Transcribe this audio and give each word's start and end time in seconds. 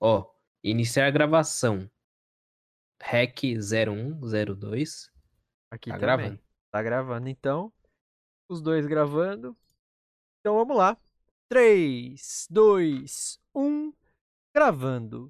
Ó, 0.00 0.24
iniciar 0.62 1.06
a 1.06 1.10
gravação. 1.10 1.90
REC 3.00 3.56
0102. 3.60 5.10
Aqui 5.70 5.90
Tá 5.90 5.96
também. 5.98 6.00
gravando. 6.00 6.40
Tá 6.70 6.82
gravando, 6.82 7.28
então. 7.28 7.72
Os 8.48 8.60
dois 8.62 8.86
gravando. 8.86 9.56
Então 10.40 10.56
vamos 10.56 10.76
lá. 10.76 10.96
3, 11.48 12.46
2, 12.50 13.40
1. 13.54 13.92
Gravando. 14.54 15.28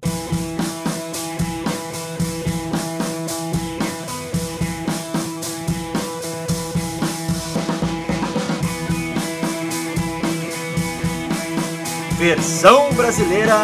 Versão 12.17 12.93
brasileira 12.93 13.55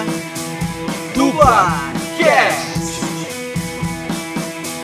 Dublacast. 1.36 2.56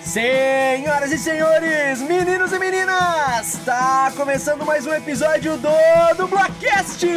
Senhoras 0.04 1.10
e 1.14 1.18
senhores, 1.18 2.02
meninos 2.02 2.52
e 2.52 2.60
meninas, 2.60 3.58
tá 3.64 4.12
começando 4.18 4.66
mais 4.66 4.86
um 4.86 4.94
episódio 4.94 5.55
do 5.55 5.70
Dublacast! 6.18 7.08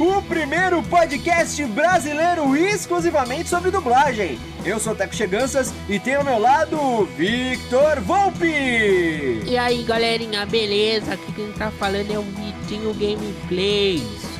O 0.00 0.22
primeiro 0.22 0.82
podcast 0.84 1.62
brasileiro 1.66 2.56
exclusivamente 2.56 3.50
sobre 3.50 3.70
dublagem. 3.70 4.38
Eu 4.64 4.80
sou 4.80 4.94
o 4.94 4.96
Teco 4.96 5.14
Cheganças 5.14 5.70
e 5.86 6.00
tenho 6.00 6.20
ao 6.20 6.24
meu 6.24 6.38
lado 6.38 6.80
o 6.80 7.04
Victor 7.04 8.00
Volpe. 8.00 9.42
E 9.44 9.58
aí 9.58 9.82
galerinha, 9.82 10.46
beleza? 10.46 11.12
Aqui 11.12 11.30
quem 11.32 11.52
tá 11.52 11.70
falando 11.70 12.10
é 12.10 12.18
o 12.18 12.22
Vitinho 12.22 12.94
Gameplays. 12.94 14.31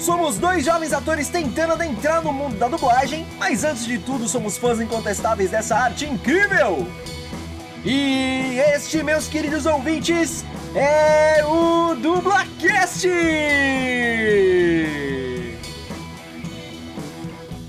Somos 0.00 0.38
dois 0.38 0.64
jovens 0.64 0.92
atores 0.92 1.28
tentando 1.28 1.72
adentrar 1.72 2.22
no 2.22 2.32
mundo 2.32 2.56
da 2.56 2.68
dublagem, 2.68 3.26
mas 3.38 3.64
antes 3.64 3.84
de 3.84 3.98
tudo 3.98 4.28
somos 4.28 4.56
fãs 4.56 4.80
incontestáveis 4.80 5.50
dessa 5.50 5.76
arte 5.76 6.06
incrível! 6.06 6.86
E 7.84 8.58
este, 8.74 9.02
meus 9.02 9.28
queridos 9.28 9.66
ouvintes, 9.66 10.44
é 10.74 11.44
o 11.44 11.94
Dublacast! 11.96 13.06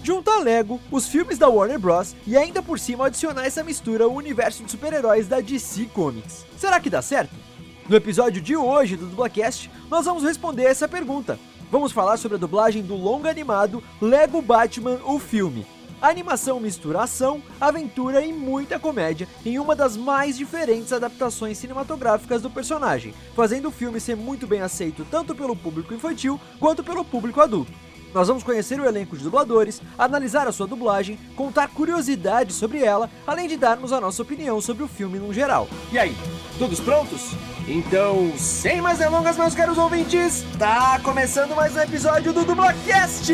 Juntar 0.02 0.38
Lego, 0.40 0.80
os 0.92 1.08
filmes 1.08 1.38
da 1.38 1.50
Warner 1.50 1.80
Bros. 1.80 2.16
e 2.28 2.38
ainda 2.38 2.62
por 2.62 2.80
cima 2.80 3.08
adicionar 3.08 3.46
essa 3.46 3.64
mistura 3.64 4.06
ao 4.06 4.14
universo 4.14 4.64
de 4.64 4.72
super-heróis 4.72 5.28
da 5.28 5.42
DC 5.42 5.88
Comics. 5.94 6.46
Será 6.58 6.80
que 6.80 6.90
dá 6.90 7.02
certo? 7.02 7.45
No 7.88 7.96
episódio 7.96 8.42
de 8.42 8.56
hoje 8.56 8.96
do 8.96 9.06
Dublacast, 9.06 9.70
nós 9.92 10.06
vamos 10.06 10.24
responder 10.24 10.64
essa 10.64 10.88
pergunta. 10.88 11.38
Vamos 11.70 11.92
falar 11.92 12.18
sobre 12.18 12.36
a 12.36 12.40
dublagem 12.40 12.82
do 12.82 12.96
longa 12.96 13.30
animado 13.30 13.84
Lego 14.02 14.42
Batman, 14.42 15.00
o 15.06 15.20
filme. 15.20 15.68
A 16.02 16.10
animação 16.10 16.60
mistura 16.60 17.04
ação, 17.04 17.44
aventura 17.62 18.26
e 18.26 18.34
muita 18.34 18.80
comédia 18.80 19.28
em 19.46 19.60
uma 19.60 19.76
das 19.76 19.96
mais 19.96 20.36
diferentes 20.36 20.92
adaptações 20.92 21.60
cinematográficas 21.60 22.42
do 22.42 22.50
personagem, 22.50 23.14
fazendo 23.36 23.68
o 23.68 23.72
filme 23.72 24.00
ser 24.00 24.16
muito 24.16 24.48
bem 24.48 24.62
aceito 24.62 25.06
tanto 25.12 25.36
pelo 25.36 25.56
público 25.56 25.94
infantil 25.94 26.42
quanto 26.60 26.84
pelo 26.84 27.06
público 27.06 27.40
adulto. 27.40 27.72
Nós 28.16 28.28
vamos 28.28 28.44
conhecer 28.44 28.80
o 28.80 28.86
elenco 28.86 29.16
de 29.16 29.24
dubladores, 29.24 29.80
analisar 29.96 30.48
a 30.48 30.52
sua 30.52 30.66
dublagem, 30.66 31.20
contar 31.36 31.68
curiosidades 31.68 32.56
sobre 32.56 32.84
ela, 32.84 33.12
além 33.28 33.48
de 33.48 33.58
darmos 33.58 33.94
a 33.94 34.02
nossa 34.02 34.24
opinião 34.24 34.60
sobre 34.60 34.84
o 34.84 34.88
filme 34.88 35.20
no 35.20 35.32
geral. 35.32 35.68
E 35.92 36.00
aí, 36.00 36.16
todos 36.58 36.80
prontos? 36.80 37.36
Então, 37.68 38.32
sem 38.38 38.80
mais 38.80 39.00
delongas, 39.00 39.38
meus 39.38 39.56
caros 39.56 39.78
ouvintes, 39.78 40.46
tá 40.60 41.00
começando 41.04 41.56
mais 41.56 41.76
um 41.76 41.80
episódio 41.80 42.32
do 42.32 42.46
Dublacast! 42.46 43.34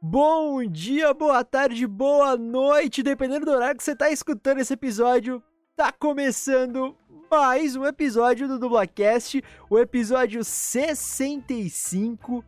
Bom 0.00 0.64
dia, 0.64 1.12
boa 1.12 1.42
tarde, 1.42 1.84
boa 1.84 2.36
noite, 2.36 3.02
dependendo 3.02 3.46
do 3.46 3.50
horário 3.50 3.76
que 3.76 3.82
você 3.82 3.96
tá 3.96 4.08
escutando 4.08 4.60
esse 4.60 4.72
episódio. 4.72 5.42
Tá 5.74 5.90
começando 5.90 6.96
mais 7.28 7.74
um 7.74 7.84
episódio 7.84 8.46
do 8.46 8.60
Dublacast, 8.60 9.42
o 9.68 9.76
episódio 9.76 10.44
65. 10.44 12.44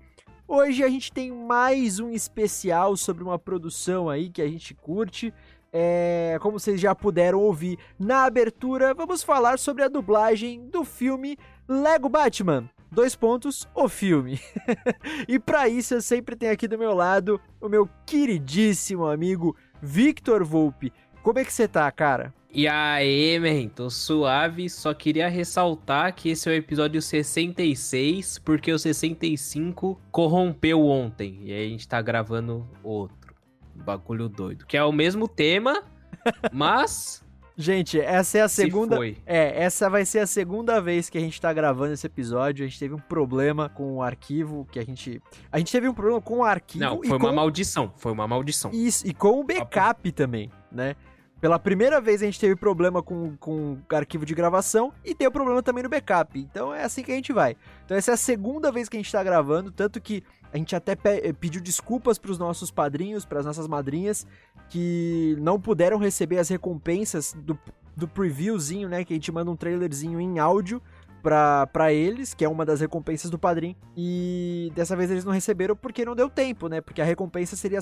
Hoje 0.46 0.84
a 0.84 0.88
gente 0.88 1.12
tem 1.12 1.32
mais 1.32 1.98
um 1.98 2.10
especial 2.10 2.96
sobre 2.96 3.24
uma 3.24 3.36
produção 3.36 4.08
aí 4.08 4.30
que 4.30 4.40
a 4.40 4.48
gente 4.48 4.72
curte. 4.72 5.34
É, 5.72 6.38
como 6.40 6.56
vocês 6.56 6.80
já 6.80 6.94
puderam 6.94 7.40
ouvir 7.40 7.80
na 7.98 8.26
abertura, 8.26 8.94
vamos 8.94 9.24
falar 9.24 9.58
sobre 9.58 9.82
a 9.82 9.88
dublagem 9.88 10.68
do 10.68 10.84
filme 10.84 11.36
Lego 11.68 12.08
Batman. 12.08 12.70
Dois 12.90 13.14
pontos, 13.14 13.68
o 13.74 13.88
filme. 13.88 14.40
e 15.28 15.38
para 15.38 15.68
isso 15.68 15.94
eu 15.94 16.02
sempre 16.02 16.34
tenho 16.34 16.52
aqui 16.52 16.66
do 16.66 16.78
meu 16.78 16.92
lado 16.92 17.40
o 17.60 17.68
meu 17.68 17.88
queridíssimo 18.04 19.06
amigo 19.06 19.56
Victor 19.80 20.44
Volpe. 20.44 20.92
Como 21.22 21.38
é 21.38 21.44
que 21.44 21.52
você 21.52 21.68
tá, 21.68 21.90
cara? 21.92 22.34
E 22.52 22.66
aí, 22.66 23.38
man, 23.38 23.68
tô 23.68 23.88
suave. 23.88 24.68
Só 24.68 24.92
queria 24.92 25.28
ressaltar 25.28 26.12
que 26.14 26.30
esse 26.30 26.48
é 26.48 26.52
o 26.52 26.56
episódio 26.56 27.00
66, 27.00 28.40
porque 28.40 28.72
o 28.72 28.78
65 28.78 30.00
corrompeu 30.10 30.84
ontem. 30.84 31.38
E 31.42 31.52
aí 31.52 31.66
a 31.66 31.68
gente 31.68 31.86
tá 31.86 32.02
gravando 32.02 32.68
outro. 32.82 33.34
Bagulho 33.72 34.28
doido. 34.28 34.66
Que 34.66 34.76
é 34.76 34.82
o 34.82 34.90
mesmo 34.90 35.28
tema, 35.28 35.84
mas. 36.52 37.24
Gente, 37.60 38.00
essa 38.00 38.38
é 38.38 38.40
a 38.40 38.48
Se 38.48 38.62
segunda. 38.62 38.96
foi. 38.96 39.18
É, 39.26 39.62
essa 39.62 39.90
vai 39.90 40.06
ser 40.06 40.20
a 40.20 40.26
segunda 40.26 40.80
vez 40.80 41.10
que 41.10 41.18
a 41.18 41.20
gente 41.20 41.38
tá 41.38 41.52
gravando 41.52 41.92
esse 41.92 42.06
episódio. 42.06 42.64
A 42.64 42.68
gente 42.68 42.78
teve 42.78 42.94
um 42.94 42.98
problema 42.98 43.68
com 43.68 43.96
o 43.96 44.02
arquivo 44.02 44.66
que 44.72 44.78
a 44.78 44.84
gente. 44.84 45.20
A 45.52 45.58
gente 45.58 45.70
teve 45.70 45.86
um 45.86 45.92
problema 45.92 46.22
com 46.22 46.38
o 46.38 46.44
arquivo 46.44 46.82
Não, 46.82 46.96
foi 47.02 47.18
com 47.18 47.26
uma 47.26 47.32
maldição. 47.32 47.92
Foi 47.98 48.12
uma 48.12 48.26
maldição. 48.26 48.70
Isso, 48.72 49.06
e 49.06 49.12
com 49.12 49.40
o 49.40 49.44
backup 49.44 50.10
também, 50.12 50.50
né? 50.72 50.96
Pela 51.40 51.58
primeira 51.58 52.00
vez 52.00 52.22
a 52.22 52.26
gente 52.26 52.38
teve 52.38 52.54
problema 52.54 53.02
com, 53.02 53.34
com 53.38 53.78
o 53.90 53.96
arquivo 53.96 54.26
de 54.26 54.34
gravação 54.34 54.92
e 55.04 55.14
tem 55.14 55.26
o 55.26 55.32
problema 55.32 55.62
também 55.62 55.82
no 55.82 55.88
backup. 55.88 56.38
Então 56.38 56.74
é 56.74 56.84
assim 56.84 57.02
que 57.02 57.10
a 57.10 57.14
gente 57.14 57.32
vai. 57.32 57.56
Então 57.84 57.96
essa 57.96 58.10
é 58.10 58.14
a 58.14 58.16
segunda 58.16 58.70
vez 58.70 58.88
que 58.88 58.96
a 58.96 59.00
gente 59.00 59.10
tá 59.10 59.22
gravando, 59.24 59.70
tanto 59.70 60.00
que 60.00 60.22
a 60.52 60.58
gente 60.58 60.76
até 60.76 60.94
pe- 60.94 61.22
eh, 61.24 61.32
pediu 61.32 61.60
desculpas 61.62 62.18
pros 62.18 62.38
nossos 62.38 62.70
padrinhos, 62.70 63.24
pras 63.24 63.46
nossas 63.46 63.66
madrinhas, 63.66 64.26
que 64.68 65.34
não 65.40 65.58
puderam 65.58 65.96
receber 65.96 66.38
as 66.38 66.48
recompensas 66.48 67.34
do, 67.38 67.58
do 67.96 68.06
previewzinho, 68.06 68.88
né? 68.88 69.04
Que 69.04 69.14
a 69.14 69.16
gente 69.16 69.32
manda 69.32 69.50
um 69.50 69.56
trailerzinho 69.56 70.20
em 70.20 70.38
áudio 70.38 70.82
pra 71.22 71.92
eles, 71.92 72.32
que 72.34 72.44
é 72.44 72.48
uma 72.48 72.64
das 72.64 72.80
recompensas 72.80 73.30
do 73.30 73.38
padrinho. 73.38 73.76
E 73.96 74.72
dessa 74.74 74.96
vez 74.96 75.10
eles 75.10 75.24
não 75.24 75.32
receberam 75.32 75.76
porque 75.76 76.04
não 76.04 76.16
deu 76.16 76.28
tempo, 76.30 76.68
né? 76.68 76.80
Porque 76.80 77.00
a 77.00 77.04
recompensa 77.04 77.56
seria 77.56 77.78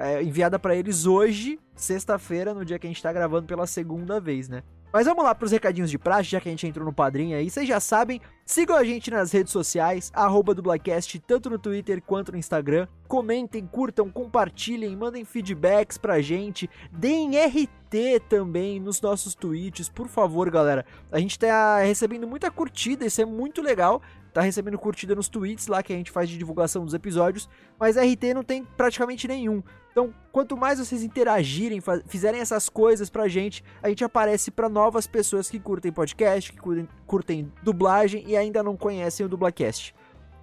é, 0.00 0.22
enviada 0.22 0.58
pra 0.58 0.74
eles 0.74 1.04
hoje, 1.04 1.60
sexta-feira, 1.76 2.54
no 2.54 2.64
dia 2.64 2.78
que 2.78 2.86
a 2.86 2.90
gente 2.90 3.02
tá 3.02 3.12
gravando 3.12 3.46
pela 3.46 3.66
segunda 3.66 4.18
vez, 4.18 4.48
né? 4.48 4.62
Mas 4.90 5.06
vamos 5.06 5.22
lá 5.22 5.32
pros 5.34 5.52
recadinhos 5.52 5.90
de 5.90 5.98
praxe, 5.98 6.30
já 6.30 6.40
que 6.40 6.48
a 6.48 6.50
gente 6.50 6.66
entrou 6.66 6.84
no 6.84 6.92
padrinho 6.92 7.36
aí. 7.36 7.48
Vocês 7.48 7.68
já 7.68 7.78
sabem, 7.78 8.20
sigam 8.44 8.74
a 8.74 8.82
gente 8.82 9.08
nas 9.08 9.30
redes 9.30 9.52
sociais, 9.52 10.10
arroba 10.12 10.52
dublacast, 10.52 11.20
tanto 11.20 11.48
no 11.48 11.58
Twitter 11.58 12.02
quanto 12.02 12.32
no 12.32 12.38
Instagram. 12.38 12.88
Comentem, 13.06 13.64
curtam, 13.66 14.10
compartilhem, 14.10 14.96
mandem 14.96 15.24
feedbacks 15.24 15.96
pra 15.96 16.20
gente. 16.20 16.68
Deem 16.90 17.38
RT 17.38 18.20
também 18.28 18.80
nos 18.80 19.00
nossos 19.00 19.34
tweets, 19.34 19.88
por 19.88 20.08
favor, 20.08 20.50
galera. 20.50 20.84
A 21.12 21.20
gente 21.20 21.38
tá 21.38 21.78
recebendo 21.78 22.26
muita 22.26 22.50
curtida, 22.50 23.06
isso 23.06 23.20
é 23.20 23.24
muito 23.24 23.62
legal. 23.62 24.02
Tá 24.32 24.40
recebendo 24.40 24.78
curtida 24.78 25.14
nos 25.14 25.28
tweets 25.28 25.66
lá 25.66 25.82
que 25.82 25.92
a 25.92 25.96
gente 25.96 26.10
faz 26.10 26.28
de 26.28 26.38
divulgação 26.38 26.84
dos 26.84 26.94
episódios, 26.94 27.48
mas 27.78 27.96
RT 27.96 28.32
não 28.34 28.42
tem 28.44 28.64
praticamente 28.64 29.28
nenhum. 29.28 29.62
Então, 29.90 30.14
quanto 30.30 30.56
mais 30.56 30.78
vocês 30.78 31.02
interagirem, 31.02 31.80
fizerem 32.06 32.40
essas 32.40 32.68
coisas 32.68 33.10
pra 33.10 33.26
gente, 33.26 33.64
a 33.82 33.88
gente 33.88 34.04
aparece 34.04 34.50
pra 34.50 34.68
novas 34.68 35.06
pessoas 35.06 35.50
que 35.50 35.58
curtem 35.58 35.92
podcast, 35.92 36.52
que 36.52 36.58
curtem, 36.58 36.88
curtem 37.06 37.52
dublagem 37.62 38.22
e 38.26 38.36
ainda 38.36 38.62
não 38.62 38.76
conhecem 38.76 39.26
o 39.26 39.28
Dublacast. 39.28 39.94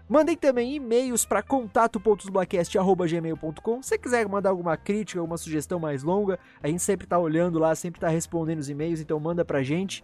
Mandem 0.09 0.37
também 0.37 0.75
e-mails 0.75 1.25
para 1.25 1.43
contato.dublacast.gmail.com 1.43 3.81
Se 3.81 3.97
quiser 3.97 4.25
mandar 4.27 4.51
alguma 4.51 4.77
crítica, 4.77 5.19
alguma 5.19 5.37
sugestão 5.37 5.79
mais 5.79 6.01
longa, 6.01 6.39
a 6.63 6.69
gente 6.69 6.81
sempre 6.81 7.05
tá 7.05 7.19
olhando 7.19 7.59
lá, 7.59 7.75
sempre 7.75 7.99
tá 7.99 8.07
respondendo 8.07 8.59
os 8.59 8.69
e-mails, 8.69 9.01
então 9.01 9.19
manda 9.19 9.43
pra 9.43 9.61
gente. 9.63 10.01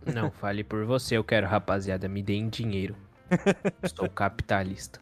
Não, 0.07 0.31
fale 0.41 0.65
por 0.65 0.87
você, 0.87 1.19
eu 1.19 1.25
quero, 1.25 1.47
rapaziada, 1.47 2.09
me 2.09 2.23
deem 2.23 2.49
dinheiro. 2.49 2.97
Sou 3.95 4.09
capitalista. 4.09 4.99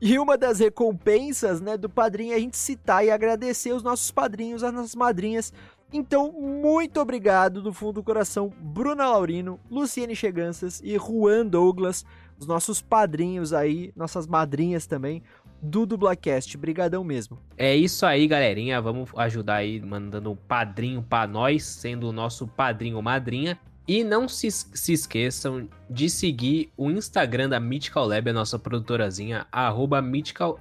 E 0.00 0.18
uma 0.18 0.36
das 0.36 0.58
recompensas, 0.58 1.60
né, 1.60 1.76
do 1.76 1.88
padrinho 1.88 2.32
é 2.32 2.36
a 2.36 2.40
gente 2.40 2.56
citar 2.56 3.04
e 3.04 3.10
agradecer 3.10 3.72
os 3.72 3.82
nossos 3.82 4.10
padrinhos, 4.10 4.64
as 4.64 4.72
nossas 4.72 4.94
madrinhas. 4.96 5.52
Então, 5.96 6.32
muito 6.32 6.98
obrigado 6.98 7.62
do 7.62 7.72
fundo 7.72 7.92
do 7.92 8.02
coração, 8.02 8.52
Bruna 8.60 9.06
Laurino, 9.06 9.60
Luciene 9.70 10.16
Cheganças 10.16 10.82
e 10.82 10.98
Juan 10.98 11.46
Douglas, 11.46 12.04
os 12.36 12.48
nossos 12.48 12.82
padrinhos 12.82 13.52
aí, 13.52 13.92
nossas 13.94 14.26
madrinhas 14.26 14.88
também 14.88 15.22
do 15.62 15.86
Dublacast. 15.86 16.58
Brigadão 16.58 17.04
mesmo. 17.04 17.38
É 17.56 17.76
isso 17.76 18.04
aí, 18.04 18.26
galerinha. 18.26 18.82
Vamos 18.82 19.08
ajudar 19.16 19.58
aí 19.58 19.80
mandando 19.80 20.32
um 20.32 20.36
padrinho 20.36 21.00
pra 21.00 21.28
nós, 21.28 21.62
sendo 21.62 22.08
o 22.08 22.12
nosso 22.12 22.48
padrinho 22.48 23.00
madrinha. 23.00 23.56
E 23.86 24.02
não 24.02 24.28
se, 24.28 24.50
se 24.50 24.92
esqueçam 24.92 25.68
de 25.88 26.10
seguir 26.10 26.72
o 26.76 26.90
Instagram 26.90 27.50
da 27.50 27.60
Mythical 27.60 28.04
Lab, 28.08 28.30
a 28.30 28.32
nossa 28.32 28.58
produtorazinha, 28.58 29.46
arroba 29.52 30.02
Mythical 30.02 30.58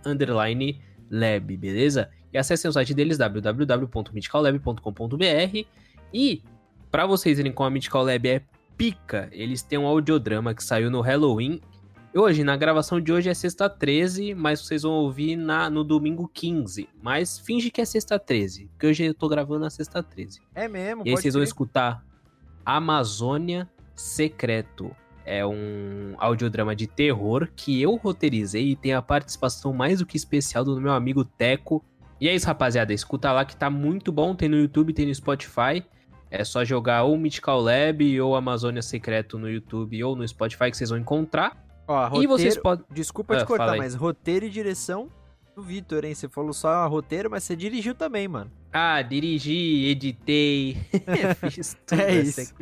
Lab, 1.09 1.57
beleza? 1.57 2.11
E 2.33 2.37
acessem 2.37 2.69
o 2.69 2.73
site 2.73 2.93
deles, 2.93 3.17
www.mythicallab.com.br. 3.17 5.65
E, 6.13 6.41
para 6.91 7.05
vocês 7.05 7.37
verem 7.37 7.51
como 7.51 7.67
a 7.67 7.69
Mythical 7.69 8.03
Lab 8.03 8.27
é 8.27 8.41
pica, 8.75 9.29
eles 9.31 9.61
têm 9.61 9.77
um 9.77 9.85
audiodrama 9.85 10.53
que 10.53 10.63
saiu 10.63 10.89
no 10.89 11.01
Halloween 11.01 11.61
Hoje, 12.15 12.43
na 12.43 12.55
gravação 12.55 13.01
de 13.01 13.11
hoje 13.11 13.27
é 13.27 13.33
sexta 13.33 13.67
13, 13.67 14.35
mas 14.35 14.61
vocês 14.61 14.83
vão 14.83 14.91
ouvir 14.91 15.35
na, 15.35 15.67
no 15.67 15.83
domingo 15.83 16.29
15. 16.31 16.87
Mas 17.01 17.39
finge 17.39 17.71
que 17.71 17.81
é 17.81 17.85
sexta 17.85 18.19
13, 18.19 18.67
porque 18.67 18.85
hoje 18.85 19.05
eu 19.05 19.15
tô 19.15 19.27
gravando 19.27 19.61
na 19.61 19.69
sexta 19.71 20.03
13. 20.03 20.39
É 20.53 20.67
mesmo, 20.67 21.01
E 21.03 21.09
aí 21.09 21.17
vocês 21.17 21.33
vão 21.33 21.41
escutar 21.41 22.05
Amazônia 22.63 23.67
Secreto. 23.95 24.95
É 25.25 25.43
um 25.43 26.13
audiodrama 26.19 26.75
de 26.75 26.85
terror 26.85 27.49
que 27.55 27.81
eu 27.81 27.95
roteirizei 27.95 28.69
e 28.69 28.75
tem 28.75 28.93
a 28.93 29.01
participação 29.01 29.73
mais 29.73 29.97
do 29.97 30.05
que 30.05 30.15
especial 30.15 30.63
do 30.63 30.79
meu 30.79 30.91
amigo 30.91 31.25
Teco. 31.25 31.83
E 32.23 32.29
é 32.29 32.33
isso, 32.33 32.47
rapaziada. 32.47 32.93
Escuta 32.93 33.33
lá 33.33 33.43
que 33.43 33.53
tá 33.53 33.69
muito 33.69 34.09
bom. 34.09 34.33
Tem 34.33 34.47
no 34.47 34.55
YouTube, 34.55 34.93
tem 34.93 35.05
no 35.05 35.13
Spotify. 35.13 35.83
É 36.31 36.45
só 36.45 36.63
jogar 36.63 37.03
ou 37.03 37.17
Mythical 37.17 37.59
Lab 37.59 38.21
ou 38.21 38.37
Amazônia 38.37 38.81
Secreto 38.81 39.37
no 39.37 39.49
YouTube 39.49 40.01
ou 40.01 40.15
no 40.15 40.25
Spotify 40.25 40.71
que 40.71 40.77
vocês 40.77 40.89
vão 40.89 40.97
encontrar. 40.97 41.61
Ó, 41.85 42.01
roteiro, 42.01 42.23
e 42.23 42.27
vocês 42.27 42.57
podem. 42.57 42.85
Desculpa 42.91 43.35
Ah, 43.35 43.39
te 43.39 43.45
cortar, 43.45 43.75
mas 43.75 43.93
roteiro 43.93 44.45
e 44.45 44.49
direção 44.49 45.09
do 45.53 45.61
Vitor, 45.61 46.05
hein? 46.05 46.15
Você 46.15 46.29
falou 46.29 46.53
só 46.53 46.87
roteiro, 46.87 47.29
mas 47.29 47.43
você 47.43 47.57
dirigiu 47.57 47.93
também, 47.93 48.25
mano. 48.25 48.49
Ah, 48.71 49.01
dirigi, 49.01 49.87
editei, 49.89 50.77
fiz 51.51 51.75
tudo. 51.85 51.99
É 51.99 52.19
essa 52.19 52.41
isso. 52.41 52.55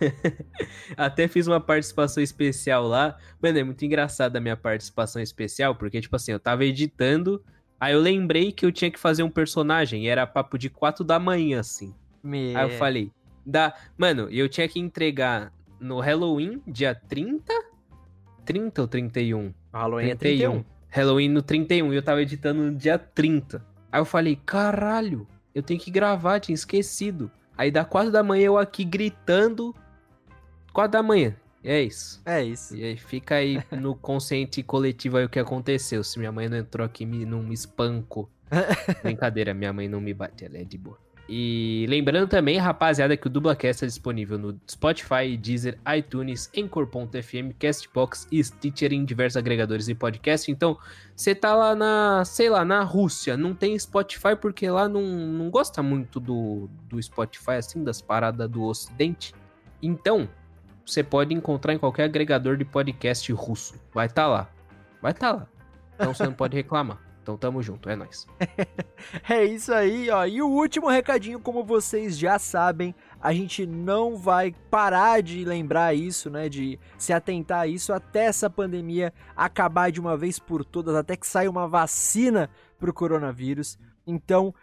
Até 0.98 1.28
fiz 1.28 1.46
uma 1.46 1.60
participação 1.60 2.22
especial 2.22 2.86
lá. 2.86 3.16
Mano, 3.42 3.58
é 3.58 3.64
muito 3.64 3.82
engraçado 3.86 4.36
a 4.36 4.40
minha 4.40 4.56
participação 4.56 5.22
especial, 5.22 5.74
porque, 5.74 5.98
tipo 5.98 6.14
assim, 6.14 6.32
eu 6.32 6.38
tava 6.38 6.62
editando, 6.66 7.42
aí 7.80 7.94
eu 7.94 8.00
lembrei 8.00 8.52
que 8.52 8.64
eu 8.64 8.70
tinha 8.70 8.90
que 8.90 8.98
fazer 8.98 9.22
um 9.22 9.30
personagem, 9.30 10.04
e 10.04 10.08
era 10.08 10.26
papo 10.26 10.58
de 10.58 10.68
4 10.70 11.02
da 11.02 11.18
manhã, 11.18 11.60
assim. 11.60 11.94
Me... 12.22 12.54
Aí 12.54 12.70
eu 12.70 12.78
falei, 12.78 13.10
dá. 13.44 13.74
Mano, 13.96 14.28
eu 14.30 14.48
tinha 14.48 14.68
que 14.68 14.78
entregar 14.78 15.52
no 15.80 15.98
Halloween, 15.98 16.62
dia 16.66 16.94
30? 16.94 17.52
30 18.44 18.82
ou 18.82 18.88
31? 18.88 19.54
Halloween 19.72 20.10
é 20.10 20.14
31. 20.14 20.64
Halloween 20.88 21.28
no 21.28 21.42
31 21.42 21.92
e 21.92 21.96
eu 21.96 22.02
tava 22.02 22.20
editando 22.20 22.62
no 22.62 22.74
dia 22.74 22.98
30. 22.98 23.64
Aí 23.90 24.00
eu 24.00 24.04
falei, 24.04 24.36
caralho, 24.44 25.26
eu 25.54 25.62
tenho 25.62 25.80
que 25.80 25.90
gravar, 25.90 26.40
tinha 26.40 26.54
esquecido. 26.54 27.30
Aí 27.56 27.70
dá 27.70 27.84
4 27.84 28.10
da 28.10 28.22
manhã 28.22 28.46
eu 28.46 28.58
aqui 28.58 28.84
gritando. 28.84 29.74
4 30.72 30.92
da 30.92 31.02
manhã. 31.02 31.34
E 31.62 31.68
é 31.68 31.82
isso. 31.82 32.22
É 32.24 32.42
isso. 32.42 32.74
E 32.76 32.84
aí 32.84 32.96
fica 32.96 33.36
aí 33.36 33.62
no 33.70 33.94
consciente 33.94 34.62
coletivo 34.62 35.18
aí 35.18 35.24
o 35.24 35.28
que 35.28 35.38
aconteceu. 35.38 36.02
Se 36.02 36.18
minha 36.18 36.32
mãe 36.32 36.48
não 36.48 36.56
entrou 36.56 36.84
aqui, 36.84 37.04
me, 37.04 37.24
não 37.24 37.42
me 37.42 37.54
espancou. 37.54 38.28
Brincadeira, 39.02 39.54
minha 39.54 39.72
mãe 39.72 39.88
não 39.88 40.00
me 40.00 40.12
bate, 40.12 40.44
ela 40.44 40.58
é 40.58 40.64
de 40.64 40.76
boa. 40.76 40.98
E 41.32 41.86
lembrando 41.88 42.28
também, 42.28 42.58
rapaziada, 42.58 43.16
que 43.16 43.28
o 43.28 43.30
Dublacast 43.30 43.84
é 43.84 43.86
disponível 43.86 44.36
no 44.36 44.60
Spotify, 44.68 45.36
Deezer, 45.36 45.78
iTunes, 45.96 46.50
Anchor.fm, 46.58 47.52
Castbox 47.56 48.26
e 48.32 48.42
Stitcher 48.42 48.92
em 48.92 49.04
diversos 49.04 49.36
agregadores 49.36 49.86
de 49.86 49.94
podcast. 49.94 50.50
Então, 50.50 50.76
você 51.14 51.32
tá 51.32 51.54
lá 51.54 51.76
na, 51.76 52.24
sei 52.24 52.50
lá, 52.50 52.64
na 52.64 52.82
Rússia, 52.82 53.36
não 53.36 53.54
tem 53.54 53.78
Spotify 53.78 54.34
porque 54.34 54.68
lá 54.68 54.88
não, 54.88 55.02
não 55.02 55.50
gosta 55.50 55.80
muito 55.84 56.18
do, 56.18 56.68
do 56.88 57.00
Spotify, 57.00 57.52
assim, 57.52 57.84
das 57.84 58.02
paradas 58.02 58.50
do 58.50 58.64
Ocidente. 58.64 59.32
Então, 59.80 60.28
você 60.90 61.04
pode 61.04 61.32
encontrar 61.32 61.72
em 61.72 61.78
qualquer 61.78 62.04
agregador 62.04 62.56
de 62.56 62.64
podcast 62.64 63.32
russo. 63.32 63.74
Vai 63.94 64.08
tá 64.08 64.26
lá. 64.26 64.50
Vai 65.00 65.14
tá 65.14 65.32
lá. 65.32 65.46
Então 65.94 66.12
você 66.12 66.24
não 66.24 66.32
pode 66.32 66.56
reclamar. 66.56 67.00
Então 67.22 67.36
tamo 67.36 67.62
junto, 67.62 67.88
é 67.88 67.94
nóis. 67.94 68.26
É 69.28 69.44
isso 69.44 69.72
aí, 69.72 70.10
ó. 70.10 70.26
E 70.26 70.42
o 70.42 70.48
último 70.48 70.88
recadinho, 70.88 71.38
como 71.38 71.64
vocês 71.64 72.18
já 72.18 72.38
sabem, 72.38 72.94
a 73.20 73.32
gente 73.32 73.64
não 73.66 74.16
vai 74.16 74.54
parar 74.70 75.22
de 75.22 75.44
lembrar 75.44 75.94
isso, 75.94 76.28
né? 76.28 76.48
De 76.48 76.78
se 76.98 77.12
atentar 77.12 77.60
a 77.60 77.66
isso 77.66 77.92
até 77.92 78.24
essa 78.24 78.50
pandemia 78.50 79.12
acabar 79.36 79.90
de 79.90 80.00
uma 80.00 80.16
vez 80.16 80.38
por 80.38 80.64
todas, 80.64 80.94
até 80.94 81.16
que 81.16 81.26
saia 81.26 81.50
uma 81.50 81.68
vacina 81.68 82.50
pro 82.78 82.92
coronavírus. 82.92 83.78
Então, 84.06 84.54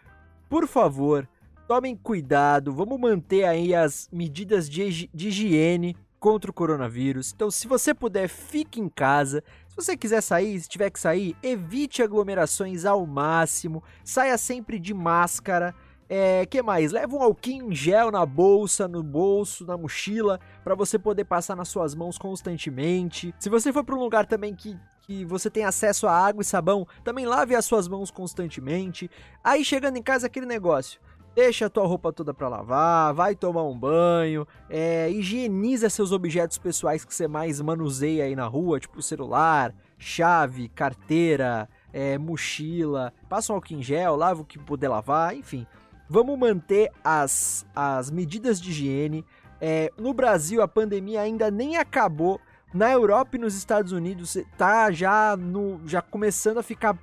por 0.48 0.66
favor, 0.66 1.28
tomem 1.66 1.96
cuidado, 1.96 2.72
vamos 2.72 3.00
manter 3.00 3.44
aí 3.44 3.74
as 3.74 4.08
medidas 4.12 4.68
de, 4.68 5.08
de 5.12 5.28
higiene 5.28 5.96
contra 6.18 6.50
o 6.50 6.54
coronavírus. 6.54 7.32
Então, 7.34 7.50
se 7.50 7.66
você 7.66 7.94
puder, 7.94 8.28
fique 8.28 8.80
em 8.80 8.88
casa. 8.88 9.42
Se 9.68 9.76
você 9.76 9.96
quiser 9.96 10.20
sair, 10.20 10.60
se 10.60 10.68
tiver 10.68 10.90
que 10.90 10.98
sair, 10.98 11.36
evite 11.42 12.02
aglomerações 12.02 12.84
ao 12.84 13.06
máximo. 13.06 13.82
Saia 14.04 14.36
sempre 14.36 14.78
de 14.78 14.92
máscara. 14.92 15.74
É, 16.10 16.46
que 16.46 16.62
mais? 16.62 16.90
Leva 16.90 17.14
um 17.14 17.22
alquinho 17.22 17.70
em 17.70 17.74
gel 17.74 18.10
na 18.10 18.24
bolsa, 18.24 18.88
no 18.88 19.02
bolso, 19.02 19.66
na 19.66 19.76
mochila, 19.76 20.40
para 20.64 20.74
você 20.74 20.98
poder 20.98 21.24
passar 21.24 21.54
nas 21.54 21.68
suas 21.68 21.94
mãos 21.94 22.16
constantemente. 22.16 23.34
Se 23.38 23.50
você 23.50 23.72
for 23.72 23.84
para 23.84 23.94
um 23.94 24.00
lugar 24.00 24.24
também 24.24 24.54
que, 24.54 24.74
que 25.02 25.24
você 25.26 25.50
tem 25.50 25.64
acesso 25.64 26.06
a 26.06 26.12
água 26.12 26.40
e 26.40 26.46
sabão, 26.46 26.86
também 27.04 27.26
lave 27.26 27.54
as 27.54 27.66
suas 27.66 27.86
mãos 27.86 28.10
constantemente. 28.10 29.10
Aí 29.44 29.62
chegando 29.62 29.98
em 29.98 30.02
casa 30.02 30.26
aquele 30.26 30.46
negócio. 30.46 30.98
Deixa 31.34 31.66
a 31.66 31.70
tua 31.70 31.86
roupa 31.86 32.12
toda 32.12 32.34
para 32.34 32.48
lavar, 32.48 33.14
vai 33.14 33.34
tomar 33.34 33.62
um 33.62 33.78
banho, 33.78 34.46
é, 34.68 35.08
higieniza 35.10 35.88
seus 35.88 36.10
objetos 36.10 36.58
pessoais 36.58 37.04
que 37.04 37.14
você 37.14 37.28
mais 37.28 37.60
manuseia 37.60 38.24
aí 38.24 38.34
na 38.34 38.46
rua, 38.46 38.80
tipo 38.80 39.00
celular, 39.00 39.72
chave, 39.96 40.68
carteira, 40.68 41.68
é, 41.92 42.18
mochila, 42.18 43.12
passa 43.28 43.52
um 43.52 43.56
álcool 43.56 43.74
em 43.74 43.82
gel, 43.82 44.16
lava 44.16 44.42
o 44.42 44.44
que 44.44 44.58
puder 44.58 44.88
lavar, 44.88 45.36
enfim. 45.36 45.64
Vamos 46.08 46.38
manter 46.38 46.90
as, 47.04 47.66
as 47.76 48.10
medidas 48.10 48.60
de 48.60 48.70
higiene. 48.70 49.24
É, 49.60 49.92
no 49.98 50.14
Brasil, 50.14 50.62
a 50.62 50.68
pandemia 50.68 51.20
ainda 51.20 51.50
nem 51.50 51.76
acabou. 51.76 52.40
Na 52.72 52.90
Europa 52.92 53.36
e 53.36 53.38
nos 53.38 53.54
Estados 53.54 53.92
Unidos, 53.92 54.36
tá 54.56 54.90
já, 54.90 55.36
no, 55.36 55.80
já 55.86 56.02
começando 56.02 56.58
a 56.58 56.62
ficar 56.62 56.98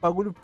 bagulho 0.00 0.34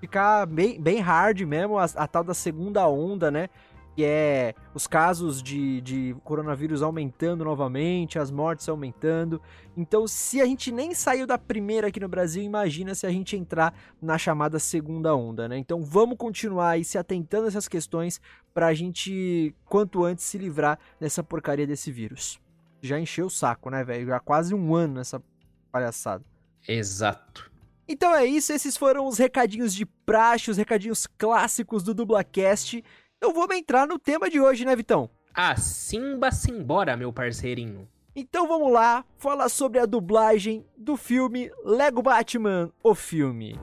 ficar 0.00 0.46
bem, 0.46 0.80
bem 0.80 0.98
hard 0.98 1.42
mesmo, 1.42 1.78
a, 1.78 1.84
a 1.84 2.08
tal 2.08 2.24
da 2.24 2.34
segunda 2.34 2.88
onda, 2.88 3.30
né? 3.30 3.48
Que 3.94 4.04
é 4.04 4.54
os 4.72 4.86
casos 4.86 5.42
de, 5.42 5.80
de 5.80 6.16
coronavírus 6.24 6.80
aumentando 6.80 7.44
novamente, 7.44 8.18
as 8.18 8.30
mortes 8.30 8.68
aumentando. 8.68 9.42
Então, 9.76 10.06
se 10.06 10.40
a 10.40 10.46
gente 10.46 10.72
nem 10.72 10.94
saiu 10.94 11.26
da 11.26 11.36
primeira 11.36 11.88
aqui 11.88 12.00
no 12.00 12.08
Brasil, 12.08 12.42
imagina 12.42 12.94
se 12.94 13.06
a 13.06 13.10
gente 13.10 13.36
entrar 13.36 13.74
na 14.00 14.16
chamada 14.16 14.58
segunda 14.58 15.14
onda, 15.14 15.48
né? 15.48 15.58
Então, 15.58 15.82
vamos 15.82 16.16
continuar 16.16 16.70
aí 16.70 16.84
se 16.84 16.96
atentando 16.96 17.44
a 17.44 17.48
essas 17.48 17.68
questões 17.68 18.20
pra 18.54 18.72
gente, 18.72 19.54
quanto 19.66 20.04
antes, 20.04 20.24
se 20.24 20.38
livrar 20.38 20.78
dessa 20.98 21.22
porcaria 21.22 21.66
desse 21.66 21.90
vírus. 21.90 22.40
Já 22.80 22.98
encheu 22.98 23.26
o 23.26 23.30
saco, 23.30 23.68
né, 23.68 23.84
velho? 23.84 24.06
Já 24.06 24.20
quase 24.20 24.54
um 24.54 24.74
ano 24.74 24.94
nessa 24.94 25.22
palhaçada. 25.70 26.24
Exato. 26.66 27.49
Então 27.92 28.14
é 28.14 28.24
isso, 28.24 28.52
esses 28.52 28.76
foram 28.76 29.04
os 29.04 29.18
recadinhos 29.18 29.74
de 29.74 29.84
praxe, 29.84 30.48
os 30.48 30.56
recadinhos 30.56 31.08
clássicos 31.18 31.82
do 31.82 31.92
Dublacast. 31.92 32.84
Eu 33.20 33.32
vou 33.32 33.52
entrar 33.52 33.84
no 33.84 33.98
tema 33.98 34.30
de 34.30 34.40
hoje, 34.40 34.64
né, 34.64 34.76
Vitão? 34.76 35.10
Ah, 35.34 35.56
simba 35.56 36.30
simbora, 36.30 36.96
meu 36.96 37.12
parceirinho. 37.12 37.88
Então 38.14 38.46
vamos 38.46 38.72
lá 38.72 39.04
falar 39.18 39.48
sobre 39.48 39.80
a 39.80 39.86
dublagem 39.86 40.64
do 40.78 40.96
filme 40.96 41.50
Lego 41.64 42.00
Batman, 42.00 42.70
o 42.80 42.94
filme. 42.94 43.58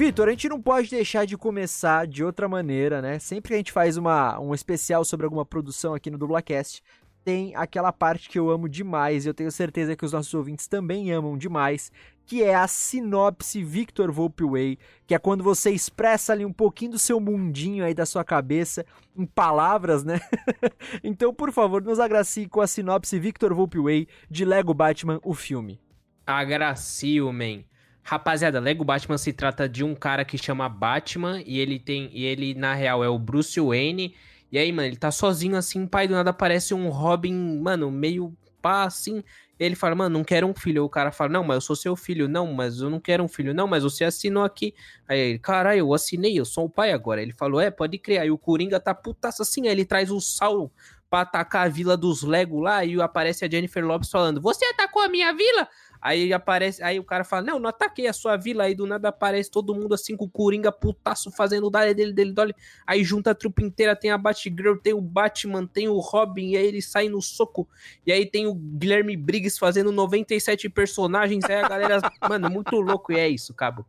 Vitor, 0.00 0.28
a 0.28 0.30
gente 0.30 0.48
não 0.48 0.62
pode 0.62 0.88
deixar 0.88 1.26
de 1.26 1.36
começar 1.36 2.06
de 2.06 2.24
outra 2.24 2.48
maneira, 2.48 3.02
né? 3.02 3.18
Sempre 3.18 3.48
que 3.48 3.54
a 3.54 3.58
gente 3.58 3.70
faz 3.70 3.98
uma, 3.98 4.40
um 4.40 4.54
especial 4.54 5.04
sobre 5.04 5.26
alguma 5.26 5.44
produção 5.44 5.92
aqui 5.92 6.10
no 6.10 6.16
Dublacast, 6.16 6.82
tem 7.24 7.54
aquela 7.54 7.92
parte 7.92 8.28
que 8.28 8.38
eu 8.38 8.50
amo 8.50 8.68
demais, 8.68 9.24
e 9.24 9.28
eu 9.28 9.34
tenho 9.34 9.50
certeza 9.50 9.94
que 9.94 10.04
os 10.04 10.12
nossos 10.12 10.32
ouvintes 10.32 10.66
também 10.66 11.12
amam 11.12 11.36
demais, 11.36 11.92
que 12.26 12.42
é 12.42 12.54
a 12.54 12.66
sinopse 12.66 13.62
Victor 13.62 14.10
Volpe 14.12 14.44
Way, 14.44 14.78
que 15.06 15.14
é 15.14 15.18
quando 15.18 15.42
você 15.42 15.70
expressa 15.70 16.32
ali 16.32 16.44
um 16.44 16.52
pouquinho 16.52 16.92
do 16.92 16.98
seu 16.98 17.18
mundinho 17.18 17.84
aí 17.84 17.92
da 17.92 18.06
sua 18.06 18.24
cabeça 18.24 18.86
em 19.16 19.26
palavras, 19.26 20.04
né? 20.04 20.20
então, 21.02 21.34
por 21.34 21.52
favor, 21.52 21.82
nos 21.82 21.98
agracie 21.98 22.48
com 22.48 22.60
a 22.60 22.66
sinopse 22.66 23.18
Victor 23.18 23.52
Volpe 23.52 23.78
Way 23.78 24.06
de 24.30 24.44
Lego 24.44 24.72
Batman, 24.72 25.18
o 25.22 25.34
filme. 25.34 25.80
Agracio, 26.26 27.32
man. 27.32 27.64
Rapaziada, 28.02 28.60
Lego 28.60 28.84
Batman 28.84 29.18
se 29.18 29.32
trata 29.32 29.68
de 29.68 29.84
um 29.84 29.94
cara 29.94 30.24
que 30.24 30.38
chama 30.38 30.68
Batman 30.68 31.42
e 31.44 31.58
ele 31.58 31.78
tem 31.78 32.10
e 32.12 32.24
ele 32.24 32.54
na 32.54 32.74
real 32.74 33.04
é 33.04 33.08
o 33.08 33.18
Bruce 33.18 33.60
Wayne. 33.60 34.14
E 34.50 34.58
aí, 34.58 34.72
mano, 34.72 34.88
ele 34.88 34.96
tá 34.96 35.10
sozinho 35.10 35.56
assim, 35.56 35.86
pai 35.86 36.08
do 36.08 36.14
nada 36.14 36.30
aparece 36.30 36.74
um 36.74 36.88
Robin, 36.88 37.60
mano, 37.60 37.90
meio 37.90 38.36
pá 38.60 38.84
assim. 38.84 39.22
Ele 39.58 39.74
fala, 39.74 39.94
mano, 39.94 40.16
não 40.18 40.24
quero 40.24 40.46
um 40.46 40.54
filho. 40.54 40.84
O 40.84 40.88
cara 40.88 41.12
fala, 41.12 41.30
não, 41.30 41.44
mas 41.44 41.56
eu 41.56 41.60
sou 41.60 41.76
seu 41.76 41.94
filho. 41.94 42.26
Não, 42.26 42.50
mas 42.52 42.80
eu 42.80 42.88
não 42.88 42.98
quero 42.98 43.22
um 43.22 43.28
filho. 43.28 43.52
Não, 43.52 43.66
mas 43.66 43.82
você 43.82 44.04
assinou 44.04 44.42
aqui. 44.42 44.74
Aí 45.06 45.18
ele, 45.18 45.38
caralho, 45.38 45.80
eu 45.80 45.92
assinei, 45.92 46.38
eu 46.38 46.46
sou 46.46 46.64
o 46.64 46.70
pai 46.70 46.92
agora. 46.92 47.20
Ele 47.20 47.32
falou, 47.34 47.60
é, 47.60 47.70
pode 47.70 47.98
criar. 47.98 48.24
E 48.24 48.30
o 48.30 48.38
Coringa 48.38 48.80
tá 48.80 48.94
putaço 48.94 49.42
assim. 49.42 49.66
Aí 49.66 49.72
ele 49.72 49.84
traz 49.84 50.10
o 50.10 50.18
Saulo 50.18 50.72
pra 51.10 51.20
atacar 51.20 51.66
a 51.66 51.68
vila 51.68 51.94
dos 51.94 52.22
Lego 52.22 52.58
lá. 52.58 52.84
E 52.86 52.98
aparece 53.02 53.44
a 53.44 53.50
Jennifer 53.50 53.84
Lopes 53.84 54.08
falando, 54.08 54.40
você 54.40 54.64
atacou 54.64 55.02
a 55.02 55.08
minha 55.08 55.30
vila? 55.34 55.68
Aí 56.00 56.32
aparece, 56.32 56.82
aí 56.82 56.98
o 56.98 57.04
cara 57.04 57.24
fala: 57.24 57.42
Não, 57.42 57.58
não 57.58 57.68
ataquei 57.68 58.06
a 58.06 58.12
sua 58.12 58.36
vila. 58.36 58.64
Aí 58.64 58.74
do 58.74 58.86
nada 58.86 59.08
aparece 59.08 59.50
todo 59.50 59.74
mundo 59.74 59.94
assim 59.94 60.16
com 60.16 60.24
o 60.24 60.30
Coringa 60.30 60.72
putaço 60.72 61.30
fazendo 61.30 61.66
o 61.66 61.70
dale 61.70 61.92
dele, 61.92 62.12
dele, 62.12 62.32
dele. 62.32 62.54
Aí 62.86 63.04
junta 63.04 63.32
a 63.32 63.34
trupe 63.34 63.62
inteira: 63.62 63.94
tem 63.94 64.10
a 64.10 64.18
Batgirl, 64.18 64.76
tem 64.76 64.94
o 64.94 65.00
Batman, 65.00 65.66
tem 65.66 65.88
o 65.88 65.98
Robin. 65.98 66.50
E 66.50 66.56
aí 66.56 66.66
ele 66.66 66.80
sai 66.80 67.08
no 67.08 67.20
soco. 67.20 67.68
E 68.06 68.12
aí 68.12 68.24
tem 68.24 68.46
o 68.46 68.54
Guilherme 68.54 69.16
Briggs 69.16 69.58
fazendo 69.58 69.92
97 69.92 70.68
personagens. 70.70 71.44
Aí 71.44 71.56
a 71.56 71.68
galera, 71.68 72.00
mano, 72.28 72.48
muito 72.48 72.76
louco. 72.80 73.12
E 73.12 73.18
é 73.18 73.28
isso, 73.28 73.52
cabo. 73.52 73.84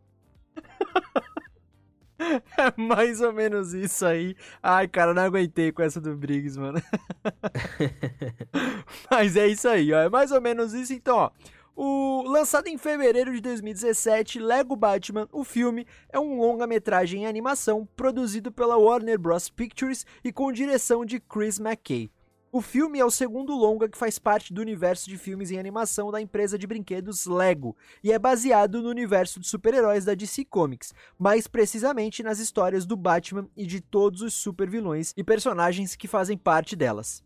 É 2.58 2.80
mais 2.80 3.20
ou 3.20 3.34
menos 3.34 3.74
isso 3.74 4.06
aí. 4.06 4.36
Ai, 4.62 4.88
cara, 4.88 5.13
não 5.13 5.24
aguentei 5.24 5.72
com 5.72 5.82
essa 5.82 6.00
do 6.00 6.15
Briggs, 6.15 6.60
mano. 6.60 6.82
Mas 9.10 9.36
é 9.36 9.48
isso 9.48 9.68
aí, 9.68 9.91
ó. 9.91 10.01
É 10.01 10.10
mais 10.10 10.32
ou 10.32 10.39
menos 10.39 10.74
isso. 10.74 10.94
Então, 10.94 11.18
ó. 11.18 11.32
O 11.75 12.24
lançado 12.24 12.68
em 12.68 12.78
fevereiro 12.78 13.34
de 13.34 13.40
2017, 13.42 14.40
Lego 14.40 14.75
Batman, 14.75 15.28
o 15.32 15.44
filme, 15.44 15.88
é 16.10 16.20
um 16.20 16.38
longa-metragem 16.38 17.24
em 17.24 17.25
animação 17.25 17.88
produzido 17.96 18.51
pela 18.51 18.78
Warner 18.78 19.18
Bros. 19.18 19.50
Pictures 19.50 20.06
e 20.24 20.32
com 20.34 20.51
direção 20.51 21.06
de 21.06 21.20
Chris 21.20 21.60
McKay. 21.60 22.12
O 22.54 22.60
filme 22.60 23.00
é 23.00 23.06
o 23.06 23.10
segundo 23.10 23.56
longa 23.56 23.88
que 23.88 23.98
faz 23.98 24.20
parte 24.20 24.54
do 24.54 24.60
universo 24.60 25.10
de 25.10 25.18
filmes 25.18 25.51
em 25.51 25.58
animação 25.58 26.12
da 26.12 26.20
empresa 26.20 26.58
de 26.58 26.68
brinquedos 26.68 27.25
Lego 27.25 27.78
e 28.04 28.12
é 28.12 28.20
baseado 28.20 28.82
no 28.82 28.90
universo 28.90 29.40
de 29.40 29.48
super-heróis 29.48 30.04
da 30.04 30.13
DC 30.13 30.44
Comics, 30.44 30.94
mais 31.18 31.48
precisamente 31.48 32.22
nas 32.22 32.40
histórias 32.40 32.86
do 32.86 32.98
Batman 32.98 33.48
e 33.56 33.66
de 33.66 33.80
todos 33.80 34.22
os 34.22 34.34
super-vilões 34.34 35.13
e 35.16 35.24
personagens 35.24 35.96
que 35.96 36.10
fazem 36.10 36.38
parte 36.38 36.75
delas. 36.75 37.24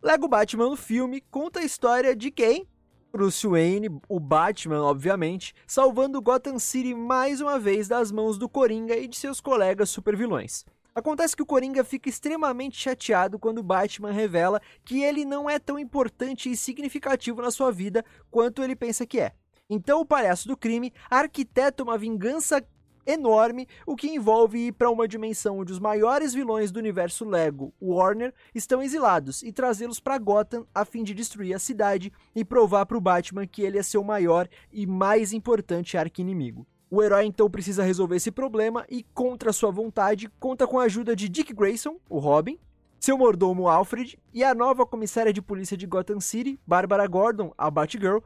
Lego 0.00 0.28
Batman, 0.28 0.68
o 0.68 0.76
filme, 0.76 1.20
conta 1.28 1.58
a 1.58 1.64
história 1.64 2.14
de 2.14 2.30
quem? 2.30 2.68
Bruce 3.10 3.46
Wayne, 3.46 3.88
o 4.08 4.20
Batman, 4.20 4.82
obviamente, 4.82 5.54
salvando 5.66 6.20
Gotham 6.20 6.58
City 6.58 6.94
mais 6.94 7.40
uma 7.40 7.58
vez 7.58 7.88
das 7.88 8.12
mãos 8.12 8.36
do 8.36 8.48
Coringa 8.48 8.96
e 8.96 9.08
de 9.08 9.16
seus 9.16 9.40
colegas 9.40 9.88
supervilões. 9.88 10.64
Acontece 10.94 11.34
que 11.34 11.42
o 11.42 11.46
Coringa 11.46 11.82
fica 11.84 12.08
extremamente 12.08 12.76
chateado 12.76 13.38
quando 13.38 13.62
Batman 13.62 14.10
revela 14.10 14.60
que 14.84 15.02
ele 15.02 15.24
não 15.24 15.48
é 15.48 15.58
tão 15.58 15.78
importante 15.78 16.50
e 16.50 16.56
significativo 16.56 17.40
na 17.40 17.50
sua 17.50 17.72
vida 17.72 18.04
quanto 18.30 18.62
ele 18.62 18.76
pensa 18.76 19.06
que 19.06 19.20
é. 19.20 19.32
Então 19.70 20.00
o 20.00 20.06
palhaço 20.06 20.46
do 20.46 20.56
crime 20.56 20.92
arquiteta 21.10 21.82
uma 21.82 21.96
vingança 21.96 22.62
enorme, 23.08 23.66
o 23.86 23.96
que 23.96 24.08
envolve 24.08 24.66
ir 24.66 24.72
para 24.72 24.90
uma 24.90 25.08
dimensão 25.08 25.58
onde 25.58 25.72
os 25.72 25.78
maiores 25.78 26.34
vilões 26.34 26.70
do 26.70 26.78
universo 26.78 27.24
Lego, 27.24 27.72
Warner, 27.80 28.34
estão 28.54 28.82
exilados 28.82 29.42
e 29.42 29.50
trazê-los 29.50 29.98
para 29.98 30.18
Gotham 30.18 30.66
a 30.74 30.84
fim 30.84 31.02
de 31.02 31.14
destruir 31.14 31.54
a 31.54 31.58
cidade 31.58 32.12
e 32.36 32.44
provar 32.44 32.84
para 32.84 32.98
o 32.98 33.00
Batman 33.00 33.46
que 33.46 33.62
ele 33.62 33.78
é 33.78 33.82
seu 33.82 34.04
maior 34.04 34.46
e 34.70 34.86
mais 34.86 35.32
importante 35.32 35.96
arqui-inimigo. 35.96 36.66
O 36.90 37.02
herói 37.02 37.24
então 37.24 37.50
precisa 37.50 37.82
resolver 37.82 38.16
esse 38.16 38.30
problema 38.30 38.84
e, 38.88 39.02
contra 39.14 39.52
sua 39.52 39.70
vontade, 39.70 40.30
conta 40.38 40.66
com 40.66 40.78
a 40.78 40.84
ajuda 40.84 41.14
de 41.14 41.28
Dick 41.28 41.52
Grayson, 41.52 41.96
o 42.08 42.18
Robin, 42.18 42.58
seu 42.98 43.16
mordomo 43.16 43.68
Alfred 43.68 44.18
e 44.34 44.42
a 44.42 44.54
nova 44.54 44.84
comissária 44.84 45.32
de 45.32 45.40
polícia 45.40 45.76
de 45.76 45.86
Gotham 45.86 46.20
City, 46.20 46.58
Barbara 46.66 47.06
Gordon, 47.06 47.52
a 47.56 47.70
Batgirl, 47.70 48.18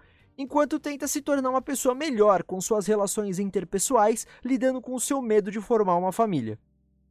enquanto 0.43 0.81
tenta 0.81 1.07
se 1.07 1.23
tornar 1.23 1.49
uma 1.49 1.63
pessoa 1.63 1.95
melhor 1.95 2.43
com 2.43 2.61
suas 2.61 2.87
relações 2.87 3.39
interpessoais, 3.39 4.27
lidando 4.45 4.81
com 4.81 4.95
o 4.95 5.01
seu 5.01 5.23
medo 5.23 5.51
de 5.51 5.61
formar 5.61 5.97
uma 5.97 6.13
família. 6.13 6.59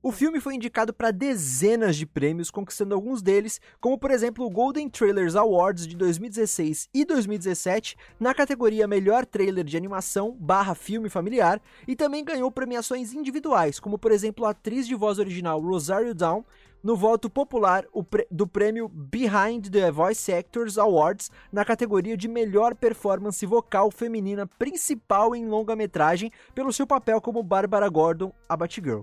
O 0.04 0.12
filme 0.12 0.40
foi 0.40 0.56
indicado 0.56 0.92
para 0.92 1.12
dezenas 1.12 1.96
de 1.96 2.08
prêmios, 2.08 2.50
conquistando 2.50 2.96
alguns 2.96 3.22
deles, 3.22 3.62
como 3.80 4.00
por 4.00 4.10
exemplo 4.10 4.44
o 4.44 4.50
Golden 4.50 4.90
Trailers 4.90 5.36
Awards 5.36 5.86
de 5.86 5.96
2016 5.96 6.90
e 6.92 7.06
2017, 7.06 7.96
na 8.20 8.34
categoria 8.34 8.88
Melhor 8.88 9.28
Trailer 9.28 9.64
de 9.64 9.78
Animação 9.78 10.36
barra 10.40 10.74
Filme 10.74 11.08
Familiar, 11.08 11.62
e 11.88 11.96
também 11.96 12.26
ganhou 12.26 12.52
premiações 12.52 13.14
individuais, 13.14 13.80
como 13.80 14.00
por 14.00 14.12
exemplo 14.12 14.44
a 14.46 14.50
atriz 14.50 14.88
de 14.88 14.96
voz 14.96 15.20
original 15.20 15.62
Rosario 15.62 16.16
Dawn, 16.16 16.44
no 16.84 16.96
voto 16.96 17.30
popular 17.30 17.86
do 18.30 18.48
prêmio 18.48 18.88
Behind 18.88 19.70
the 19.70 19.92
Voice 19.92 20.32
Actors 20.34 20.78
Awards 20.78 21.30
na 21.52 21.64
categoria 21.64 22.18
de 22.18 22.28
melhor 22.28 22.76
performance 22.76 23.46
vocal 23.46 23.92
feminina 23.92 24.48
principal 24.48 25.36
em 25.36 25.48
longa-metragem 25.48 26.32
pelo 26.56 26.74
seu 26.74 26.88
papel 26.88 27.22
como 27.22 27.44
Barbara 27.44 27.88
Gordon, 27.90 28.34
a 28.48 28.58
Batgirl. 28.58 29.02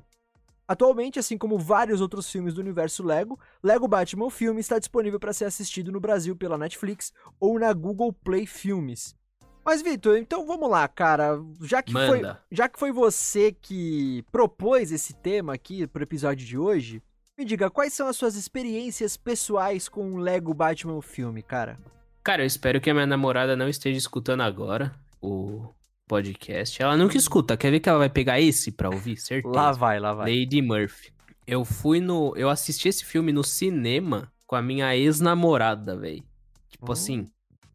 Atualmente, 0.67 1.19
assim 1.19 1.39
como 1.39 1.59
vários 1.59 2.01
outros 2.03 2.31
filmes 2.31 2.53
do 2.53 2.61
universo 2.61 3.03
Lego, 3.03 3.41
Lego 3.63 3.89
Batman 3.89 4.27
o 4.27 4.31
filme 4.31 4.61
está 4.61 4.79
disponível 4.79 5.19
para 5.19 5.33
ser 5.33 5.47
assistido 5.47 5.91
no 5.91 5.99
Brasil 5.99 6.37
pela 6.37 6.59
Netflix 6.59 7.11
ou 7.41 7.59
na 7.59 7.73
Google 7.73 8.13
Play 8.13 8.45
Filmes. 8.45 9.17
Mas 9.65 9.83
Vitor, 9.83 10.17
então 10.17 10.47
vamos 10.47 10.69
lá, 10.71 10.87
cara. 10.89 11.39
Já 11.63 11.83
que, 11.83 11.93
foi, 11.93 12.23
já 12.51 12.69
que 12.69 12.79
foi 12.79 12.93
você 12.93 13.53
que 13.53 14.25
propôs 14.33 14.93
esse 14.93 15.15
tema 15.15 15.55
aqui 15.55 15.87
pro 15.87 16.03
episódio 16.03 16.47
de 16.47 16.57
hoje, 16.57 17.03
me 17.39 17.45
diga, 17.45 17.71
quais 17.71 17.93
são 17.93 18.09
as 18.09 18.17
suas 18.17 18.35
experiências 18.35 19.17
pessoais 19.17 19.89
com 19.89 20.13
o 20.13 20.17
Lego 20.17 20.53
Batman 20.53 20.95
o 20.95 21.03
filme, 21.03 21.41
cara? 21.41 21.79
Cara, 22.25 22.43
eu 22.43 22.47
espero 22.47 22.81
que 22.81 22.91
a 22.91 22.95
minha 22.95 23.07
namorada 23.07 23.55
não 23.55 23.69
esteja 23.69 23.97
escutando 23.97 24.43
agora 24.43 24.93
o 25.23 25.73
podcast. 26.09 26.83
Ela 26.83 26.97
nunca 26.97 27.17
escuta. 27.17 27.57
Quer 27.57 27.71
ver 27.71 27.79
que 27.79 27.89
ela 27.89 27.99
vai 27.99 28.11
pegar 28.11 28.41
esse 28.41 28.73
pra 28.73 28.91
ouvir? 28.91 29.17
Certeza. 29.23 29.55
Lá 29.55 29.71
vai, 29.71 30.01
lá 30.01 30.13
vai. 30.13 30.41
Lady 30.41 30.61
Murphy. 30.61 31.13
Eu 31.47 31.65
fui 31.65 32.01
no. 32.01 32.35
Eu 32.37 32.51
assisti 32.51 32.89
esse 32.89 33.05
filme 33.05 33.33
no 33.33 33.45
cinema 33.45 34.31
com 34.45 34.57
a 34.57 34.61
minha 34.61 34.95
ex-namorada, 34.97 35.97
velho. 35.97 36.25
Tipo 36.69 36.89
hum. 36.89 36.93
assim. 36.93 37.31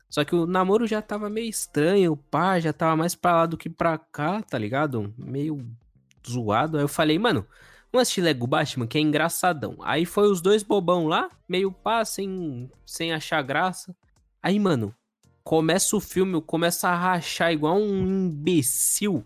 Só 0.09 0.23
que 0.23 0.35
o 0.35 0.45
namoro 0.45 0.85
já 0.85 1.01
tava 1.01 1.27
meio 1.27 1.49
estranho, 1.49 2.11
o 2.11 2.17
pá, 2.17 2.59
já 2.59 2.71
tava 2.71 2.95
mais 2.95 3.15
pra 3.15 3.33
lá 3.33 3.45
do 3.47 3.57
que 3.57 3.67
pra 3.67 3.97
cá, 3.97 4.43
tá 4.43 4.59
ligado? 4.59 5.11
Meio 5.17 5.65
zoado. 6.27 6.77
Aí 6.77 6.83
eu 6.83 6.87
falei, 6.87 7.17
mano, 7.17 7.47
Vamos 7.93 8.07
assistir 8.07 8.21
Lego 8.21 8.47
Batman, 8.47 8.87
que 8.87 8.97
é 8.97 9.01
engraçadão. 9.01 9.77
Aí 9.83 10.03
foi 10.03 10.27
os 10.27 10.41
dois 10.41 10.63
bobão 10.63 11.05
lá, 11.05 11.29
meio 11.47 11.71
pá, 11.71 12.03
sem, 12.03 12.67
sem 12.83 13.13
achar 13.13 13.43
graça. 13.43 13.95
Aí, 14.41 14.59
mano, 14.59 14.95
começa 15.43 15.95
o 15.95 15.99
filme, 15.99 16.41
começa 16.41 16.89
a 16.89 16.95
rachar 16.95 17.51
igual 17.51 17.77
um 17.77 18.07
imbecil. 18.07 19.23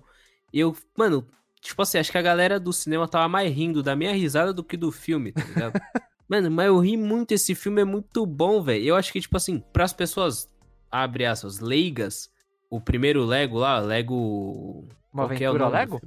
Eu, 0.51 0.75
mano, 0.97 1.25
tipo 1.62 1.81
assim, 1.81 1.97
acho 1.97 2.12
que 2.12 2.17
a 2.17 2.21
galera 2.21 2.59
do 2.59 2.74
cinema 2.74 3.07
tava 3.07 3.29
mais 3.29 3.50
rindo 3.55 3.81
da 3.81 3.95
minha 3.95 4.12
risada 4.12 4.51
do 4.51 4.65
que 4.65 4.75
do 4.75 4.91
filme, 4.91 5.31
tá 5.31 5.45
ligado? 5.45 5.79
mano, 6.27 6.51
mas 6.51 6.67
eu 6.67 6.77
ri 6.77 6.97
muito, 6.97 7.31
esse 7.31 7.55
filme 7.55 7.81
é 7.81 7.86
muito 7.86 8.25
bom, 8.25 8.62
velho. 8.62 8.83
Eu 8.83 8.95
acho 8.97 9.13
que, 9.13 9.21
tipo 9.21 9.38
assim, 9.38 9.63
pras 9.71 9.93
pessoas, 9.93 10.50
abre 10.91 11.25
aspas, 11.25 11.59
leigas, 11.59 12.29
o 12.69 12.81
primeiro 12.81 13.24
Lego 13.24 13.59
lá, 13.59 13.79
Lego... 13.79 14.89
Uma 15.13 15.24
é 15.24 15.25
aventura 15.27 15.63
é 15.63 15.69
Lego? 15.69 16.01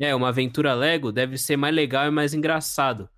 É, 0.00 0.14
uma 0.14 0.28
aventura 0.28 0.72
Lego 0.72 1.12
deve 1.12 1.36
ser 1.36 1.58
mais 1.58 1.74
legal 1.74 2.06
e 2.06 2.10
mais 2.10 2.32
engraçado. 2.32 3.08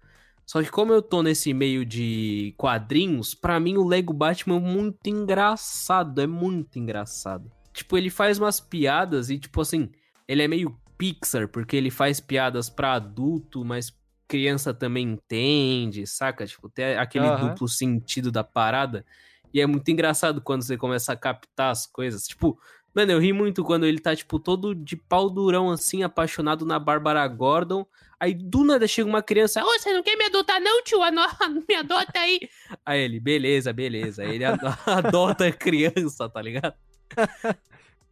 Só 0.45 0.61
que 0.61 0.71
como 0.71 0.93
eu 0.93 1.01
tô 1.01 1.23
nesse 1.23 1.55
meio 1.55 1.87
de 1.87 2.53
quadrinhos, 2.59 3.35
pra 3.35 3.61
mim 3.61 3.77
o 3.77 3.87
Lego 3.87 4.13
Batman 4.13 4.57
é 4.57 4.61
muito 4.61 5.07
engraçado, 5.07 6.21
é 6.21 6.27
muito 6.27 6.81
engraçado. 6.81 7.51
Tipo, 7.73 7.97
ele 7.97 8.11
faz 8.11 8.39
umas 8.39 8.59
piadas 8.59 9.31
e 9.31 9.39
tipo 9.39 9.61
assim, 9.61 9.91
ele 10.27 10.43
é 10.43 10.49
meio 10.49 10.77
Pixar, 10.99 11.49
porque 11.49 11.77
ele 11.77 11.91
faz 11.91 12.21
piadas 12.21 12.69
pra 12.69 12.95
adulto, 12.95 13.65
mas 13.65 13.97
criança 14.29 14.75
também 14.75 15.13
entende, 15.13 16.07
saca? 16.07 16.47
Tipo, 16.47 16.69
tem 16.69 16.97
aquele 16.97 17.27
Aham. 17.27 17.51
duplo 17.51 17.69
sentido 17.69 18.33
da 18.33 18.43
parada. 18.43 19.05
E 19.55 19.61
é 19.61 19.67
muito 19.67 19.89
engraçado 19.91 20.41
quando 20.41 20.63
você 20.63 20.77
começa 20.77 21.13
a 21.13 21.17
captar 21.17 21.71
as 21.71 21.87
coisas. 21.87 22.27
Tipo, 22.27 22.59
mano, 22.95 23.13
eu 23.13 23.19
ri 23.19 23.33
muito 23.33 23.65
quando 23.65 23.87
ele 23.87 23.99
tá, 23.99 24.15
tipo, 24.15 24.39
todo 24.39 24.75
de 24.75 24.97
pau 24.97 25.29
durão, 25.31 25.71
assim, 25.71 26.03
apaixonado 26.03 26.65
na 26.65 26.79
Bárbara 26.79 27.27
Gordon. 27.29 27.87
Aí 28.19 28.35
do 28.35 28.63
nada 28.63 28.87
chega 28.87 29.09
uma 29.09 29.23
criança, 29.23 29.65
ô, 29.65 29.67
você 29.79 29.93
não 29.93 30.03
quer 30.03 30.17
me 30.17 30.25
adotar, 30.27 30.61
não, 30.61 30.83
tio? 30.85 30.99
Me 31.69 31.75
adota 31.75 32.21
aí. 32.21 32.49
Aí 32.87 33.01
ele, 33.01 33.19
beleza, 33.19 33.73
beleza. 33.73 34.23
Aí 34.23 34.37
ele 34.37 34.45
ado- 34.45 34.67
adota 34.87 35.47
a 35.49 35.53
criança, 35.53 36.29
tá 36.29 36.41
ligado? 36.41 36.75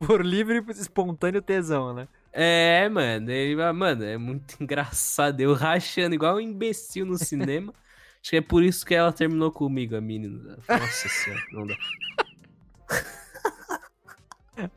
Por 0.00 0.24
livre 0.24 0.64
e 0.66 0.70
espontâneo 0.72 1.40
tesão, 1.42 1.94
né? 1.94 2.08
É, 2.32 2.88
mano, 2.88 3.30
ele, 3.30 3.60
ah, 3.62 3.72
mano, 3.72 4.02
é 4.02 4.16
muito 4.16 4.56
engraçado. 4.60 5.40
Eu 5.40 5.52
rachando 5.54 6.14
igual 6.14 6.36
um 6.36 6.40
imbecil 6.40 7.04
no 7.06 7.18
cinema. 7.18 7.72
Acho 8.20 8.30
que 8.30 8.36
é 8.36 8.40
por 8.40 8.62
isso 8.62 8.84
que 8.84 8.94
ela 8.94 9.12
terminou 9.12 9.52
comigo, 9.52 9.94
a 9.94 10.00
menina. 10.00 10.58
Nossa 10.68 11.08
senhora, 11.08 11.42
não 11.52 11.66
dá. 11.66 11.76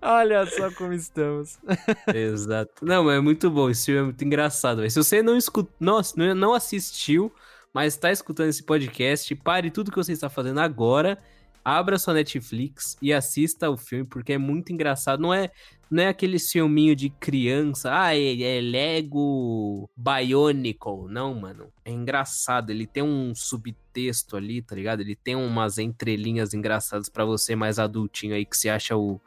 Olha 0.02 0.46
só 0.46 0.72
como 0.72 0.94
estamos. 0.94 1.58
Exato. 2.13 2.86
Não, 2.86 3.04
mas 3.04 3.18
é 3.18 3.20
muito 3.20 3.50
bom. 3.50 3.70
Esse 3.70 3.86
filme 3.86 4.00
é 4.02 4.04
muito 4.04 4.24
engraçado. 4.24 4.78
velho. 4.78 4.92
Se 4.92 4.98
você 4.98 5.22
não 5.22 5.38
escutou, 5.38 5.74
nossa, 5.80 6.16
não, 6.34 6.54
assistiu, 6.54 7.32
mas 7.74 7.98
tá 7.98 8.12
escutando 8.12 8.50
esse 8.50 8.63
podcast, 8.63 9.34
pare 9.36 9.72
tudo 9.72 9.92
que 9.92 9.98
você 9.98 10.12
está 10.12 10.30
fazendo 10.30 10.60
agora, 10.60 11.18
abra 11.63 11.98
sua 11.98 12.13
Netflix 12.13 12.98
e 13.02 13.13
assista 13.13 13.70
o 13.70 13.78
filme, 13.78 14.06
porque 14.06 14.34
é 14.34 14.38
muito 14.38 14.72
engraçado. 14.72 15.22
Não 15.22 15.34
é, 15.34 15.52
não 15.90 16.04
é 16.04 16.08
aquele 16.08 16.40
filminho 16.40 16.96
de 16.96 17.10
criança, 17.10 17.90
ah, 17.94 18.16
é, 18.16 18.42
é 18.42 18.62
Lego 18.62 19.90
Bionicle. 19.96 21.08
Não, 21.10 21.34
mano. 21.34 21.72
É 21.86 21.92
engraçado. 21.92 22.70
Ele 22.70 22.86
tem 22.86 23.04
um 23.04 23.34
subtexto 23.34 24.36
ali, 24.36 24.62
tá 24.62 24.75
ligado? 24.75 25.02
Ele 25.02 25.16
tem 25.16 25.36
umas 25.36 25.78
entrelinhas 25.78 26.54
engraçadas 26.54 27.10
pra 27.10 27.25
você 27.25 27.56
mais 27.56 27.80
adultinho 27.80 28.36
aí 28.36 28.46
que 28.46 28.58
se 28.58 28.70
acha 28.70 28.98
o, 28.98 29.22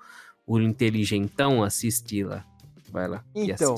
o 0.46 0.60
inteligentão, 0.60 1.62
assiste 1.62 2.22
lá. 2.22 2.44
Vai 2.90 3.08
lá. 3.08 3.24
Então. 3.34 3.74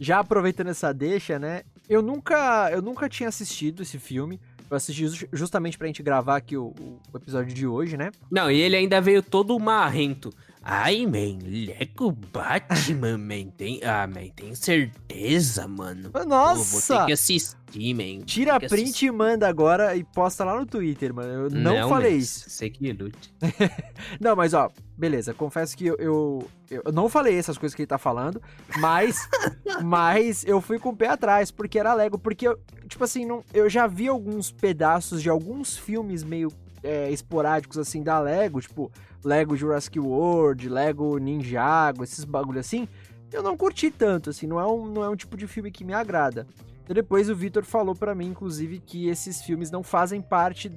Já 0.00 0.20
aproveitando 0.20 0.68
essa 0.68 0.92
deixa, 0.92 1.38
né? 1.38 1.62
Eu 1.88 2.00
nunca, 2.02 2.70
eu 2.70 2.80
nunca 2.80 3.08
tinha 3.08 3.28
assistido 3.28 3.82
esse 3.82 3.98
filme. 3.98 4.38
Eu 4.70 4.76
assisti 4.76 5.08
ju- 5.08 5.26
justamente 5.32 5.76
pra 5.78 5.86
gente 5.86 6.02
gravar 6.02 6.36
aqui 6.36 6.56
o, 6.56 6.66
o 7.12 7.16
episódio 7.16 7.52
de 7.52 7.66
hoje, 7.66 7.96
né? 7.96 8.10
Não, 8.30 8.50
e 8.50 8.60
ele 8.60 8.76
ainda 8.76 9.00
veio 9.00 9.22
todo 9.22 9.58
marrento. 9.58 10.30
Ai, 10.70 11.06
man, 11.06 11.38
Lego 11.42 12.12
Batman, 12.12 13.16
man. 13.16 13.46
Tem, 13.56 13.80
ah, 13.82 14.06
man, 14.06 14.28
tem 14.36 14.54
certeza, 14.54 15.66
mano. 15.66 16.10
Pô, 16.10 16.18
vou 16.18 16.28
Nossa! 16.28 16.98
ter 16.98 17.06
que 17.06 17.12
assistir, 17.12 17.94
man. 17.94 18.22
Tira 18.26 18.56
a 18.56 18.60
print 18.60 18.74
assistir. 18.82 19.06
e 19.06 19.10
manda 19.10 19.48
agora 19.48 19.96
e 19.96 20.04
posta 20.04 20.44
lá 20.44 20.60
no 20.60 20.66
Twitter, 20.66 21.14
mano. 21.14 21.44
Eu 21.44 21.50
não, 21.50 21.88
falei 21.88 22.10
man, 22.12 22.16
isso. 22.18 22.50
Você 22.50 22.68
que 22.68 22.92
lute. 22.92 23.34
Não, 24.20 24.36
mas 24.36 24.52
ó, 24.52 24.70
beleza, 24.94 25.32
confesso 25.32 25.74
que 25.74 25.86
eu, 25.86 25.96
eu, 25.96 26.50
eu 26.70 26.92
não 26.92 27.08
falei 27.08 27.38
essas 27.38 27.56
coisas 27.56 27.74
que 27.74 27.80
ele 27.80 27.86
tá 27.86 27.96
falando, 27.96 28.42
mas, 28.78 29.26
mas 29.82 30.44
eu 30.44 30.60
fui 30.60 30.78
com 30.78 30.90
o 30.90 30.96
pé 30.96 31.08
atrás, 31.08 31.50
porque 31.50 31.78
era 31.78 31.94
Lego, 31.94 32.18
porque, 32.18 32.46
eu, 32.46 32.58
tipo 32.86 33.04
assim, 33.04 33.24
não, 33.24 33.42
eu 33.54 33.70
já 33.70 33.86
vi 33.86 34.06
alguns 34.08 34.50
pedaços 34.50 35.22
de 35.22 35.30
alguns 35.30 35.78
filmes 35.78 36.22
meio 36.22 36.52
é, 36.82 37.10
esporádicos, 37.10 37.78
assim, 37.78 38.02
da 38.02 38.18
Lego, 38.18 38.60
tipo, 38.60 38.90
Lego 39.24 39.56
Jurassic 39.56 39.98
World, 39.98 40.68
Lego 40.68 41.18
Ninjago, 41.18 42.04
esses 42.04 42.24
bagulho 42.24 42.60
assim, 42.60 42.88
eu 43.32 43.42
não 43.42 43.56
curti 43.56 43.90
tanto, 43.90 44.30
assim, 44.30 44.46
não 44.46 44.58
é 44.58 44.66
um, 44.66 44.86
não 44.86 45.04
é 45.04 45.08
um 45.08 45.16
tipo 45.16 45.36
de 45.36 45.46
filme 45.46 45.70
que 45.70 45.84
me 45.84 45.92
agrada. 45.92 46.46
E 46.88 46.94
depois 46.94 47.28
o 47.28 47.36
Vitor 47.36 47.64
falou 47.64 47.94
pra 47.94 48.14
mim, 48.14 48.28
inclusive, 48.28 48.78
que 48.78 49.08
esses 49.08 49.42
filmes 49.42 49.70
não 49.70 49.82
fazem 49.82 50.22
parte 50.22 50.72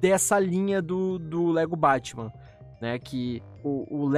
dessa 0.00 0.38
linha 0.38 0.80
do, 0.80 1.18
do 1.18 1.50
Lego 1.50 1.76
Batman, 1.76 2.32
né? 2.80 2.98
Que 2.98 3.42
o, 3.62 4.06
o 4.06 4.10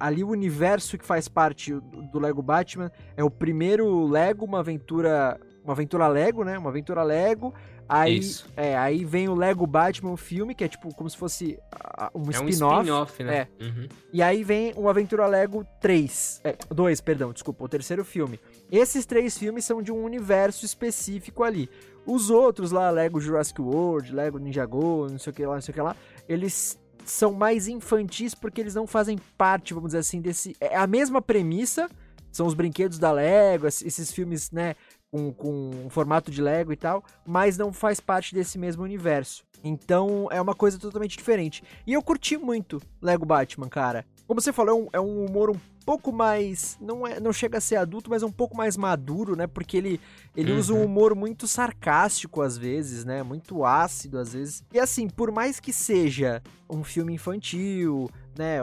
ali 0.00 0.24
o 0.24 0.28
universo 0.28 0.98
que 0.98 1.04
faz 1.04 1.28
parte 1.28 1.72
do, 1.72 2.02
do 2.02 2.18
Lego 2.18 2.42
Batman 2.42 2.90
é 3.16 3.22
o 3.22 3.30
primeiro 3.30 4.06
Lego, 4.06 4.44
uma 4.44 4.60
aventura, 4.60 5.38
uma 5.62 5.72
aventura 5.72 6.08
Lego, 6.08 6.42
né? 6.42 6.58
Uma 6.58 6.70
aventura 6.70 7.04
Lego. 7.04 7.54
Aí, 7.88 8.18
Isso. 8.18 8.46
é, 8.56 8.76
aí 8.76 9.04
vem 9.04 9.28
o 9.28 9.34
Lego 9.34 9.66
Batman, 9.66 10.16
filme, 10.16 10.54
que 10.54 10.64
é 10.64 10.68
tipo 10.68 10.94
como 10.94 11.08
se 11.08 11.16
fosse 11.16 11.58
ah, 11.72 12.10
um 12.14 12.30
é 12.30 12.40
um 12.40 12.48
spin-off. 12.48 12.78
spin-off, 12.80 13.22
né? 13.22 13.48
Uhum. 13.60 13.88
E 14.12 14.22
aí 14.22 14.42
vem 14.42 14.72
o 14.76 14.88
Aventura 14.88 15.26
Lego 15.26 15.66
3. 15.80 16.40
É, 16.44 16.56
2, 16.70 17.00
perdão, 17.02 17.32
desculpa, 17.32 17.64
o 17.64 17.68
terceiro 17.68 18.04
filme. 18.04 18.40
Esses 18.70 19.04
três 19.04 19.36
filmes 19.36 19.64
são 19.64 19.82
de 19.82 19.92
um 19.92 20.02
universo 20.02 20.64
específico 20.64 21.42
ali. 21.42 21.68
Os 22.06 22.30
outros 22.30 22.70
lá, 22.70 22.90
Lego 22.90 23.20
Jurassic 23.20 23.60
World, 23.60 24.12
Lego 24.12 24.38
Ninjago, 24.38 25.08
não 25.10 25.18
sei 25.18 25.30
o 25.32 25.34
que 25.34 25.46
lá, 25.46 25.54
não 25.54 25.62
sei 25.62 25.72
o 25.72 25.74
que 25.74 25.80
lá, 25.80 25.96
eles 26.28 26.78
são 27.04 27.32
mais 27.32 27.68
infantis 27.68 28.34
porque 28.34 28.60
eles 28.60 28.74
não 28.74 28.86
fazem 28.86 29.18
parte, 29.36 29.74
vamos 29.74 29.88
dizer 29.88 29.98
assim, 29.98 30.20
desse. 30.20 30.56
É 30.60 30.76
a 30.76 30.86
mesma 30.86 31.20
premissa, 31.20 31.88
são 32.32 32.46
os 32.46 32.54
brinquedos 32.54 32.98
da 32.98 33.12
Lego, 33.12 33.66
esses 33.66 34.10
filmes, 34.10 34.50
né, 34.50 34.74
com, 35.14 35.32
com 35.32 35.70
um 35.86 35.88
formato 35.88 36.28
de 36.28 36.42
Lego 36.42 36.72
e 36.72 36.76
tal, 36.76 37.04
mas 37.24 37.56
não 37.56 37.72
faz 37.72 38.00
parte 38.00 38.34
desse 38.34 38.58
mesmo 38.58 38.82
universo. 38.82 39.44
Então 39.62 40.26
é 40.32 40.40
uma 40.42 40.56
coisa 40.56 40.76
totalmente 40.76 41.16
diferente. 41.16 41.62
E 41.86 41.92
eu 41.92 42.02
curti 42.02 42.36
muito 42.36 42.82
Lego 43.00 43.24
Batman, 43.24 43.68
cara. 43.68 44.04
Como 44.26 44.40
você 44.40 44.52
falou, 44.52 44.74
é 44.74 44.82
um, 44.82 44.88
é 44.94 45.00
um 45.00 45.24
humor 45.24 45.50
um 45.50 45.60
pouco 45.86 46.10
mais. 46.12 46.76
Não, 46.80 47.06
é, 47.06 47.20
não 47.20 47.32
chega 47.32 47.58
a 47.58 47.60
ser 47.60 47.76
adulto, 47.76 48.10
mas 48.10 48.24
é 48.24 48.26
um 48.26 48.32
pouco 48.32 48.56
mais 48.56 48.76
maduro, 48.76 49.36
né? 49.36 49.46
Porque 49.46 49.76
ele, 49.76 50.00
ele 50.36 50.50
usa 50.50 50.74
um 50.74 50.78
Uhum. 50.78 50.84
humor 50.86 51.14
muito 51.14 51.46
sarcástico 51.46 52.42
às 52.42 52.58
vezes, 52.58 53.04
né? 53.04 53.22
Muito 53.22 53.64
ácido 53.64 54.18
às 54.18 54.32
vezes. 54.32 54.64
E 54.72 54.80
assim, 54.80 55.08
por 55.08 55.30
mais 55.30 55.60
que 55.60 55.72
seja 55.72 56.42
um 56.68 56.82
filme 56.82 57.14
infantil, 57.14 58.10
né? 58.36 58.58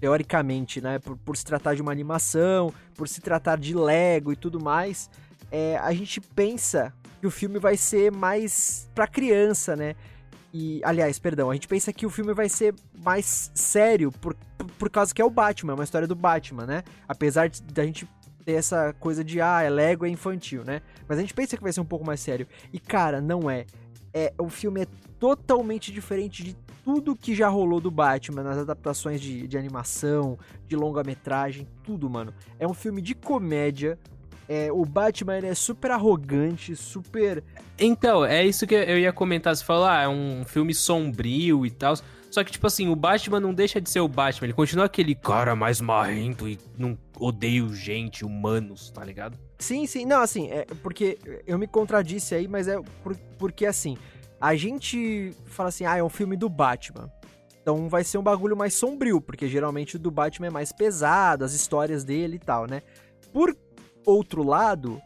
Teoricamente, 0.00 0.80
né? 0.80 0.98
Por, 0.98 1.16
por 1.18 1.36
se 1.36 1.44
tratar 1.44 1.74
de 1.76 1.82
uma 1.82 1.92
animação, 1.92 2.72
por 2.94 3.06
se 3.08 3.20
tratar 3.20 3.56
de 3.58 3.74
Lego 3.74 4.32
e 4.32 4.36
tudo 4.36 4.58
mais, 4.60 5.08
é, 5.52 5.76
a 5.76 5.92
gente 5.92 6.18
pensa 6.18 6.92
que 7.20 7.26
o 7.26 7.30
filme 7.30 7.58
vai 7.58 7.76
ser 7.76 8.10
mais 8.10 8.90
pra 8.94 9.06
criança, 9.06 9.76
né? 9.76 9.94
E, 10.52 10.80
aliás, 10.82 11.18
perdão, 11.18 11.50
a 11.50 11.54
gente 11.54 11.68
pensa 11.68 11.92
que 11.92 12.04
o 12.06 12.10
filme 12.10 12.34
vai 12.34 12.48
ser 12.48 12.74
mais 13.04 13.50
sério 13.54 14.10
por, 14.10 14.34
por, 14.56 14.66
por 14.66 14.90
causa 14.90 15.14
que 15.14 15.20
é 15.20 15.24
o 15.24 15.30
Batman, 15.30 15.72
é 15.72 15.74
uma 15.74 15.84
história 15.84 16.08
do 16.08 16.14
Batman, 16.14 16.66
né? 16.66 16.82
Apesar 17.06 17.50
da 17.72 17.84
gente 17.84 18.08
ter 18.44 18.52
essa 18.52 18.94
coisa 18.98 19.22
de, 19.22 19.40
ah, 19.40 19.62
é 19.62 19.70
Lego, 19.70 20.04
é 20.04 20.08
infantil, 20.08 20.64
né? 20.64 20.80
Mas 21.06 21.18
a 21.18 21.20
gente 21.20 21.34
pensa 21.34 21.56
que 21.56 21.62
vai 21.62 21.72
ser 21.72 21.80
um 21.80 21.86
pouco 21.86 22.04
mais 22.04 22.20
sério. 22.20 22.46
E, 22.72 22.80
cara, 22.80 23.20
não 23.20 23.50
é. 23.50 23.66
é 24.12 24.32
o 24.38 24.48
filme 24.48 24.82
é 24.82 24.86
totalmente 25.18 25.92
diferente 25.92 26.42
de 26.42 26.56
tudo 26.84 27.14
que 27.14 27.34
já 27.34 27.48
rolou 27.48 27.80
do 27.80 27.90
Batman 27.90 28.42
nas 28.42 28.58
adaptações 28.58 29.20
de, 29.20 29.46
de 29.46 29.56
animação, 29.56 30.38
de 30.66 30.74
longa-metragem, 30.74 31.68
tudo, 31.84 32.10
mano. 32.10 32.34
É 32.58 32.66
um 32.66 32.74
filme 32.74 33.00
de 33.00 33.14
comédia. 33.14 33.98
É, 34.54 34.70
o 34.70 34.84
Batman 34.84 35.38
ele 35.38 35.46
é 35.46 35.54
super 35.54 35.90
arrogante, 35.92 36.76
super 36.76 37.42
Então, 37.78 38.22
é 38.22 38.44
isso 38.44 38.66
que 38.66 38.74
eu 38.74 38.98
ia 38.98 39.10
comentar. 39.10 39.56
Você 39.56 39.64
falou, 39.64 39.86
ah, 39.86 40.02
é 40.02 40.08
um 40.08 40.44
filme 40.44 40.74
sombrio 40.74 41.64
e 41.64 41.70
tal. 41.70 41.94
Só 42.30 42.44
que, 42.44 42.52
tipo 42.52 42.66
assim, 42.66 42.88
o 42.88 42.94
Batman 42.94 43.40
não 43.40 43.54
deixa 43.54 43.80
de 43.80 43.88
ser 43.88 44.00
o 44.00 44.08
Batman. 44.08 44.46
Ele 44.48 44.52
continua 44.52 44.84
aquele 44.84 45.14
cara 45.14 45.56
mais 45.56 45.80
marrento 45.80 46.46
e 46.46 46.58
não 46.76 46.98
odeio 47.18 47.74
gente, 47.74 48.26
humanos, 48.26 48.90
tá 48.90 49.02
ligado? 49.02 49.38
Sim, 49.58 49.86
sim. 49.86 50.04
Não, 50.04 50.20
assim, 50.20 50.50
é 50.50 50.66
porque 50.82 51.18
eu 51.46 51.58
me 51.58 51.66
contradisse 51.66 52.34
aí, 52.34 52.46
mas 52.46 52.68
é 52.68 52.78
por- 53.02 53.16
porque 53.38 53.64
assim, 53.64 53.96
a 54.38 54.54
gente 54.54 55.32
fala 55.46 55.70
assim, 55.70 55.86
ah, 55.86 55.96
é 55.96 56.02
um 56.02 56.10
filme 56.10 56.36
do 56.36 56.48
Batman. 56.50 57.10
Então 57.62 57.88
vai 57.88 58.04
ser 58.04 58.18
um 58.18 58.22
bagulho 58.22 58.56
mais 58.56 58.74
sombrio, 58.74 59.18
porque 59.20 59.48
geralmente 59.48 59.96
o 59.96 59.98
do 59.98 60.10
Batman 60.10 60.48
é 60.48 60.50
mais 60.50 60.72
pesado, 60.72 61.42
as 61.44 61.54
histórias 61.54 62.04
dele 62.04 62.36
e 62.36 62.38
tal, 62.38 62.66
né? 62.66 62.82
Por 63.32 63.56
outro 64.04 64.42
lado, 64.42 65.00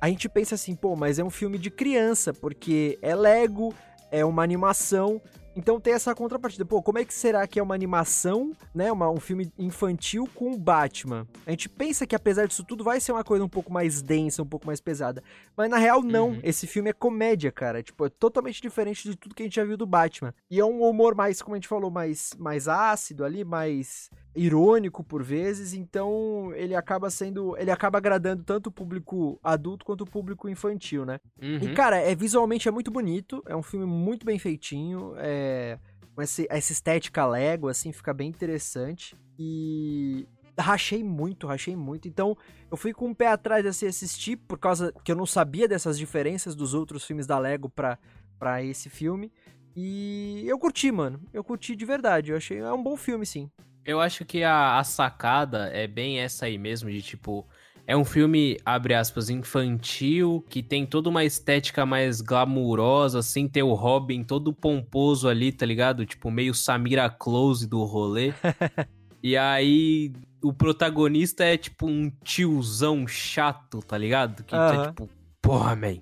a 0.00 0.08
gente 0.08 0.28
pensa 0.28 0.54
assim, 0.54 0.74
pô, 0.74 0.96
mas 0.96 1.18
é 1.18 1.24
um 1.24 1.30
filme 1.30 1.58
de 1.58 1.70
criança, 1.70 2.32
porque 2.32 2.98
é 3.02 3.14
Lego, 3.14 3.74
é 4.10 4.24
uma 4.24 4.42
animação. 4.42 5.20
Então 5.54 5.80
tem 5.80 5.92
essa 5.92 6.14
contrapartida. 6.14 6.64
Pô, 6.64 6.80
como 6.80 6.98
é 6.98 7.04
que 7.04 7.12
será 7.12 7.46
que 7.46 7.58
é 7.58 7.62
uma 7.62 7.74
animação, 7.74 8.52
né? 8.74 8.90
Uma, 8.90 9.10
um 9.10 9.18
filme 9.18 9.52
infantil 9.58 10.28
com 10.34 10.52
o 10.52 10.58
Batman? 10.58 11.26
A 11.44 11.50
gente 11.50 11.68
pensa 11.68 12.06
que 12.06 12.14
apesar 12.14 12.46
disso 12.46 12.64
tudo 12.64 12.84
vai 12.84 13.00
ser 13.00 13.12
uma 13.12 13.24
coisa 13.24 13.44
um 13.44 13.48
pouco 13.48 13.72
mais 13.72 14.00
densa, 14.00 14.42
um 14.42 14.46
pouco 14.46 14.66
mais 14.66 14.80
pesada. 14.80 15.22
Mas 15.56 15.68
na 15.68 15.76
real, 15.76 16.02
não. 16.02 16.30
Uhum. 16.30 16.40
Esse 16.42 16.66
filme 16.66 16.90
é 16.90 16.92
comédia, 16.92 17.50
cara. 17.50 17.82
Tipo, 17.82 18.06
é 18.06 18.08
totalmente 18.08 18.62
diferente 18.62 19.10
de 19.10 19.16
tudo 19.16 19.34
que 19.34 19.42
a 19.42 19.46
gente 19.46 19.56
já 19.56 19.64
viu 19.64 19.76
do 19.76 19.86
Batman. 19.86 20.32
E 20.48 20.60
é 20.60 20.64
um 20.64 20.82
humor 20.82 21.14
mais, 21.14 21.42
como 21.42 21.56
a 21.56 21.58
gente 21.58 21.68
falou, 21.68 21.90
mais, 21.90 22.30
mais 22.38 22.68
ácido 22.68 23.24
ali, 23.24 23.44
mais. 23.44 24.08
Irônico 24.34 25.02
por 25.02 25.22
vezes, 25.22 25.74
então 25.74 26.52
ele 26.54 26.74
acaba 26.74 27.10
sendo, 27.10 27.56
ele 27.56 27.70
acaba 27.70 27.98
agradando 27.98 28.44
tanto 28.44 28.68
o 28.68 28.72
público 28.72 29.38
adulto 29.42 29.84
quanto 29.84 30.02
o 30.02 30.06
público 30.06 30.48
infantil, 30.48 31.04
né? 31.04 31.18
Uhum. 31.42 31.58
E 31.62 31.74
cara, 31.74 31.96
é 31.96 32.14
visualmente 32.14 32.68
é 32.68 32.70
muito 32.70 32.90
bonito, 32.90 33.42
é 33.46 33.56
um 33.56 33.62
filme 33.62 33.86
muito 33.86 34.24
bem 34.24 34.38
feitinho, 34.38 35.14
é 35.16 35.78
com 36.14 36.22
esse, 36.22 36.46
essa 36.50 36.72
estética 36.72 37.26
Lego 37.26 37.68
assim, 37.68 37.92
fica 37.92 38.12
bem 38.12 38.28
interessante 38.28 39.16
e 39.38 40.26
rachei 40.58 41.02
muito, 41.02 41.46
rachei 41.46 41.74
muito. 41.74 42.06
Então, 42.06 42.36
eu 42.70 42.76
fui 42.76 42.92
com 42.92 43.08
um 43.08 43.14
pé 43.14 43.28
atrás 43.28 43.62
de 43.62 43.86
assistir 43.86 44.36
por 44.36 44.58
causa 44.58 44.92
que 45.04 45.10
eu 45.10 45.16
não 45.16 45.26
sabia 45.26 45.66
dessas 45.66 45.98
diferenças 45.98 46.54
dos 46.54 46.74
outros 46.74 47.04
filmes 47.04 47.26
da 47.26 47.38
Lego 47.38 47.68
pra, 47.68 47.98
pra 48.38 48.62
esse 48.62 48.90
filme. 48.90 49.32
E 49.74 50.44
eu 50.46 50.58
curti, 50.58 50.92
mano. 50.92 51.20
Eu 51.32 51.42
curti 51.42 51.74
de 51.74 51.84
verdade. 51.84 52.30
Eu 52.30 52.36
achei 52.36 52.58
é 52.58 52.72
um 52.72 52.82
bom 52.82 52.96
filme, 52.96 53.24
sim. 53.24 53.50
Eu 53.84 54.00
acho 54.00 54.24
que 54.24 54.42
a, 54.42 54.78
a 54.78 54.84
sacada 54.84 55.70
é 55.72 55.86
bem 55.86 56.18
essa 56.18 56.46
aí 56.46 56.58
mesmo, 56.58 56.90
de 56.90 57.02
tipo. 57.02 57.46
É 57.86 57.96
um 57.96 58.04
filme, 58.04 58.56
abre 58.64 58.94
aspas, 58.94 59.30
infantil, 59.30 60.44
que 60.48 60.62
tem 60.62 60.86
toda 60.86 61.08
uma 61.08 61.24
estética 61.24 61.84
mais 61.84 62.20
glamurosa, 62.20 63.18
assim, 63.18 63.48
tem 63.48 63.64
o 63.64 63.74
Robin 63.74 64.22
todo 64.22 64.52
pomposo 64.52 65.28
ali, 65.28 65.50
tá 65.50 65.66
ligado? 65.66 66.06
Tipo, 66.06 66.30
meio 66.30 66.54
Samira 66.54 67.10
Close 67.10 67.66
do 67.66 67.82
rolê. 67.82 68.32
e 69.20 69.36
aí, 69.36 70.12
o 70.40 70.52
protagonista 70.52 71.42
é 71.42 71.56
tipo 71.56 71.88
um 71.88 72.10
tiozão 72.22 73.08
chato, 73.08 73.80
tá 73.80 73.98
ligado? 73.98 74.44
Que 74.44 74.54
tá 74.54 74.72
Aham. 74.72 74.82
tipo, 74.82 75.10
porra, 75.42 75.74
man, 75.74 75.96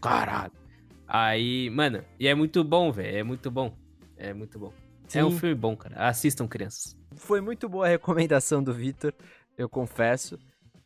caralho. 0.00 0.52
Aí, 1.08 1.68
mano, 1.70 2.02
e 2.18 2.26
é 2.26 2.34
muito 2.34 2.62
bom, 2.64 2.90
velho, 2.90 3.18
é 3.18 3.22
muito 3.22 3.50
bom. 3.50 3.76
É 4.16 4.32
muito 4.32 4.58
bom. 4.58 4.72
É 5.18 5.24
um 5.24 5.30
Sim. 5.30 5.38
filme 5.38 5.54
bom, 5.54 5.76
cara. 5.76 6.08
Assistam, 6.08 6.46
crianças. 6.46 6.96
Foi 7.16 7.40
muito 7.40 7.68
boa 7.68 7.86
a 7.86 7.88
recomendação 7.88 8.62
do 8.62 8.72
Vitor, 8.72 9.12
eu 9.56 9.68
confesso. 9.68 10.38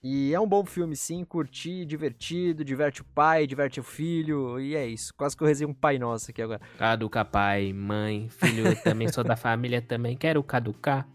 E 0.02 0.32
é 0.32 0.38
um 0.38 0.46
bom 0.46 0.64
filme, 0.64 0.94
sim, 0.94 1.24
curti, 1.24 1.84
divertido, 1.84 2.64
diverte 2.64 3.02
o 3.02 3.04
pai, 3.04 3.44
diverte 3.44 3.80
o 3.80 3.82
filho, 3.82 4.60
e 4.60 4.76
é 4.76 4.86
isso. 4.86 5.12
Quase 5.14 5.36
que 5.36 5.42
eu 5.42 5.48
rezei 5.48 5.66
um 5.66 5.74
Pai 5.74 5.98
Nosso 5.98 6.30
aqui 6.30 6.40
agora. 6.40 6.60
Caduca 6.78 7.24
pai, 7.24 7.72
mãe, 7.72 8.28
filho, 8.28 8.80
também 8.84 9.08
sou 9.08 9.24
da 9.24 9.34
família 9.36 9.82
também. 9.82 10.16
Quero 10.16 10.42
caducar. 10.44 11.08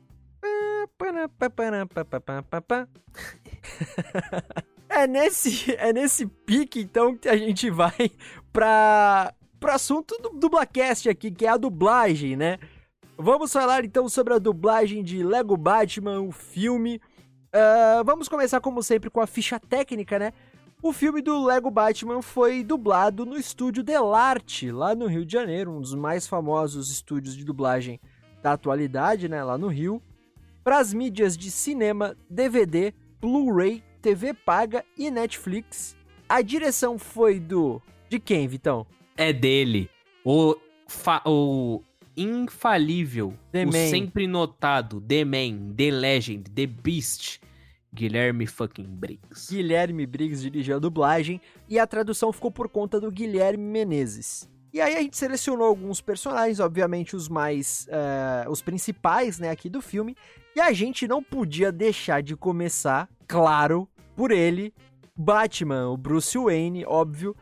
É 4.89 5.07
nesse, 5.07 5.73
é 5.75 5.93
nesse 5.93 6.25
pique, 6.25 6.81
então, 6.81 7.15
que 7.15 7.29
a 7.29 7.37
gente 7.37 7.69
vai 7.69 8.11
pra, 8.51 9.33
pro 9.57 9.71
assunto 9.71 10.17
do 10.21 10.31
Dublacast 10.31 11.07
aqui, 11.07 11.31
que 11.31 11.45
é 11.45 11.49
a 11.49 11.55
dublagem, 11.55 12.35
né? 12.35 12.59
Vamos 13.21 13.53
falar 13.53 13.85
então 13.85 14.09
sobre 14.09 14.33
a 14.33 14.39
dublagem 14.39 15.03
de 15.03 15.21
Lego 15.23 15.55
Batman, 15.55 16.21
o 16.21 16.31
filme. 16.31 16.99
Ah, 17.53 18.01
vamos 18.05 18.27
começar, 18.27 18.59
como 18.59 18.81
sempre, 18.81 19.09
com 19.09 19.21
a 19.21 19.27
ficha 19.27 19.59
técnica, 19.59 20.17
né? 20.17 20.33
O 20.81 20.91
filme 20.91 21.21
do 21.21 21.45
Lego 21.45 21.69
Batman 21.69 22.23
foi 22.23 22.63
dublado 22.63 23.23
no 23.25 23.37
estúdio 23.37 23.83
Delarte, 23.83 24.71
lá 24.71 24.95
no 24.95 25.05
Rio 25.05 25.23
de 25.23 25.31
Janeiro, 25.33 25.71
um 25.71 25.79
dos 25.79 25.93
mais 25.93 26.25
famosos 26.27 26.89
estúdios 26.89 27.35
de 27.37 27.45
dublagem 27.45 27.99
da 28.41 28.53
atualidade, 28.53 29.29
né? 29.29 29.43
Lá 29.43 29.57
no 29.57 29.67
Rio. 29.67 30.01
Para 30.63 30.79
as 30.79 30.91
mídias 30.91 31.37
de 31.37 31.51
cinema, 31.51 32.15
DVD, 32.29 32.91
Blu-ray, 33.19 33.83
TV 34.01 34.33
paga 34.33 34.83
e 34.97 35.11
Netflix. 35.11 35.95
A 36.27 36.41
direção 36.41 36.97
foi 36.97 37.39
do. 37.39 37.79
De 38.09 38.19
quem, 38.19 38.47
Vitão? 38.47 38.85
É 39.15 39.31
dele. 39.31 39.89
O, 40.25 40.55
fa- 40.87 41.21
o 41.25 41.81
infalível, 42.15 43.33
The 43.51 43.63
o 43.63 43.67
Man. 43.67 43.89
sempre 43.89 44.27
notado, 44.27 45.01
The 45.01 45.25
Man, 45.25 45.73
The 45.75 45.91
Legend, 45.91 46.49
The 46.51 46.65
Beast, 46.65 47.39
Guilherme 47.93 48.45
fucking 48.47 48.87
Briggs. 48.87 49.49
Guilherme 49.49 50.05
Briggs 50.05 50.41
dirigiu 50.41 50.77
a 50.77 50.79
dublagem 50.79 51.41
e 51.67 51.77
a 51.77 51.85
tradução 51.85 52.31
ficou 52.31 52.49
por 52.51 52.69
conta 52.69 52.99
do 52.99 53.11
Guilherme 53.11 53.63
Menezes. 53.63 54.49
E 54.73 54.79
aí 54.79 54.95
a 54.95 55.01
gente 55.01 55.17
selecionou 55.17 55.67
alguns 55.67 55.99
personagens, 55.99 56.61
obviamente 56.61 57.15
os 57.15 57.27
mais, 57.27 57.87
eh, 57.89 58.45
os 58.49 58.61
principais, 58.61 59.37
né, 59.37 59.49
aqui 59.49 59.69
do 59.69 59.81
filme. 59.81 60.15
E 60.55 60.61
a 60.61 60.71
gente 60.71 61.07
não 61.07 61.21
podia 61.21 61.71
deixar 61.71 62.23
de 62.23 62.37
começar, 62.37 63.09
claro, 63.27 63.87
por 64.15 64.31
ele, 64.31 64.73
Batman, 65.15 65.89
o 65.89 65.97
Bruce 65.97 66.37
Wayne, 66.37 66.85
óbvio. 66.85 67.35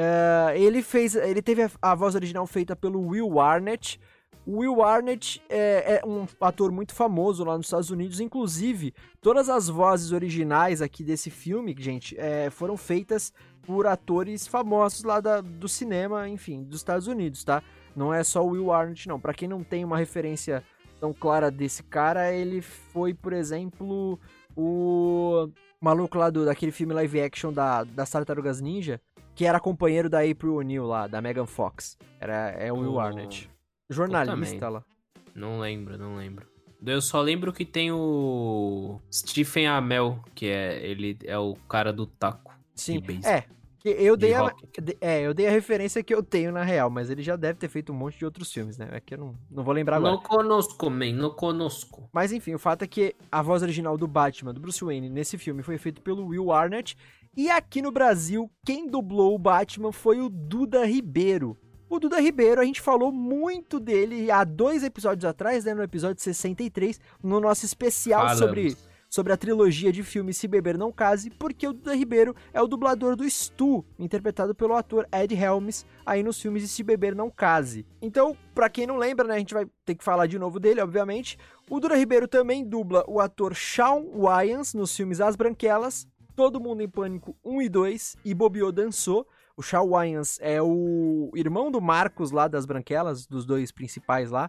Eh, 0.00 0.54
ele 0.60 0.80
fez, 0.80 1.16
ele 1.16 1.42
teve 1.42 1.62
a, 1.64 1.70
a 1.82 1.92
voz 1.94 2.14
original 2.14 2.46
feita 2.46 2.76
pelo 2.76 3.00
Will 3.04 3.40
Arnett. 3.40 3.98
O 4.46 4.58
Will 4.58 4.80
Arnett 4.80 5.42
é, 5.48 6.00
é 6.00 6.06
um 6.06 6.24
ator 6.40 6.70
muito 6.70 6.94
famoso 6.94 7.42
lá 7.44 7.56
nos 7.56 7.66
Estados 7.66 7.90
Unidos, 7.90 8.20
inclusive 8.20 8.94
todas 9.20 9.48
as 9.48 9.68
vozes 9.68 10.12
originais 10.12 10.80
aqui 10.80 11.02
desse 11.02 11.30
filme, 11.30 11.74
gente, 11.78 12.14
é, 12.18 12.48
foram 12.48 12.76
feitas 12.76 13.32
por 13.62 13.86
atores 13.88 14.46
famosos 14.46 15.02
lá 15.02 15.20
da- 15.20 15.40
do 15.40 15.68
cinema, 15.68 16.28
enfim, 16.28 16.62
dos 16.62 16.78
Estados 16.78 17.08
Unidos, 17.08 17.42
tá? 17.42 17.60
Não 17.96 18.14
é 18.14 18.22
só 18.22 18.42
o 18.42 18.50
Will 18.50 18.72
Arnett, 18.72 19.08
não. 19.08 19.18
Pra 19.18 19.34
quem 19.34 19.48
não 19.48 19.64
tem 19.64 19.84
uma 19.84 19.98
referência 19.98 20.62
tão 21.00 21.12
clara 21.12 21.50
desse 21.50 21.82
cara, 21.82 22.32
ele 22.32 22.62
foi, 22.62 23.12
por 23.12 23.32
exemplo, 23.32 24.18
o 24.56 25.48
maluco 25.80 26.16
lá 26.18 26.30
do, 26.30 26.44
daquele 26.44 26.72
filme 26.72 26.94
live 26.94 27.20
action 27.20 27.52
da, 27.52 27.84
das 27.84 28.10
Tartarugas 28.10 28.60
Ninja, 28.60 29.00
que 29.38 29.44
era 29.44 29.60
companheiro 29.60 30.10
da 30.10 30.18
April 30.20 30.56
O'Neil 30.56 30.84
lá, 30.84 31.06
da 31.06 31.22
Megan 31.22 31.46
Fox. 31.46 31.96
Era, 32.18 32.50
é 32.50 32.72
o 32.72 32.78
Will 32.78 32.94
Oh. 32.94 32.98
Arnett. 32.98 33.48
Jornalista 33.88 34.68
lá. 34.68 34.84
Não 35.32 35.60
lembro, 35.60 35.96
não 35.96 36.16
lembro. 36.16 36.44
Eu 36.84 37.00
só 37.00 37.20
lembro 37.20 37.52
que 37.52 37.64
tem 37.64 37.92
o 37.92 39.00
Stephen 39.12 39.68
Amell, 39.68 40.18
que 40.34 40.46
é 40.46 40.84
ele 40.84 41.16
é 41.24 41.38
o 41.38 41.54
cara 41.68 41.92
do 41.92 42.04
taco. 42.04 42.52
Sim, 42.74 43.00
é. 43.24 43.44
Que 43.80 43.90
eu 43.90 44.16
De 44.16 44.26
dei 44.26 44.34
a, 44.34 44.52
de- 44.82 44.98
é, 45.00 45.20
eu 45.20 45.32
dei 45.32 45.46
a 45.46 45.50
referência 45.52 46.02
que 46.02 46.12
eu 46.12 46.20
tenho 46.20 46.50
na 46.50 46.64
real, 46.64 46.90
mas 46.90 47.08
ele 47.10 47.22
já 47.22 47.36
deve 47.36 47.60
ter 47.60 47.68
feito 47.68 47.92
um 47.92 47.94
monte 47.96 48.18
de 48.18 48.24
outros 48.24 48.52
filmes, 48.52 48.76
né? 48.76 48.88
É 48.90 48.98
que 48.98 49.14
eu 49.14 49.18
não, 49.18 49.34
não 49.48 49.62
vou 49.62 49.72
lembrar 49.72 49.98
agora. 49.98 50.14
Não 50.14 50.20
conosco, 50.22 50.90
man, 50.90 51.12
não 51.12 51.30
conosco. 51.30 52.10
Mas 52.12 52.32
enfim, 52.32 52.54
o 52.54 52.58
fato 52.58 52.82
é 52.82 52.88
que 52.88 53.14
a 53.30 53.40
voz 53.40 53.62
original 53.62 53.96
do 53.96 54.08
Batman, 54.08 54.52
do 54.52 54.58
Bruce 54.60 54.84
Wayne, 54.84 55.08
nesse 55.08 55.38
filme 55.38 55.62
foi 55.62 55.78
feito 55.78 56.02
pelo 56.02 56.26
Will 56.26 56.50
Arnett. 56.50 56.96
E 57.38 57.48
aqui 57.52 57.80
no 57.80 57.92
Brasil, 57.92 58.50
quem 58.66 58.88
dublou 58.88 59.32
o 59.32 59.38
Batman 59.38 59.92
foi 59.92 60.20
o 60.20 60.28
Duda 60.28 60.84
Ribeiro. 60.84 61.56
O 61.88 62.00
Duda 62.00 62.20
Ribeiro, 62.20 62.60
a 62.60 62.64
gente 62.64 62.80
falou 62.80 63.12
muito 63.12 63.78
dele 63.78 64.28
há 64.28 64.42
dois 64.42 64.82
episódios 64.82 65.24
atrás, 65.24 65.64
né? 65.64 65.72
No 65.72 65.84
episódio 65.84 66.20
63, 66.20 67.00
no 67.22 67.38
nosso 67.38 67.64
especial 67.64 68.22
Falamos. 68.22 68.40
sobre, 68.40 68.76
sobre 69.08 69.32
a 69.32 69.36
trilogia 69.36 69.92
de 69.92 70.02
filmes 70.02 70.36
Se 70.36 70.48
Beber 70.48 70.76
Não 70.76 70.90
Case, 70.90 71.30
porque 71.30 71.68
o 71.68 71.72
Duda 71.72 71.94
Ribeiro 71.94 72.34
é 72.52 72.60
o 72.60 72.66
dublador 72.66 73.14
do 73.14 73.30
Stu, 73.30 73.84
interpretado 74.00 74.52
pelo 74.52 74.74
ator 74.74 75.06
Ed 75.12 75.32
Helms, 75.32 75.86
aí 76.04 76.24
nos 76.24 76.42
filmes 76.42 76.62
de 76.62 76.68
Se 76.68 76.82
Beber 76.82 77.14
Não 77.14 77.30
Case. 77.30 77.86
Então, 78.02 78.36
pra 78.52 78.68
quem 78.68 78.84
não 78.84 78.96
lembra, 78.96 79.28
né, 79.28 79.36
a 79.36 79.38
gente 79.38 79.54
vai 79.54 79.64
ter 79.84 79.94
que 79.94 80.02
falar 80.02 80.26
de 80.26 80.40
novo 80.40 80.58
dele, 80.58 80.80
obviamente. 80.80 81.38
O 81.70 81.78
Duda 81.78 81.94
Ribeiro 81.94 82.26
também 82.26 82.64
dubla 82.64 83.04
o 83.06 83.20
ator 83.20 83.54
Shawn 83.54 84.10
Wyans 84.12 84.74
nos 84.74 84.96
filmes 84.96 85.20
As 85.20 85.36
Branquelas, 85.36 86.04
Todo 86.38 86.60
Mundo 86.60 86.80
em 86.84 86.88
Pânico 86.88 87.36
1 87.44 87.62
e 87.62 87.68
2 87.68 88.16
e 88.24 88.32
Bobiô 88.32 88.70
Dançou. 88.70 89.26
O 89.56 89.60
Shawn 89.60 89.88
Wyans 89.88 90.38
é 90.40 90.62
o 90.62 91.32
irmão 91.34 91.68
do 91.68 91.80
Marcos 91.80 92.30
lá 92.30 92.46
das 92.46 92.64
Branquelas, 92.64 93.26
dos 93.26 93.44
dois 93.44 93.72
principais 93.72 94.30
lá. 94.30 94.48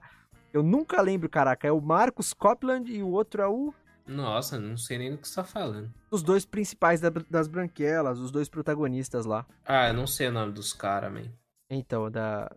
Eu 0.53 0.61
nunca 0.61 1.01
lembro, 1.01 1.27
caraca, 1.27 1.67
é 1.67 1.71
o 1.71 1.81
Marcos 1.81 2.31
Copland 2.31 2.93
e 2.93 3.01
o 3.01 3.09
outro 3.09 3.41
é 3.41 3.47
o 3.47 3.73
Nossa, 4.05 4.59
não 4.59 4.77
sei 4.77 4.99
nem 4.99 5.09
do 5.09 5.17
que 5.17 5.27
você 5.27 5.33
tá 5.33 5.43
falando. 5.43 5.91
os 6.11 6.21
dois 6.21 6.45
principais 6.45 7.01
da- 7.01 7.09
das 7.27 7.47
Branquelas, 7.47 8.19
os 8.19 8.29
dois 8.29 8.47
protagonistas 8.47 9.25
lá. 9.25 9.43
Ah, 9.65 9.87
eu 9.87 9.95
não 9.95 10.05
sei 10.05 10.27
o 10.27 10.31
nome 10.31 10.51
dos 10.53 10.73
caras, 10.73 11.11
man. 11.11 11.23
Então, 11.71 12.11
da. 12.11 12.55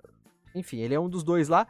Enfim, 0.54 0.80
ele 0.80 0.92
é 0.94 1.00
um 1.00 1.08
dos 1.08 1.22
dois 1.24 1.48
lá. 1.48 1.66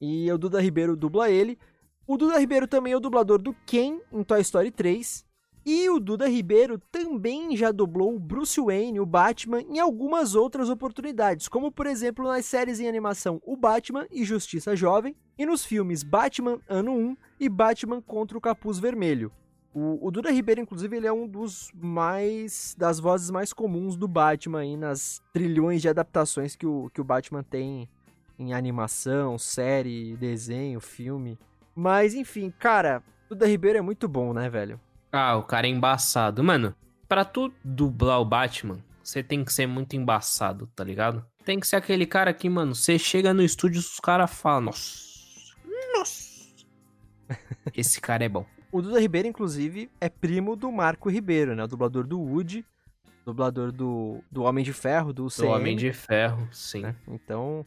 E 0.00 0.32
o 0.32 0.36
Duda 0.36 0.60
Ribeiro 0.60 0.96
dubla 0.96 1.30
ele. 1.30 1.60
O 2.08 2.16
Duda 2.16 2.40
Ribeiro 2.40 2.66
também 2.66 2.92
é 2.92 2.96
o 2.96 3.00
dublador 3.00 3.40
do 3.40 3.54
Ken 3.64 4.00
em 4.12 4.24
Toy 4.24 4.40
Story 4.40 4.72
3. 4.72 5.23
E 5.66 5.88
o 5.88 5.98
Duda 5.98 6.28
Ribeiro 6.28 6.78
também 6.92 7.56
já 7.56 7.72
dublou 7.72 8.14
o 8.14 8.18
Bruce 8.18 8.60
Wayne, 8.60 9.00
o 9.00 9.06
Batman, 9.06 9.62
em 9.62 9.78
algumas 9.78 10.34
outras 10.34 10.68
oportunidades, 10.68 11.48
como 11.48 11.72
por 11.72 11.86
exemplo 11.86 12.26
nas 12.26 12.44
séries 12.44 12.80
em 12.80 12.88
animação 12.88 13.40
O 13.46 13.56
Batman 13.56 14.06
e 14.10 14.24
Justiça 14.24 14.76
Jovem, 14.76 15.16
e 15.38 15.46
nos 15.46 15.64
filmes 15.64 16.02
Batman 16.02 16.60
Ano 16.68 16.92
1 16.92 17.16
e 17.40 17.48
Batman 17.48 18.02
contra 18.02 18.36
o 18.36 18.40
Capuz 18.40 18.78
Vermelho. 18.78 19.32
O, 19.74 20.06
o 20.06 20.10
Duda 20.10 20.30
Ribeiro, 20.30 20.60
inclusive, 20.60 20.96
ele 20.96 21.06
é 21.06 21.12
um 21.12 21.26
dos 21.26 21.72
mais. 21.74 22.76
das 22.78 23.00
vozes 23.00 23.30
mais 23.30 23.52
comuns 23.52 23.96
do 23.96 24.06
Batman 24.06 24.60
aí 24.60 24.76
nas 24.76 25.20
trilhões 25.32 25.82
de 25.82 25.88
adaptações 25.88 26.54
que 26.54 26.64
o, 26.64 26.88
que 26.94 27.00
o 27.00 27.04
Batman 27.04 27.42
tem 27.42 27.88
em 28.38 28.52
animação, 28.52 29.36
série, 29.36 30.16
desenho, 30.16 30.78
filme. 30.78 31.36
Mas, 31.74 32.14
enfim, 32.14 32.52
cara, 32.56 33.02
Duda 33.28 33.46
Ribeiro 33.46 33.78
é 33.78 33.82
muito 33.82 34.06
bom, 34.06 34.32
né, 34.32 34.48
velho? 34.48 34.80
Ah, 35.16 35.36
o 35.36 35.42
cara 35.44 35.66
é 35.66 35.70
embaçado. 35.70 36.42
Mano, 36.42 36.74
pra 37.08 37.24
tu 37.24 37.52
dublar 37.64 38.20
o 38.20 38.24
Batman, 38.24 38.78
você 39.02 39.22
tem 39.22 39.44
que 39.44 39.52
ser 39.52 39.66
muito 39.66 39.94
embaçado, 39.94 40.66
tá 40.74 40.82
ligado? 40.82 41.24
Tem 41.44 41.60
que 41.60 41.66
ser 41.68 41.76
aquele 41.76 42.04
cara 42.06 42.32
que, 42.32 42.48
mano, 42.48 42.74
você 42.74 42.98
chega 42.98 43.32
no 43.32 43.42
estúdio 43.42 43.76
e 43.76 43.80
os 43.80 44.00
caras 44.00 44.32
falam, 44.32 44.62
nossa, 44.62 45.54
nossa. 45.96 46.24
Esse 47.76 48.00
cara 48.00 48.24
é 48.24 48.28
bom. 48.28 48.44
O 48.72 48.82
Duda 48.82 48.98
Ribeiro, 49.00 49.28
inclusive, 49.28 49.88
é 50.00 50.08
primo 50.08 50.56
do 50.56 50.72
Marco 50.72 51.08
Ribeiro, 51.08 51.54
né? 51.54 51.62
O 51.62 51.68
dublador 51.68 52.04
do 52.06 52.18
Woody, 52.20 52.64
dublador 53.24 53.70
do, 53.70 54.20
do 54.32 54.42
Homem 54.42 54.64
de 54.64 54.72
Ferro, 54.72 55.12
do 55.12 55.24
Do 55.24 55.30
CM. 55.30 55.46
Homem 55.48 55.76
de 55.76 55.92
Ferro, 55.92 56.48
sim. 56.50 56.80
né? 56.80 56.96
Então, 57.06 57.64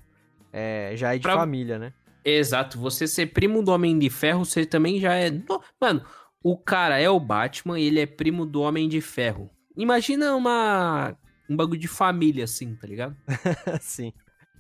é, 0.51 0.91
já 0.97 1.13
é 1.15 1.17
de 1.17 1.23
Pra- 1.23 1.36
família, 1.38 1.79
né? 1.79 1.93
Exato, 2.25 2.77
você 2.77 3.07
ser 3.07 3.27
primo 3.27 3.63
do 3.63 3.71
Homem 3.71 3.97
de 3.97 4.10
Ferro, 4.10 4.43
você 4.43 4.65
também 4.65 4.99
já 4.99 5.13
é. 5.13 5.29
No- 5.31 5.62
Mano, 5.79 6.03
o 6.43 6.58
cara 6.58 7.00
é 7.00 7.10
o 7.10 7.19
Batman 7.19 7.80
e 7.80 7.84
ele 7.84 8.00
é 8.00 8.06
primo 8.06 8.45
do 8.45 8.62
Homem 8.62 8.88
de 8.88 9.02
Ferro. 9.02 9.50
Imagina 9.76 10.36
uma. 10.36 11.15
Um 11.50 11.56
bagulho 11.56 11.80
de 11.80 11.88
família, 11.88 12.43
assim, 12.43 12.76
tá 12.76 12.88
ligado? 12.88 13.15
Sim. 13.82 14.12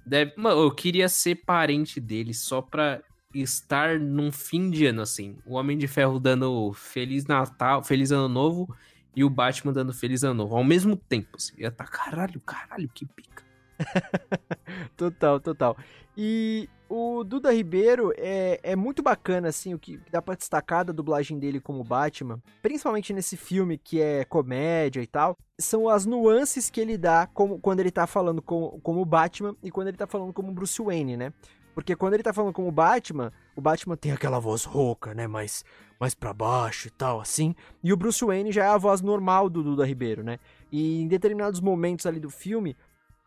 Deve... 0.05 0.33
Mano, 0.37 0.61
eu 0.61 0.71
queria 0.71 1.09
ser 1.09 1.35
parente 1.35 1.99
dele 1.99 2.33
só 2.33 2.61
pra 2.61 3.01
estar 3.33 3.99
num 3.99 4.31
fim 4.31 4.69
de 4.69 4.85
ano, 4.85 5.01
assim. 5.01 5.37
O 5.45 5.55
Homem 5.55 5.77
de 5.77 5.87
Ferro 5.87 6.19
dando 6.19 6.71
Feliz 6.73 7.25
Natal, 7.25 7.83
Feliz 7.83 8.11
Ano 8.11 8.29
Novo 8.29 8.73
e 9.15 9.23
o 9.23 9.29
Batman 9.29 9.73
dando 9.73 9.93
Feliz 9.93 10.23
Ano 10.23 10.35
Novo. 10.35 10.55
Ao 10.55 10.63
mesmo 10.63 10.95
tempo, 10.95 11.35
assim. 11.35 11.53
Ia 11.57 11.71
tá 11.71 11.85
caralho, 11.85 12.39
caralho, 12.39 12.89
que 12.93 13.05
pica. 13.05 13.43
Total, 14.95 15.39
total. 15.39 15.77
E 16.15 16.69
o 16.89 17.23
Duda 17.23 17.51
Ribeiro 17.51 18.13
é, 18.17 18.59
é 18.63 18.75
muito 18.75 19.01
bacana, 19.01 19.49
assim, 19.49 19.73
o 19.73 19.79
que 19.79 19.99
dá 20.11 20.21
pra 20.21 20.35
destacar 20.35 20.85
da 20.85 20.93
dublagem 20.93 21.37
dele 21.39 21.59
como 21.59 21.83
Batman, 21.83 22.41
principalmente 22.61 23.13
nesse 23.13 23.37
filme 23.37 23.77
que 23.77 24.01
é 24.01 24.25
comédia 24.25 25.01
e 25.01 25.07
tal, 25.07 25.37
são 25.59 25.89
as 25.89 26.05
nuances 26.05 26.69
que 26.69 26.79
ele 26.79 26.97
dá 26.97 27.27
como, 27.27 27.59
quando 27.59 27.79
ele 27.79 27.91
tá 27.91 28.05
falando 28.05 28.41
como, 28.41 28.79
como 28.81 29.03
Batman 29.05 29.55
e 29.63 29.71
quando 29.71 29.87
ele 29.87 29.97
tá 29.97 30.07
falando 30.07 30.33
como 30.33 30.51
Bruce 30.51 30.81
Wayne, 30.81 31.17
né? 31.17 31.33
Porque 31.77 31.95
quando 31.95 32.15
ele 32.15 32.23
tá 32.23 32.33
falando 32.33 32.53
como 32.53 32.71
Batman, 32.71 33.31
o 33.55 33.61
Batman 33.61 33.95
tem 33.95 34.11
aquela 34.11 34.39
voz 34.39 34.63
rouca, 34.63 35.13
né? 35.13 35.27
Mais, 35.27 35.63
mais 35.99 36.15
pra 36.15 36.33
baixo 36.33 36.87
e 36.87 36.89
tal, 36.89 37.21
assim. 37.21 37.53
E 37.83 37.93
o 37.93 37.97
Bruce 37.97 38.25
Wayne 38.25 38.51
já 38.51 38.63
é 38.63 38.67
a 38.67 38.79
voz 38.79 38.99
normal 38.99 39.47
do 39.47 39.61
Duda 39.61 39.85
Ribeiro, 39.85 40.23
né? 40.23 40.39
E 40.71 41.03
em 41.03 41.07
determinados 41.07 41.61
momentos 41.61 42.07
ali 42.07 42.19
do 42.19 42.31
filme, 42.31 42.75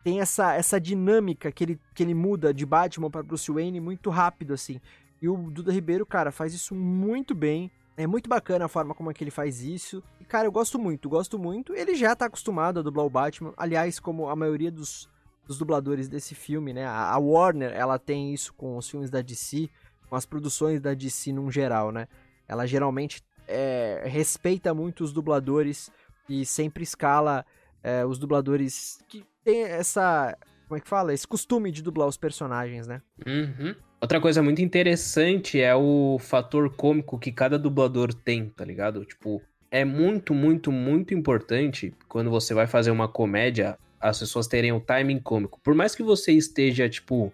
tem 0.03 0.19
essa, 0.19 0.53
essa 0.53 0.79
dinâmica 0.79 1.51
que 1.51 1.63
ele, 1.63 1.79
que 1.93 2.03
ele 2.03 2.13
muda 2.13 2.53
de 2.53 2.65
Batman 2.65 3.09
para 3.09 3.23
Bruce 3.23 3.51
Wayne 3.51 3.79
muito 3.79 4.09
rápido, 4.09 4.53
assim. 4.53 4.79
E 5.21 5.29
o 5.29 5.37
Duda 5.51 5.71
Ribeiro, 5.71 6.05
cara, 6.05 6.31
faz 6.31 6.53
isso 6.53 6.73
muito 6.73 7.35
bem. 7.35 7.71
É 7.95 8.07
muito 8.07 8.27
bacana 8.27 8.65
a 8.65 8.67
forma 8.67 8.95
como 8.95 9.11
é 9.11 9.13
que 9.13 9.23
ele 9.23 9.29
faz 9.29 9.61
isso. 9.61 10.01
E, 10.19 10.25
cara, 10.25 10.47
eu 10.47 10.51
gosto 10.51 10.79
muito, 10.79 11.07
gosto 11.07 11.37
muito. 11.37 11.75
Ele 11.75 11.93
já 11.93 12.15
tá 12.15 12.25
acostumado 12.25 12.79
a 12.79 12.83
dublar 12.83 13.05
o 13.05 13.09
Batman. 13.09 13.53
Aliás, 13.55 13.99
como 13.99 14.27
a 14.27 14.35
maioria 14.35 14.71
dos, 14.71 15.07
dos 15.45 15.57
dubladores 15.57 16.09
desse 16.09 16.33
filme, 16.33 16.73
né? 16.73 16.85
A, 16.87 17.15
Warner, 17.19 17.71
ela 17.71 17.99
tem 17.99 18.33
isso 18.33 18.53
com 18.55 18.77
os 18.77 18.89
filmes 18.89 19.11
da 19.11 19.21
DC, 19.21 19.69
com 20.09 20.15
as 20.15 20.25
produções 20.25 20.81
da 20.81 20.95
DC 20.95 21.31
num 21.31 21.51
geral, 21.51 21.91
né? 21.91 22.07
Ela 22.47 22.65
geralmente 22.65 23.21
é, 23.47 24.01
respeita 24.05 24.73
muito 24.73 25.03
os 25.03 25.13
dubladores 25.13 25.91
e 26.27 26.43
sempre 26.45 26.83
escala 26.83 27.45
é, 27.83 28.05
os 28.05 28.17
dubladores 28.17 28.99
que 29.07 29.23
tem 29.43 29.63
essa. 29.63 30.37
Como 30.67 30.77
é 30.77 30.81
que 30.81 30.87
fala? 30.87 31.13
Esse 31.13 31.27
costume 31.27 31.71
de 31.71 31.81
dublar 31.81 32.07
os 32.07 32.17
personagens, 32.17 32.87
né? 32.87 33.01
Uhum. 33.25 33.75
Outra 33.99 34.19
coisa 34.19 34.41
muito 34.41 34.61
interessante 34.61 35.59
é 35.61 35.75
o 35.75 36.17
fator 36.19 36.75
cômico 36.75 37.19
que 37.19 37.31
cada 37.31 37.59
dublador 37.59 38.13
tem, 38.13 38.49
tá 38.49 38.65
ligado? 38.65 39.05
Tipo, 39.05 39.41
é 39.69 39.85
muito, 39.85 40.33
muito, 40.33 40.71
muito 40.71 41.13
importante 41.13 41.93
quando 42.07 42.29
você 42.29 42.53
vai 42.53 42.67
fazer 42.67 42.89
uma 42.89 43.07
comédia, 43.07 43.77
as 43.99 44.19
pessoas 44.19 44.47
terem 44.47 44.71
o 44.71 44.79
timing 44.79 45.19
cômico. 45.19 45.59
Por 45.61 45.75
mais 45.75 45.93
que 45.93 46.01
você 46.01 46.31
esteja, 46.31 46.89
tipo, 46.89 47.31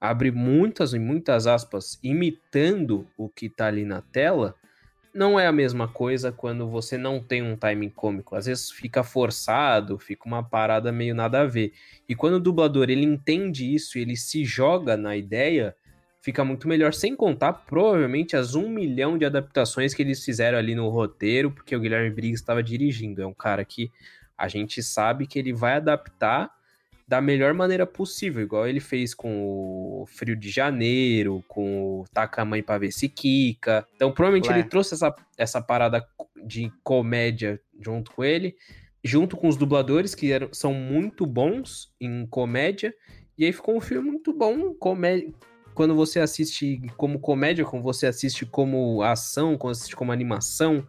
abre 0.00 0.30
muitas 0.30 0.94
e 0.94 0.98
muitas 0.98 1.46
aspas, 1.46 1.98
imitando 2.02 3.06
o 3.16 3.28
que 3.28 3.48
tá 3.48 3.66
ali 3.66 3.84
na 3.84 4.02
tela, 4.02 4.54
não 5.14 5.38
é 5.38 5.46
a 5.46 5.52
mesma 5.52 5.88
coisa 5.88 6.30
quando 6.30 6.68
você 6.68 6.96
não 6.96 7.22
tem 7.22 7.42
um 7.42 7.56
timing 7.56 7.90
cômico. 7.90 8.36
Às 8.36 8.46
vezes 8.46 8.70
fica 8.70 9.02
forçado, 9.02 9.98
fica 9.98 10.26
uma 10.26 10.42
parada 10.42 10.92
meio 10.92 11.14
nada 11.14 11.42
a 11.42 11.46
ver. 11.46 11.72
E 12.08 12.14
quando 12.14 12.34
o 12.34 12.40
dublador 12.40 12.88
ele 12.90 13.04
entende 13.04 13.74
isso 13.74 13.98
ele 13.98 14.16
se 14.16 14.44
joga 14.44 14.96
na 14.96 15.16
ideia, 15.16 15.74
fica 16.20 16.44
muito 16.44 16.68
melhor. 16.68 16.92
Sem 16.92 17.16
contar, 17.16 17.52
provavelmente, 17.52 18.36
as 18.36 18.54
um 18.54 18.68
milhão 18.68 19.18
de 19.18 19.24
adaptações 19.24 19.94
que 19.94 20.02
eles 20.02 20.24
fizeram 20.24 20.58
ali 20.58 20.74
no 20.74 20.88
roteiro, 20.88 21.50
porque 21.50 21.74
o 21.74 21.80
Guilherme 21.80 22.10
Briggs 22.10 22.40
estava 22.40 22.62
dirigindo. 22.62 23.22
É 23.22 23.26
um 23.26 23.34
cara 23.34 23.64
que 23.64 23.90
a 24.36 24.48
gente 24.48 24.82
sabe 24.82 25.26
que 25.26 25.38
ele 25.38 25.52
vai 25.52 25.74
adaptar 25.74 26.50
da 27.10 27.20
melhor 27.20 27.52
maneira 27.52 27.84
possível, 27.84 28.40
igual 28.40 28.68
ele 28.68 28.78
fez 28.78 29.12
com 29.14 29.42
o 29.42 30.06
Frio 30.06 30.36
de 30.36 30.48
Janeiro, 30.48 31.44
com 31.48 32.02
o 32.02 32.04
Taca 32.14 32.42
a 32.42 32.44
Mãe 32.44 32.62
pra 32.62 32.78
ver 32.78 32.92
se 32.92 33.08
Kika. 33.08 33.84
Então, 33.96 34.12
provavelmente 34.12 34.48
Ué. 34.48 34.60
ele 34.60 34.68
trouxe 34.68 34.94
essa, 34.94 35.12
essa 35.36 35.60
parada 35.60 36.06
de 36.46 36.72
comédia 36.84 37.60
junto 37.80 38.12
com 38.12 38.22
ele, 38.22 38.54
junto 39.02 39.36
com 39.36 39.48
os 39.48 39.56
dubladores, 39.56 40.14
que 40.14 40.30
eram, 40.30 40.50
são 40.52 40.72
muito 40.72 41.26
bons 41.26 41.92
em 42.00 42.24
comédia, 42.28 42.94
e 43.36 43.44
aí 43.44 43.52
ficou 43.52 43.76
um 43.76 43.80
filme 43.80 44.08
muito 44.08 44.32
bom, 44.32 44.72
comédia. 44.74 45.34
Quando 45.74 45.96
você 45.96 46.20
assiste 46.20 46.80
como 46.96 47.18
comédia, 47.18 47.64
como 47.64 47.82
você 47.82 48.06
assiste 48.06 48.46
como 48.46 49.02
ação, 49.02 49.58
quando 49.58 49.72
assiste 49.72 49.96
como 49.96 50.12
animação, 50.12 50.86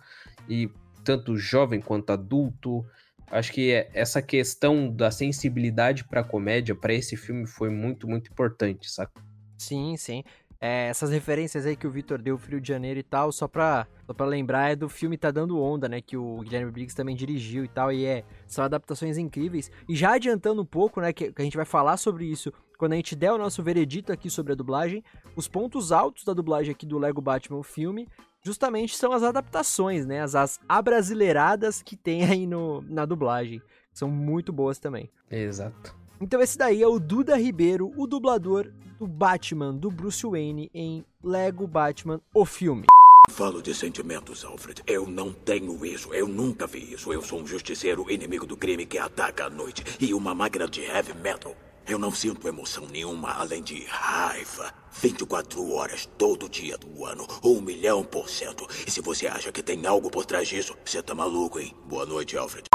e 0.48 0.70
tanto 1.04 1.36
jovem 1.36 1.82
quanto 1.82 2.12
adulto, 2.12 2.86
Acho 3.32 3.52
que 3.54 3.72
é- 3.72 3.90
essa 3.94 4.22
questão 4.22 4.92
da 4.92 5.10
sensibilidade 5.10 6.04
pra 6.04 6.24
comédia, 6.24 6.76
pra 6.76 6.94
esse 6.94 7.16
filme, 7.16 7.48
foi 7.48 7.70
muito, 7.70 8.08
muito 8.08 8.30
importante, 8.30 8.92
saca? 8.92 9.22
Sim, 9.58 9.96
sim. 9.96 10.24
É, 10.64 10.90
essas 10.90 11.10
referências 11.10 11.66
aí 11.66 11.76
que 11.76 11.88
o 11.88 11.90
Vitor 11.90 12.22
deu, 12.22 12.38
Frio 12.38 12.62
de 12.62 12.68
Janeiro 12.68 13.00
e 13.00 13.04
tal, 13.04 13.32
só 13.32 13.48
pra, 13.48 13.88
só 14.06 14.14
pra 14.14 14.28
lembrar, 14.28 14.72
é 14.72 14.76
do 14.76 14.88
filme 14.88 15.18
Tá 15.18 15.32
Dando 15.32 15.60
Onda, 15.60 15.90
né? 15.90 16.02
Que 16.02 16.16
o 16.16 16.42
Guilherme 16.42 16.70
Briggs 16.72 16.96
também 16.96 17.16
dirigiu 17.16 17.64
e 17.64 17.68
tal, 17.68 17.92
e 17.92 18.06
é, 18.06 18.24
são 18.48 18.64
adaptações 18.64 19.18
incríveis. 19.18 19.72
E 19.90 19.96
já 19.96 20.14
adiantando 20.14 20.62
um 20.62 20.66
pouco, 20.66 21.02
né, 21.02 21.12
que, 21.12 21.32
que 21.32 21.42
a 21.42 21.44
gente 21.44 21.58
vai 21.58 21.66
falar 21.66 21.98
sobre 21.98 22.26
isso 22.26 22.54
quando 22.78 22.94
a 22.94 22.96
gente 22.96 23.16
der 23.16 23.32
o 23.32 23.40
nosso 23.40 23.64
veredito 23.64 24.12
aqui 24.12 24.30
sobre 24.30 24.54
a 24.54 24.56
dublagem, 24.56 25.04
os 25.36 25.48
pontos 25.48 25.92
altos 25.92 26.24
da 26.24 26.34
dublagem 26.34 26.72
aqui 26.72 26.86
do 26.86 27.00
Lego 27.00 27.22
Batman, 27.22 27.58
o 27.58 27.64
filme, 27.64 28.08
justamente 28.44 28.96
são 28.96 29.12
as 29.12 29.24
adaptações, 29.24 30.06
né? 30.06 30.22
As, 30.22 30.36
as 30.36 30.60
abrasileiradas 30.68 31.82
que 31.82 31.96
tem 31.96 32.24
aí 32.30 32.48
no, 32.48 32.82
na 32.82 33.06
dublagem. 33.06 33.62
São 33.94 34.10
muito 34.10 34.54
boas 34.54 34.80
também. 34.80 35.10
Exato. 35.30 35.96
Então 36.20 36.42
esse 36.42 36.58
daí 36.58 36.82
é 36.82 36.88
o 36.88 37.00
Duda 37.00 37.36
Ribeiro, 37.36 37.92
o 37.98 38.06
dublador 38.06 38.72
do 39.00 39.08
Batman, 39.08 39.74
do 39.74 39.90
Bruce 39.90 40.26
Wayne 40.26 40.70
em 40.74 41.04
Lego 41.24 41.66
Batman, 41.66 42.22
o 42.34 42.46
filme. 42.46 42.86
Falo 43.30 43.62
de 43.62 43.74
sentimentos, 43.74 44.44
Alfred. 44.46 44.84
Eu 44.86 45.08
não 45.08 45.32
tenho 45.32 45.86
isso. 45.86 46.14
Eu 46.14 46.28
nunca 46.28 46.68
vi 46.68 46.94
isso. 46.94 47.12
Eu 47.14 47.22
sou 47.22 47.42
um 47.42 47.48
justiceiro 47.48 48.10
inimigo 48.12 48.46
do 48.46 48.58
crime 48.58 48.86
que 48.86 48.98
ataca 48.98 49.46
à 49.46 49.50
noite 49.50 49.84
e 50.00 50.14
uma 50.14 50.34
máquina 50.36 50.68
de 50.68 50.82
heavy 50.82 51.14
metal. 51.16 51.56
Eu 51.88 51.98
não 51.98 52.12
sinto 52.12 52.48
emoção 52.48 52.86
nenhuma 52.88 53.32
além 53.32 53.62
de 53.62 53.84
raiva. 53.86 54.74
24 55.02 55.72
horas 55.72 56.08
todo 56.18 56.50
dia 56.50 56.78
do 56.78 57.06
ano, 57.06 57.26
um 57.44 57.62
milhão 57.62 58.04
por 58.04 58.30
cento. 58.30 58.68
E 58.86 58.92
se 58.92 59.02
você 59.02 59.28
acha 59.28 59.52
que 59.52 59.64
tem 59.64 59.86
algo 59.86 60.10
por 60.10 60.26
trás 60.26 60.48
disso, 60.48 60.76
você 60.86 61.02
tá 61.02 61.16
maluco, 61.16 61.60
hein? 61.60 61.76
Boa 61.88 62.06
noite, 62.06 62.38
Alfred. 62.38 62.66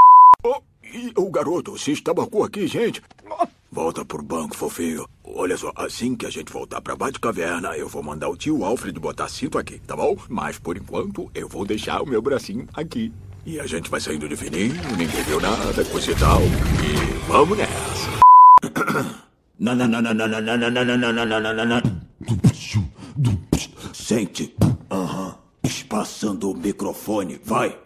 Oh, 0.44 0.60
e 0.82 1.12
o 1.16 1.30
garoto 1.30 1.78
se 1.78 1.92
estabacou 1.92 2.44
aqui, 2.44 2.66
gente. 2.66 3.02
Volta 3.70 4.04
pro 4.04 4.22
banco, 4.22 4.56
fofinho. 4.56 5.08
Olha 5.24 5.56
só, 5.56 5.72
assim 5.76 6.16
que 6.16 6.24
a 6.24 6.30
gente 6.30 6.52
voltar 6.52 6.80
pra 6.80 6.96
Batcaverna, 6.96 7.76
eu 7.76 7.88
vou 7.88 8.02
mandar 8.02 8.28
o 8.28 8.36
tio 8.36 8.64
Alfred 8.64 8.98
botar 8.98 9.28
cinto 9.28 9.58
aqui, 9.58 9.78
tá 9.80 9.94
bom? 9.94 10.16
Mas 10.28 10.58
por 10.58 10.76
enquanto, 10.76 11.30
eu 11.34 11.48
vou 11.48 11.64
deixar 11.64 12.02
o 12.02 12.06
meu 12.06 12.22
bracinho 12.22 12.66
aqui. 12.74 13.12
E 13.44 13.60
a 13.60 13.66
gente 13.66 13.90
vai 13.90 14.00
saindo 14.00 14.28
de 14.28 14.36
fininho, 14.36 14.74
ninguém 14.96 15.22
viu 15.24 15.40
nada, 15.40 15.84
coisa 15.84 16.10
e 16.10 16.14
tal. 16.16 16.40
E 16.42 17.28
vamos 17.28 17.58
nessa. 17.58 18.25
Sente. 23.92 24.54
Aham. 24.90 25.38
Passando 25.88 26.50
o 26.50 26.56
microfone, 26.56 27.40
vai. 27.42 27.78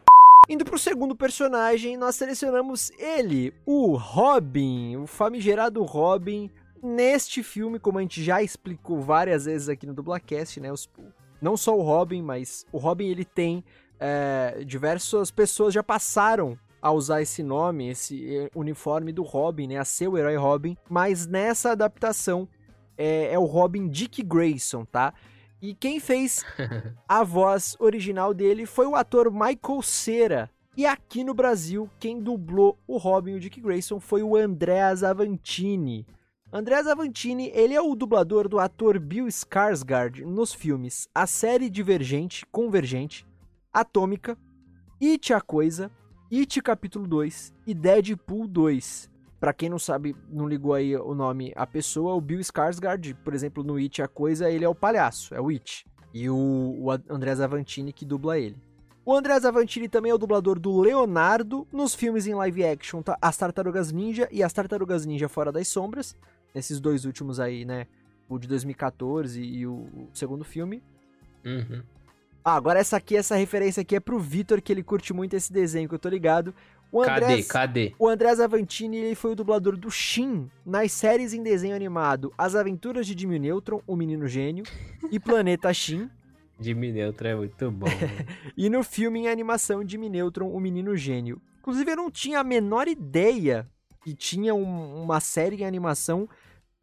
Indo 0.48 0.64
pro 0.64 0.78
segundo 0.78 1.14
personagem, 1.14 1.96
nós 1.96 2.16
selecionamos 2.16 2.90
ele, 2.98 3.52
o 3.64 3.94
Robin, 3.94 4.96
o 4.96 5.06
famigerado 5.06 5.82
Robin. 5.82 6.50
Neste 6.82 7.42
filme, 7.42 7.78
como 7.78 7.98
a 7.98 8.00
gente 8.00 8.22
já 8.22 8.42
explicou 8.42 9.00
várias 9.02 9.44
vezes 9.44 9.68
aqui 9.68 9.86
no 9.86 9.92
Dublacast, 9.94 10.58
né? 10.60 10.72
os- 10.72 10.88
não 11.40 11.56
só 11.56 11.76
o 11.76 11.82
Robin, 11.82 12.22
mas 12.22 12.66
o 12.72 12.78
Robin 12.78 13.06
ele 13.08 13.24
tem 13.24 13.62
é, 14.02 14.64
diversas 14.66 15.30
pessoas 15.30 15.74
já 15.74 15.82
passaram 15.82 16.58
a 16.82 16.92
usar 16.92 17.22
esse 17.22 17.42
nome, 17.42 17.88
esse 17.88 18.36
eh, 18.36 18.50
uniforme 18.54 19.12
do 19.12 19.22
Robin, 19.22 19.68
né? 19.68 19.76
A 19.76 19.84
ser 19.84 20.08
o 20.08 20.16
herói 20.16 20.36
Robin. 20.36 20.76
Mas 20.88 21.26
nessa 21.26 21.72
adaptação 21.72 22.48
é, 22.96 23.32
é 23.32 23.38
o 23.38 23.44
Robin 23.44 23.88
Dick 23.88 24.22
Grayson, 24.22 24.84
tá? 24.84 25.12
E 25.60 25.74
quem 25.74 26.00
fez 26.00 26.44
a 27.08 27.22
voz 27.22 27.76
original 27.78 28.32
dele 28.32 28.64
foi 28.64 28.86
o 28.86 28.96
ator 28.96 29.30
Michael 29.30 29.82
Cera. 29.82 30.50
E 30.76 30.86
aqui 30.86 31.22
no 31.22 31.34
Brasil, 31.34 31.90
quem 31.98 32.20
dublou 32.20 32.78
o 32.86 32.96
Robin 32.96 33.32
e 33.32 33.34
o 33.34 33.40
Dick 33.40 33.60
Grayson 33.60 34.00
foi 34.00 34.22
o 34.22 34.36
Andreas 34.36 35.02
Avantini. 35.02 36.06
Andreas 36.52 36.86
Avantini, 36.86 37.50
ele 37.54 37.74
é 37.74 37.80
o 37.80 37.94
dublador 37.94 38.48
do 38.48 38.58
ator 38.58 38.98
Bill 38.98 39.26
Skarsgård 39.26 40.24
nos 40.24 40.52
filmes 40.52 41.08
A 41.14 41.26
Série 41.26 41.68
Divergente, 41.70 42.44
Convergente, 42.46 43.26
Atômica, 43.72 44.36
It 45.00 45.32
a 45.32 45.40
Coisa, 45.40 45.90
It 46.32 46.62
Capítulo 46.62 47.08
2 47.08 47.52
e 47.66 47.74
Deadpool 47.74 48.46
2. 48.46 49.10
Pra 49.40 49.52
quem 49.52 49.68
não 49.68 49.80
sabe, 49.80 50.14
não 50.28 50.46
ligou 50.46 50.74
aí 50.74 50.94
o 50.96 51.12
nome 51.12 51.52
a 51.56 51.66
pessoa, 51.66 52.14
o 52.14 52.20
Bill 52.20 52.38
Skarsgård, 52.40 53.14
por 53.24 53.34
exemplo, 53.34 53.64
no 53.64 53.76
It 53.76 54.00
a 54.00 54.06
Coisa, 54.06 54.48
ele 54.48 54.64
é 54.64 54.68
o 54.68 54.74
palhaço, 54.74 55.34
é 55.34 55.40
o 55.40 55.48
It. 55.48 55.84
E 56.14 56.30
o, 56.30 56.36
o 56.36 56.90
André 56.90 57.34
Zavantini 57.34 57.92
que 57.92 58.04
dubla 58.04 58.38
ele. 58.38 58.56
O 59.04 59.12
André 59.12 59.40
Zavantini 59.40 59.88
também 59.88 60.12
é 60.12 60.14
o 60.14 60.18
dublador 60.18 60.58
do 60.58 60.78
Leonardo 60.78 61.66
nos 61.72 61.96
filmes 61.96 62.28
em 62.28 62.34
live 62.34 62.64
action, 62.64 63.02
tá? 63.02 63.18
As 63.20 63.36
Tartarugas 63.36 63.90
Ninja 63.90 64.28
e 64.30 64.40
As 64.42 64.52
Tartarugas 64.52 65.04
Ninja 65.04 65.28
Fora 65.28 65.50
das 65.50 65.66
Sombras. 65.66 66.14
Nesses 66.54 66.78
dois 66.78 67.04
últimos 67.04 67.40
aí, 67.40 67.64
né? 67.64 67.88
O 68.28 68.38
de 68.38 68.46
2014 68.46 69.42
e 69.42 69.66
o, 69.66 69.72
o 69.72 70.08
segundo 70.12 70.44
filme. 70.44 70.80
Uhum. 71.44 71.82
Ah, 72.44 72.54
agora 72.54 72.78
essa 72.78 72.96
aqui, 72.96 73.16
essa 73.16 73.36
referência 73.36 73.80
aqui 73.82 73.96
é 73.96 74.00
pro 74.00 74.18
Vitor, 74.18 74.60
que 74.62 74.72
ele 74.72 74.82
curte 74.82 75.12
muito 75.12 75.34
esse 75.34 75.52
desenho, 75.52 75.88
que 75.88 75.94
eu 75.94 75.98
tô 75.98 76.08
ligado. 76.08 76.54
O 76.92 77.02
Cadê? 77.02 77.24
André, 77.24 77.42
Cadê? 77.44 77.94
o 77.98 78.08
André 78.08 78.34
Zavantini 78.34 78.96
ele 78.96 79.14
foi 79.14 79.30
o 79.32 79.34
dublador 79.36 79.76
do 79.76 79.90
Shin 79.90 80.50
nas 80.66 80.90
séries 80.90 81.32
em 81.32 81.40
desenho 81.40 81.76
animado 81.76 82.32
As 82.36 82.56
Aventuras 82.56 83.06
de 83.06 83.16
Jimmy 83.16 83.38
Neutron, 83.38 83.80
o 83.86 83.94
Menino 83.94 84.26
Gênio, 84.26 84.64
e 85.10 85.20
Planeta 85.20 85.72
Shin. 85.72 86.10
Jimmy 86.58 86.90
Neutron 86.92 87.28
é 87.28 87.34
muito 87.36 87.70
bom. 87.70 87.86
mano. 87.86 88.26
E 88.56 88.68
no 88.68 88.82
filme 88.82 89.20
em 89.20 89.28
animação 89.28 89.86
Jimmy 89.86 90.08
Neutron, 90.08 90.48
o 90.50 90.58
Menino 90.58 90.96
Gênio. 90.96 91.40
Inclusive, 91.60 91.92
eu 91.92 91.96
não 91.96 92.10
tinha 92.10 92.40
a 92.40 92.44
menor 92.44 92.88
ideia 92.88 93.68
que 94.02 94.12
tinha 94.14 94.52
um- 94.54 95.02
uma 95.02 95.20
série 95.20 95.56
em 95.62 95.64
animação 95.64 96.28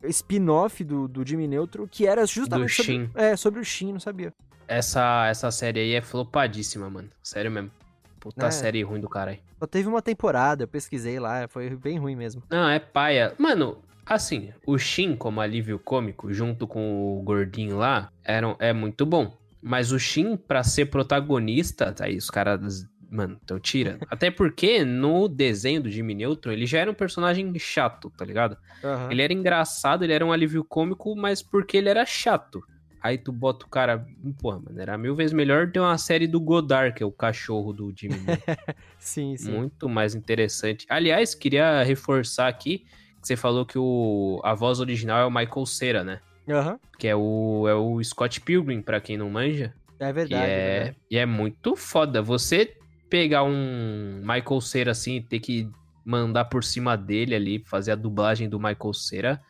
spin-off 0.04 0.84
do, 0.84 1.08
do 1.08 1.28
Jimmy 1.28 1.48
Neutron, 1.48 1.88
que 1.88 2.06
era 2.08 2.26
justamente 2.26 2.74
sobre, 2.76 2.91
Shin. 2.93 3.10
é, 3.15 3.36
sobre 3.36 3.60
o 3.60 3.63
Shin, 3.65 3.91
não 3.91 4.00
sabia. 4.00 4.34
Essa, 4.67 5.27
essa 5.27 5.49
série 5.51 5.80
aí 5.80 5.93
é 5.93 6.01
flopadíssima, 6.01 6.89
mano. 6.89 7.10
Sério 7.23 7.51
mesmo. 7.51 7.71
Puta 8.19 8.47
É. 8.47 8.51
série 8.51 8.84
ruim 8.84 8.99
do 8.99 9.08
caralho. 9.10 9.39
Só 9.60 9.65
teve 9.67 9.88
uma 9.88 10.01
temporada, 10.01 10.63
eu 10.63 10.67
pesquisei 10.67 11.19
lá, 11.19 11.47
foi 11.47 11.69
bem 11.75 11.97
ruim 11.97 12.15
mesmo. 12.15 12.43
Não, 12.49 12.67
é 12.69 12.80
paia. 12.80 13.34
Mano, 13.38 13.77
assim, 14.06 14.51
o 14.65 14.77
Shin 14.77 15.15
como 15.15 15.39
alívio 15.41 15.80
cômico, 15.80 16.32
junto 16.34 16.67
com 16.67 17.17
o 17.17 17.21
gordinho 17.23 17.77
lá, 17.77 18.10
eram, 18.23 18.56
é 18.60 18.73
muito 18.73 19.06
bom. 19.06 19.36
Mas 19.62 19.91
o 19.91 19.99
Shin, 19.99 20.36
pra 20.38 20.63
ser 20.63 20.88
protagonista, 20.88 21.91
tá 21.91 22.06
aí 22.06 22.17
os 22.17 22.30
caras. 22.30 22.86
Mano, 23.10 23.39
então 23.41 23.58
tira. 23.60 23.97
Até 24.12 24.30
porque 24.30 24.84
no 24.84 25.30
desenho 25.30 25.82
do 25.82 25.89
Jimmy 25.89 26.13
Neutron, 26.13 26.51
ele 26.51 26.65
já 26.65 26.80
era 26.80 26.91
um 26.91 26.93
personagem 26.93 27.58
chato, 27.58 28.10
tá 28.10 28.25
ligado? 28.25 28.58
Aham. 28.84 29.10
Ele 29.12 29.21
era 29.21 29.32
engraçado, 29.34 30.03
ele 30.03 30.12
era 30.13 30.25
um 30.25 30.32
alívio 30.34 30.63
cômico, 30.63 31.15
mas 31.15 31.41
porque 31.41 31.77
ele 31.77 31.88
era 31.89 32.06
chato. 32.06 32.62
Aí 33.08 33.17
tu 33.17 33.32
bota 33.32 33.65
o 33.65 33.70
cara. 33.70 34.06
Porra, 34.41 34.60
mano, 34.60 34.82
era 34.82 34.98
mil 34.98 35.15
vezes 35.15 35.32
melhor 35.32 35.72
ter 35.72 35.80
uma 35.80 35.98
série 35.98 36.28
do 36.28 36.41
Godard, 36.41 36.93
que 36.93 37.02
é 37.02 37.06
o 37.06 37.12
cachorro 37.12 37.72
do 37.72 37.93
Jimmy. 37.96 38.17
Sim, 39.00 39.38
sim. 39.38 39.52
Muito 39.52 39.88
mais 39.88 40.13
interessante. 40.13 40.86
Aliás, 40.89 41.34
queria 41.34 41.84
reforçar 41.84 42.50
aqui 42.50 42.80
que 43.22 43.28
você 43.28 43.38
falou 43.38 43.65
que 43.65 43.80
o, 43.80 44.41
a 44.43 44.54
voz 44.54 44.82
original 44.82 45.22
é 45.22 45.26
o 45.26 45.32
Michael 45.32 45.65
Cera, 45.65 46.04
né? 46.04 46.20
Aham. 46.50 46.78
Que 47.00 47.08
é 47.08 47.15
o, 47.15 47.65
é 47.70 47.76
o 47.76 48.04
Scott 48.04 48.41
Pilgrim, 48.41 48.82
pra 48.82 49.00
quem 49.00 49.15
não 49.15 49.30
manja. 49.30 49.74
É 50.00 50.12
verdade. 50.12 50.43
é 50.43 50.50
é, 50.50 50.74
verdade. 50.74 50.98
e 51.10 51.17
é 51.17 51.26
muito 51.26 51.78
foda. 51.78 52.22
Você 52.22 52.76
pegar 53.10 53.43
um 53.43 54.20
Michael 54.22 54.60
Cera 54.60 54.91
assim 54.91 55.15
e 55.15 55.22
ter 55.22 55.39
que 55.39 55.70
mandar 56.04 56.46
por 56.46 56.62
cima 56.62 56.98
dele 56.98 57.36
ali, 57.36 57.63
fazer 57.65 57.93
a 57.93 57.96
dublagem 57.96 58.50
do 58.50 58.60
Michael 58.60 58.93
Cera, 58.93 59.41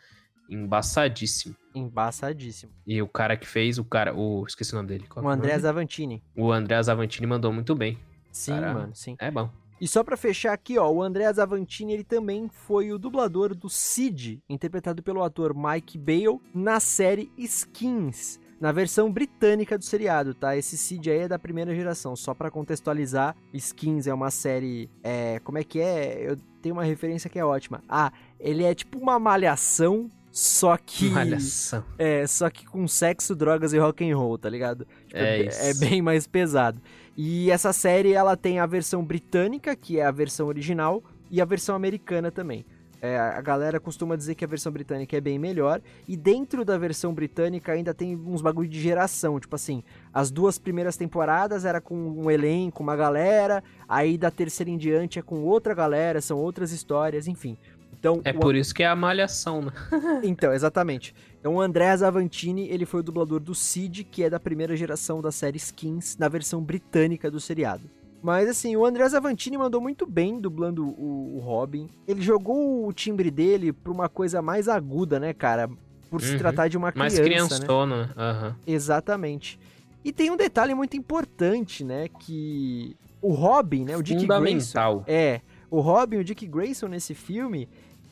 embaçadíssimo. 0.49 1.55
Embaçadíssimo. 1.73 2.71
E 2.85 3.01
o 3.01 3.07
cara 3.07 3.35
que 3.37 3.47
fez, 3.47 3.77
o 3.77 3.83
cara, 3.85 4.13
o 4.15 4.45
esqueci 4.47 4.73
o 4.73 4.77
nome 4.77 4.89
dele. 4.89 5.05
Qual 5.07 5.25
O 5.25 5.29
é 5.29 5.33
André 5.33 5.49
nome? 5.51 5.61
Zavantini. 5.61 6.23
O 6.35 6.51
André 6.51 6.81
Zavantini 6.83 7.27
mandou 7.27 7.51
muito 7.53 7.73
bem. 7.75 7.97
Sim, 8.31 8.51
Caramba. 8.51 8.79
mano, 8.81 8.95
sim. 8.95 9.15
É 9.19 9.31
bom. 9.31 9.49
E 9.79 9.87
só 9.87 10.03
pra 10.03 10.17
fechar 10.17 10.53
aqui, 10.53 10.77
ó, 10.79 10.89
o 10.89 11.03
André 11.03 11.31
Zavantini, 11.31 11.93
ele 11.93 12.03
também 12.03 12.49
foi 12.49 12.91
o 12.91 12.97
dublador 12.97 13.53
do 13.53 13.69
Sid, 13.69 14.41
interpretado 14.49 15.03
pelo 15.03 15.21
ator 15.23 15.53
Mike 15.55 15.99
Bale, 15.99 16.39
na 16.51 16.79
série 16.79 17.31
Skins, 17.37 18.39
na 18.59 18.71
versão 18.71 19.11
britânica 19.11 19.77
do 19.77 19.83
seriado, 19.83 20.33
tá? 20.33 20.57
Esse 20.57 20.75
Sid 20.75 21.11
aí 21.11 21.19
é 21.19 21.27
da 21.27 21.37
primeira 21.37 21.75
geração, 21.75 22.15
só 22.15 22.33
pra 22.33 22.49
contextualizar, 22.49 23.35
Skins 23.53 24.07
é 24.07 24.13
uma 24.13 24.31
série, 24.31 24.89
é, 25.03 25.39
como 25.43 25.59
é 25.59 25.63
que 25.63 25.79
é? 25.79 26.27
Eu 26.31 26.37
tenho 26.59 26.73
uma 26.73 26.83
referência 26.83 27.29
que 27.29 27.37
é 27.37 27.45
ótima. 27.45 27.83
Ah, 27.87 28.11
ele 28.39 28.63
é 28.63 28.73
tipo 28.73 28.97
uma 28.97 29.19
malhação, 29.19 30.09
só 30.39 30.77
que 30.77 31.09
Malhação. 31.09 31.83
é, 31.97 32.27
só 32.27 32.47
que 32.49 32.63
com 32.65 32.87
sexo, 32.87 33.35
drogas 33.35 33.73
e 33.73 33.79
rock 33.79 34.07
and 34.07 34.15
roll, 34.15 34.37
tá 34.37 34.47
ligado? 34.49 34.85
Tipo, 35.07 35.17
É 35.17 35.37
be- 35.43 35.47
isso. 35.49 35.59
é 35.61 35.73
bem 35.73 35.99
mais 36.01 36.27
pesado. 36.27 36.79
E 37.17 37.49
essa 37.49 37.73
série, 37.73 38.13
ela 38.13 38.37
tem 38.37 38.59
a 38.59 38.65
versão 38.67 39.03
britânica, 39.03 39.75
que 39.75 39.99
é 39.99 40.05
a 40.05 40.11
versão 40.11 40.45
original, 40.45 41.03
e 41.31 41.41
a 41.41 41.45
versão 41.45 41.75
americana 41.75 42.29
também. 42.31 42.63
É, 43.01 43.17
a 43.17 43.41
galera 43.41 43.79
costuma 43.79 44.15
dizer 44.15 44.33
que 44.35 44.43
a 44.43 44.47
versão 44.47 44.71
britânica 44.71 45.15
é 45.17 45.21
bem 45.21 45.37
melhor, 45.39 45.81
e 46.07 46.15
dentro 46.17 46.63
da 46.65 46.77
versão 46.77 47.13
britânica 47.13 47.71
ainda 47.71 47.93
tem 47.93 48.15
uns 48.15 48.41
bagulho 48.41 48.67
de 48.69 48.79
geração, 48.79 49.39
tipo 49.39 49.55
assim, 49.55 49.83
as 50.13 50.29
duas 50.31 50.57
primeiras 50.59 50.97
temporadas 50.97 51.63
era 51.65 51.79
com 51.81 51.95
um 51.95 52.29
elenco, 52.29 52.81
uma 52.81 52.95
galera, 52.95 53.63
aí 53.87 54.17
da 54.17 54.31
terceira 54.31 54.69
em 54.71 54.77
diante 54.77 55.19
é 55.19 55.21
com 55.21 55.43
outra 55.43 55.75
galera, 55.75 56.21
são 56.21 56.37
outras 56.39 56.71
histórias, 56.71 57.27
enfim. 57.27 57.55
Então, 57.99 58.21
É 58.23 58.31
o- 58.31 58.39
por 58.39 58.55
isso 58.55 58.73
que 58.73 58.83
é 58.83 58.87
a 58.87 58.95
malhação, 58.95 59.61
né? 59.61 59.71
então, 60.23 60.53
exatamente. 60.53 61.13
Então, 61.39 61.55
o 61.55 61.61
André 61.61 61.95
Zavantini, 61.97 62.67
ele 62.69 62.85
foi 62.85 62.99
o 62.99 63.03
dublador 63.03 63.39
do 63.39 63.55
Cid, 63.55 64.03
que 64.03 64.23
é 64.23 64.29
da 64.29 64.39
primeira 64.39 64.75
geração 64.75 65.21
da 65.21 65.31
série 65.31 65.57
Skins, 65.57 66.17
na 66.17 66.27
versão 66.27 66.61
britânica 66.61 67.29
do 67.31 67.39
seriado. 67.39 67.89
Mas, 68.21 68.49
assim, 68.49 68.75
o 68.75 68.85
André 68.85 69.07
Zavantini 69.07 69.57
mandou 69.57 69.79
muito 69.79 70.05
bem 70.05 70.39
dublando 70.39 70.85
o, 70.87 71.37
o 71.37 71.39
Robin. 71.39 71.87
Ele 72.07 72.21
jogou 72.21 72.87
o 72.87 72.91
timbre 72.93 73.29
dele 73.31 73.71
pra 73.71 73.91
uma 73.91 74.09
coisa 74.09 74.41
mais 74.41 74.67
aguda, 74.67 75.19
né, 75.19 75.33
cara? 75.33 75.69
Por 76.09 76.21
se 76.21 76.31
Uhum. 76.31 76.37
tratar 76.37 76.67
de 76.67 76.77
uma 76.77 76.91
Mais 76.95 77.13
criança, 77.19 77.55
né? 77.55 77.59
criançona, 77.59 78.07
né? 78.07 78.13
Aham. 78.17 78.55
Exatamente. 78.65 79.59
E 80.03 80.11
tem 80.13 80.31
um 80.31 80.37
detalhe 80.37 80.73
muito 80.73 80.95
importante, 80.97 81.83
né? 81.83 82.07
Que 82.07 82.95
o 83.21 83.33
Robin, 83.33 83.83
né? 83.85 83.97
O 83.97 84.01
Dick 84.01 84.25
Grayson... 84.25 85.03
É, 85.05 85.41
o 85.69 85.79
Robin, 85.81 86.17
o 86.17 86.23
Dick 86.23 86.47
Grayson 86.47 86.87
nesse 86.87 87.13
filme, 87.13 87.67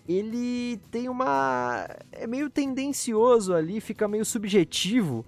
ele 0.08 0.80
tem 0.92 1.10
uma. 1.10 1.88
É 2.12 2.28
meio 2.28 2.50
tendencioso 2.50 3.54
ali, 3.54 3.82
fica 3.82 4.08
meio 4.08 4.24
subjetivo. 4.24 5.26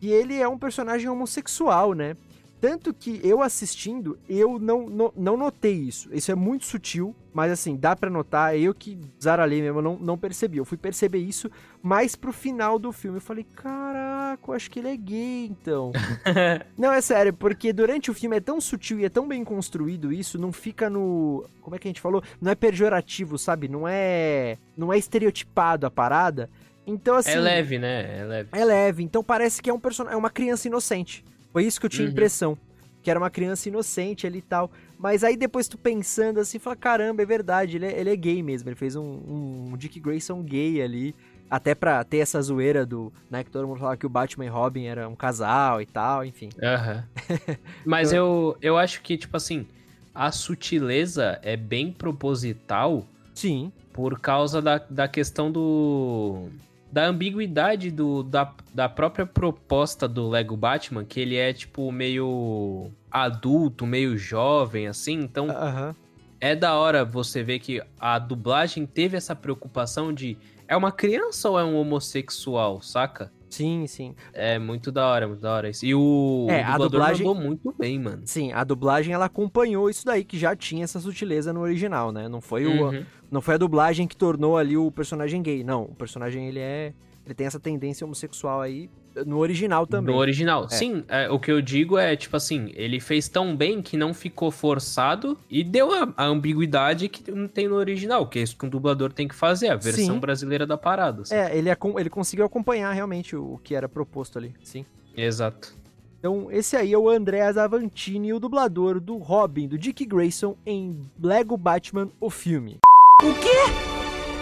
E 0.00 0.10
ele 0.10 0.34
é 0.34 0.46
um 0.48 0.58
personagem 0.58 1.08
homossexual, 1.08 1.92
né? 1.92 2.16
Tanto 2.60 2.94
que 2.94 3.20
eu 3.22 3.42
assistindo, 3.42 4.18
eu 4.28 4.58
não, 4.58 4.88
não, 4.88 5.12
não 5.14 5.36
notei 5.36 5.74
isso. 5.74 6.08
Isso 6.12 6.32
é 6.32 6.34
muito 6.34 6.64
sutil, 6.64 7.14
mas 7.32 7.52
assim, 7.52 7.76
dá 7.76 7.94
pra 7.94 8.08
notar. 8.08 8.58
Eu 8.58 8.74
que 8.74 8.98
zaralhei 9.22 9.60
mesmo, 9.60 9.78
eu 9.78 9.82
não, 9.82 9.98
não 9.98 10.18
percebi. 10.18 10.56
Eu 10.56 10.64
fui 10.64 10.78
perceber 10.78 11.18
isso 11.18 11.50
mais 11.82 12.16
pro 12.16 12.32
final 12.32 12.78
do 12.78 12.92
filme. 12.92 13.18
Eu 13.18 13.22
falei, 13.22 13.44
caraca, 13.54 14.42
eu 14.48 14.54
acho 14.54 14.70
que 14.70 14.78
ele 14.78 14.88
é 14.88 14.96
gay, 14.96 15.46
então. 15.46 15.92
Não, 16.76 16.92
é 16.92 17.00
sério, 17.00 17.32
porque 17.32 17.72
durante 17.72 18.10
o 18.10 18.14
filme 18.14 18.36
é 18.36 18.40
tão 18.40 18.60
sutil 18.60 19.00
e 19.00 19.04
é 19.04 19.08
tão 19.08 19.28
bem 19.28 19.44
construído 19.44 20.12
isso, 20.12 20.38
não 20.38 20.52
fica 20.52 20.90
no. 20.90 21.48
Como 21.60 21.76
é 21.76 21.78
que 21.78 21.88
a 21.88 21.90
gente 21.90 22.00
falou? 22.00 22.22
Não 22.40 22.50
é 22.50 22.54
pejorativo, 22.54 23.38
sabe? 23.38 23.68
Não 23.68 23.86
é. 23.86 24.58
Não 24.76 24.92
é 24.92 24.98
estereotipado 24.98 25.86
a 25.86 25.90
parada. 25.90 26.50
Então, 26.86 27.16
assim. 27.16 27.32
É 27.32 27.40
leve, 27.40 27.78
né? 27.78 28.18
É 28.18 28.24
leve. 28.24 28.48
É 28.52 28.64
leve. 28.64 29.02
Então 29.02 29.22
parece 29.22 29.60
que 29.60 29.68
é 29.68 29.72
um 29.72 29.80
personagem. 29.80 30.14
É 30.14 30.18
uma 30.18 30.30
criança 30.30 30.68
inocente. 30.68 31.24
Foi 31.56 31.64
isso 31.64 31.80
que 31.80 31.86
eu 31.86 31.90
tinha 31.90 32.04
Uhum. 32.04 32.12
impressão. 32.12 32.58
Que 33.02 33.10
era 33.10 33.18
uma 33.18 33.30
criança 33.30 33.66
inocente 33.70 34.26
ali 34.26 34.40
e 34.40 34.42
tal. 34.42 34.70
Mas 34.98 35.24
aí 35.24 35.38
depois 35.38 35.66
tu 35.66 35.78
pensando 35.78 36.38
assim, 36.38 36.58
fala: 36.58 36.76
caramba, 36.76 37.22
é 37.22 37.24
verdade, 37.24 37.76
ele 37.78 37.86
é, 37.86 37.98
ele 37.98 38.10
é 38.10 38.16
gay 38.16 38.42
mesmo. 38.42 38.68
Ele 38.68 38.76
fez 38.76 38.94
um, 38.94 39.70
um 39.72 39.74
Dick 39.78 39.98
Grayson 39.98 40.42
gay 40.42 40.82
ali. 40.82 41.14
Até 41.48 41.74
pra 41.74 42.04
ter 42.04 42.18
essa 42.18 42.42
zoeira 42.42 42.84
do. 42.84 43.10
Né, 43.30 43.42
que 43.42 43.50
todo 43.50 43.66
mundo 43.66 43.78
falava 43.78 43.96
que 43.96 44.04
o 44.04 44.08
Batman 44.10 44.44
e 44.44 44.48
Robin 44.48 44.84
era 44.84 45.08
um 45.08 45.16
casal 45.16 45.80
e 45.80 45.86
tal, 45.86 46.26
enfim. 46.26 46.50
Aham. 46.62 47.04
Mas 47.86 48.12
eu, 48.12 48.54
eu 48.60 48.76
acho 48.76 49.00
que, 49.00 49.16
tipo 49.16 49.34
assim, 49.34 49.66
a 50.14 50.30
sutileza 50.30 51.38
é 51.42 51.56
bem 51.56 51.90
proposital 51.90 53.06
Sim. 53.32 53.72
por 53.94 54.20
causa 54.20 54.60
da, 54.60 54.76
da 54.76 55.08
questão 55.08 55.50
do. 55.50 56.50
Da 56.90 57.06
ambiguidade 57.06 57.90
do, 57.90 58.22
da, 58.22 58.54
da 58.72 58.88
própria 58.88 59.26
proposta 59.26 60.08
do 60.08 60.28
Lego 60.28 60.56
Batman, 60.56 61.04
que 61.04 61.20
ele 61.20 61.36
é, 61.36 61.52
tipo, 61.52 61.90
meio 61.92 62.90
adulto, 63.10 63.86
meio 63.86 64.16
jovem, 64.16 64.86
assim. 64.86 65.20
Então, 65.20 65.50
Aham. 65.50 65.94
é 66.40 66.54
da 66.54 66.74
hora 66.76 67.04
você 67.04 67.42
ver 67.42 67.58
que 67.58 67.82
a 67.98 68.18
dublagem 68.18 68.86
teve 68.86 69.16
essa 69.16 69.34
preocupação 69.34 70.12
de 70.12 70.38
é 70.68 70.76
uma 70.76 70.90
criança 70.90 71.48
ou 71.48 71.58
é 71.58 71.64
um 71.64 71.76
homossexual, 71.76 72.80
saca? 72.82 73.32
Sim, 73.48 73.86
sim. 73.86 74.14
É 74.32 74.58
muito 74.58 74.90
da 74.92 75.06
hora, 75.06 75.26
muito 75.28 75.40
da 75.40 75.52
hora 75.54 75.68
isso. 75.70 75.86
E 75.86 75.94
o, 75.94 76.46
É, 76.50 76.62
o 76.62 76.66
a 76.66 76.78
dublagem- 76.78 77.26
mandou 77.26 77.42
muito 77.42 77.74
bem, 77.78 77.98
mano. 77.98 78.22
Sim, 78.24 78.52
a 78.52 78.64
dublagem 78.64 79.14
ela 79.14 79.26
acompanhou 79.26 79.88
isso 79.88 80.04
daí, 80.04 80.24
que 80.24 80.38
já 80.38 80.54
tinha 80.56 80.84
essa 80.84 80.98
sutileza 81.00 81.52
no 81.52 81.60
original, 81.60 82.10
né? 82.12 82.28
Não 82.28 82.40
foi, 82.40 82.66
o, 82.66 82.86
Uhum. 82.90 83.04
não 83.30 83.40
foi 83.40 83.54
a 83.54 83.58
dublagem 83.58 84.06
que 84.08 84.16
tornou 84.16 84.56
ali 84.58 84.76
o 84.76 84.90
personagem 84.90 85.40
gay. 85.42 85.62
Não, 85.64 85.82
o 85.84 85.94
personagem 85.94 86.48
ele 86.48 86.60
é. 86.60 86.92
Ele 87.24 87.34
tem 87.34 87.46
essa 87.46 87.58
tendência 87.58 88.04
homossexual 88.04 88.60
aí. 88.60 88.88
No 89.24 89.38
original 89.38 89.86
também. 89.86 90.14
No 90.14 90.20
original. 90.20 90.68
Sim, 90.68 91.04
é, 91.08 91.30
o 91.30 91.38
que 91.38 91.50
eu 91.50 91.62
digo 91.62 91.96
é, 91.96 92.14
tipo 92.16 92.36
assim, 92.36 92.70
ele 92.74 93.00
fez 93.00 93.28
tão 93.28 93.56
bem 93.56 93.80
que 93.80 93.96
não 93.96 94.12
ficou 94.12 94.50
forçado 94.50 95.38
e 95.50 95.62
deu 95.64 95.92
a, 95.92 96.12
a 96.16 96.24
ambiguidade 96.26 97.08
que 97.08 97.30
não 97.30 97.48
tem 97.48 97.68
no 97.68 97.76
original, 97.76 98.26
que 98.28 98.38
é 98.38 98.42
isso 98.42 98.56
que 98.56 98.66
um 98.66 98.68
dublador 98.68 99.12
tem 99.12 99.26
que 99.26 99.34
fazer, 99.34 99.68
a 99.68 99.76
versão 99.76 100.14
Sim. 100.14 100.20
brasileira 100.20 100.66
da 100.66 100.76
parada. 100.76 101.22
assim. 101.22 101.34
É, 101.34 101.56
ele, 101.56 101.70
acom- 101.70 101.98
ele 101.98 102.10
conseguiu 102.10 102.44
acompanhar 102.44 102.92
realmente 102.92 103.34
o, 103.36 103.54
o 103.54 103.58
que 103.58 103.74
era 103.74 103.88
proposto 103.88 104.38
ali, 104.38 104.52
sim. 104.62 104.84
Exato. 105.16 105.74
Então, 106.18 106.48
esse 106.50 106.76
aí 106.76 106.92
é 106.92 106.98
o 106.98 107.08
Andreas 107.08 107.56
Avantini, 107.56 108.32
o 108.32 108.40
dublador 108.40 108.98
do 109.00 109.16
Robin, 109.16 109.68
do 109.68 109.78
Dick 109.78 110.04
Grayson, 110.04 110.56
em 110.66 111.06
Lego 111.22 111.56
Batman, 111.56 112.08
o 112.20 112.28
filme. 112.30 112.78
O 113.22 113.32
quê? 113.34 113.56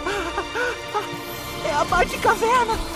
É 1.67 1.71
a 1.73 1.83
Batcaverna! 1.83 2.94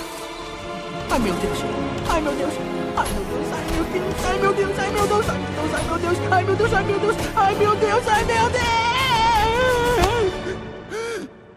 Ai 1.11 1.19
meu 1.19 1.33
Deus! 1.33 1.59
Ai 2.07 2.21
meu 2.21 2.35
Deus! 2.35 2.53
Ai 2.95 3.07
meu 3.13 3.23
Deus! 3.25 3.47
Ai 3.51 4.39
meu 4.39 4.53
Deus! 4.53 4.79
Ai 4.79 4.91
meu 4.91 5.07
Deus! 5.07 5.29
Ai 5.29 5.43
meu 5.83 5.97
Deus! 5.97 6.19
Ai 6.31 6.43
meu 6.43 6.55
Deus! 6.55 6.73
Ai 6.73 6.83
meu 6.83 6.99
Deus! 6.99 6.99
Ai 6.99 6.99
meu 6.99 6.99
Deus! 6.99 7.17
Ai 7.35 7.55
meu 7.55 7.75
Deus! 7.75 8.07
Ai 8.07 8.23
meu 8.25 8.49
Deus! 8.49 8.69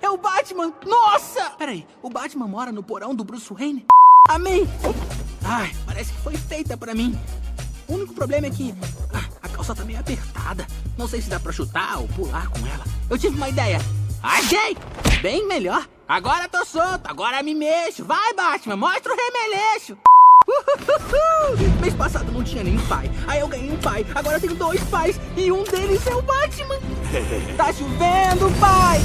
É 0.00 0.10
o 0.10 0.16
Batman! 0.16 0.72
Nossa! 0.86 1.50
Peraí, 1.58 1.86
o 2.02 2.08
Batman 2.08 2.48
mora 2.48 2.72
no 2.72 2.82
porão 2.82 3.14
do 3.14 3.24
Bruce 3.24 3.52
Wayne? 3.52 3.84
Amei! 4.28 4.66
Ai, 5.44 5.70
parece 5.84 6.12
que 6.12 6.20
foi 6.20 6.36
feita 6.36 6.76
pra 6.76 6.94
mim. 6.94 7.18
O 7.88 7.94
único 7.94 8.14
problema 8.14 8.46
é 8.46 8.50
que 8.50 8.74
ah, 9.12 9.24
a 9.42 9.48
calça 9.48 9.74
tá 9.74 9.84
meio 9.84 10.00
apertada. 10.00 10.66
Não 10.96 11.06
sei 11.06 11.20
se 11.20 11.28
dá 11.28 11.38
pra 11.38 11.52
chutar 11.52 11.98
ou 11.98 12.08
pular 12.08 12.48
com 12.48 12.66
ela. 12.66 12.84
Eu 13.10 13.18
tive 13.18 13.36
uma 13.36 13.48
ideia. 13.48 13.78
Achei! 14.22 14.76
Bem 15.20 15.46
melhor. 15.46 15.86
Agora 16.12 16.46
tô 16.46 16.62
solto, 16.62 17.06
agora 17.06 17.42
me 17.42 17.54
mexo. 17.54 18.04
Vai, 18.04 18.34
Batman, 18.34 18.76
mostra 18.76 19.14
o 19.14 19.16
remeleixo. 19.16 19.96
Uhuhu! 20.46 21.80
Mês 21.80 21.94
passado 21.94 22.30
não 22.30 22.44
tinha 22.44 22.62
nem 22.62 22.78
pai. 22.86 23.10
Aí 23.26 23.40
eu 23.40 23.48
ganhei 23.48 23.72
um 23.72 23.80
pai. 23.80 24.04
Agora 24.14 24.38
tenho 24.38 24.54
dois 24.54 24.84
pais. 24.90 25.18
E 25.38 25.50
um 25.50 25.64
deles 25.64 26.06
é 26.06 26.14
o 26.14 26.20
Batman. 26.20 26.76
Tá 27.56 27.72
chovendo, 27.72 28.60
pai! 28.60 29.00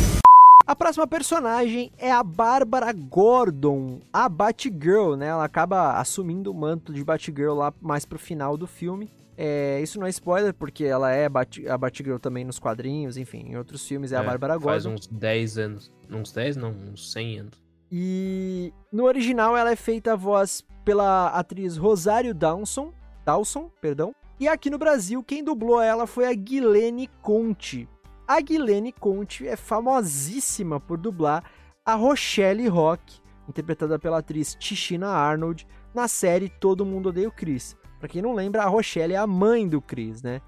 A 0.65 0.75
próxima 0.75 1.07
personagem 1.07 1.93
é 1.97 2.11
a 2.11 2.21
Bárbara 2.21 2.91
Gordon, 2.91 4.01
a 4.11 4.27
Batgirl, 4.27 5.15
né? 5.15 5.27
Ela 5.27 5.45
acaba 5.45 5.93
assumindo 5.93 6.51
o 6.51 6.53
manto 6.53 6.91
de 6.91 7.05
Batgirl 7.05 7.53
lá 7.53 7.73
mais 7.81 8.03
pro 8.03 8.19
final 8.19 8.57
do 8.57 8.67
filme. 8.67 9.09
É, 9.37 9.79
isso 9.81 9.99
não 9.99 10.07
é 10.07 10.09
spoiler, 10.09 10.51
porque 10.53 10.83
ela 10.83 11.11
é 11.11 11.29
Bat- 11.29 11.67
a 11.67 11.77
Batgirl 11.77 12.17
também 12.17 12.43
nos 12.43 12.57
quadrinhos, 12.57 13.17
enfim, 13.17 13.49
em 13.51 13.57
outros 13.57 13.87
filmes 13.87 14.11
é, 14.11 14.15
a 14.17 14.23
Bárbara 14.23 14.59
Faz 14.59 14.83
Gordon. 14.83 14.95
uns 14.99 15.07
10 15.07 15.57
anos. 15.59 15.91
Uns 16.09 16.31
10 16.31 16.55
não, 16.57 16.71
uns 16.71 17.11
100 17.11 17.39
anos. 17.39 17.63
E 17.91 18.73
no 18.91 19.05
original 19.05 19.55
ela 19.55 19.71
é 19.71 19.75
feita 19.75 20.13
a 20.13 20.15
voz 20.15 20.63
pela 20.83 21.27
atriz 21.29 21.77
Rosário 21.77 22.33
Dawson, 22.33 22.91
Dawson, 23.23 23.69
perdão. 23.79 24.13
E 24.39 24.47
aqui 24.47 24.69
no 24.69 24.77
Brasil 24.77 25.23
quem 25.23 25.43
dublou 25.43 25.81
ela 25.81 26.07
foi 26.07 26.25
a 26.27 26.33
Guilene 26.33 27.07
Conte. 27.21 27.87
A 28.27 28.41
Guilene 28.41 28.91
Conte 28.91 29.47
é 29.47 29.55
famosíssima 29.55 30.79
por 30.79 30.97
dublar 30.97 31.43
a 31.85 31.93
Rochelle 31.95 32.67
Rock, 32.67 33.19
interpretada 33.47 33.97
pela 33.97 34.17
atriz 34.17 34.55
Tichina 34.59 35.07
Arnold, 35.07 35.65
na 35.93 36.07
série 36.07 36.49
Todo 36.49 36.85
Mundo 36.85 37.09
Odeia 37.09 37.29
o 37.29 37.31
Chris. 37.31 37.77
Pra 37.99 38.07
quem 38.07 38.21
não 38.21 38.33
lembra, 38.33 38.63
a 38.63 38.67
Rochelle 38.67 39.13
é 39.13 39.17
a 39.17 39.27
mãe 39.27 39.67
do 39.67 39.81
Chris, 39.81 40.21
né? 40.21 40.41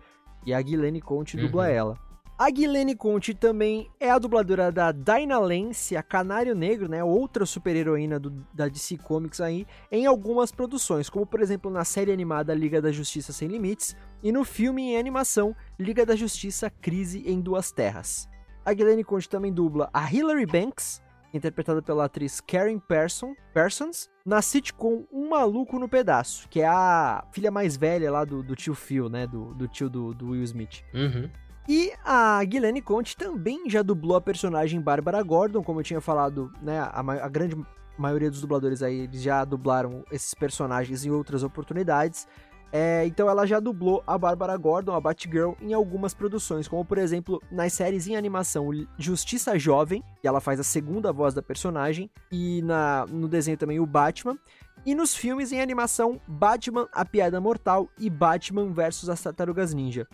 E 0.45 0.53
a 0.53 0.61
Guilene 0.61 1.01
Conte 1.01 1.35
dubla 1.37 1.63
Uhum. 1.65 1.69
ela. 1.69 2.09
A 2.37 2.49
Guilene 2.49 2.95
Conte 2.95 3.33
também 3.33 3.89
é 3.99 4.09
a 4.09 4.17
dubladora 4.17 4.71
da 4.71 4.93
Dinah 4.93 5.39
Lance, 5.39 5.97
a 5.97 6.01
Canário 6.01 6.55
Negro, 6.55 6.87
né? 6.87 7.03
Outra 7.03 7.45
super-heroína 7.45 8.17
da 8.53 8.69
DC 8.69 8.97
Comics 8.99 9.41
aí, 9.41 9.65
em 9.91 10.05
algumas 10.05 10.49
produções, 10.49 11.09
como 11.09 11.25
por 11.25 11.41
exemplo 11.41 11.69
na 11.69 11.83
série 11.83 12.13
animada 12.13 12.53
Liga 12.53 12.81
da 12.81 12.93
Justiça 12.93 13.33
Sem 13.33 13.49
Limites 13.49 13.93
e 14.23 14.31
no 14.31 14.45
filme 14.45 14.93
em 14.93 14.97
animação 14.97 15.53
Liga 15.77 16.05
da 16.05 16.15
Justiça 16.15 16.69
Crise 16.69 17.23
em 17.29 17.41
Duas 17.41 17.71
Terras. 17.73 18.29
A 18.63 18.71
Guilene 18.71 19.03
Conte 19.03 19.27
também 19.27 19.51
dubla 19.51 19.89
a 19.91 20.09
Hilary 20.09 20.45
Banks, 20.45 21.01
interpretada 21.33 21.81
pela 21.81 22.05
atriz 22.05 22.41
Karen 22.41 22.79
Person, 22.79 23.35
Parsons, 23.53 24.09
na 24.25 24.41
sitcom 24.41 25.05
Um 25.11 25.29
Maluco 25.29 25.79
no 25.79 25.87
Pedaço, 25.89 26.47
que 26.49 26.61
é 26.61 26.67
a 26.67 27.23
filha 27.31 27.51
mais 27.51 27.77
velha 27.77 28.11
lá 28.11 28.25
do, 28.25 28.43
do 28.43 28.55
tio 28.55 28.73
Phil, 28.73 29.09
né? 29.09 29.27
Do, 29.27 29.53
do 29.53 29.67
tio 29.67 29.89
do, 29.89 30.13
do 30.13 30.29
Will 30.29 30.43
Smith. 30.43 30.83
Uhum. 30.93 31.29
E 31.67 31.91
a 32.03 32.43
Guilene 32.43 32.81
Conte 32.81 33.15
também 33.15 33.69
já 33.69 33.83
dublou 33.83 34.17
a 34.17 34.21
personagem 34.21 34.81
Bárbara 34.81 35.21
Gordon, 35.21 35.63
como 35.63 35.79
eu 35.79 35.83
tinha 35.83 36.01
falado, 36.01 36.51
né? 36.61 36.79
A, 36.79 36.99
a 36.99 37.29
grande 37.29 37.55
maioria 37.99 38.29
dos 38.29 38.41
dubladores 38.41 38.81
aí 38.81 39.01
eles 39.01 39.21
já 39.21 39.43
dublaram 39.43 40.03
esses 40.11 40.33
personagens 40.33 41.05
em 41.05 41.11
outras 41.11 41.43
oportunidades. 41.43 42.27
É, 42.71 43.05
então 43.05 43.27
ela 43.27 43.47
já 43.47 43.59
dublou 43.59 44.03
a 44.05 44.17
Bárbara 44.17 44.55
Gordon, 44.55 44.93
a 44.93 45.01
Batgirl, 45.01 45.53
em 45.59 45.73
algumas 45.73 46.13
produções, 46.13 46.67
como 46.67 46.85
por 46.85 46.97
exemplo 46.97 47.41
nas 47.51 47.73
séries 47.73 48.07
em 48.07 48.15
animação 48.15 48.69
Justiça 48.97 49.57
Jovem, 49.57 50.03
que 50.21 50.27
ela 50.27 50.39
faz 50.39 50.59
a 50.59 50.63
segunda 50.63 51.11
voz 51.11 51.33
da 51.33 51.41
personagem, 51.41 52.11
e 52.31 52.61
na, 52.61 53.05
no 53.07 53.27
desenho 53.27 53.57
também 53.57 53.79
o 53.79 53.85
Batman. 53.85 54.37
E 54.85 54.95
nos 54.95 55.13
filmes 55.13 55.51
em 55.51 55.61
animação 55.61 56.21
Batman, 56.27 56.87
a 56.93 57.03
Piada 57.03 57.41
Mortal 57.41 57.89
e 57.97 58.09
Batman 58.09 58.71
vs 58.71 59.09
as 59.09 59.21
Tartarugas 59.21 59.73
Ninja. 59.73 60.07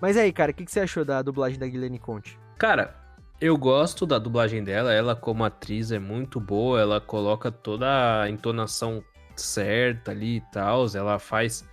Mas 0.00 0.16
aí, 0.16 0.32
cara, 0.32 0.50
o 0.50 0.54
que, 0.54 0.64
que 0.64 0.70
você 0.70 0.80
achou 0.80 1.04
da 1.04 1.22
dublagem 1.22 1.58
da 1.58 1.66
Guilherme 1.66 1.98
Conte? 1.98 2.38
Cara, 2.56 2.94
eu 3.40 3.56
gosto 3.56 4.04
da 4.06 4.18
dublagem 4.18 4.62
dela. 4.64 4.92
Ela, 4.92 5.14
como 5.14 5.44
atriz, 5.44 5.92
é 5.92 5.98
muito 5.98 6.40
boa. 6.40 6.80
Ela 6.80 7.00
coloca 7.00 7.50
toda 7.50 8.22
a 8.22 8.28
entonação 8.28 9.02
certa 9.36 10.10
ali 10.10 10.36
e 10.36 10.40
tal. 10.52 10.86
Ela 10.94 11.18
faz. 11.18 11.67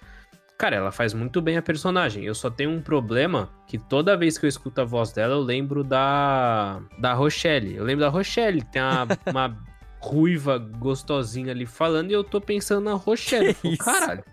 Cara, 0.58 0.78
ela 0.78 0.92
faz 0.92 1.14
muito 1.14 1.42
bem 1.42 1.58
a 1.58 1.62
personagem. 1.62 2.24
Eu 2.24 2.34
só 2.34 2.50
tenho 2.50 2.72
um 2.72 2.82
problema 2.82 3.50
que 3.68 3.78
toda 3.78 4.16
vez 4.16 4.38
que 4.38 4.46
eu 4.46 4.48
escuto 4.48 4.82
a 4.82 4.86
voz 4.86 5.12
dela, 5.12 5.34
eu 5.34 5.42
lembro 5.42 5.84
da. 5.84 6.82
Da 6.98 7.14
Rochelle. 7.14 7.76
Eu 7.76 7.84
lembro 7.84 8.06
da 8.06 8.10
Rochelle. 8.10 8.62
Tem 8.64 8.82
uma, 8.82 9.08
uma 9.30 9.58
ruiva 10.00 10.58
gostosinha 10.58 11.52
ali 11.52 11.66
falando 11.66 12.12
e 12.12 12.14
eu 12.14 12.24
tô 12.24 12.40
pensando 12.40 12.86
na 12.86 12.94
Rochelle. 12.94 13.50
Eu 13.50 13.54
Que 13.54 13.62
falo, 13.62 13.74
isso? 13.74 13.84
Caralho, 13.84 14.24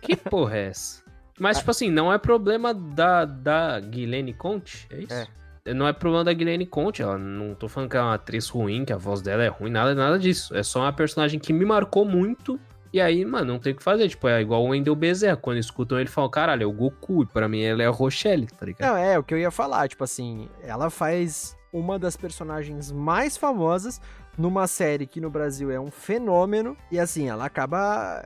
que 0.00 0.16
porra 0.16 0.56
é 0.56 0.66
essa? 0.68 1.02
Mas, 1.38 1.58
tipo 1.58 1.70
assim, 1.70 1.90
não 1.90 2.12
é 2.12 2.18
problema 2.18 2.74
da, 2.74 3.24
da 3.24 3.78
Guilene 3.78 4.32
Conte, 4.32 4.86
é 4.90 4.98
isso? 4.98 5.28
Não 5.74 5.86
é 5.86 5.92
problema 5.92 6.24
da 6.24 6.32
Guilherme 6.32 6.66
Conte, 6.66 7.02
ela 7.02 7.18
não 7.18 7.54
tô 7.54 7.68
falando 7.68 7.90
que 7.90 7.96
é 7.96 8.00
uma 8.00 8.14
atriz 8.14 8.48
ruim, 8.48 8.84
que 8.84 8.92
a 8.92 8.96
voz 8.96 9.20
dela 9.20 9.44
é 9.44 9.48
ruim, 9.48 9.70
nada, 9.70 9.94
nada 9.94 10.18
disso. 10.18 10.56
É 10.56 10.62
só 10.62 10.80
uma 10.80 10.92
personagem 10.92 11.38
que 11.38 11.52
me 11.52 11.64
marcou 11.64 12.04
muito. 12.04 12.58
E 12.92 13.00
aí, 13.00 13.24
mano, 13.24 13.52
não 13.52 13.58
tem 13.58 13.72
o 13.72 13.76
que 13.76 13.82
fazer. 13.82 14.08
Tipo, 14.08 14.28
é 14.28 14.40
igual 14.40 14.64
o 14.64 14.68
Wendell 14.68 14.94
Bezerra. 14.94 15.36
Quando 15.36 15.58
escutam 15.58 15.98
ele, 15.98 16.08
falam, 16.08 16.30
caralho, 16.30 16.62
é 16.62 16.66
o 16.66 16.72
Goku. 16.72 17.22
E 17.22 17.26
pra 17.26 17.48
mim, 17.48 17.62
ela 17.62 17.82
é 17.82 17.86
a 17.86 17.90
Rochelle, 17.90 18.46
tá 18.46 18.66
ligado? 18.66 18.88
Não, 18.88 18.96
é 18.96 19.18
o 19.18 19.22
que 19.22 19.34
eu 19.34 19.38
ia 19.38 19.50
falar, 19.50 19.88
tipo 19.88 20.04
assim, 20.04 20.48
ela 20.62 20.90
faz 20.90 21.56
uma 21.72 21.98
das 21.98 22.16
personagens 22.16 22.90
mais 22.90 23.36
famosas 23.36 24.00
numa 24.36 24.66
série 24.66 25.06
que 25.06 25.20
no 25.20 25.28
Brasil 25.28 25.70
é 25.70 25.78
um 25.78 25.90
fenômeno 25.90 26.76
e 26.90 26.98
assim, 26.98 27.28
ela 27.28 27.44
acaba 27.44 28.24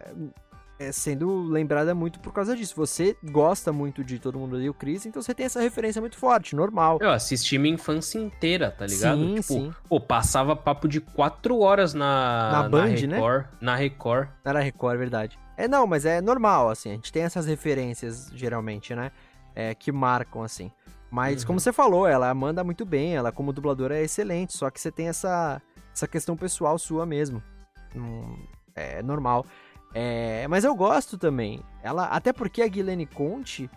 sendo 0.90 1.42
lembrada 1.44 1.94
muito 1.94 2.18
por 2.18 2.32
causa 2.32 2.56
disso. 2.56 2.74
Você 2.76 3.16
gosta 3.22 3.72
muito 3.72 4.02
de 4.02 4.18
Todo 4.18 4.38
Mundo 4.38 4.56
Odeia 4.56 4.70
o 4.70 4.74
Chris, 4.74 5.06
então 5.06 5.20
você 5.22 5.34
tem 5.34 5.46
essa 5.46 5.60
referência 5.60 6.00
muito 6.00 6.16
forte, 6.16 6.56
normal. 6.56 6.98
Eu 7.00 7.10
assisti 7.10 7.58
minha 7.58 7.74
infância 7.74 8.18
inteira, 8.18 8.70
tá 8.70 8.86
ligado? 8.86 9.18
Sim, 9.18 9.34
tipo, 9.34 9.42
sim. 9.42 9.74
pô, 9.88 10.00
passava 10.00 10.56
papo 10.56 10.88
de 10.88 11.00
quatro 11.00 11.60
horas 11.60 11.94
na, 11.94 12.50
Na 12.50 12.68
Band, 12.68 12.88
né? 13.06 13.16
Record, 13.16 13.44
Na 13.60 13.76
Record. 13.76 14.28
Era 14.44 14.60
Record, 14.60 14.94
é 14.94 14.98
verdade. 14.98 15.38
É, 15.56 15.68
não, 15.68 15.86
mas 15.86 16.04
é 16.06 16.20
normal, 16.20 16.70
assim, 16.70 16.90
a 16.90 16.94
gente 16.94 17.12
tem 17.12 17.22
essas 17.22 17.46
referências, 17.46 18.30
geralmente, 18.34 18.94
né? 18.94 19.12
É, 19.54 19.74
que 19.74 19.92
marcam, 19.92 20.42
assim. 20.42 20.72
Mas, 21.10 21.42
Uhum. 21.42 21.48
como 21.48 21.60
você 21.60 21.72
falou, 21.74 22.06
ela 22.06 22.32
manda 22.32 22.64
muito 22.64 22.86
bem, 22.86 23.14
ela 23.14 23.30
como 23.30 23.52
dubladora 23.52 23.98
é 23.98 24.02
excelente, 24.02 24.56
só 24.56 24.70
que 24.70 24.80
você 24.80 24.90
tem 24.90 25.08
essa, 25.08 25.60
essa 25.94 26.08
questão 26.08 26.34
pessoal 26.34 26.78
sua 26.78 27.04
mesmo. 27.04 27.42
Hum, 27.94 28.38
é 28.74 29.02
normal. 29.02 29.44
É, 29.94 30.46
mas 30.48 30.64
eu 30.64 30.74
gosto 30.74 31.18
também. 31.18 31.62
Ela, 31.82 32.06
até 32.06 32.32
porque 32.32 32.62
a 32.62 32.68
Guilene 32.68 33.06
Conte, 33.06 33.70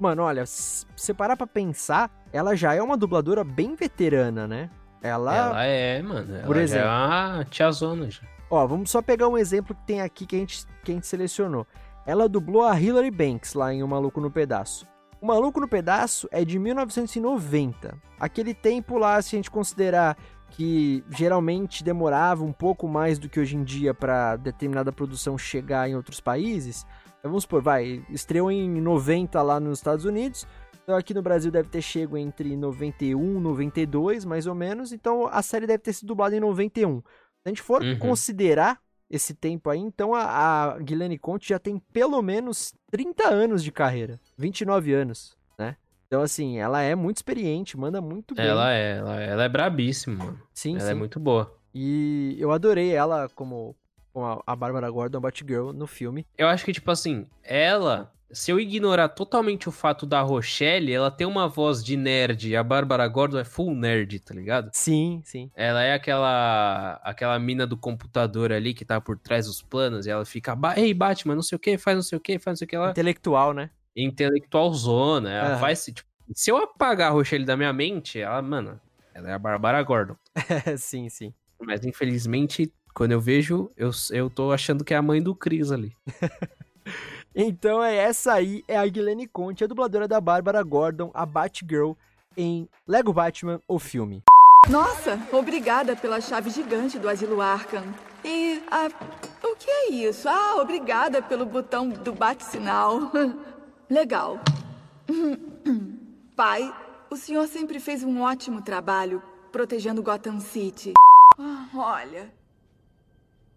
mano, 0.00 0.22
olha, 0.22 0.44
se 0.46 0.84
você 0.96 1.14
parar 1.14 1.36
pra 1.36 1.46
pensar, 1.46 2.10
ela 2.32 2.56
já 2.56 2.74
é 2.74 2.82
uma 2.82 2.96
dubladora 2.96 3.44
bem 3.44 3.74
veterana, 3.74 4.48
né? 4.48 4.70
Ela, 5.02 5.34
Ela 5.36 5.64
é, 5.64 6.02
mano. 6.02 6.34
Ela 6.34 6.46
Por 6.46 6.56
já 6.56 6.62
exemplo. 6.62 6.86
é 6.88 6.90
uma 6.90 7.44
tiazona 7.48 8.10
já. 8.10 8.22
Ó, 8.50 8.66
vamos 8.66 8.90
só 8.90 9.00
pegar 9.00 9.28
um 9.28 9.38
exemplo 9.38 9.74
que 9.74 9.86
tem 9.86 10.00
aqui 10.00 10.26
que 10.26 10.36
a 10.36 10.38
gente, 10.40 10.66
que 10.84 10.90
a 10.90 10.94
gente 10.94 11.06
selecionou. 11.06 11.66
Ela 12.04 12.28
dublou 12.28 12.64
a 12.64 12.78
Hilary 12.78 13.10
Banks 13.10 13.54
lá 13.54 13.72
em 13.72 13.82
O 13.82 13.88
Maluco 13.88 14.20
no 14.20 14.30
Pedaço. 14.30 14.86
O 15.20 15.26
Maluco 15.26 15.60
no 15.60 15.68
Pedaço 15.68 16.28
é 16.32 16.44
de 16.44 16.58
1990. 16.58 17.94
Aquele 18.18 18.52
tempo 18.54 18.98
lá, 18.98 19.20
se 19.22 19.36
a 19.36 19.38
gente 19.38 19.50
considerar 19.50 20.16
que 20.50 21.04
geralmente 21.10 21.82
demorava 21.84 22.44
um 22.44 22.52
pouco 22.52 22.86
mais 22.88 23.18
do 23.18 23.28
que 23.28 23.38
hoje 23.40 23.56
em 23.56 23.64
dia 23.64 23.94
para 23.94 24.36
determinada 24.36 24.92
produção 24.92 25.38
chegar 25.38 25.88
em 25.88 25.94
outros 25.96 26.20
países. 26.20 26.84
então 27.18 27.30
Vamos 27.30 27.44
supor, 27.44 27.62
vai, 27.62 28.04
estreou 28.10 28.50
em 28.50 28.80
90 28.80 29.40
lá 29.42 29.58
nos 29.60 29.78
Estados 29.78 30.04
Unidos. 30.04 30.46
Então 30.82 30.96
aqui 30.96 31.14
no 31.14 31.22
Brasil 31.22 31.50
deve 31.50 31.68
ter 31.68 31.80
chego 31.82 32.16
entre 32.16 32.56
91 32.56 33.36
e 33.36 33.40
92, 33.40 34.24
mais 34.24 34.46
ou 34.46 34.54
menos. 34.54 34.92
Então 34.92 35.26
a 35.30 35.40
série 35.42 35.66
deve 35.66 35.82
ter 35.82 35.92
sido 35.92 36.08
dublada 36.08 36.36
em 36.36 36.40
91. 36.40 36.98
Se 37.00 37.04
a 37.46 37.48
gente 37.48 37.62
for 37.62 37.82
Uhum. 37.82 37.98
considerar 37.98 38.78
esse 39.08 39.34
tempo 39.34 39.70
aí, 39.70 39.78
então 39.80 40.14
a, 40.14 40.22
a 40.74 40.78
Guilherme 40.78 41.18
Conte 41.18 41.48
já 41.48 41.58
tem 41.58 41.78
pelo 41.92 42.20
menos 42.22 42.72
30 42.90 43.28
anos 43.28 43.62
de 43.64 43.72
carreira. 43.72 44.20
29 44.38 44.92
anos? 44.92 45.36
Então, 46.10 46.22
assim, 46.22 46.58
ela 46.58 46.82
é 46.82 46.96
muito 46.96 47.18
experiente, 47.18 47.78
manda 47.78 48.00
muito 48.00 48.34
bem. 48.34 48.44
Ela 48.44 48.72
é, 48.74 48.96
ela, 48.96 49.20
ela 49.22 49.44
é 49.44 49.48
brabíssima, 49.48 50.24
mano. 50.24 50.42
Sim, 50.52 50.72
Ela 50.72 50.80
sim. 50.86 50.90
é 50.90 50.94
muito 50.94 51.20
boa. 51.20 51.56
E 51.72 52.34
eu 52.36 52.50
adorei 52.50 52.90
ela 52.92 53.28
como, 53.32 53.76
como 54.12 54.42
a, 54.44 54.56
Bárbara 54.56 54.90
Gordon, 54.90 55.20
Batgirl, 55.20 55.70
no 55.72 55.86
filme. 55.86 56.26
Eu 56.36 56.48
acho 56.48 56.64
que, 56.64 56.72
tipo 56.72 56.90
assim, 56.90 57.26
ela. 57.44 58.12
Se 58.32 58.50
eu 58.50 58.58
ignorar 58.58 59.08
totalmente 59.10 59.68
o 59.68 59.72
fato 59.72 60.04
da 60.04 60.20
Rochelle, 60.20 60.92
ela 60.92 61.12
tem 61.12 61.26
uma 61.28 61.46
voz 61.48 61.82
de 61.82 61.96
nerd. 61.96 62.48
e 62.48 62.56
A 62.56 62.62
Bárbara 62.64 63.06
Gordon 63.06 63.38
é 63.38 63.44
full 63.44 63.72
nerd, 63.72 64.18
tá 64.18 64.34
ligado? 64.34 64.70
Sim, 64.72 65.20
sim. 65.24 65.48
Ela 65.54 65.82
é 65.84 65.94
aquela 65.94 67.00
aquela 67.04 67.38
mina 67.38 67.66
do 67.68 67.76
computador 67.76 68.52
ali 68.52 68.74
que 68.74 68.84
tá 68.84 69.00
por 69.00 69.16
trás 69.16 69.46
dos 69.46 69.62
planos 69.62 70.06
e 70.06 70.10
ela 70.10 70.24
fica, 70.24 70.54
"Ba- 70.56 70.76
ei, 70.76 70.92
Batman, 70.94 71.34
não 71.36 71.42
sei 71.42 71.54
o 71.56 71.58
que, 71.58 71.76
faz 71.78 71.96
não 71.96 72.02
sei 72.02 72.18
o 72.18 72.20
que, 72.20 72.38
faz 72.38 72.54
não 72.54 72.56
sei 72.56 72.66
o 72.66 72.68
que 72.68 72.76
lá. 72.76 72.90
Intelectual, 72.90 73.52
né? 73.52 73.70
Intelectual 74.04 74.72
zona. 74.74 75.30
Ela 75.30 75.48
Aham. 75.50 75.60
faz. 75.60 75.84
Tipo, 75.84 76.08
se 76.34 76.50
eu 76.50 76.56
apagar 76.56 77.10
a 77.10 77.12
Rochelle 77.12 77.44
da 77.44 77.56
minha 77.56 77.72
mente, 77.72 78.20
ela, 78.20 78.40
mano, 78.42 78.80
ela 79.14 79.30
é 79.30 79.32
a 79.32 79.38
Bárbara 79.38 79.82
Gordon. 79.82 80.16
sim, 80.78 81.08
sim. 81.08 81.32
Mas 81.60 81.84
infelizmente, 81.84 82.72
quando 82.94 83.12
eu 83.12 83.20
vejo, 83.20 83.70
eu, 83.76 83.90
eu 84.10 84.30
tô 84.30 84.52
achando 84.52 84.84
que 84.84 84.94
é 84.94 84.96
a 84.96 85.02
mãe 85.02 85.22
do 85.22 85.34
Chris 85.34 85.70
ali. 85.70 85.92
Então 87.34 87.82
é 87.82 87.94
essa 87.94 88.32
aí, 88.32 88.64
é 88.66 88.76
a 88.76 88.86
Guilherme 88.86 89.26
Conte, 89.26 89.62
a 89.62 89.66
dubladora 89.66 90.08
da 90.08 90.20
Bárbara 90.20 90.62
Gordon, 90.62 91.12
a 91.14 91.24
Batgirl, 91.24 91.92
em 92.36 92.68
Lego 92.86 93.12
Batman, 93.12 93.60
o 93.68 93.78
filme. 93.78 94.22
Nossa, 94.68 95.18
obrigada 95.32 95.94
pela 95.94 96.20
chave 96.20 96.50
gigante 96.50 96.98
do 96.98 97.08
asilo 97.08 97.40
Arkham. 97.40 97.84
E, 98.24 98.62
ah, 98.70 98.88
o 99.42 99.56
que 99.56 99.70
é 99.70 99.90
isso? 99.92 100.28
Ah, 100.28 100.56
obrigada 100.60 101.22
pelo 101.22 101.46
botão 101.46 101.88
do 101.88 102.12
bate-sinal. 102.12 103.10
Legal. 103.90 104.38
Pai, 106.36 106.72
o 107.10 107.16
senhor 107.16 107.48
sempre 107.48 107.80
fez 107.80 108.04
um 108.04 108.22
ótimo 108.22 108.62
trabalho 108.62 109.20
protegendo 109.50 110.00
Gotham 110.00 110.38
City. 110.38 110.92
Ah, 111.36 111.66
olha, 111.74 112.32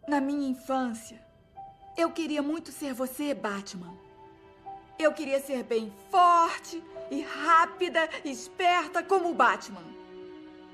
na 0.07 0.19
minha 0.19 0.49
infância, 0.49 1.23
eu 1.95 2.09
queria 2.09 2.41
muito 2.41 2.71
ser 2.71 2.95
você, 2.95 3.35
Batman. 3.35 3.93
Eu 4.97 5.13
queria 5.13 5.39
ser 5.39 5.61
bem 5.61 5.93
forte 6.09 6.83
e 7.11 7.21
rápida, 7.21 8.09
esperta 8.25 9.03
como 9.03 9.29
o 9.29 9.35
Batman. 9.35 9.83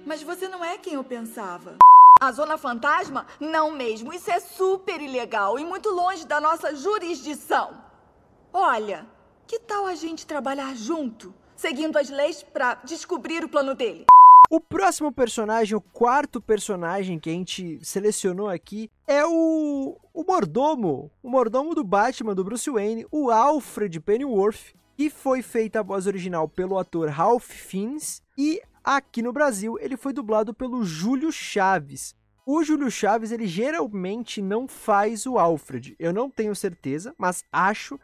Mas 0.06 0.24
você 0.24 0.48
não 0.48 0.64
é 0.64 0.78
quem 0.78 0.94
eu 0.94 1.04
pensava. 1.04 1.76
A 2.22 2.32
Zona 2.32 2.58
Fantasma? 2.58 3.28
Não 3.42 3.72
mesmo. 3.72 4.14
Isso 4.14 4.32
é 4.32 4.40
super 4.40 5.02
ilegal 5.02 5.60
e 5.60 5.66
muito 5.66 5.90
longe 5.90 6.26
da 6.26 6.40
nossa 6.40 6.74
jurisdição. 6.74 7.84
Olha, 8.54 9.06
que 9.50 9.58
tal 9.58 9.88
a 9.88 9.96
gente 9.96 10.28
trabalhar 10.28 10.76
junto, 10.76 11.34
seguindo 11.56 11.98
as 11.98 12.08
leis 12.08 12.44
pra 12.44 12.76
descobrir 12.76 13.44
o 13.44 13.50
plano 13.50 13.74
dele? 13.74 14.06
O 14.48 14.62
próximo 14.62 15.12
personagem, 15.12 15.76
o 15.76 15.82
quarto 15.82 16.40
personagem 16.40 17.18
que 17.18 17.32
a 17.32 17.34
gente 17.34 17.80
selecionou 17.84 18.48
aqui, 18.48 18.92
é 19.08 19.26
o, 19.26 19.98
o 20.14 20.24
mordomo, 20.24 21.10
o 21.24 21.30
mordomo 21.32 21.74
do 21.74 21.84
Batman, 21.84 22.36
do 22.36 22.44
Bruce 22.44 22.70
Wayne, 22.70 23.08
o 23.12 23.32
Alfred 23.32 24.00
Pennyworth, 24.00 24.76
que 24.96 25.10
foi 25.10 25.42
feita 25.42 25.80
a 25.80 25.84
voz 25.84 26.06
original 26.06 26.48
pelo 26.48 26.78
ator 26.78 27.10
Ralph 27.10 27.50
Fiennes 27.50 28.22
e 28.38 28.62
aqui 28.84 29.24
no 29.24 29.34
Brasil 29.34 29.80
ele 29.80 29.98
foi 29.98 30.14
dublado 30.14 30.54
pelo 30.54 30.84
Júlio 30.84 31.32
Chaves. 31.32 32.14
O 32.46 32.64
Júlio 32.64 32.92
Chaves, 32.92 33.32
ele 33.32 33.48
geralmente 33.48 34.44
não 34.44 34.68
faz 34.68 35.26
o 35.26 35.40
Alfred. 35.40 35.96
Eu 35.98 36.14
não 36.14 36.30
tenho 36.30 36.56
certeza, 36.56 37.16
mas 37.18 37.44
acho 37.52 38.00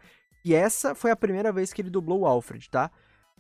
que 0.46 0.54
essa 0.54 0.93
foi 0.93 1.10
a 1.10 1.16
primeira 1.16 1.52
vez 1.52 1.74
que 1.74 1.82
ele 1.82 1.89
dublou 1.89 2.20
o 2.20 2.26
Alfred, 2.28 2.70
tá? 2.70 2.91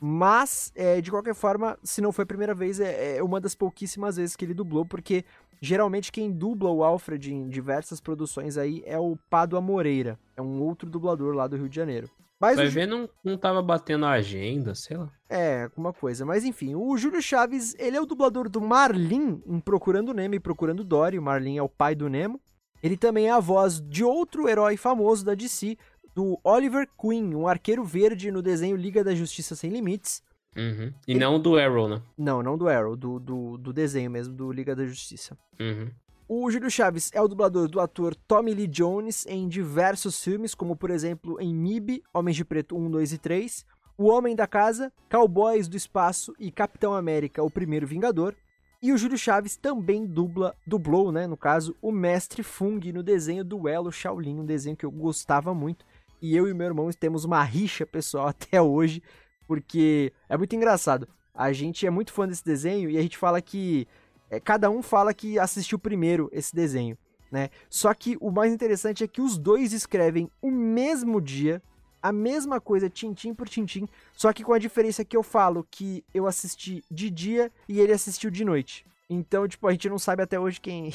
Mas, 0.01 0.71
é, 0.75 0.99
de 0.99 1.11
qualquer 1.11 1.35
forma, 1.35 1.77
se 1.83 2.01
não 2.01 2.11
foi 2.11 2.23
a 2.23 2.25
primeira 2.25 2.55
vez, 2.55 2.79
é, 2.79 3.17
é 3.17 3.23
uma 3.23 3.39
das 3.39 3.53
pouquíssimas 3.53 4.17
vezes 4.17 4.35
que 4.35 4.43
ele 4.43 4.55
dublou, 4.55 4.83
porque 4.83 5.23
geralmente 5.61 6.11
quem 6.11 6.31
dubla 6.31 6.71
o 6.71 6.83
Alfred 6.83 7.31
em 7.31 7.47
diversas 7.47 8.01
produções 8.01 8.57
aí 8.57 8.81
é 8.87 8.97
o 8.97 9.15
Pádua 9.29 9.61
Moreira. 9.61 10.17
É 10.35 10.41
um 10.41 10.59
outro 10.63 10.89
dublador 10.89 11.35
lá 11.35 11.45
do 11.45 11.55
Rio 11.55 11.69
de 11.69 11.75
Janeiro. 11.75 12.09
Mas 12.39 12.55
Vai 12.55 12.67
o 12.67 12.71
ver, 12.71 12.87
não, 12.87 13.07
não 13.23 13.37
tava 13.37 13.61
batendo 13.61 14.07
a 14.07 14.13
agenda, 14.13 14.73
sei 14.73 14.97
lá. 14.97 15.11
É, 15.29 15.65
alguma 15.65 15.93
coisa. 15.93 16.25
Mas 16.25 16.43
enfim, 16.43 16.73
o 16.73 16.97
Júlio 16.97 17.21
Chaves, 17.21 17.75
ele 17.77 17.95
é 17.95 18.01
o 18.01 18.05
dublador 18.07 18.49
do 18.49 18.59
Marlin 18.59 19.43
em 19.45 19.59
Procurando 19.59 20.11
Nemo 20.11 20.33
e 20.33 20.39
Procurando 20.39 20.83
Dory. 20.83 21.19
O 21.19 21.21
Marlin 21.21 21.57
é 21.57 21.61
o 21.61 21.69
pai 21.69 21.93
do 21.93 22.09
Nemo. 22.09 22.41
Ele 22.85 22.97
também 22.97 23.27
é 23.27 23.31
a 23.31 23.39
voz 23.39 23.81
de 23.81 24.03
outro 24.03 24.47
herói 24.47 24.77
famoso 24.77 25.25
da 25.25 25.33
DC, 25.33 25.75
do 26.15 26.39
Oliver 26.43 26.87
Queen, 26.97 27.35
um 27.35 27.45
arqueiro 27.45 27.83
verde 27.83 28.31
no 28.31 28.41
desenho 28.41 28.77
Liga 28.77 29.03
da 29.03 29.13
Justiça 29.13 29.53
Sem 29.53 29.69
Limites. 29.69 30.23
Uhum. 30.55 30.93
E 31.05 31.13
não 31.13 31.37
do 31.37 31.57
Arrow, 31.57 31.89
né? 31.89 32.01
Não, 32.17 32.41
não 32.41 32.57
do 32.57 32.69
Arrow, 32.69 32.95
do, 32.95 33.19
do, 33.19 33.57
do 33.57 33.73
desenho 33.73 34.09
mesmo, 34.09 34.33
do 34.33 34.49
Liga 34.49 34.73
da 34.73 34.85
Justiça. 34.85 35.37
Uhum. 35.59 35.89
O 36.27 36.49
Júlio 36.49 36.71
Chaves 36.71 37.11
é 37.13 37.21
o 37.21 37.27
dublador 37.27 37.67
do 37.67 37.79
ator 37.81 38.15
Tommy 38.15 38.53
Lee 38.53 38.67
Jones 38.67 39.25
em 39.27 39.47
diversos 39.47 40.23
filmes, 40.23 40.55
como 40.55 40.75
por 40.75 40.89
exemplo 40.89 41.39
em 41.39 41.53
MIB, 41.53 42.01
Homens 42.13 42.37
de 42.37 42.45
Preto 42.45 42.77
1, 42.77 42.89
2 42.89 43.13
e 43.13 43.17
3, 43.17 43.65
O 43.97 44.05
Homem 44.05 44.35
da 44.35 44.47
Casa, 44.47 44.91
Cowboys 45.11 45.67
do 45.67 45.75
Espaço 45.75 46.33
e 46.39 46.49
Capitão 46.49 46.93
América, 46.95 47.43
o 47.43 47.51
Primeiro 47.51 47.85
Vingador. 47.85 48.33
E 48.81 48.91
o 48.91 48.97
Júlio 48.97 49.17
Chaves 49.17 49.55
também 49.55 50.05
dubla, 50.05 50.55
dublou, 50.65 51.11
né, 51.11 51.27
no 51.27 51.37
caso, 51.37 51.75
o 51.81 51.91
Mestre 51.91 52.41
Fung 52.43 52.79
no 52.91 53.03
desenho 53.03 53.43
Duelo 53.43 53.91
Shaolin, 53.91 54.39
um 54.39 54.45
desenho 54.45 54.75
que 54.75 54.85
eu 54.85 54.91
gostava 54.91 55.53
muito. 55.53 55.85
E 56.25 56.35
eu 56.35 56.47
e 56.47 56.55
meu 56.55 56.65
irmão 56.65 56.89
temos 56.91 57.23
uma 57.23 57.43
rixa 57.43 57.85
pessoal 57.85 58.25
até 58.29 58.59
hoje, 58.59 59.03
porque 59.47 60.11
é 60.27 60.35
muito 60.35 60.55
engraçado. 60.55 61.07
A 61.31 61.53
gente 61.53 61.85
é 61.85 61.89
muito 61.91 62.11
fã 62.11 62.27
desse 62.27 62.43
desenho 62.43 62.89
e 62.89 62.97
a 62.97 63.01
gente 63.01 63.15
fala 63.15 63.39
que 63.39 63.87
é, 64.31 64.39
cada 64.39 64.71
um 64.71 64.81
fala 64.81 65.13
que 65.13 65.37
assistiu 65.37 65.77
primeiro 65.77 66.27
esse 66.33 66.55
desenho, 66.55 66.97
né? 67.31 67.49
Só 67.69 67.93
que 67.93 68.17
o 68.19 68.31
mais 68.31 68.51
interessante 68.51 69.03
é 69.03 69.07
que 69.07 69.21
os 69.21 69.37
dois 69.37 69.71
escrevem 69.71 70.27
o 70.41 70.49
mesmo 70.49 71.21
dia, 71.21 71.61
a 72.01 72.11
mesma 72.11 72.59
coisa, 72.59 72.89
tintim 72.89 73.31
por 73.31 73.47
tintim, 73.47 73.87
só 74.13 74.33
que 74.33 74.43
com 74.43 74.53
a 74.53 74.59
diferença 74.59 75.05
que 75.05 75.15
eu 75.15 75.21
falo 75.21 75.67
que 75.69 76.03
eu 76.11 76.25
assisti 76.25 76.83
de 76.89 77.11
dia 77.11 77.51
e 77.69 77.79
ele 77.79 77.93
assistiu 77.93 78.31
de 78.31 78.43
noite. 78.43 78.83
Então, 79.07 79.47
tipo, 79.47 79.67
a 79.67 79.71
gente 79.71 79.89
não 79.89 79.99
sabe 79.99 80.23
até 80.23 80.39
hoje 80.39 80.59
quem, 80.59 80.91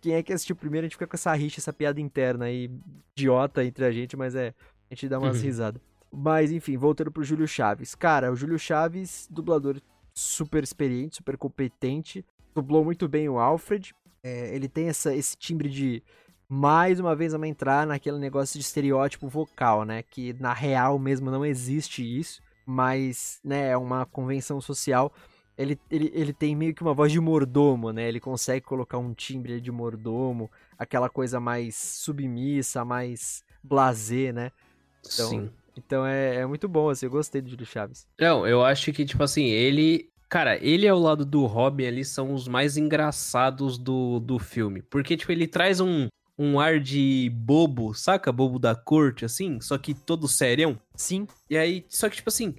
quem 0.00 0.14
é 0.14 0.22
que 0.22 0.32
assistiu 0.32 0.56
primeiro, 0.56 0.84
a 0.84 0.88
gente 0.88 0.94
fica 0.96 1.06
com 1.06 1.16
essa 1.16 1.32
rixa, 1.34 1.60
essa 1.60 1.72
piada 1.72 2.00
interna 2.00 2.46
aí, 2.46 2.70
idiota 3.16 3.64
entre 3.64 3.84
a 3.84 3.90
gente, 3.90 4.16
mas 4.16 4.34
é, 4.34 4.54
a 4.90 4.94
gente 4.94 5.08
dá 5.08 5.18
umas 5.18 5.36
Uhum. 5.38 5.42
risadas. 5.42 5.80
Mas 6.12 6.50
enfim, 6.52 6.76
voltando 6.76 7.10
pro 7.12 7.22
Júlio 7.24 7.46
Chaves. 7.46 7.94
Cara, 7.94 8.32
o 8.32 8.36
Júlio 8.36 8.58
Chaves, 8.58 9.28
dublador 9.30 9.80
super 10.14 10.62
experiente, 10.62 11.16
super 11.16 11.36
competente, 11.36 12.24
dublou 12.54 12.84
muito 12.84 13.06
bem 13.08 13.28
o 13.28 13.38
Alfred. 13.38 13.94
É, 14.22 14.54
ele 14.54 14.68
tem 14.68 14.88
essa, 14.88 15.14
esse 15.14 15.36
timbre 15.36 15.68
de 15.68 16.02
mais 16.48 16.98
uma 16.98 17.14
vez 17.14 17.32
vamos 17.32 17.46
entrar 17.48 17.86
naquele 17.86 18.18
negócio 18.18 18.58
de 18.58 18.64
estereótipo 18.64 19.28
vocal, 19.28 19.84
né? 19.84 20.02
Que 20.02 20.32
na 20.34 20.52
real 20.54 20.98
mesmo 20.98 21.30
não 21.30 21.44
existe 21.44 22.02
isso, 22.02 22.40
mas 22.64 23.38
né, 23.44 23.68
é 23.70 23.76
uma 23.76 24.06
convenção 24.06 24.60
social. 24.60 25.12
Ele, 25.58 25.78
ele, 25.90 26.10
ele 26.14 26.32
tem 26.32 26.54
meio 26.54 26.72
que 26.72 26.82
uma 26.82 26.94
voz 26.94 27.10
de 27.10 27.18
mordomo, 27.20 27.92
né? 27.92 28.08
Ele 28.08 28.20
consegue 28.20 28.64
colocar 28.64 28.96
um 28.96 29.12
timbre 29.12 29.60
de 29.60 29.72
mordomo, 29.72 30.48
aquela 30.78 31.10
coisa 31.10 31.40
mais 31.40 31.74
submissa, 31.74 32.84
mais 32.84 33.42
blasé, 33.62 34.32
né? 34.32 34.52
Então, 35.00 35.28
Sim. 35.28 35.50
Então 35.76 36.04
é, 36.04 36.36
é 36.36 36.46
muito 36.46 36.68
bom, 36.68 36.90
assim, 36.90 37.06
eu 37.06 37.10
gostei 37.10 37.40
do 37.40 37.50
Júlio 37.50 37.66
Chaves. 37.66 38.06
Não, 38.18 38.46
eu 38.46 38.64
acho 38.64 38.92
que, 38.92 39.04
tipo 39.04 39.22
assim, 39.22 39.44
ele. 39.44 40.10
Cara, 40.28 40.58
ele 40.62 40.86
ao 40.86 40.98
lado 40.98 41.24
do 41.24 41.46
Robin 41.46 41.86
ali 41.86 42.04
são 42.04 42.34
os 42.34 42.46
mais 42.46 42.76
engraçados 42.76 43.78
do, 43.78 44.20
do 44.20 44.38
filme. 44.38 44.82
Porque, 44.82 45.16
tipo, 45.16 45.32
ele 45.32 45.46
traz 45.46 45.80
um, 45.80 46.08
um 46.38 46.60
ar 46.60 46.78
de 46.78 47.30
bobo, 47.34 47.94
saca? 47.94 48.30
Bobo 48.30 48.58
da 48.58 48.74
corte, 48.74 49.24
assim, 49.24 49.58
só 49.60 49.78
que 49.78 49.94
todo 49.94 50.28
serião. 50.28 50.78
Sim, 50.94 51.26
E 51.48 51.56
aí, 51.56 51.86
só 51.88 52.10
que, 52.10 52.16
tipo 52.16 52.28
assim, 52.28 52.54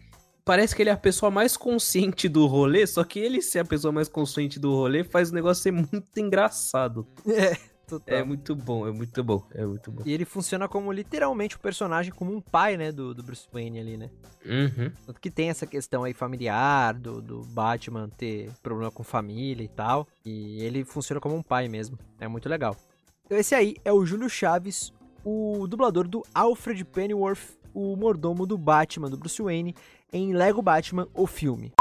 parece 0.50 0.76
que 0.76 0.82
ele 0.82 0.89
é 0.89 0.93
a 0.93 0.97
pessoa 0.97 1.30
mais 1.30 1.56
consciente 1.56 2.28
do 2.28 2.47
rolê, 2.47 2.88
só 2.88 3.04
que 3.04 3.20
ele 3.20 3.39
ser 3.39 3.60
a 3.60 3.66
pessoa 3.66 3.91
mais 3.91 4.10
consciente 4.10 4.60
do 4.60 4.72
rolê 4.74 5.04
faz 5.04 5.30
o 5.30 5.36
negócio 5.36 5.62
ser 5.62 5.70
muito 5.93 6.20
engraçado. 6.20 7.06
é, 7.28 7.56
total. 7.88 8.18
É 8.18 8.24
muito 8.24 8.56
bom, 8.56 8.88
é 8.88 8.91
muito 8.91 9.24
bom, 9.24 9.45
é 9.54 9.64
muito 9.64 9.91
bom. 9.91 10.02
E 10.04 10.12
ele 10.12 10.26
funciona 10.26 10.68
como 10.68 10.91
literalmente 10.91 11.56
o 11.56 11.60
personagem, 11.60 12.12
como 12.12 12.36
um 12.36 12.41
pai, 12.41 12.78
né, 12.78 12.91
do, 12.91 13.14
do 13.14 13.22
Bruce 13.22 13.47
Wayne 13.54 13.80
ali, 13.80 13.95
né? 13.95 14.10
Uhum. 14.43 14.91
Tanto 15.06 15.22
que 15.22 15.30
tem 15.30 15.52
essa 15.52 15.68
questão 15.68 16.04
aí 16.04 16.16
familiar, 16.16 16.95
do, 16.95 17.22
do 17.22 17.43
Batman 17.43 18.10
ter 18.10 18.50
problema 18.64 18.89
com 18.89 19.04
família 19.04 19.64
e 19.64 19.68
tal. 19.68 20.08
E 20.26 20.64
ele 20.64 20.84
funciona 20.84 21.22
como 21.22 21.36
um 21.36 21.43
pai 21.43 21.68
mesmo. 21.68 21.95
É 22.20 22.28
muito 22.28 22.50
legal. 22.50 22.76
Então 23.24 23.38
esse 23.38 23.54
aí 23.54 23.76
é 23.86 23.93
o 23.93 24.04
Júlio 24.04 24.28
Chaves, 24.28 24.91
o 25.24 25.68
dublador 25.68 26.08
do 26.08 26.24
Alfred 26.34 26.84
Pennyworth, 26.86 27.60
o 27.72 27.95
mordomo 27.95 28.47
do 28.47 28.58
Batman, 28.58 29.12
do 29.12 29.18
Bruce 29.18 29.39
Wayne, 29.39 29.76
em 30.12 30.34
Lego 30.34 30.62
Batman, 30.62 31.07
o 31.14 31.28
filme. 31.28 31.72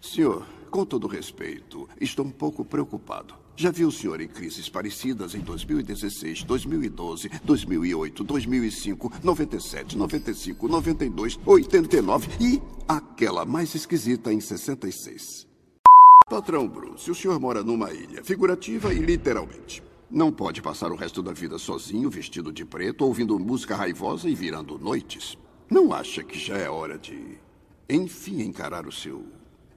Senhor, 0.00 0.46
com 0.70 0.84
todo 0.84 1.06
respeito, 1.06 1.88
estou 2.00 2.24
um 2.24 2.30
pouco 2.30 2.64
preocupado. 2.64 3.34
Já 3.56 3.70
vi 3.70 3.84
o 3.84 3.92
senhor 3.92 4.20
em 4.20 4.26
crises 4.26 4.68
parecidas 4.68 5.34
em 5.34 5.40
2016, 5.40 6.42
2012, 6.42 7.30
2008, 7.44 8.24
2005, 8.24 9.12
97, 9.22 9.96
95, 9.96 10.68
92, 10.68 11.38
89 11.46 12.28
e 12.40 12.60
aquela 12.88 13.44
mais 13.44 13.72
esquisita 13.74 14.32
em 14.32 14.40
66. 14.40 15.46
Patrão 16.28 16.66
Bruce, 16.66 17.08
o 17.08 17.14
senhor 17.14 17.38
mora 17.38 17.62
numa 17.62 17.92
ilha, 17.92 18.24
figurativa 18.24 18.92
e 18.92 18.98
literalmente. 18.98 19.82
Não 20.10 20.32
pode 20.32 20.60
passar 20.60 20.90
o 20.90 20.96
resto 20.96 21.22
da 21.22 21.32
vida 21.32 21.58
sozinho, 21.58 22.10
vestido 22.10 22.52
de 22.52 22.64
preto, 22.64 23.04
ouvindo 23.04 23.38
música 23.38 23.76
raivosa 23.76 24.28
e 24.28 24.34
virando 24.34 24.78
noites. 24.78 25.38
Não 25.70 25.92
acha 25.92 26.24
que 26.24 26.38
já 26.38 26.56
é 26.56 26.68
hora 26.68 26.98
de, 26.98 27.38
enfim, 27.88 28.42
encarar 28.42 28.86
o 28.86 28.92
seu 28.92 29.26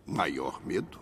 maior 0.05 0.65
medo? 0.65 0.99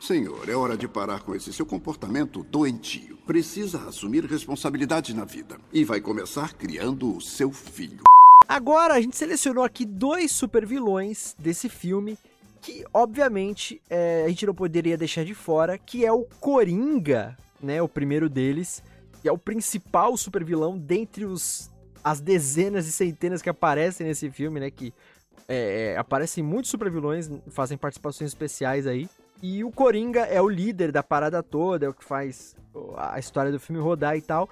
Senhor, 0.00 0.48
é 0.48 0.54
hora 0.54 0.76
de 0.76 0.86
parar 0.86 1.22
com 1.22 1.34
esse 1.34 1.52
seu 1.52 1.64
comportamento 1.64 2.42
doentio. 2.42 3.16
Precisa 3.26 3.78
assumir 3.88 4.24
responsabilidade 4.26 5.14
na 5.14 5.24
vida. 5.24 5.58
E 5.72 5.84
vai 5.84 6.00
começar 6.00 6.52
criando 6.52 7.16
o 7.16 7.20
seu 7.20 7.50
filho. 7.50 8.02
Agora, 8.46 8.94
a 8.94 9.00
gente 9.00 9.16
selecionou 9.16 9.64
aqui 9.64 9.86
dois 9.86 10.30
super 10.32 10.66
vilões 10.66 11.34
desse 11.38 11.70
filme 11.70 12.18
que, 12.60 12.84
obviamente, 12.92 13.80
é, 13.88 14.24
a 14.26 14.28
gente 14.28 14.46
não 14.46 14.54
poderia 14.54 14.96
deixar 14.98 15.24
de 15.24 15.34
fora, 15.34 15.78
que 15.78 16.04
é 16.04 16.12
o 16.12 16.26
Coringa, 16.40 17.36
né? 17.62 17.80
O 17.80 17.88
primeiro 17.88 18.28
deles, 18.28 18.82
que 19.22 19.28
é 19.28 19.32
o 19.32 19.38
principal 19.38 20.16
super 20.16 20.44
vilão 20.44 20.78
dentre 20.78 21.24
os, 21.24 21.70
as 22.02 22.20
dezenas 22.20 22.86
e 22.86 22.92
centenas 22.92 23.40
que 23.40 23.48
aparecem 23.48 24.06
nesse 24.06 24.30
filme, 24.30 24.60
né? 24.60 24.70
Que 24.70 24.92
é, 25.48 25.96
aparecem 25.98 26.42
muitos 26.42 26.70
super 26.70 26.90
vilões, 26.90 27.30
fazem 27.48 27.76
participações 27.76 28.30
especiais 28.30 28.86
aí. 28.86 29.08
E 29.42 29.62
o 29.62 29.70
Coringa 29.70 30.20
é 30.20 30.40
o 30.40 30.48
líder 30.48 30.90
da 30.90 31.02
parada 31.02 31.42
toda, 31.42 31.86
é 31.86 31.88
o 31.88 31.94
que 31.94 32.04
faz 32.04 32.56
a 32.96 33.18
história 33.18 33.52
do 33.52 33.60
filme 33.60 33.80
rodar 33.80 34.16
e 34.16 34.22
tal. 34.22 34.48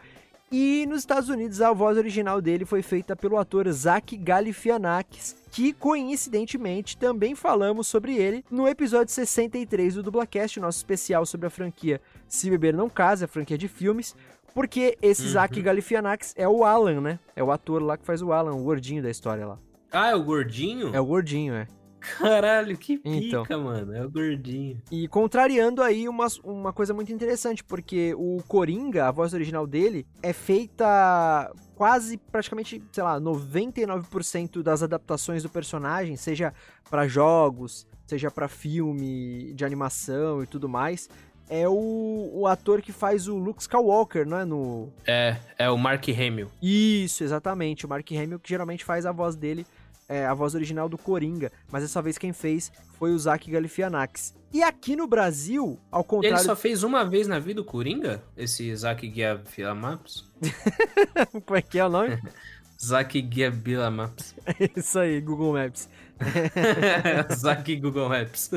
E 0.50 0.84
nos 0.86 0.98
Estados 0.98 1.30
Unidos 1.30 1.62
a 1.62 1.72
voz 1.72 1.96
original 1.96 2.38
dele 2.38 2.66
foi 2.66 2.82
feita 2.82 3.16
pelo 3.16 3.38
ator 3.38 3.66
Zach 3.72 4.14
Galifianakis, 4.14 5.34
que 5.50 5.72
coincidentemente 5.72 6.94
também 6.98 7.34
falamos 7.34 7.86
sobre 7.86 8.16
ele 8.16 8.44
no 8.50 8.68
episódio 8.68 9.14
63 9.14 9.94
do 9.94 10.02
Dublacast, 10.02 10.60
nosso 10.60 10.76
especial 10.76 11.24
sobre 11.24 11.46
a 11.46 11.50
franquia 11.50 12.02
Se 12.28 12.50
Beber 12.50 12.74
Não 12.74 12.90
Casa, 12.90 13.24
a 13.24 13.28
franquia 13.28 13.56
de 13.56 13.66
filmes, 13.66 14.14
porque 14.54 14.98
esse 15.00 15.22
uhum. 15.22 15.30
Zach 15.30 15.62
Galifianakis 15.62 16.34
é 16.36 16.46
o 16.46 16.64
Alan, 16.64 17.00
né? 17.00 17.18
É 17.34 17.42
o 17.42 17.50
ator 17.50 17.82
lá 17.82 17.96
que 17.96 18.04
faz 18.04 18.20
o 18.20 18.30
Alan, 18.30 18.52
o 18.52 18.62
gordinho 18.62 19.02
da 19.02 19.10
história 19.10 19.46
lá. 19.46 19.58
Ah, 19.92 20.10
é 20.10 20.14
o 20.14 20.22
gordinho? 20.22 20.94
É 20.94 21.00
o 21.00 21.04
gordinho, 21.04 21.54
é. 21.54 21.66
Caralho, 22.00 22.76
que 22.76 22.98
pica, 22.98 23.42
então, 23.42 23.62
mano. 23.62 23.94
É 23.94 24.04
o 24.04 24.10
gordinho. 24.10 24.82
E 24.90 25.06
contrariando 25.06 25.82
aí 25.82 26.08
uma, 26.08 26.26
uma 26.42 26.72
coisa 26.72 26.92
muito 26.92 27.12
interessante, 27.12 27.62
porque 27.62 28.12
o 28.16 28.42
Coringa, 28.48 29.06
a 29.06 29.10
voz 29.10 29.32
original 29.32 29.66
dele, 29.66 30.06
é 30.22 30.32
feita 30.32 31.52
quase, 31.76 32.16
praticamente, 32.16 32.82
sei 32.90 33.04
lá, 33.04 33.20
99% 33.20 34.62
das 34.62 34.82
adaptações 34.82 35.42
do 35.42 35.48
personagem, 35.48 36.16
seja 36.16 36.52
para 36.90 37.06
jogos, 37.06 37.86
seja 38.06 38.30
para 38.30 38.48
filme 38.48 39.52
de 39.54 39.64
animação 39.64 40.42
e 40.42 40.46
tudo 40.46 40.68
mais, 40.68 41.08
é 41.48 41.68
o, 41.68 42.30
o 42.32 42.46
ator 42.46 42.80
que 42.80 42.92
faz 42.92 43.28
o 43.28 43.36
Luke 43.36 43.60
Skywalker, 43.60 44.26
não 44.26 44.38
é? 44.38 44.44
No... 44.44 44.92
É, 45.06 45.36
é 45.58 45.70
o 45.70 45.76
Mark 45.76 46.08
Hamill. 46.08 46.50
Isso, 46.62 47.22
exatamente. 47.22 47.84
O 47.84 47.88
Mark 47.88 48.10
Hamill 48.10 48.40
que 48.40 48.48
geralmente 48.48 48.84
faz 48.84 49.04
a 49.04 49.12
voz 49.12 49.36
dele 49.36 49.66
é, 50.12 50.26
a 50.26 50.34
voz 50.34 50.54
original 50.54 50.90
do 50.90 50.98
Coringa, 50.98 51.50
mas 51.70 51.82
dessa 51.82 52.02
vez 52.02 52.18
quem 52.18 52.34
fez 52.34 52.70
foi 52.98 53.12
o 53.12 53.18
Zach 53.18 53.50
Galifianakis. 53.50 54.34
E 54.52 54.62
aqui 54.62 54.94
no 54.94 55.06
Brasil, 55.06 55.80
ao 55.90 56.04
contrário... 56.04 56.36
Ele 56.36 56.44
só 56.44 56.54
fez 56.54 56.82
uma 56.82 57.02
vez 57.02 57.26
na 57.26 57.38
vida 57.38 57.62
o 57.62 57.64
Coringa? 57.64 58.22
Esse 58.36 58.76
Zach 58.76 59.08
Galifianakis? 59.08 60.30
Como 61.46 61.56
é 61.56 61.62
que 61.62 61.78
é 61.78 61.86
o 61.86 61.88
nome? 61.88 62.20
Zach 62.78 63.22
Galifianakis. 63.22 64.34
Isso 64.76 64.98
aí, 64.98 65.18
Google 65.22 65.54
Maps. 65.54 65.88
Zach 67.34 67.76
Google 67.76 68.10
Maps. 68.10 68.50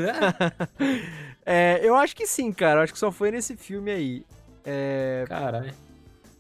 é, 1.46 1.80
eu 1.82 1.96
acho 1.96 2.16
que 2.18 2.28
sim, 2.28 2.52
cara. 2.52 2.80
Eu 2.80 2.84
acho 2.84 2.92
que 2.92 3.00
só 3.00 3.14
foi 3.14 3.32
nesse 3.32 3.56
filme 3.56 3.92
aí. 3.92 4.26
É... 4.66 5.24
Caralho. 5.30 5.74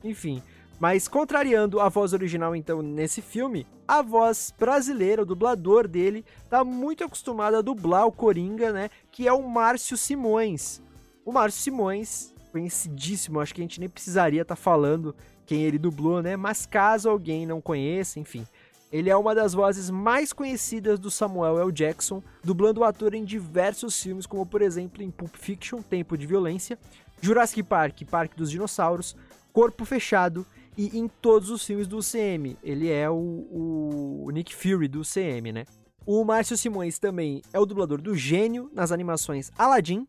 Enfim. 0.03 0.43
Mas 0.79 1.07
contrariando 1.07 1.79
a 1.79 1.87
voz 1.87 2.11
original, 2.11 2.55
então, 2.55 2.81
nesse 2.81 3.21
filme, 3.21 3.65
a 3.87 4.01
voz 4.01 4.53
brasileira, 4.57 5.21
o 5.21 5.25
dublador 5.25 5.87
dele, 5.87 6.25
tá 6.49 6.63
muito 6.63 7.03
acostumado 7.03 7.55
a 7.55 7.61
dublar 7.61 8.05
o 8.05 8.11
Coringa, 8.11 8.73
né? 8.73 8.89
Que 9.11 9.27
é 9.27 9.33
o 9.33 9.47
Márcio 9.47 9.95
Simões. 9.95 10.81
O 11.23 11.31
Márcio 11.31 11.61
Simões, 11.61 12.33
conhecidíssimo, 12.51 13.39
acho 13.39 13.53
que 13.53 13.61
a 13.61 13.63
gente 13.63 13.79
nem 13.79 13.89
precisaria 13.89 14.41
estar 14.41 14.55
tá 14.55 14.61
falando 14.61 15.15
quem 15.45 15.63
ele 15.63 15.77
dublou, 15.77 16.21
né? 16.21 16.35
Mas 16.35 16.65
caso 16.65 17.09
alguém 17.09 17.45
não 17.45 17.61
conheça, 17.61 18.19
enfim. 18.19 18.45
Ele 18.91 19.09
é 19.09 19.15
uma 19.15 19.33
das 19.33 19.53
vozes 19.53 19.89
mais 19.89 20.31
conhecidas 20.31 20.99
do 20.99 21.09
Samuel 21.09 21.59
L. 21.59 21.71
Jackson, 21.71 22.21
dublando 22.43 22.81
o 22.81 22.83
ator 22.83 23.13
em 23.13 23.23
diversos 23.23 24.01
filmes, 24.01 24.25
como 24.25 24.45
por 24.45 24.61
exemplo 24.61 25.01
em 25.01 25.11
Pulp 25.11 25.35
Fiction, 25.35 25.81
Tempo 25.81 26.17
de 26.17 26.25
Violência, 26.25 26.77
Jurassic 27.21 27.63
Park, 27.63 28.03
Parque 28.09 28.37
dos 28.37 28.51
Dinossauros, 28.51 29.15
Corpo 29.51 29.85
Fechado 29.85 30.45
e 30.77 30.97
em 30.97 31.07
todos 31.07 31.49
os 31.49 31.65
filmes 31.65 31.87
do 31.87 31.97
UCM. 31.97 32.57
Ele 32.63 32.89
é 32.89 33.09
o, 33.09 34.25
o 34.25 34.29
Nick 34.31 34.55
Fury 34.55 34.87
do 34.87 35.01
UCM, 35.01 35.51
né? 35.51 35.65
O 36.05 36.23
Márcio 36.23 36.55
Simões 36.55 36.99
também 36.99 37.41
é 37.51 37.59
o 37.59 37.65
dublador 37.65 37.99
do 37.99 38.15
gênio 38.15 38.69
nas 38.73 38.91
animações 38.91 39.51
Aladdin, 39.57 40.07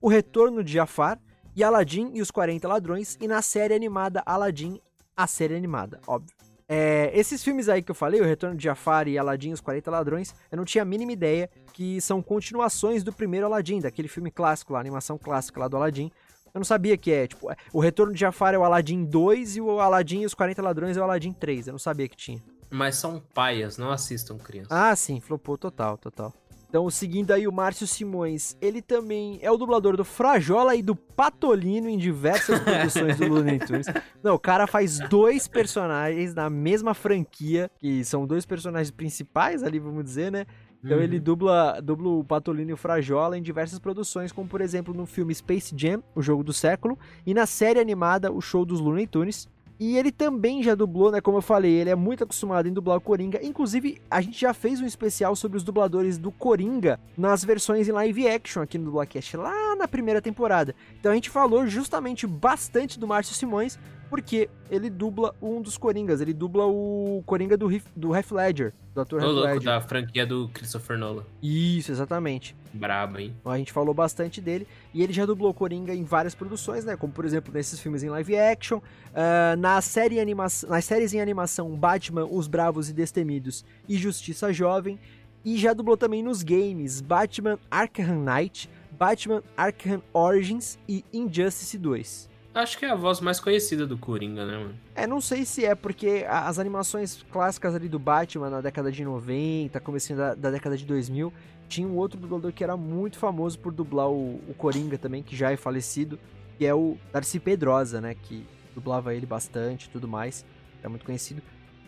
O 0.00 0.08
Retorno 0.08 0.62
de 0.62 0.74
Jafar 0.74 1.18
e 1.56 1.64
Aladdin 1.64 2.10
e 2.12 2.20
os 2.20 2.30
40 2.30 2.68
Ladrões 2.68 3.16
e 3.20 3.26
na 3.26 3.40
série 3.40 3.74
animada 3.74 4.22
Aladdin, 4.26 4.78
a 5.16 5.26
série 5.26 5.56
animada, 5.56 6.00
óbvio. 6.06 6.36
É, 6.68 7.10
esses 7.14 7.42
filmes 7.42 7.66
aí 7.66 7.80
que 7.80 7.90
eu 7.90 7.94
falei, 7.94 8.20
O 8.20 8.24
Retorno 8.24 8.54
de 8.54 8.64
Jafar 8.64 9.08
e 9.08 9.16
Aladdin 9.16 9.50
e 9.50 9.52
os 9.54 9.60
40 9.62 9.90
Ladrões, 9.90 10.34
eu 10.52 10.58
não 10.58 10.66
tinha 10.66 10.82
a 10.82 10.84
mínima 10.84 11.12
ideia 11.12 11.48
que 11.72 11.98
são 12.02 12.20
continuações 12.22 13.02
do 13.02 13.10
primeiro 13.10 13.46
Aladdin, 13.46 13.80
daquele 13.80 14.06
filme 14.06 14.30
clássico 14.30 14.74
lá, 14.74 14.80
animação 14.80 15.16
clássica 15.16 15.60
lá 15.60 15.66
do 15.66 15.78
Aladdin, 15.78 16.12
eu 16.54 16.58
não 16.58 16.64
sabia 16.64 16.96
que 16.96 17.10
é, 17.10 17.26
tipo, 17.26 17.48
o 17.72 17.80
Retorno 17.80 18.12
de 18.12 18.20
Jafar 18.20 18.54
é 18.54 18.58
o 18.58 18.64
Aladdin 18.64 19.04
2 19.04 19.56
e 19.56 19.60
o 19.60 19.80
Aladdin 19.80 20.20
e 20.20 20.26
os 20.26 20.34
40 20.34 20.62
Ladrões 20.62 20.96
é 20.96 21.00
o 21.00 21.04
Aladdin 21.04 21.32
3. 21.32 21.68
Eu 21.68 21.72
não 21.72 21.78
sabia 21.78 22.08
que 22.08 22.16
tinha. 22.16 22.42
Mas 22.70 22.96
são 22.96 23.22
paias, 23.32 23.78
não 23.78 23.90
assistam 23.90 24.36
crianças. 24.36 24.70
Ah, 24.70 24.94
sim, 24.94 25.20
flopou 25.20 25.56
total, 25.56 25.96
total. 25.96 26.32
Então, 26.68 26.88
seguindo 26.90 27.30
aí 27.30 27.48
o 27.48 27.52
Márcio 27.52 27.86
Simões, 27.86 28.54
ele 28.60 28.82
também 28.82 29.38
é 29.40 29.50
o 29.50 29.56
dublador 29.56 29.96
do 29.96 30.04
Frajola 30.04 30.76
e 30.76 30.82
do 30.82 30.94
Patolino 30.94 31.88
em 31.88 31.96
diversas 31.96 32.60
produções 32.60 33.16
do 33.16 33.26
Looney 33.26 33.58
Tunes. 33.58 33.86
Não, 34.22 34.34
o 34.34 34.38
cara 34.38 34.66
faz 34.66 34.98
dois 35.08 35.48
personagens 35.48 36.34
na 36.34 36.50
mesma 36.50 36.92
franquia, 36.92 37.70
que 37.78 38.04
são 38.04 38.26
dois 38.26 38.44
personagens 38.44 38.90
principais 38.90 39.62
ali, 39.62 39.78
vamos 39.78 40.04
dizer, 40.04 40.30
né? 40.30 40.44
Então 40.84 40.98
uhum. 40.98 41.02
ele 41.02 41.18
dubla, 41.18 41.80
dubla 41.82 42.08
o 42.10 42.24
Patolino 42.24 42.70
e 42.70 42.74
o 42.74 42.76
Frajola 42.76 43.36
em 43.36 43.42
diversas 43.42 43.78
produções, 43.78 44.30
como 44.30 44.48
por 44.48 44.60
exemplo 44.60 44.94
no 44.94 45.06
filme 45.06 45.34
Space 45.34 45.74
Jam, 45.76 46.02
o 46.14 46.22
jogo 46.22 46.44
do 46.44 46.52
século, 46.52 46.98
e 47.26 47.34
na 47.34 47.46
série 47.46 47.80
animada 47.80 48.30
O 48.30 48.40
Show 48.40 48.64
dos 48.64 48.78
Looney 48.78 49.06
Tunes. 49.06 49.48
E 49.80 49.96
ele 49.96 50.10
também 50.10 50.60
já 50.60 50.74
dublou, 50.74 51.12
né? 51.12 51.20
Como 51.20 51.38
eu 51.38 51.42
falei, 51.42 51.72
ele 51.72 51.90
é 51.90 51.94
muito 51.94 52.24
acostumado 52.24 52.68
em 52.68 52.72
dublar 52.72 52.96
o 52.96 53.00
Coringa. 53.00 53.38
Inclusive, 53.44 54.00
a 54.10 54.20
gente 54.20 54.40
já 54.40 54.52
fez 54.52 54.80
um 54.80 54.86
especial 54.86 55.36
sobre 55.36 55.56
os 55.56 55.62
dubladores 55.62 56.18
do 56.18 56.32
Coringa 56.32 56.98
nas 57.16 57.44
versões 57.44 57.88
em 57.88 57.92
live 57.92 58.28
action 58.28 58.60
aqui 58.60 58.76
no 58.76 58.86
Dublacast, 58.86 59.36
lá 59.36 59.76
na 59.76 59.86
primeira 59.86 60.20
temporada. 60.20 60.74
Então 60.98 61.12
a 61.12 61.14
gente 61.14 61.30
falou 61.30 61.64
justamente 61.66 62.26
bastante 62.26 62.98
do 62.98 63.06
Márcio 63.06 63.34
Simões, 63.34 63.78
porque 64.08 64.48
ele 64.70 64.90
dubla 64.90 65.34
um 65.40 65.60
dos 65.60 65.76
Coringas. 65.76 66.20
Ele 66.20 66.32
dubla 66.32 66.66
o 66.66 67.22
Coringa 67.26 67.56
do, 67.56 67.70
Heath, 67.70 67.84
do 67.94 68.14
Heath 68.14 68.30
Ledger, 68.30 68.72
do 68.94 69.00
ator 69.00 69.20
o 69.20 69.24
Heath 69.24 69.32
louco 69.32 69.48
Ledger. 69.48 69.64
da 69.64 69.80
franquia 69.80 70.26
do 70.26 70.48
Christopher 70.48 70.98
Nolan. 70.98 71.24
Isso, 71.42 71.92
exatamente. 71.92 72.56
Brabo, 72.72 73.18
hein? 73.18 73.34
A 73.44 73.56
gente 73.56 73.72
falou 73.72 73.94
bastante 73.94 74.40
dele. 74.40 74.66
E 74.92 75.02
ele 75.02 75.12
já 75.12 75.26
dublou 75.26 75.52
Coringa 75.54 75.94
em 75.94 76.04
várias 76.04 76.34
produções, 76.34 76.84
né? 76.84 76.96
Como, 76.96 77.12
por 77.12 77.24
exemplo, 77.24 77.52
nesses 77.52 77.80
filmes 77.80 78.02
em 78.02 78.08
live 78.08 78.36
action. 78.36 78.78
Uh, 78.78 79.56
na 79.58 79.80
série 79.80 80.20
animação, 80.20 80.70
nas 80.70 80.84
séries 80.84 81.12
em 81.12 81.20
animação 81.20 81.70
Batman, 81.76 82.24
Os 82.24 82.46
Bravos 82.46 82.88
e 82.88 82.92
Destemidos 82.92 83.64
e 83.88 83.96
Justiça 83.96 84.52
Jovem. 84.52 84.98
E 85.44 85.56
já 85.56 85.72
dublou 85.72 85.96
também 85.96 86.22
nos 86.22 86.42
games 86.42 87.00
Batman 87.00 87.58
Arkham 87.70 88.22
Knight, 88.22 88.68
Batman 88.98 89.42
Arkham 89.56 90.02
Origins 90.12 90.78
e 90.88 91.04
Injustice 91.12 91.78
2. 91.78 92.28
Acho 92.54 92.78
que 92.78 92.84
é 92.84 92.90
a 92.90 92.94
voz 92.94 93.20
mais 93.20 93.38
conhecida 93.38 93.86
do 93.86 93.96
Coringa, 93.96 94.44
né, 94.44 94.58
mano? 94.58 94.74
É, 94.94 95.06
não 95.06 95.20
sei 95.20 95.44
se 95.44 95.64
é, 95.64 95.74
porque 95.74 96.26
as 96.28 96.58
animações 96.58 97.24
clássicas 97.30 97.74
ali 97.74 97.88
do 97.88 97.98
Batman 97.98 98.50
na 98.50 98.60
década 98.60 98.90
de 98.90 99.04
90, 99.04 99.78
comecinho 99.80 100.18
da, 100.18 100.34
da 100.34 100.50
década 100.50 100.76
de 100.76 100.84
2000, 100.84 101.32
tinha 101.68 101.86
um 101.86 101.96
outro 101.96 102.18
dublador 102.18 102.52
que 102.52 102.64
era 102.64 102.76
muito 102.76 103.18
famoso 103.18 103.58
por 103.58 103.72
dublar 103.72 104.08
o, 104.08 104.40
o 104.48 104.54
Coringa 104.56 104.98
também, 104.98 105.22
que 105.22 105.36
já 105.36 105.52
é 105.52 105.56
falecido, 105.56 106.18
que 106.56 106.66
é 106.66 106.74
o 106.74 106.96
Darcy 107.12 107.38
Pedrosa, 107.38 108.00
né, 108.00 108.14
que 108.14 108.46
dublava 108.74 109.14
ele 109.14 109.26
bastante 109.26 109.84
e 109.86 109.90
tudo 109.90 110.08
mais, 110.08 110.44
é 110.82 110.88
muito 110.88 111.04
conhecido. 111.04 111.42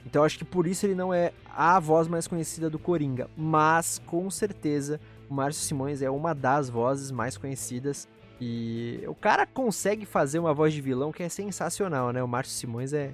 Então 0.04 0.24
acho 0.24 0.38
que 0.38 0.44
por 0.44 0.66
isso 0.66 0.86
ele 0.86 0.94
não 0.94 1.12
é 1.12 1.32
a 1.54 1.78
voz 1.80 2.08
mais 2.08 2.26
conhecida 2.26 2.70
do 2.70 2.78
Coringa, 2.78 3.28
mas 3.36 4.00
com 4.06 4.30
certeza 4.30 5.00
o 5.28 5.34
Márcio 5.34 5.62
Simões 5.62 6.02
é 6.02 6.11
uma 6.11 6.34
das 6.34 6.68
vozes 6.68 7.11
mais 7.11 7.36
conhecidas 7.36 8.08
E 8.41 9.03
o 9.07 9.14
cara 9.14 9.47
consegue 9.47 10.07
fazer 10.07 10.38
uma 10.38 10.55
voz 10.55 10.72
de 10.72 10.80
vilão 10.80 11.12
que 11.12 11.22
é 11.22 11.28
sensacional, 11.28 12.12
né? 12.12 12.22
O 12.22 12.28
Márcio 12.28 12.55
Simões 12.55 12.93
é, 12.93 13.11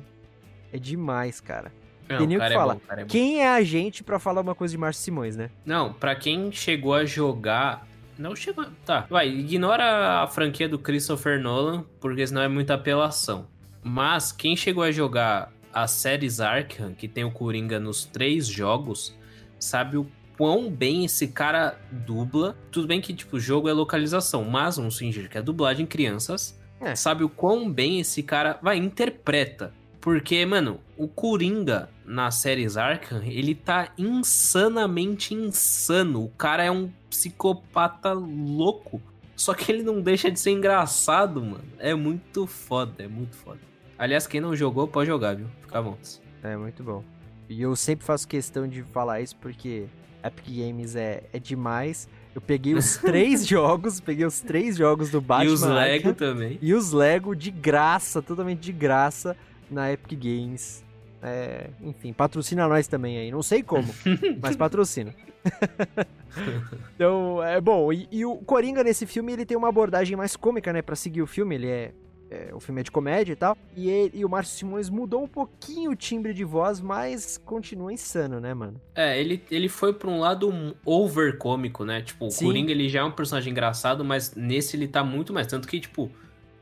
é 0.73 0.79
demais, 0.79 1.41
cara. 1.41 1.73
Não, 2.09 2.19
Tem 2.19 2.27
nem 2.29 2.37
o 2.37 2.41
que 2.41 2.47
é 2.47 2.53
falar. 2.53 2.77
é 2.91 2.97
bom. 3.01 3.07
Quem 3.07 3.41
é 3.43 3.49
a 3.49 3.63
gente 3.65 4.05
pra 4.05 4.19
falar 4.21 4.41
uma 4.41 4.55
coisa 4.55 4.71
de 4.73 4.79
Márcio 4.79 5.03
Simões, 5.03 5.37
né? 5.37 5.51
Não, 5.65 5.93
pra 5.93 6.15
quem 6.15 6.53
chegou 6.53 6.95
a 6.95 7.05
jogar. 7.05 7.85
Não 8.17 8.37
chegou. 8.37 8.65
Tá, 8.85 9.07
vai, 9.11 9.29
ignora 9.29 10.23
a 10.23 10.27
franquia 10.29 10.69
do 10.69 10.79
Christopher 10.79 11.41
Nolan, 11.41 11.85
porque 12.01 12.25
senão 12.27 12.43
é 12.43 12.49
muita 12.49 12.75
apelação. 12.75 13.49
Mas 13.83 14.31
quem 14.31 14.57
chegou 14.57 14.85
a 14.85 14.93
jogar 14.93 15.53
as 15.73 15.91
séries 15.91 16.41
Arkham, 16.41 16.95
que 16.95 17.09
tem 17.09 17.25
o 17.25 17.31
Coringa 17.31 17.79
nos 17.79 18.05
três 18.05 18.47
jogos, 18.47 19.15
sabe 19.59 19.97
o 19.97 20.07
quão 20.37 20.71
bem 20.71 21.05
esse 21.05 21.29
cara 21.29 21.79
dubla. 21.91 22.57
Tudo 22.71 22.87
bem 22.87 23.01
que, 23.01 23.15
tipo, 23.15 23.37
o 23.37 23.41
jogo 23.41 23.69
é 23.69 23.73
localização, 23.73 24.45
mas 24.45 24.77
vamos 24.77 24.99
fingir 24.99 25.29
que 25.29 25.39
é 25.39 25.43
dublagem 25.43 25.85
em 25.85 25.87
crianças. 25.87 26.59
É. 26.81 26.95
Sabe 26.95 27.25
o 27.25 27.29
quão 27.29 27.71
bem 27.71 28.01
esse 28.01 28.23
cara 28.23 28.59
vai, 28.63 28.77
interpreta. 28.77 29.73
Porque, 30.01 30.45
mano, 30.47 30.79
o 30.97 31.09
Coringa 31.09 31.89
nas 32.05 32.37
séries 32.37 32.77
Arkham, 32.77 33.23
ele 33.25 33.55
tá 33.55 33.93
insanamente 33.99 35.35
insano. 35.35 36.25
O 36.25 36.29
cara 36.29 36.63
é 36.63 36.71
um 36.71 36.91
psicopata 37.11 38.13
louco. 38.13 39.01
Só 39.35 39.53
que 39.53 39.71
ele 39.71 39.83
não 39.83 40.01
deixa 40.01 40.31
de 40.31 40.39
ser 40.39 40.51
engraçado, 40.53 41.43
mano. 41.43 41.65
É 41.79 41.95
muito 41.95 42.47
foda, 42.47 43.03
é 43.03 43.09
muito 43.09 43.37
foda. 43.37 43.59
Aliás, 43.99 44.27
quem 44.27 44.41
não 44.41 44.55
jogou, 44.55 44.87
pode 44.87 45.09
jogar, 45.09 45.35
viu? 45.35 45.49
Fica 45.63 45.83
bom. 45.83 45.99
É 46.43 46.57
muito 46.57 46.83
bom. 46.83 47.03
E 47.49 47.61
eu 47.63 47.75
sempre 47.75 48.05
faço 48.05 48.29
questão 48.29 48.69
de 48.69 48.83
falar 48.83 49.21
isso 49.21 49.37
porque 49.37 49.87
Epic 50.29 50.47
Games 50.47 50.97
é, 50.97 51.23
é 51.33 51.39
demais. 51.39 52.09
Eu 52.35 52.41
peguei 52.41 52.75
os 52.75 52.97
três 52.99 53.47
jogos, 53.47 54.01
peguei 54.01 54.27
os 54.27 54.41
três 54.41 54.77
jogos 54.77 55.11
do 55.11 55.21
Batman 55.21 55.51
e 55.51 55.55
os 55.55 55.63
Lego 55.63 56.09
Arkham 56.09 56.15
também. 56.15 56.59
e 56.61 56.75
os 56.75 56.93
Lego 56.93 57.35
de 57.35 57.51
graça, 57.51 58.21
totalmente 58.21 58.61
de 58.61 58.73
graça 58.73 59.37
na 59.71 59.93
Epic 59.93 60.19
Games. 60.19 60.85
É, 61.23 61.71
enfim, 61.83 62.13
patrocina 62.13 62.69
nós 62.69 62.87
também 62.87 63.19
aí. 63.19 63.31
Não 63.31 63.43
sei 63.43 63.63
como, 63.63 63.89
mas 64.41 64.55
patrocina. 64.55 65.15
então, 66.95 67.43
é 67.43 67.61
bom. 67.61 67.93
E, 67.93 68.09
e 68.11 68.25
o 68.25 68.37
Coringa 68.37 68.85
nesse 68.85 69.07
filme 69.07 69.33
ele 69.33 69.47
tem 69.47 69.57
uma 69.57 69.69
abordagem 69.69 70.17
mais 70.17 70.37
cômica, 70.37 70.73
né? 70.73 70.83
Pra 70.83 70.97
seguir 70.97 71.23
o 71.23 71.27
filme. 71.27 71.55
Ele 71.55 71.69
é. 71.69 71.93
É, 72.31 72.51
o 72.55 72.61
filme 72.61 72.81
é 72.81 72.85
de 72.85 72.91
comédia 72.91 73.33
e 73.33 73.37
tal. 73.37 73.57
E, 73.77 73.89
ele- 73.89 74.11
e 74.19 74.25
o 74.25 74.29
Márcio 74.29 74.57
Simões 74.59 74.89
mudou 74.89 75.23
um 75.23 75.29
pouquinho 75.29 75.91
o 75.93 75.97
timbre 75.97 76.35
de 76.35 76.45
voz, 76.45 76.81
mas 76.81 77.39
continua 77.39 77.93
insano, 77.93 78.41
né, 78.41 78.53
mano? 78.55 78.81
É, 78.95 79.19
ele, 79.21 79.43
ele 79.51 79.69
foi 79.69 79.93
pra 79.93 80.09
um 80.09 80.21
lado 80.21 80.53
over 80.85 81.39
cômico, 81.39 81.85
né? 81.85 82.03
Tipo, 82.03 82.27
o 82.27 82.31
Sim. 82.31 82.47
Coringa 82.47 82.71
ele 82.73 82.89
já 82.89 83.01
é 83.01 83.05
um 83.05 83.13
personagem 83.13 83.51
engraçado, 83.53 84.05
mas 84.05 84.35
nesse 84.35 84.77
ele 84.77 84.89
tá 84.89 85.05
muito 85.05 85.33
mais. 85.33 85.47
Tanto 85.47 85.69
que, 85.69 85.79
tipo, 85.79 86.11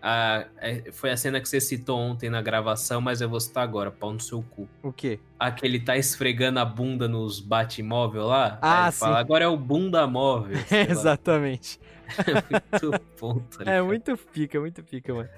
a- 0.02 0.44
é, 0.58 0.92
foi 0.92 1.10
a 1.10 1.16
cena 1.16 1.40
que 1.40 1.48
você 1.48 1.58
citou 1.60 1.98
ontem 1.98 2.28
na 2.28 2.42
gravação, 2.42 3.00
mas 3.00 3.22
eu 3.22 3.28
vou 3.28 3.40
citar 3.40 3.62
agora, 3.64 3.90
pau 3.90 4.12
no 4.12 4.20
seu 4.20 4.42
cu. 4.50 4.68
O 4.82 4.92
quê? 4.92 5.18
A 5.38 5.50
que 5.50 5.64
ele 5.64 5.80
tá 5.80 5.96
esfregando 5.96 6.60
a 6.60 6.64
bunda 6.64 7.08
nos 7.08 7.40
bate-móvel 7.40 8.26
lá. 8.26 8.58
Ah, 8.60 8.90
sim. 8.92 8.98
fala, 8.98 9.18
agora 9.18 9.44
é 9.44 9.48
o 9.48 9.56
bunda 9.56 10.06
móvel. 10.06 10.58
Exatamente. 10.90 11.80
muito 12.50 12.90
bom, 13.18 13.38
tá 13.56 13.64
É 13.70 13.80
muito 13.80 14.14
pica, 14.30 14.60
muito 14.60 14.82
pica, 14.84 15.14
mano. 15.14 15.28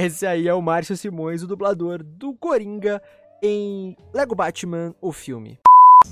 Esse 0.00 0.24
aí 0.24 0.46
é 0.46 0.54
o 0.54 0.62
Márcio 0.62 0.96
Simões, 0.96 1.42
o 1.42 1.46
dublador 1.48 2.04
do 2.04 2.32
Coringa 2.32 3.02
em 3.42 3.96
Lego 4.14 4.32
Batman, 4.32 4.94
o 5.00 5.10
filme. 5.10 5.58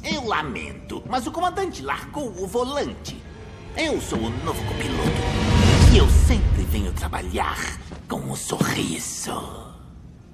Eu 0.03 0.26
lamento, 0.26 1.05
mas 1.09 1.24
o 1.24 1.30
comandante 1.30 1.84
largou 1.84 2.26
o 2.30 2.49
volante. 2.49 3.16
Eu 3.76 4.01
sou 4.01 4.18
o 4.18 4.30
novo 4.45 4.61
copiloto. 4.66 5.95
E 5.95 5.99
eu 5.99 6.09
sempre 6.09 6.64
venho 6.64 6.93
trabalhar 6.95 7.57
com 8.09 8.16
um 8.16 8.34
sorriso. 8.34 9.72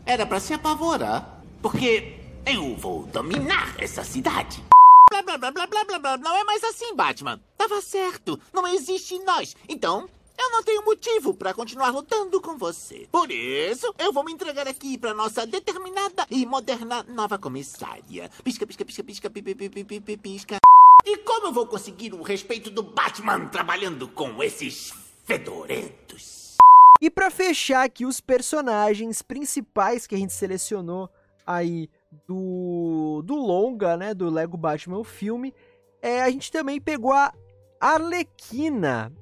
Era 0.06 0.24
pra 0.24 0.40
se 0.40 0.54
apavorar, 0.54 1.44
porque 1.60 2.20
eu 2.46 2.74
vou 2.74 3.04
dominar 3.04 3.74
essa 3.78 4.02
cidade. 4.02 4.64
Blá 5.10 5.20
blá 5.20 5.36
blá 5.36 5.50
blá 5.50 5.66
blá 5.66 5.84
blá 5.84 5.98
blá. 5.98 6.16
Não 6.16 6.34
é 6.38 6.42
mais 6.42 6.64
assim, 6.64 6.96
Batman. 6.96 7.38
Tava 7.58 7.82
certo. 7.82 8.40
Não 8.50 8.66
existe 8.66 9.18
nós. 9.18 9.54
Então, 9.68 10.08
eu 10.38 10.50
não 10.50 10.62
tenho 10.62 10.84
motivo 10.84 11.34
pra 11.34 11.54
continuar 11.54 11.90
lutando 11.90 12.40
com 12.40 12.56
você. 12.56 13.08
Por 13.10 13.30
isso, 13.30 13.92
eu 13.98 14.12
vou 14.12 14.24
me 14.24 14.32
entregar 14.32 14.66
aqui 14.66 14.98
pra 14.98 15.14
nossa 15.14 15.46
determinada 15.46 16.26
e 16.30 16.44
moderna 16.46 17.02
nova 17.04 17.38
comissária. 17.38 18.30
Pisca, 18.42 18.66
pisca, 18.66 18.84
pisca, 18.84 19.04
pisca, 19.04 19.30
pi, 19.30 19.42
pi, 19.42 19.54
pi, 19.54 19.68
pi, 19.68 19.84
pi, 19.84 20.00
pi, 20.00 20.16
pisca. 20.16 20.56
E 21.04 21.18
como 21.18 21.48
eu 21.48 21.52
vou 21.52 21.66
conseguir 21.66 22.14
o 22.14 22.22
respeito 22.22 22.70
do 22.70 22.82
Batman 22.82 23.46
trabalhando 23.46 24.06
com 24.08 24.42
esses 24.42 24.92
fedorentos? 25.24 26.56
E 27.00 27.10
pra 27.10 27.30
fechar 27.30 27.84
aqui 27.84 28.06
os 28.06 28.20
personagens 28.20 29.22
principais 29.22 30.06
que 30.06 30.14
a 30.14 30.18
gente 30.18 30.32
selecionou 30.32 31.10
aí 31.44 31.88
do, 32.28 33.22
do 33.24 33.34
longa, 33.34 33.96
né, 33.96 34.14
do 34.14 34.30
Lego 34.30 34.56
Batman 34.56 34.98
o 34.98 35.04
filme, 35.04 35.52
é, 36.00 36.22
a 36.22 36.30
gente 36.30 36.52
também 36.52 36.80
pegou 36.80 37.12
a 37.12 37.32
Arlequina, 37.80 39.12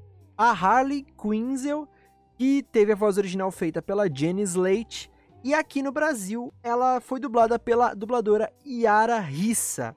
a 0.40 0.52
Harley 0.52 1.04
Quinzel, 1.20 1.86
que 2.38 2.62
teve 2.62 2.92
a 2.92 2.96
voz 2.96 3.18
original 3.18 3.50
feita 3.50 3.82
pela 3.82 4.08
Jenny 4.10 4.40
Slate, 4.40 5.10
e 5.44 5.52
aqui 5.52 5.82
no 5.82 5.92
Brasil 5.92 6.50
ela 6.62 6.98
foi 6.98 7.20
dublada 7.20 7.58
pela 7.58 7.92
dubladora 7.92 8.50
Yara 8.66 9.18
Rissa. 9.18 9.94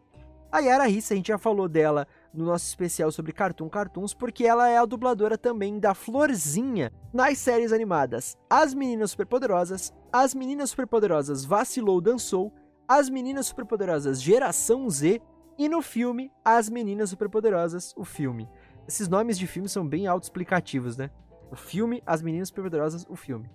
A 0.52 0.60
Yara 0.60 0.86
Rissa, 0.86 1.14
a 1.14 1.18
gente 1.18 1.30
já 1.30 1.38
falou 1.38 1.70
dela 1.70 2.06
no 2.34 2.44
nosso 2.44 2.66
especial 2.66 3.10
sobre 3.10 3.32
Cartoon 3.32 3.70
Cartoons, 3.70 4.14
porque 4.14 4.46
ela 4.46 4.68
é 4.68 4.78
a 4.78 4.86
dubladora 4.86 5.38
também 5.38 5.80
da 5.80 5.94
Florzinha 5.94 6.92
nas 7.14 7.38
séries 7.38 7.72
animadas 7.72 8.38
As 8.50 8.74
Meninas 8.74 9.12
Superpoderosas, 9.12 9.94
As 10.12 10.36
Meninas 10.36 10.72
Superpoderosas 10.72 11.46
Vacilou 11.46 12.02
Dançou, 12.02 12.52
As 12.86 13.10
Meninas 13.10 13.46
Superpoderosas 13.46 14.22
Geração 14.22 14.90
Z 14.90 15.22
e 15.58 15.70
no 15.70 15.82
filme 15.82 16.30
As 16.44 16.70
Meninas 16.70 17.12
Superpoderosas, 17.12 17.94
o 17.96 18.04
filme. 18.04 18.50
Esses 18.88 19.08
nomes 19.08 19.38
de 19.38 19.48
filme 19.48 19.70
são 19.70 19.88
bem 19.88 20.08
autoexplicativos, 20.08 20.98
né? 20.98 21.10
O 21.52 21.56
filme 21.56 22.02
As 22.06 22.22
Meninas 22.22 22.50
Superpoderosas, 22.50 23.06
o 23.10 23.16
filme. 23.16 23.50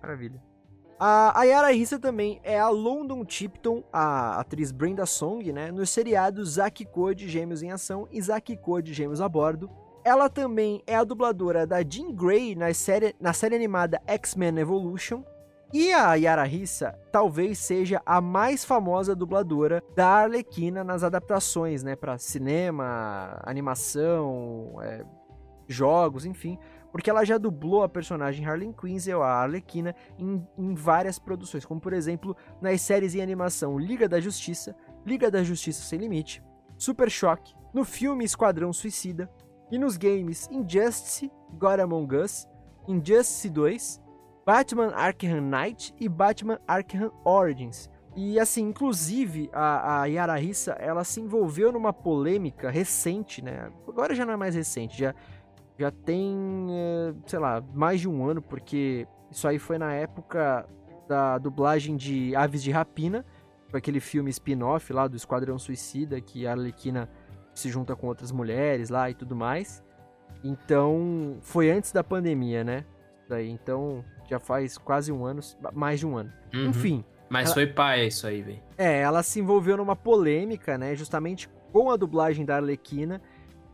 Maravilha. 0.00 0.40
A, 1.00 1.44
Yara 1.44 1.70
Rissa 1.70 1.98
também 1.98 2.40
é 2.42 2.58
a 2.58 2.68
London 2.68 3.24
Tipton, 3.24 3.84
a 3.92 4.40
atriz 4.40 4.72
Brenda 4.72 5.06
Song, 5.06 5.52
né? 5.52 5.70
Nos 5.70 5.90
seriados 5.90 6.50
Zack 6.54 6.84
Code 6.86 7.28
Gêmeos 7.28 7.62
em 7.62 7.70
Ação 7.70 8.08
e 8.10 8.20
Zack 8.20 8.56
Code 8.56 8.92
Gêmeos 8.92 9.20
a 9.20 9.28
Bordo. 9.28 9.70
Ela 10.04 10.28
também 10.28 10.82
é 10.86 10.96
a 10.96 11.04
dubladora 11.04 11.66
da 11.66 11.82
Jean 11.82 12.12
Grey 12.12 12.56
na 12.56 12.72
série, 12.74 13.14
na 13.20 13.32
série 13.32 13.54
animada 13.54 14.00
X-Men 14.06 14.58
Evolution. 14.58 15.22
E 15.72 15.92
a 15.92 16.14
Yara 16.14 16.44
Rissa 16.44 16.98
talvez 17.12 17.58
seja 17.58 18.00
a 18.06 18.20
mais 18.20 18.64
famosa 18.64 19.14
dubladora 19.14 19.82
da 19.94 20.08
Arlequina 20.08 20.82
nas 20.82 21.02
adaptações, 21.02 21.82
né? 21.82 21.94
Para 21.94 22.16
cinema, 22.16 23.38
animação, 23.44 24.76
é, 24.80 25.04
jogos, 25.68 26.24
enfim 26.24 26.58
porque 26.90 27.10
ela 27.10 27.24
já 27.24 27.38
dublou 27.38 27.82
a 27.82 27.88
personagem 27.88 28.46
Harley 28.46 28.72
Quinzel, 28.72 29.22
a 29.22 29.42
Arlequina, 29.42 29.94
em, 30.18 30.46
em 30.56 30.74
várias 30.74 31.18
produções, 31.18 31.64
como 31.64 31.80
por 31.80 31.92
exemplo 31.92 32.36
nas 32.60 32.80
séries 32.80 33.14
em 33.14 33.20
animação 33.20 33.78
Liga 33.78 34.08
da 34.08 34.20
Justiça, 34.20 34.74
Liga 35.04 35.30
da 35.30 35.42
Justiça 35.42 35.82
Sem 35.82 35.98
Limite, 35.98 36.42
Super 36.76 37.10
Choque, 37.10 37.54
no 37.72 37.84
filme 37.84 38.24
Esquadrão 38.24 38.72
Suicida 38.72 39.30
e 39.70 39.78
nos 39.78 39.96
games 39.96 40.48
Injustice, 40.50 41.30
God 41.52 41.80
Among 41.80 42.16
Us, 42.16 42.48
Injustice 42.86 43.50
2, 43.50 44.00
Batman 44.48 44.94
Arkham 44.94 45.42
Knight 45.42 45.94
e 46.00 46.08
Batman 46.08 46.58
Arkham 46.66 47.12
Origins. 47.22 47.90
E 48.16 48.40
assim, 48.40 48.62
inclusive, 48.62 49.50
a, 49.52 50.00
a 50.00 50.06
Yara 50.06 50.36
Rissa, 50.36 50.72
ela 50.80 51.04
se 51.04 51.20
envolveu 51.20 51.70
numa 51.70 51.92
polêmica 51.92 52.70
recente, 52.70 53.44
né? 53.44 53.70
Agora 53.86 54.14
já 54.14 54.24
não 54.24 54.32
é 54.32 54.36
mais 54.36 54.54
recente, 54.54 54.98
já 54.98 55.14
já 55.78 55.90
tem, 55.90 56.66
eh, 56.70 57.14
sei 57.26 57.38
lá, 57.38 57.62
mais 57.74 58.00
de 58.00 58.08
um 58.08 58.24
ano, 58.24 58.40
porque 58.40 59.06
isso 59.30 59.46
aí 59.46 59.58
foi 59.58 59.76
na 59.76 59.92
época 59.92 60.66
da 61.06 61.36
dublagem 61.36 61.94
de 61.94 62.34
Aves 62.34 62.62
de 62.62 62.70
Rapina, 62.70 63.26
foi 63.68 63.78
aquele 63.78 64.00
filme 64.00 64.30
spin-off 64.30 64.90
lá 64.94 65.06
do 65.06 65.14
Esquadrão 65.14 65.58
Suicida, 65.58 66.22
que 66.22 66.46
a 66.46 66.52
Arlequina 66.52 67.06
se 67.54 67.68
junta 67.68 67.94
com 67.94 68.06
outras 68.06 68.32
mulheres 68.32 68.88
lá 68.88 69.10
e 69.10 69.14
tudo 69.14 69.36
mais. 69.36 69.84
Então, 70.42 71.36
foi 71.42 71.70
antes 71.70 71.92
da 71.92 72.02
pandemia, 72.02 72.64
né? 72.64 72.86
Daí, 73.28 73.50
então, 73.50 74.02
já 74.28 74.38
faz 74.38 74.76
quase 74.78 75.10
um 75.12 75.24
ano, 75.24 75.40
mais 75.72 76.00
de 76.00 76.06
um 76.06 76.16
ano. 76.16 76.32
Uhum. 76.54 76.66
Enfim, 76.66 77.04
Mas 77.28 77.46
ela- 77.46 77.54
foi 77.54 77.66
pai 77.66 78.06
isso 78.06 78.26
aí, 78.26 78.42
velho. 78.42 78.62
é, 78.76 79.00
ela 79.00 79.22
se 79.22 79.40
envolveu 79.40 79.76
numa 79.76 79.96
polêmica, 79.96 80.76
né? 80.78 80.94
Justamente 80.94 81.48
com 81.72 81.90
a 81.90 81.96
dublagem 81.96 82.44
da 82.44 82.56
Arlequina, 82.56 83.20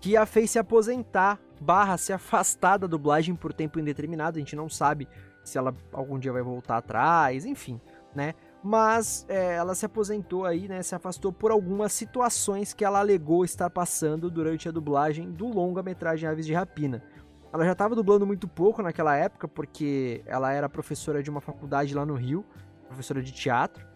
que 0.01 0.17
a 0.17 0.27
fez 0.27 0.51
se 0.51 0.59
aposentar, 0.59 1.39
barra 1.61 1.97
se 1.97 2.13
afastar 2.13 2.77
da 2.79 2.87
dublagem 2.87 3.35
por 3.35 3.53
tempo 3.53 3.79
indeterminado. 3.79 4.37
A 4.37 4.41
gente 4.41 4.57
não 4.57 4.69
sabe 4.69 5.09
se 5.43 5.57
ela 5.59 5.75
algum 5.93 6.19
dia 6.19 6.33
vai 6.33 6.43
voltar 6.43 6.77
atrás, 6.79 7.45
enfim, 7.47 7.81
né? 8.15 8.35
Mas 8.63 9.27
é, 9.29 9.55
ela 9.57 9.75
se 9.75 9.85
aposentou 9.85 10.47
aí, 10.47 10.67
né? 10.69 10.83
Se 10.83 10.95
afastou 10.95 11.31
por 11.33 11.51
algumas 11.51 11.93
situações 11.93 12.73
que 12.73 12.83
ela 12.85 12.99
alegou 12.99 13.45
estar 13.45 13.69
passando 13.71 14.31
durante 14.31 14.69
a 14.69 14.73
dublagem 14.73 15.31
do 15.31 15.47
longa-metragem 15.49 16.29
Aves 16.29 16.47
de 16.47 16.55
Rapina. 16.55 17.03
Ela 17.55 17.65
já 17.65 17.75
tava 17.77 17.95
dublando 17.95 18.27
muito 18.27 18.49
pouco 18.49 18.83
naquela 18.83 19.15
época, 19.15 19.47
porque 19.47 20.25
ela 20.27 20.53
era 20.53 20.69
professora 20.69 21.23
de 21.23 21.31
uma 21.31 21.41
faculdade 21.41 21.95
lá 21.95 22.05
no 22.05 22.15
Rio, 22.15 22.45
professora 22.89 23.23
de 23.23 23.31
teatro. 23.31 23.87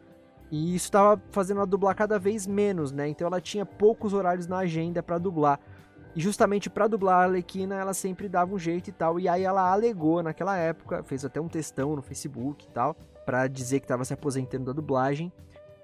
E 0.48 0.76
isso 0.76 0.92
tava 0.92 1.20
fazendo 1.32 1.56
ela 1.56 1.66
dublar 1.66 1.96
cada 1.96 2.20
vez 2.20 2.46
menos, 2.46 2.92
né? 2.92 3.08
Então 3.08 3.26
ela 3.26 3.40
tinha 3.40 3.66
poucos 3.66 4.14
horários 4.14 4.46
na 4.46 4.58
agenda 4.58 5.02
para 5.02 5.18
dublar. 5.18 5.58
E 6.14 6.20
justamente 6.20 6.70
para 6.70 6.86
dublar 6.86 7.16
a 7.16 7.22
Arlequina, 7.24 7.74
ela 7.74 7.92
sempre 7.92 8.28
dava 8.28 8.54
um 8.54 8.58
jeito 8.60 8.90
e 8.90 8.92
tal. 8.92 9.18
E 9.18 9.28
aí 9.28 9.42
ela 9.42 9.72
alegou 9.72 10.22
naquela 10.22 10.56
época, 10.56 11.02
fez 11.02 11.24
até 11.24 11.40
um 11.40 11.48
textão 11.48 11.96
no 11.96 12.00
Facebook 12.00 12.64
e 12.64 12.70
tal, 12.70 12.94
para 13.26 13.48
dizer 13.48 13.80
que 13.80 13.86
estava 13.86 14.04
se 14.04 14.14
aposentando 14.14 14.66
da 14.66 14.72
dublagem, 14.72 15.32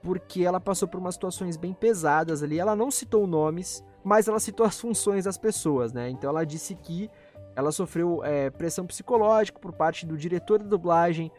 porque 0.00 0.44
ela 0.44 0.60
passou 0.60 0.86
por 0.86 1.00
umas 1.00 1.16
situações 1.16 1.56
bem 1.56 1.74
pesadas 1.74 2.40
ali. 2.40 2.56
Ela 2.56 2.76
não 2.76 2.88
citou 2.88 3.26
nomes, 3.26 3.82
mas 4.04 4.28
ela 4.28 4.38
citou 4.38 4.64
as 4.64 4.80
funções 4.80 5.24
das 5.24 5.36
pessoas, 5.36 5.92
né? 5.92 6.08
Então 6.08 6.30
ela 6.30 6.46
disse 6.46 6.76
que 6.76 7.10
ela 7.56 7.70
sofreu 7.72 8.22
é, 8.24 8.50
pressão 8.50 8.86
psicológica 8.86 9.58
por 9.58 9.72
parte 9.72 10.06
do 10.06 10.16
diretor 10.16 10.58
da 10.58 10.66
dublagem, 10.68 11.30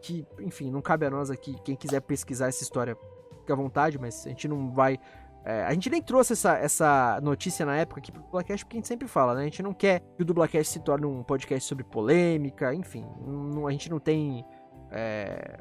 que, 0.00 0.26
enfim, 0.40 0.70
não 0.70 0.82
cabe 0.82 1.06
a 1.06 1.10
nós 1.10 1.30
aqui, 1.30 1.56
quem 1.64 1.76
quiser 1.76 2.00
pesquisar 2.00 2.48
essa 2.48 2.62
história, 2.62 2.96
fica 3.40 3.52
à 3.52 3.56
vontade, 3.56 3.98
mas 3.98 4.26
a 4.26 4.28
gente 4.28 4.48
não 4.48 4.70
vai. 4.70 4.98
É, 5.44 5.64
a 5.64 5.72
gente 5.72 5.90
nem 5.90 6.00
trouxe 6.00 6.34
essa, 6.34 6.56
essa 6.56 7.20
notícia 7.22 7.66
na 7.66 7.76
época 7.76 8.00
aqui 8.00 8.12
pro 8.12 8.22
Dublacast, 8.22 8.64
porque 8.64 8.76
a 8.76 8.78
gente 8.78 8.88
sempre 8.88 9.08
fala, 9.08 9.34
né? 9.34 9.40
A 9.40 9.44
gente 9.44 9.62
não 9.62 9.72
quer 9.72 10.00
que 10.16 10.22
o 10.22 10.24
Dublacast 10.24 10.72
se 10.72 10.80
torne 10.80 11.06
um 11.06 11.22
podcast 11.22 11.68
sobre 11.68 11.84
polêmica, 11.84 12.74
enfim, 12.74 13.04
não, 13.26 13.66
a 13.66 13.70
gente 13.72 13.90
não 13.90 13.98
tem. 13.98 14.44
É, 14.90 15.58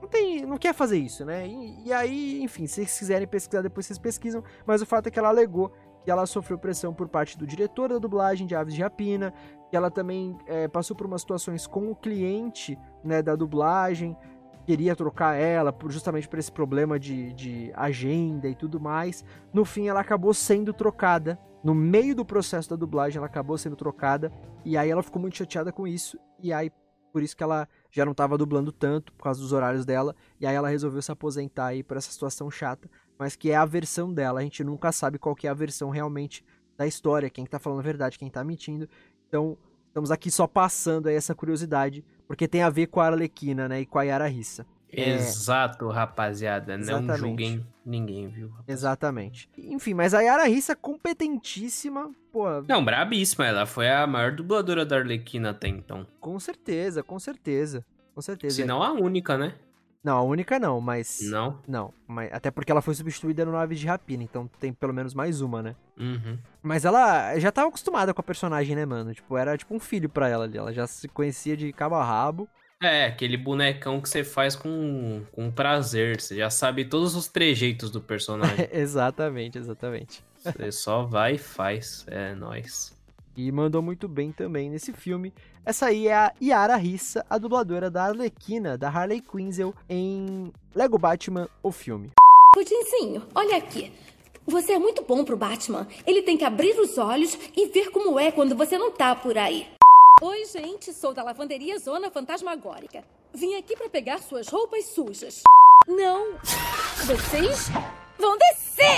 não 0.00 0.08
tem. 0.08 0.46
Não 0.46 0.56
quer 0.56 0.72
fazer 0.72 0.98
isso, 0.98 1.24
né? 1.24 1.46
E, 1.46 1.86
e 1.86 1.92
aí, 1.92 2.42
enfim, 2.42 2.66
se 2.66 2.74
vocês 2.76 2.98
quiserem 2.98 3.26
pesquisar, 3.26 3.62
depois 3.62 3.86
vocês 3.86 3.98
pesquisam, 3.98 4.42
mas 4.66 4.80
o 4.80 4.86
fato 4.86 5.08
é 5.08 5.10
que 5.10 5.18
ela 5.18 5.28
alegou 5.28 5.72
que 6.04 6.10
ela 6.10 6.26
sofreu 6.26 6.58
pressão 6.58 6.92
por 6.92 7.08
parte 7.08 7.38
do 7.38 7.46
diretor 7.46 7.88
da 7.88 7.98
dublagem 7.98 8.46
de 8.46 8.54
Aves 8.54 8.74
de 8.74 8.82
Rapina, 8.82 9.32
que 9.70 9.76
ela 9.76 9.90
também 9.90 10.36
é, 10.46 10.68
passou 10.68 10.94
por 10.94 11.06
umas 11.06 11.22
situações 11.22 11.66
com 11.66 11.90
o 11.90 11.96
cliente 11.96 12.78
né, 13.02 13.22
da 13.22 13.34
dublagem, 13.34 14.16
queria 14.64 14.96
trocar 14.96 15.34
ela 15.34 15.72
por, 15.72 15.90
justamente 15.90 16.28
por 16.28 16.38
esse 16.38 16.50
problema 16.50 16.98
de, 16.98 17.32
de 17.32 17.72
agenda 17.74 18.48
e 18.48 18.54
tudo 18.54 18.80
mais. 18.80 19.24
No 19.52 19.64
fim, 19.64 19.88
ela 19.88 20.00
acabou 20.00 20.34
sendo 20.34 20.72
trocada. 20.72 21.38
No 21.62 21.74
meio 21.74 22.14
do 22.14 22.24
processo 22.24 22.68
da 22.68 22.76
dublagem, 22.76 23.18
ela 23.18 23.26
acabou 23.26 23.56
sendo 23.56 23.76
trocada. 23.76 24.32
E 24.64 24.76
aí 24.76 24.90
ela 24.90 25.02
ficou 25.02 25.20
muito 25.20 25.36
chateada 25.36 25.72
com 25.72 25.86
isso. 25.86 26.18
E 26.40 26.52
aí, 26.52 26.70
por 27.12 27.22
isso 27.22 27.36
que 27.36 27.42
ela 27.42 27.68
já 27.90 28.04
não 28.04 28.12
estava 28.12 28.36
dublando 28.36 28.72
tanto, 28.72 29.12
por 29.12 29.24
causa 29.24 29.40
dos 29.40 29.52
horários 29.52 29.84
dela. 29.84 30.14
E 30.40 30.46
aí 30.46 30.54
ela 30.54 30.68
resolveu 30.68 31.00
se 31.00 31.12
aposentar 31.12 31.66
aí 31.66 31.82
por 31.82 31.96
essa 31.96 32.10
situação 32.10 32.50
chata. 32.50 32.88
Mas 33.18 33.36
que 33.36 33.50
é 33.50 33.56
a 33.56 33.64
versão 33.64 34.12
dela. 34.12 34.40
A 34.40 34.42
gente 34.42 34.64
nunca 34.64 34.90
sabe 34.92 35.18
qual 35.18 35.34
que 35.34 35.46
é 35.46 35.50
a 35.50 35.54
versão 35.54 35.90
realmente 35.90 36.44
da 36.76 36.86
história. 36.86 37.30
Quem 37.30 37.46
tá 37.46 37.58
falando 37.58 37.78
a 37.80 37.82
verdade, 37.82 38.18
quem 38.18 38.28
tá 38.30 38.42
mentindo. 38.42 38.88
Então, 39.28 39.56
estamos 39.88 40.10
aqui 40.10 40.30
só 40.30 40.46
passando 40.46 41.08
aí 41.08 41.14
essa 41.14 41.34
curiosidade, 41.34 42.04
porque 42.26 42.48
tem 42.48 42.62
a 42.62 42.70
ver 42.70 42.88
com 42.88 43.00
a 43.00 43.06
Arlequina, 43.06 43.68
né, 43.68 43.80
e 43.82 43.86
com 43.86 43.98
a 43.98 44.02
Yara 44.02 44.26
Rissa. 44.26 44.66
Exato, 44.96 45.88
rapaziada. 45.88 46.76
Não 46.76 46.82
Exatamente. 46.82 47.18
julguem 47.18 47.66
ninguém, 47.84 48.28
viu? 48.28 48.52
Exatamente. 48.66 49.48
Enfim, 49.58 49.92
mas 49.92 50.14
a 50.14 50.20
Yara 50.20 50.44
Rissa 50.44 50.76
competentíssima, 50.76 52.10
pô, 52.32 52.44
Não, 52.68 52.84
brabíssima. 52.84 53.46
Ela 53.46 53.66
foi 53.66 53.90
a 53.90 54.06
maior 54.06 54.32
dubladora 54.32 54.86
da 54.86 54.96
Arlequina 54.96 55.50
até 55.50 55.68
então. 55.68 56.06
com 56.20 56.38
certeza, 56.38 57.02
com 57.02 57.18
certeza. 57.18 57.84
Com 58.14 58.22
certeza. 58.22 58.54
Se 58.54 58.64
não 58.64 58.82
a 58.82 58.92
única, 58.92 59.36
né? 59.36 59.54
Não, 60.04 60.18
a 60.18 60.22
única 60.22 60.58
não, 60.58 60.82
mas 60.82 61.20
Não? 61.22 61.58
não, 61.66 61.94
mas 62.06 62.30
até 62.30 62.50
porque 62.50 62.70
ela 62.70 62.82
foi 62.82 62.94
substituída 62.94 63.42
no 63.46 63.52
Naves 63.52 63.80
de 63.80 63.86
Rapina, 63.86 64.22
então 64.22 64.46
tem 64.60 64.70
pelo 64.70 64.92
menos 64.92 65.14
mais 65.14 65.40
uma, 65.40 65.62
né? 65.62 65.74
Uhum. 65.98 66.38
Mas 66.62 66.84
ela 66.84 67.38
já 67.38 67.50
tava 67.50 67.68
acostumada 67.68 68.12
com 68.12 68.20
a 68.20 68.24
personagem, 68.24 68.76
né, 68.76 68.84
mano? 68.84 69.14
Tipo, 69.14 69.36
era 69.38 69.56
tipo 69.56 69.74
um 69.74 69.80
filho 69.80 70.08
pra 70.10 70.28
ela 70.28 70.44
ali. 70.44 70.58
Ela 70.58 70.74
já 70.74 70.86
se 70.86 71.08
conhecia 71.08 71.56
de 71.56 71.72
cabo 71.72 71.94
a 71.94 72.04
rabo. 72.04 72.46
É, 72.82 73.06
aquele 73.06 73.36
bonecão 73.36 74.00
que 74.00 74.08
você 74.08 74.22
faz 74.22 74.54
com, 74.54 75.24
com 75.32 75.50
prazer. 75.50 76.20
Você 76.20 76.36
já 76.36 76.50
sabe 76.50 76.84
todos 76.84 77.14
os 77.14 77.28
trejeitos 77.28 77.90
do 77.90 78.00
personagem. 78.00 78.68
exatamente, 78.72 79.56
exatamente. 79.56 80.22
você 80.42 80.70
só 80.70 81.04
vai 81.04 81.34
e 81.34 81.38
faz. 81.38 82.04
É 82.08 82.34
nóis. 82.34 82.93
E 83.36 83.50
mandou 83.50 83.82
muito 83.82 84.06
bem 84.06 84.30
também 84.30 84.70
nesse 84.70 84.92
filme. 84.92 85.32
Essa 85.64 85.86
aí 85.86 86.08
é 86.08 86.14
a 86.14 86.32
Yara 86.40 86.76
Rissa, 86.76 87.24
a 87.28 87.38
dubladora 87.38 87.90
da 87.90 88.04
Arlequina, 88.04 88.78
da 88.78 88.88
Harley 88.88 89.20
Quinzel, 89.20 89.74
em 89.88 90.52
Lego 90.74 90.98
Batman, 90.98 91.48
o 91.62 91.72
filme. 91.72 92.10
Pudinzinho, 92.54 93.26
olha 93.34 93.56
aqui. 93.56 93.92
Você 94.46 94.74
é 94.74 94.78
muito 94.78 95.02
bom 95.02 95.24
pro 95.24 95.36
Batman. 95.36 95.88
Ele 96.06 96.22
tem 96.22 96.36
que 96.36 96.44
abrir 96.44 96.78
os 96.78 96.98
olhos 96.98 97.36
e 97.56 97.66
ver 97.66 97.90
como 97.90 98.18
é 98.20 98.30
quando 98.30 98.54
você 98.54 98.76
não 98.76 98.90
tá 98.90 99.14
por 99.14 99.36
aí. 99.38 99.66
Oi, 100.22 100.44
gente, 100.44 100.92
sou 100.92 101.12
da 101.12 101.24
lavanderia 101.24 101.78
Zona 101.78 102.10
Fantasmagórica. 102.10 103.02
Vim 103.34 103.56
aqui 103.56 103.74
pra 103.74 103.88
pegar 103.88 104.18
suas 104.18 104.46
roupas 104.48 104.84
sujas. 104.84 105.42
Não, 105.88 106.34
vocês 107.04 107.68
vão 108.18 108.38
descer! 108.38 108.96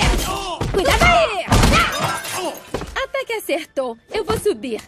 Cuidado 0.72 1.02
aí! 1.02 2.85
Até 3.16 3.24
que 3.24 3.32
acertou. 3.32 3.96
Eu 4.12 4.24
vou 4.24 4.38
subir. 4.38 4.82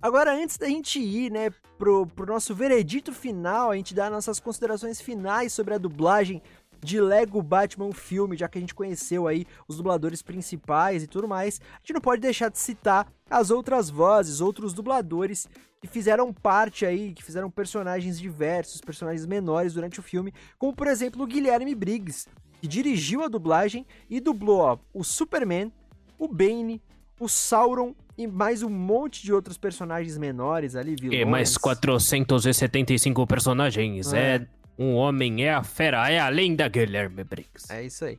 Agora, 0.00 0.34
antes 0.34 0.56
da 0.56 0.66
gente 0.66 0.98
ir, 0.98 1.30
né, 1.30 1.50
pro, 1.76 2.06
pro 2.06 2.24
nosso 2.24 2.54
veredito 2.54 3.12
final, 3.12 3.70
a 3.70 3.76
gente 3.76 3.94
dá 3.94 4.08
nossas 4.08 4.40
considerações 4.40 5.02
finais 5.02 5.52
sobre 5.52 5.74
a 5.74 5.78
dublagem 5.78 6.40
de 6.82 6.98
Lego 6.98 7.42
Batman 7.42 7.92
filme, 7.92 8.38
já 8.38 8.48
que 8.48 8.56
a 8.56 8.60
gente 8.60 8.74
conheceu 8.74 9.28
aí 9.28 9.46
os 9.68 9.76
dubladores 9.76 10.22
principais 10.22 11.02
e 11.02 11.06
tudo 11.06 11.28
mais, 11.28 11.60
a 11.74 11.78
gente 11.80 11.92
não 11.92 12.00
pode 12.00 12.22
deixar 12.22 12.48
de 12.48 12.58
citar 12.58 13.06
as 13.28 13.50
outras 13.50 13.90
vozes, 13.90 14.40
outros 14.40 14.72
dubladores 14.72 15.46
que 15.78 15.86
fizeram 15.86 16.32
parte 16.32 16.86
aí, 16.86 17.12
que 17.12 17.22
fizeram 17.22 17.50
personagens 17.50 18.18
diversos, 18.18 18.80
personagens 18.80 19.26
menores 19.26 19.74
durante 19.74 20.00
o 20.00 20.02
filme, 20.02 20.32
como 20.58 20.74
por 20.74 20.86
exemplo 20.86 21.22
o 21.22 21.26
Guilherme 21.26 21.74
Briggs, 21.74 22.28
que 22.62 22.66
dirigiu 22.66 23.22
a 23.22 23.28
dublagem 23.28 23.84
e 24.08 24.20
dublou 24.20 24.60
ó, 24.60 24.78
o 24.94 25.04
Superman, 25.04 25.70
o 26.18 26.26
Bane, 26.26 26.80
o 27.18 27.28
Sauron 27.28 27.94
e 28.16 28.26
mais 28.26 28.62
um 28.62 28.70
monte 28.70 29.22
de 29.22 29.32
outros 29.32 29.58
personagens 29.58 30.16
menores 30.16 30.76
ali, 30.76 30.96
vilões. 30.96 31.20
E 31.20 31.24
mais 31.24 31.56
475 31.56 33.26
personagens. 33.26 34.12
É. 34.12 34.36
É. 34.36 34.46
um 34.78 34.94
homem, 34.94 35.44
é 35.44 35.54
a 35.54 35.62
fera, 35.62 36.10
é 36.10 36.18
além 36.18 36.54
da 36.54 36.68
Guilherme 36.68 37.24
Briggs. 37.24 37.72
É 37.72 37.82
isso 37.82 38.04
aí. 38.04 38.18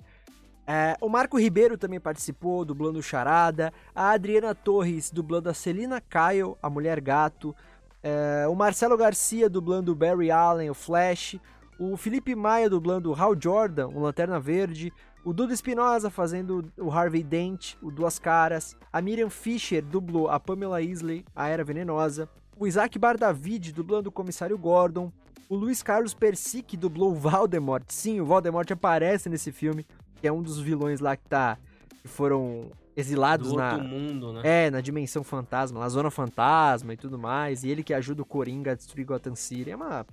É, 0.68 0.98
o 1.00 1.08
Marco 1.08 1.38
Ribeiro 1.38 1.78
também 1.78 2.00
participou, 2.00 2.66
dublando 2.66 3.00
o 3.00 3.04
Charada. 3.04 3.72
A 3.94 4.12
Adriana 4.12 4.56
Torres, 4.56 5.12
dublando 5.12 5.50
a 5.50 5.54
Celina 5.54 6.02
Kyle, 6.02 6.56
a 6.62 6.70
Mulher 6.70 7.00
Gato. 7.00 7.56
É, 8.02 8.48
o 8.48 8.56
Marcelo 8.56 8.98
Garcia, 8.98 9.50
dublando 9.50 9.92
o 9.92 9.96
Barry 9.96 10.32
Allen, 10.32 10.70
o 10.70 10.74
Flash. 10.74 11.40
O 11.78 11.98
Felipe 11.98 12.34
Maia, 12.36 12.70
dublando 12.70 13.12
o 13.12 13.16
Hal 13.16 13.36
Jordan, 13.40 13.88
o 13.90 14.00
Lanterna 14.00 14.40
Verde. 14.40 14.92
O 15.26 15.34
Duda 15.34 15.56
Espinosa, 15.56 16.12
fazendo 16.12 16.72
o 16.78 16.92
Harvey 16.92 17.24
Dent, 17.24 17.74
o 17.82 17.90
Duas 17.90 18.20
Caras. 18.20 18.78
A 18.94 19.02
Miriam 19.02 19.32
Fisher, 19.32 19.84
dublou 19.84 20.30
a 20.30 20.40
Pamela 20.40 20.84
Isley, 20.84 21.26
a 21.36 21.48
Era 21.48 21.64
Venenosa. 21.64 22.30
O 22.56 22.68
Isaac 22.68 23.00
Bardavid, 23.00 23.74
dublando 23.74 24.10
o 24.10 24.12
Comissário 24.12 24.56
Gordon. 24.56 25.12
O 25.50 25.56
Luiz 25.56 25.82
Carlos 25.82 26.14
Persic 26.14 26.78
dublou 26.78 27.12
o 27.12 27.16
Voldemort. 27.16 27.86
Sim, 27.90 28.22
o 28.22 28.26
Voldemort 28.26 28.70
aparece 28.70 29.28
nesse 29.28 29.52
filme, 29.52 29.84
que 30.22 30.28
é 30.28 30.32
um 30.32 30.44
dos 30.44 30.60
vilões 30.60 31.00
lá 31.00 31.16
que 31.16 31.28
tá 31.28 31.58
que 32.04 32.08
foram 32.08 32.70
exilados 32.96 33.50
Do 33.50 33.58
na 33.58 33.80
mundo, 33.80 34.32
né? 34.32 34.42
é, 34.44 34.70
na 34.70 34.80
dimensão 34.80 35.24
fantasma, 35.24 35.80
na 35.80 35.90
zona 35.90 36.12
fantasma 36.12 36.94
e 36.94 36.98
tudo 36.98 37.18
mais, 37.18 37.64
e 37.64 37.70
ele 37.70 37.84
que 37.84 37.96
ajuda 37.96 38.22
o 38.22 38.26
Coringa 38.26 38.74
a 38.74 38.76
destruir 38.76 39.06
Gotham 39.06 39.36
City, 39.36 39.72
é 39.72 39.76
uma 39.76 40.06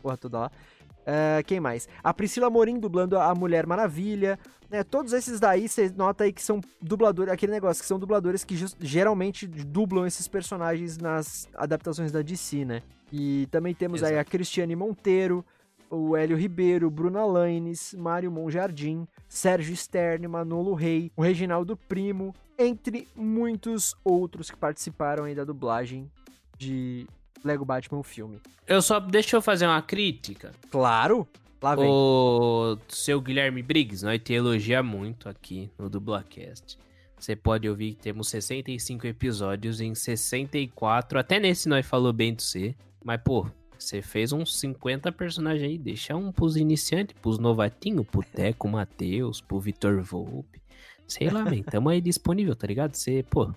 porra 0.00 0.16
toda 0.16 0.38
lá. 0.38 0.50
É, 1.06 1.42
quem 1.42 1.60
mais? 1.60 1.88
A 2.02 2.12
Priscila 2.12 2.50
Morim 2.50 2.78
dublando 2.78 3.18
a 3.18 3.34
Mulher 3.34 3.66
Maravilha, 3.66 4.38
né? 4.70 4.84
Todos 4.84 5.12
esses 5.12 5.40
daí 5.40 5.68
você 5.68 5.90
nota 5.90 6.24
aí 6.24 6.32
que 6.32 6.42
são 6.42 6.60
dubladores, 6.80 7.32
aquele 7.32 7.52
negócio 7.52 7.82
que 7.82 7.88
são 7.88 7.98
dubladores 7.98 8.44
que 8.44 8.54
geralmente 8.80 9.46
dublam 9.46 10.06
esses 10.06 10.28
personagens 10.28 10.98
nas 10.98 11.48
adaptações 11.54 12.12
da 12.12 12.22
DC, 12.22 12.64
né? 12.64 12.82
E 13.12 13.48
também 13.50 13.74
temos 13.74 14.02
aí 14.02 14.16
a 14.18 14.24
Cristiane 14.24 14.76
Monteiro, 14.76 15.44
o 15.90 16.16
Hélio 16.16 16.36
Ribeiro, 16.36 16.88
Bruna 16.88 17.24
Lanes, 17.24 17.92
Mário 17.94 18.30
Monjardim, 18.30 19.08
Sérgio 19.28 19.76
Stern, 19.76 20.26
Manolo 20.28 20.74
Rei, 20.74 21.10
o 21.16 21.22
Reginaldo 21.22 21.76
Primo, 21.76 22.32
entre 22.56 23.08
muitos 23.16 23.96
outros 24.04 24.50
que 24.50 24.56
participaram 24.56 25.24
aí 25.24 25.34
da 25.34 25.42
dublagem 25.42 26.08
de 26.56 27.06
Lego 27.44 27.64
Batman 27.64 27.98
o 27.98 28.02
filme. 28.02 28.40
Eu 28.66 28.82
só. 28.82 29.00
Deixa 29.00 29.36
eu 29.36 29.42
fazer 29.42 29.66
uma 29.66 29.82
crítica. 29.82 30.52
Claro, 30.70 31.26
lá 31.62 31.74
vem. 31.74 31.88
O 31.88 32.76
seu 32.88 33.20
Guilherme 33.20 33.62
Briggs, 33.62 34.04
nós 34.04 34.20
te 34.22 34.32
elogia 34.32 34.82
muito 34.82 35.28
aqui 35.28 35.70
no 35.78 35.88
Dublacast. 35.88 36.78
Você 37.18 37.36
pode 37.36 37.68
ouvir 37.68 37.94
que 37.94 38.02
temos 38.02 38.28
65 38.28 39.06
episódios 39.06 39.80
em 39.80 39.94
64. 39.94 41.18
Até 41.18 41.38
nesse 41.38 41.68
nós 41.68 41.84
falou 41.84 42.12
bem 42.12 42.34
do 42.34 42.40
você. 42.40 42.74
Mas, 43.04 43.20
pô, 43.22 43.46
você 43.78 44.00
fez 44.00 44.32
uns 44.32 44.58
50 44.58 45.12
personagens 45.12 45.68
aí. 45.68 45.76
Deixa 45.76 46.16
um 46.16 46.32
pros 46.32 46.56
iniciantes, 46.56 47.14
pros 47.20 47.38
novatinhos, 47.38 48.06
pro 48.06 48.22
Teco 48.34 48.68
Matheus, 48.68 49.40
pro 49.40 49.60
Vitor 49.60 50.02
Volpe. 50.02 50.62
Sei 51.06 51.28
lá, 51.28 51.44
man. 51.44 51.62
Tamo 51.62 51.88
aí 51.88 52.00
disponível, 52.00 52.54
tá 52.56 52.66
ligado? 52.66 52.94
Você, 52.94 53.22
pô, 53.28 53.52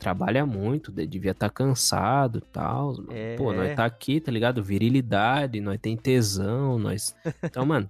trabalha 0.00 0.44
muito, 0.46 0.90
de- 0.90 1.06
devia 1.06 1.30
estar 1.30 1.50
cansado 1.50 2.38
e 2.38 2.52
tal. 2.52 2.94
É. 3.10 3.36
Pô, 3.36 3.52
nós 3.52 3.76
tá 3.76 3.84
aqui, 3.84 4.20
tá 4.20 4.32
ligado? 4.32 4.62
Virilidade, 4.64 5.60
nós 5.60 5.78
tem 5.80 5.96
tesão, 5.96 6.78
nós. 6.78 7.14
Então, 7.44 7.64
mano, 7.66 7.88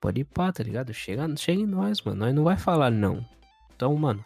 pode 0.00 0.22
ir 0.22 0.24
pá, 0.24 0.50
tá 0.50 0.62
ligado? 0.64 0.92
Chega, 0.92 1.28
chega 1.36 1.60
em 1.60 1.66
nós, 1.66 2.00
mano. 2.02 2.18
Nós 2.20 2.34
não 2.34 2.42
vai 2.44 2.56
falar 2.56 2.90
não. 2.90 3.24
Então, 3.76 3.94
mano, 3.96 4.24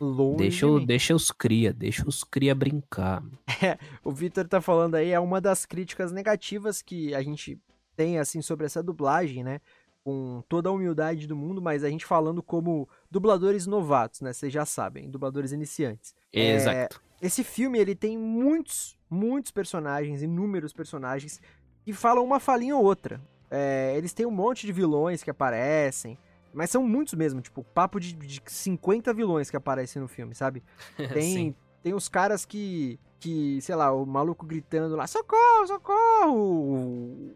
Longe 0.00 0.36
deixa, 0.38 0.66
mim. 0.66 0.86
deixa 0.86 1.14
os 1.14 1.30
cria, 1.30 1.72
deixa 1.72 2.08
os 2.08 2.24
cria 2.24 2.54
brincar. 2.54 3.22
O 4.04 4.10
Victor 4.12 4.46
tá 4.48 4.60
falando 4.60 4.94
aí, 4.94 5.10
é 5.10 5.20
uma 5.20 5.40
das 5.40 5.66
críticas 5.66 6.10
negativas 6.12 6.80
que 6.80 7.14
a 7.14 7.22
gente 7.22 7.58
tem, 7.96 8.18
assim, 8.18 8.40
sobre 8.40 8.64
essa 8.64 8.82
dublagem, 8.82 9.44
né? 9.44 9.60
Com 10.02 10.42
toda 10.48 10.68
a 10.68 10.72
humildade 10.72 11.26
do 11.26 11.36
mundo, 11.36 11.60
mas 11.60 11.84
a 11.84 11.90
gente 11.90 12.06
falando 12.06 12.42
como 12.42 12.88
dubladores 13.10 13.66
novatos, 13.66 14.22
né? 14.22 14.32
Vocês 14.32 14.52
já 14.52 14.64
sabem, 14.64 15.10
dubladores 15.10 15.52
iniciantes. 15.52 16.14
É, 16.32 16.54
Exato. 16.54 17.02
Esse 17.20 17.44
filme, 17.44 17.78
ele 17.78 17.94
tem 17.94 18.16
muitos, 18.16 18.98
muitos 19.10 19.50
personagens, 19.50 20.22
inúmeros 20.22 20.72
personagens, 20.72 21.40
que 21.84 21.92
falam 21.92 22.24
uma 22.24 22.40
falinha 22.40 22.76
ou 22.76 22.82
outra. 22.82 23.20
É, 23.50 23.94
eles 23.96 24.14
têm 24.14 24.24
um 24.24 24.30
monte 24.30 24.66
de 24.66 24.72
vilões 24.72 25.22
que 25.22 25.30
aparecem, 25.30 26.16
mas 26.52 26.70
são 26.70 26.82
muitos 26.86 27.14
mesmo, 27.14 27.40
tipo, 27.40 27.62
papo 27.62 28.00
de, 28.00 28.12
de 28.14 28.40
50 28.46 29.12
vilões 29.12 29.50
que 29.50 29.56
aparecem 29.56 30.00
no 30.00 30.08
filme, 30.08 30.34
sabe? 30.34 30.62
Tem, 31.12 31.54
tem 31.82 31.94
os 31.94 32.08
caras 32.08 32.44
que, 32.44 32.98
que, 33.18 33.60
sei 33.60 33.74
lá, 33.74 33.92
o 33.92 34.06
maluco 34.06 34.46
gritando 34.46 34.96
lá, 34.96 35.06
socorro, 35.06 35.66
socorro! 35.66 37.34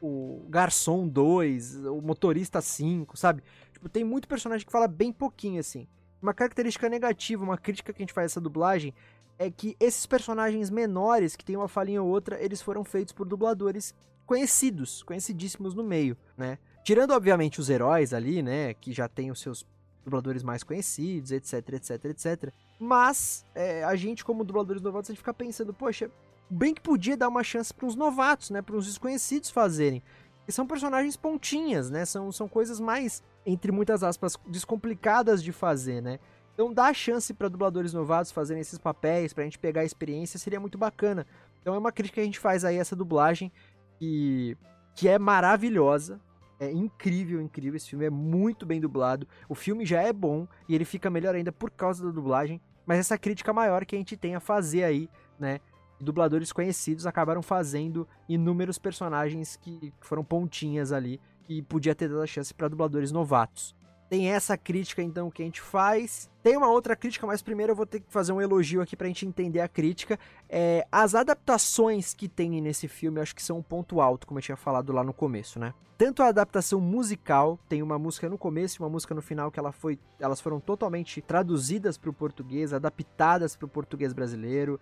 O, 0.00 0.46
garçom 0.48 1.06
2, 1.06 1.84
o 1.86 2.00
motorista 2.00 2.60
5, 2.60 3.16
sabe? 3.16 3.42
Tipo, 3.72 3.88
tem 3.88 4.04
muito 4.04 4.26
personagem 4.26 4.64
que 4.64 4.72
fala 4.72 4.88
bem 4.88 5.12
pouquinho, 5.12 5.60
assim. 5.60 5.86
Uma 6.22 6.34
característica 6.34 6.88
negativa, 6.88 7.42
uma 7.42 7.58
crítica 7.58 7.92
que 7.92 8.02
a 8.02 8.04
gente 8.04 8.12
faz 8.12 8.32
essa 8.32 8.40
dublagem 8.40 8.94
é 9.38 9.50
que 9.50 9.74
esses 9.80 10.04
personagens 10.04 10.68
menores, 10.68 11.34
que 11.34 11.44
tem 11.44 11.56
uma 11.56 11.68
falinha 11.68 12.02
ou 12.02 12.08
outra, 12.08 12.42
eles 12.42 12.60
foram 12.60 12.84
feitos 12.84 13.12
por 13.12 13.26
dubladores 13.26 13.94
conhecidos, 14.26 15.02
conhecidíssimos 15.02 15.74
no 15.74 15.82
meio, 15.82 16.16
né? 16.36 16.58
Tirando, 16.84 17.12
obviamente, 17.12 17.58
os 17.58 17.68
heróis 17.68 18.12
ali, 18.12 18.42
né? 18.42 18.74
Que 18.74 18.92
já 18.92 19.08
tem 19.08 19.30
os 19.30 19.40
seus 19.40 19.66
dubladores 20.04 20.42
mais 20.42 20.62
conhecidos, 20.62 21.32
etc, 21.32 21.54
etc, 21.70 22.04
etc. 22.04 22.52
Mas 22.78 23.44
é, 23.54 23.82
a 23.84 23.96
gente, 23.96 24.24
como 24.24 24.44
dubladores 24.44 24.82
novatos, 24.82 25.10
a 25.10 25.12
gente 25.12 25.20
fica 25.20 25.34
pensando, 25.34 25.72
poxa, 25.72 26.10
bem 26.50 26.74
que 26.74 26.80
podia 26.80 27.16
dar 27.16 27.28
uma 27.28 27.44
chance 27.44 27.72
para 27.72 27.86
uns 27.86 27.94
novatos, 27.94 28.50
né? 28.50 28.60
Para 28.60 28.76
uns 28.76 28.86
desconhecidos 28.86 29.50
fazerem. 29.50 30.02
E 30.48 30.52
são 30.52 30.66
personagens 30.66 31.16
pontinhas, 31.16 31.90
né? 31.90 32.04
São, 32.04 32.32
são 32.32 32.48
coisas 32.48 32.80
mais, 32.80 33.22
entre 33.46 33.70
muitas 33.70 34.02
aspas, 34.02 34.36
descomplicadas 34.48 35.42
de 35.42 35.52
fazer, 35.52 36.02
né? 36.02 36.18
Então 36.54 36.72
dar 36.74 36.94
chance 36.94 37.32
para 37.32 37.48
dubladores 37.48 37.94
novatos 37.94 38.32
fazerem 38.32 38.60
esses 38.60 38.78
papéis, 38.78 39.32
pra 39.32 39.44
gente 39.44 39.58
pegar 39.58 39.82
a 39.82 39.84
experiência, 39.84 40.38
seria 40.38 40.60
muito 40.60 40.76
bacana. 40.76 41.26
Então 41.60 41.74
é 41.74 41.78
uma 41.78 41.92
crítica 41.92 42.16
que 42.16 42.20
a 42.20 42.24
gente 42.24 42.38
faz 42.38 42.64
aí 42.64 42.76
essa 42.76 42.96
dublagem 42.96 43.52
que, 43.98 44.56
que 44.94 45.08
é 45.08 45.18
maravilhosa. 45.18 46.20
É 46.58 46.70
incrível, 46.70 47.40
incrível. 47.40 47.76
Esse 47.76 47.88
filme 47.88 48.04
é 48.04 48.10
muito 48.10 48.66
bem 48.66 48.80
dublado. 48.80 49.26
O 49.48 49.54
filme 49.54 49.86
já 49.86 50.02
é 50.02 50.12
bom 50.12 50.46
e 50.68 50.74
ele 50.74 50.84
fica 50.84 51.08
melhor 51.08 51.34
ainda 51.34 51.50
por 51.50 51.70
causa 51.70 52.04
da 52.04 52.10
dublagem. 52.10 52.60
Mas 52.84 52.98
essa 52.98 53.16
crítica 53.16 53.52
maior 53.52 53.86
que 53.86 53.94
a 53.94 53.98
gente 53.98 54.16
tem 54.16 54.34
a 54.34 54.40
fazer 54.40 54.84
aí, 54.84 55.08
né? 55.38 55.60
Dubladores 56.00 56.52
conhecidos 56.52 57.06
acabaram 57.06 57.42
fazendo 57.42 58.08
inúmeros 58.28 58.78
personagens 58.78 59.56
que 59.56 59.92
foram 60.00 60.24
pontinhas 60.24 60.92
ali 60.92 61.20
e 61.48 61.60
podia 61.60 61.94
ter 61.94 62.08
dado 62.08 62.22
a 62.22 62.26
chance 62.26 62.54
para 62.54 62.68
dubladores 62.68 63.12
novatos. 63.12 63.74
Tem 64.08 64.28
essa 64.28 64.56
crítica 64.58 65.02
então 65.02 65.30
que 65.30 65.40
a 65.40 65.44
gente 65.44 65.60
faz. 65.60 66.28
Tem 66.42 66.56
uma 66.56 66.68
outra 66.68 66.96
crítica, 66.96 67.26
mas 67.26 67.42
primeiro 67.42 67.72
eu 67.72 67.76
vou 67.76 67.86
ter 67.86 68.00
que 68.00 68.10
fazer 68.10 68.32
um 68.32 68.40
elogio 68.40 68.82
aqui 68.82 68.96
pra 68.96 69.06
gente 69.06 69.24
entender 69.24 69.60
a 69.60 69.68
crítica. 69.68 70.18
É, 70.48 70.84
as 70.90 71.14
adaptações 71.14 72.12
que 72.12 72.28
tem 72.28 72.60
nesse 72.60 72.88
filme 72.88 73.18
eu 73.18 73.22
acho 73.22 73.36
que 73.36 73.42
são 73.42 73.58
um 73.58 73.62
ponto 73.62 74.00
alto, 74.00 74.26
como 74.26 74.38
eu 74.38 74.42
tinha 74.42 74.56
falado 74.56 74.92
lá 74.92 75.04
no 75.04 75.12
começo, 75.12 75.60
né? 75.60 75.74
Tanto 75.96 76.22
a 76.22 76.28
adaptação 76.28 76.80
musical, 76.80 77.58
tem 77.68 77.82
uma 77.82 77.98
música 77.98 78.26
no 78.26 78.38
começo 78.38 78.76
e 78.76 78.80
uma 78.82 78.88
música 78.88 79.14
no 79.14 79.20
final 79.20 79.50
que 79.50 79.60
ela 79.60 79.70
foi, 79.70 79.98
elas 80.18 80.40
foram 80.40 80.58
totalmente 80.58 81.20
traduzidas 81.20 81.98
para 81.98 82.08
o 82.08 82.12
português, 82.12 82.72
adaptadas 82.72 83.54
para 83.54 83.66
o 83.66 83.68
português 83.68 84.14
brasileiro 84.14 84.80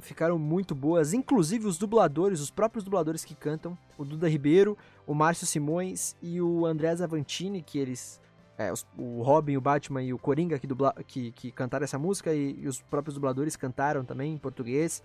ficaram 0.00 0.38
muito 0.38 0.74
boas, 0.74 1.12
inclusive 1.12 1.66
os 1.66 1.78
dubladores, 1.78 2.40
os 2.40 2.50
próprios 2.50 2.84
dubladores 2.84 3.24
que 3.24 3.34
cantam, 3.34 3.76
o 3.96 4.04
Duda 4.04 4.28
Ribeiro, 4.28 4.76
o 5.06 5.14
Márcio 5.14 5.46
Simões 5.46 6.16
e 6.22 6.40
o 6.40 6.66
André 6.66 6.94
Zavantini, 6.96 7.62
que 7.62 7.78
eles 7.78 8.20
é, 8.56 8.72
os- 8.72 8.84
o 8.98 9.22
Robin, 9.22 9.56
o 9.56 9.60
Batman 9.60 10.02
e 10.02 10.12
o 10.12 10.18
Coringa 10.18 10.58
que, 10.58 10.66
dubla, 10.66 10.92
que, 11.06 11.30
que 11.30 11.52
cantaram 11.52 11.84
essa 11.84 11.96
música 11.98 12.34
e, 12.34 12.58
e 12.60 12.66
os 12.66 12.82
próprios 12.82 13.14
dubladores 13.14 13.54
cantaram 13.54 14.04
também 14.04 14.34
em 14.34 14.38
português. 14.38 15.00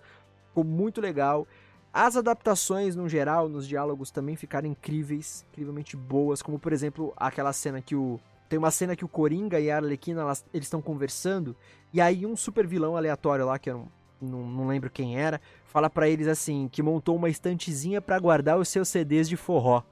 Ficou 0.48 0.64
muito 0.64 1.00
legal. 1.00 1.46
As 1.92 2.16
adaptações, 2.16 2.96
no 2.96 3.08
geral, 3.08 3.48
nos 3.48 3.68
diálogos 3.68 4.10
também 4.10 4.34
ficaram 4.34 4.66
incríveis, 4.68 5.46
incrivelmente 5.52 5.96
boas, 5.96 6.42
como 6.42 6.58
por 6.58 6.72
exemplo 6.72 7.12
aquela 7.16 7.52
cena 7.52 7.80
que 7.80 7.94
o. 7.94 8.18
Tem 8.48 8.58
uma 8.58 8.72
cena 8.72 8.96
que 8.96 9.04
o 9.04 9.08
Coringa 9.08 9.60
e 9.60 9.70
a 9.70 9.76
Arlequina 9.76 10.20
elas- 10.22 10.44
eles 10.52 10.66
estão 10.66 10.82
conversando, 10.82 11.54
e 11.92 12.00
aí 12.00 12.26
um 12.26 12.34
super 12.36 12.66
vilão 12.66 12.96
aleatório 12.96 13.46
lá, 13.46 13.56
que 13.58 13.70
eu 13.70 13.78
não, 13.78 13.88
não, 14.24 14.46
não 14.46 14.66
lembro 14.66 14.90
quem 14.90 15.18
era, 15.18 15.40
fala 15.66 15.88
pra 15.88 16.08
eles 16.08 16.26
assim: 16.26 16.68
que 16.70 16.82
montou 16.82 17.16
uma 17.16 17.28
estantezinha 17.28 18.00
pra 18.00 18.18
guardar 18.18 18.58
os 18.58 18.68
seus 18.68 18.88
CDs 18.88 19.28
de 19.28 19.36
forró. 19.36 19.82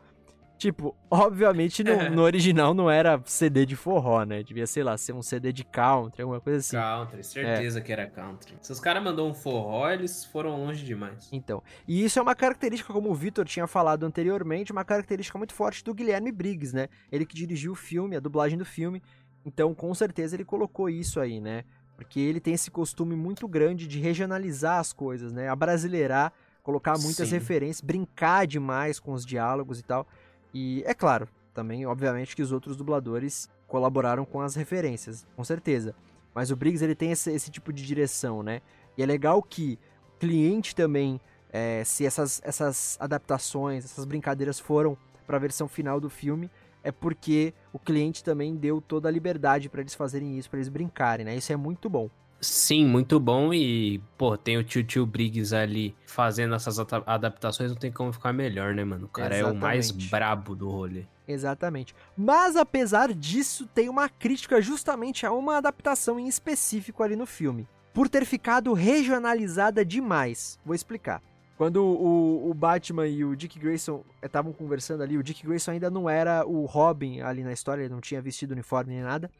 Tipo, 0.63 0.95
obviamente 1.11 1.83
no, 1.83 2.11
no 2.11 2.23
original 2.23 2.73
não 2.73 2.89
era 2.89 3.21
CD 3.25 3.67
de 3.67 3.75
forró, 3.75 4.23
né? 4.23 4.45
Devia, 4.45 4.65
sei 4.65 4.85
lá, 4.85 4.97
ser 4.97 5.13
um 5.13 5.21
CD 5.21 5.53
de 5.53 5.65
country, 5.65 6.23
alguma 6.23 6.41
coisa 6.41 6.61
assim. 6.61 6.77
Country, 6.77 7.25
certeza 7.25 7.81
que 7.81 7.93
era 7.93 8.07
country. 8.07 8.55
Se 8.61 8.71
os 8.71 8.79
caras 8.79 9.03
mandou 9.03 9.29
um 9.29 9.35
forró, 9.35 9.91
eles 9.91 10.25
foram 10.25 10.65
longe 10.65 10.85
demais. 10.85 11.29
Então, 11.33 11.61
e 11.89 12.05
isso 12.05 12.17
é 12.21 12.23
uma 12.23 12.37
característica, 12.37 12.93
como 12.93 13.11
o 13.11 13.15
Vitor 13.15 13.45
tinha 13.45 13.67
falado 13.67 14.07
anteriormente, 14.07 14.71
uma 14.71 14.85
característica 14.85 15.37
muito 15.37 15.53
forte 15.53 15.83
do 15.83 15.93
Guilherme 15.93 16.31
Briggs, 16.31 16.73
né? 16.73 16.87
Ele 17.11 17.27
que 17.27 17.35
dirigiu 17.35 17.73
o 17.73 17.75
filme, 17.75 18.15
a 18.15 18.21
dublagem 18.21 18.57
do 18.57 18.65
filme. 18.65 19.03
Então, 19.45 19.75
com 19.75 19.93
certeza 19.93 20.37
ele 20.37 20.45
colocou 20.45 20.89
isso 20.89 21.19
aí, 21.19 21.41
né? 21.41 21.65
Porque 22.03 22.21
ele 22.21 22.41
tem 22.41 22.55
esse 22.55 22.71
costume 22.71 23.15
muito 23.15 23.47
grande 23.49 23.87
de 23.87 23.99
regionalizar 23.99 24.79
as 24.79 24.93
coisas, 24.93 25.33
né? 25.33 25.49
Abrasileirar, 25.49 26.33
colocar 26.63 26.99
muitas 26.99 27.29
Sim. 27.29 27.35
referências, 27.35 27.81
brincar 27.81 28.47
demais 28.47 28.99
com 28.99 29.13
os 29.13 29.25
diálogos 29.25 29.79
e 29.79 29.83
tal. 29.83 30.07
E 30.53 30.83
é 30.85 30.93
claro, 30.93 31.29
também, 31.55 31.87
obviamente, 31.87 32.35
que 32.35 32.43
os 32.43 32.53
outros 32.53 32.77
dubladores 32.77 33.49
colaboraram 33.67 34.25
com 34.25 34.41
as 34.41 34.55
referências, 34.55 35.27
com 35.35 35.45
certeza. 35.45 35.95
Mas 36.35 36.51
o 36.51 36.57
Briggs, 36.57 36.85
ele 36.85 36.95
tem 36.95 37.13
esse, 37.13 37.31
esse 37.31 37.51
tipo 37.51 37.73
de 37.73 37.85
direção, 37.87 38.43
né? 38.43 38.61
E 38.97 39.03
é 39.03 39.07
legal 39.07 39.43
que 39.43 39.79
o 40.17 40.19
cliente 40.19 40.75
também, 40.75 41.21
é, 41.51 41.83
se 41.85 42.05
essas, 42.05 42.41
essas 42.45 42.97
adaptações, 43.01 43.85
essas 43.85 44.05
brincadeiras 44.05 44.59
foram 44.59 44.97
para 45.27 45.37
a 45.37 45.41
versão 45.41 45.69
final 45.69 46.01
do 46.01 46.11
filme, 46.11 46.51
é 46.83 46.91
porque 46.93 47.55
o 47.73 47.79
cliente 47.79 48.23
também 48.23 48.57
deu 48.57 48.81
toda 48.81 49.09
a 49.09 49.13
liberdade 49.13 49.69
para 49.69 49.81
eles 49.81 49.95
fazerem 49.95 50.39
isso, 50.39 50.51
para 50.51 50.59
eles 50.59 50.69
brincarem, 50.69 51.25
né? 51.25 51.37
Isso 51.37 51.53
é 51.53 51.57
muito 51.57 51.89
bom. 51.89 52.11
Sim, 52.41 52.85
muito 52.87 53.21
bom. 53.21 53.55
E, 53.55 54.01
pô, 54.19 54.37
tem 54.37 54.59
o 54.59 54.65
Tio 54.65 54.83
Tio 54.83 55.07
Briggs 55.07 55.55
ali 55.55 55.95
fazendo 56.05 56.57
essas 56.57 56.77
adaptações, 57.07 57.71
não 57.71 57.79
tem 57.79 57.93
como 57.93 58.13
ficar 58.13 58.33
melhor, 58.33 58.75
né, 58.75 58.83
mano? 58.83 59.07
O 59.07 59.09
cara 59.09 59.37
é 59.37 59.45
o 59.45 59.55
mais 59.55 59.87
Exatamente. 59.87 60.11
brabo 60.11 60.57
do 60.57 60.69
rolê. 60.69 61.05
Exatamente. 61.27 61.95
Mas 62.17 62.57
apesar 62.57 63.15
disso, 63.15 63.65
tem 63.73 63.89
uma 63.89 64.09
crítica 64.09 64.61
justamente 64.61 65.25
a 65.25 65.31
uma 65.31 65.59
adaptação 65.59 66.19
em 66.19 66.27
específico 66.27 67.05
ali 67.05 67.15
no 67.15 67.27
filme. 67.27 67.69
Por 67.95 68.09
ter 68.09 68.25
ficado 68.25 68.73
regionalizada 68.73 69.85
demais. 69.85 70.59
Vou 70.65 70.75
explicar. 70.75 71.23
Quando 71.63 71.85
o, 71.85 72.51
o 72.51 72.55
Batman 72.55 73.07
e 73.07 73.25
o 73.25 73.37
Dick 73.37 73.57
Grayson 73.57 74.03
estavam 74.21 74.53
conversando 74.53 75.05
ali, 75.05 75.17
o 75.17 75.23
Dick 75.23 75.47
Grayson 75.47 75.71
ainda 75.71 75.89
não 75.89 76.11
era 76.11 76.45
o 76.45 76.65
Robin 76.65 77.21
ali 77.21 77.45
na 77.45 77.53
história, 77.53 77.83
ele 77.83 77.95
não 77.95 78.01
tinha 78.01 78.21
vestido 78.21 78.51
uniforme 78.51 78.93
nem 78.93 79.05
nada. 79.05 79.31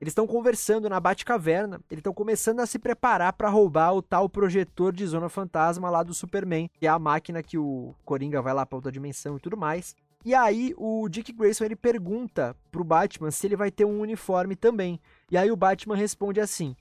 Eles 0.00 0.12
estão 0.12 0.26
conversando 0.26 0.88
na 0.88 0.98
Batcaverna, 0.98 1.78
eles 1.90 2.00
estão 2.00 2.14
começando 2.14 2.60
a 2.60 2.66
se 2.66 2.78
preparar 2.78 3.34
para 3.34 3.50
roubar 3.50 3.92
o 3.92 4.00
tal 4.00 4.26
projetor 4.26 4.90
de 4.90 5.06
Zona 5.06 5.28
Fantasma 5.28 5.90
lá 5.90 6.02
do 6.02 6.14
Superman, 6.14 6.70
que 6.80 6.86
é 6.86 6.88
a 6.88 6.98
máquina 6.98 7.42
que 7.42 7.58
o 7.58 7.94
Coringa 8.06 8.40
vai 8.40 8.54
lá 8.54 8.64
pra 8.64 8.76
outra 8.76 8.90
dimensão 8.90 9.36
e 9.36 9.40
tudo 9.40 9.54
mais. 9.54 9.94
E 10.24 10.34
aí 10.34 10.72
o 10.78 11.06
Dick 11.10 11.30
Grayson 11.30 11.66
ele 11.66 11.76
pergunta 11.76 12.56
pro 12.72 12.82
Batman 12.82 13.30
se 13.30 13.46
ele 13.46 13.54
vai 13.54 13.70
ter 13.70 13.84
um 13.84 14.00
uniforme 14.00 14.56
também. 14.56 14.98
E 15.30 15.36
aí 15.36 15.50
o 15.50 15.56
Batman 15.56 15.94
responde 15.94 16.40
assim: 16.40 16.74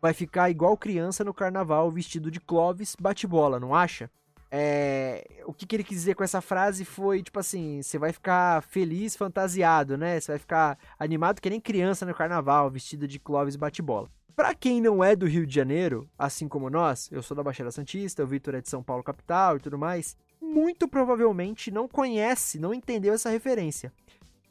vai 0.00 0.14
ficar 0.14 0.48
igual 0.48 0.76
criança 0.76 1.24
no 1.24 1.34
carnaval 1.34 1.90
vestido 1.90 2.30
de 2.30 2.38
Clovis 2.38 2.94
bate-bola, 2.94 3.58
não 3.58 3.74
acha? 3.74 4.08
É, 4.50 5.42
o 5.44 5.52
que, 5.52 5.66
que 5.66 5.76
ele 5.76 5.84
quis 5.84 5.98
dizer 5.98 6.14
com 6.14 6.24
essa 6.24 6.40
frase 6.40 6.84
foi 6.84 7.22
tipo 7.22 7.38
assim: 7.38 7.82
você 7.82 7.98
vai 7.98 8.12
ficar 8.12 8.62
feliz, 8.62 9.14
fantasiado, 9.14 9.98
né? 9.98 10.18
Você 10.18 10.32
vai 10.32 10.38
ficar 10.38 10.78
animado 10.98 11.40
que 11.40 11.50
nem 11.50 11.60
criança 11.60 12.06
no 12.06 12.14
carnaval, 12.14 12.70
vestido 12.70 13.06
de 13.06 13.18
Clovis 13.18 13.56
bate-bola. 13.56 14.08
Pra 14.34 14.54
quem 14.54 14.80
não 14.80 15.02
é 15.02 15.16
do 15.16 15.26
Rio 15.26 15.44
de 15.44 15.54
Janeiro, 15.54 16.08
assim 16.16 16.46
como 16.46 16.70
nós, 16.70 17.10
eu 17.10 17.22
sou 17.22 17.36
da 17.36 17.42
Baixada 17.42 17.72
Santista, 17.72 18.22
o 18.22 18.26
Vitor 18.26 18.54
é 18.54 18.60
de 18.60 18.68
São 18.70 18.82
Paulo 18.84 19.02
capital 19.02 19.56
e 19.56 19.60
tudo 19.60 19.76
mais, 19.76 20.16
muito 20.40 20.86
provavelmente 20.86 21.72
não 21.72 21.88
conhece, 21.88 22.58
não 22.58 22.72
entendeu 22.72 23.12
essa 23.14 23.30
referência. 23.30 23.92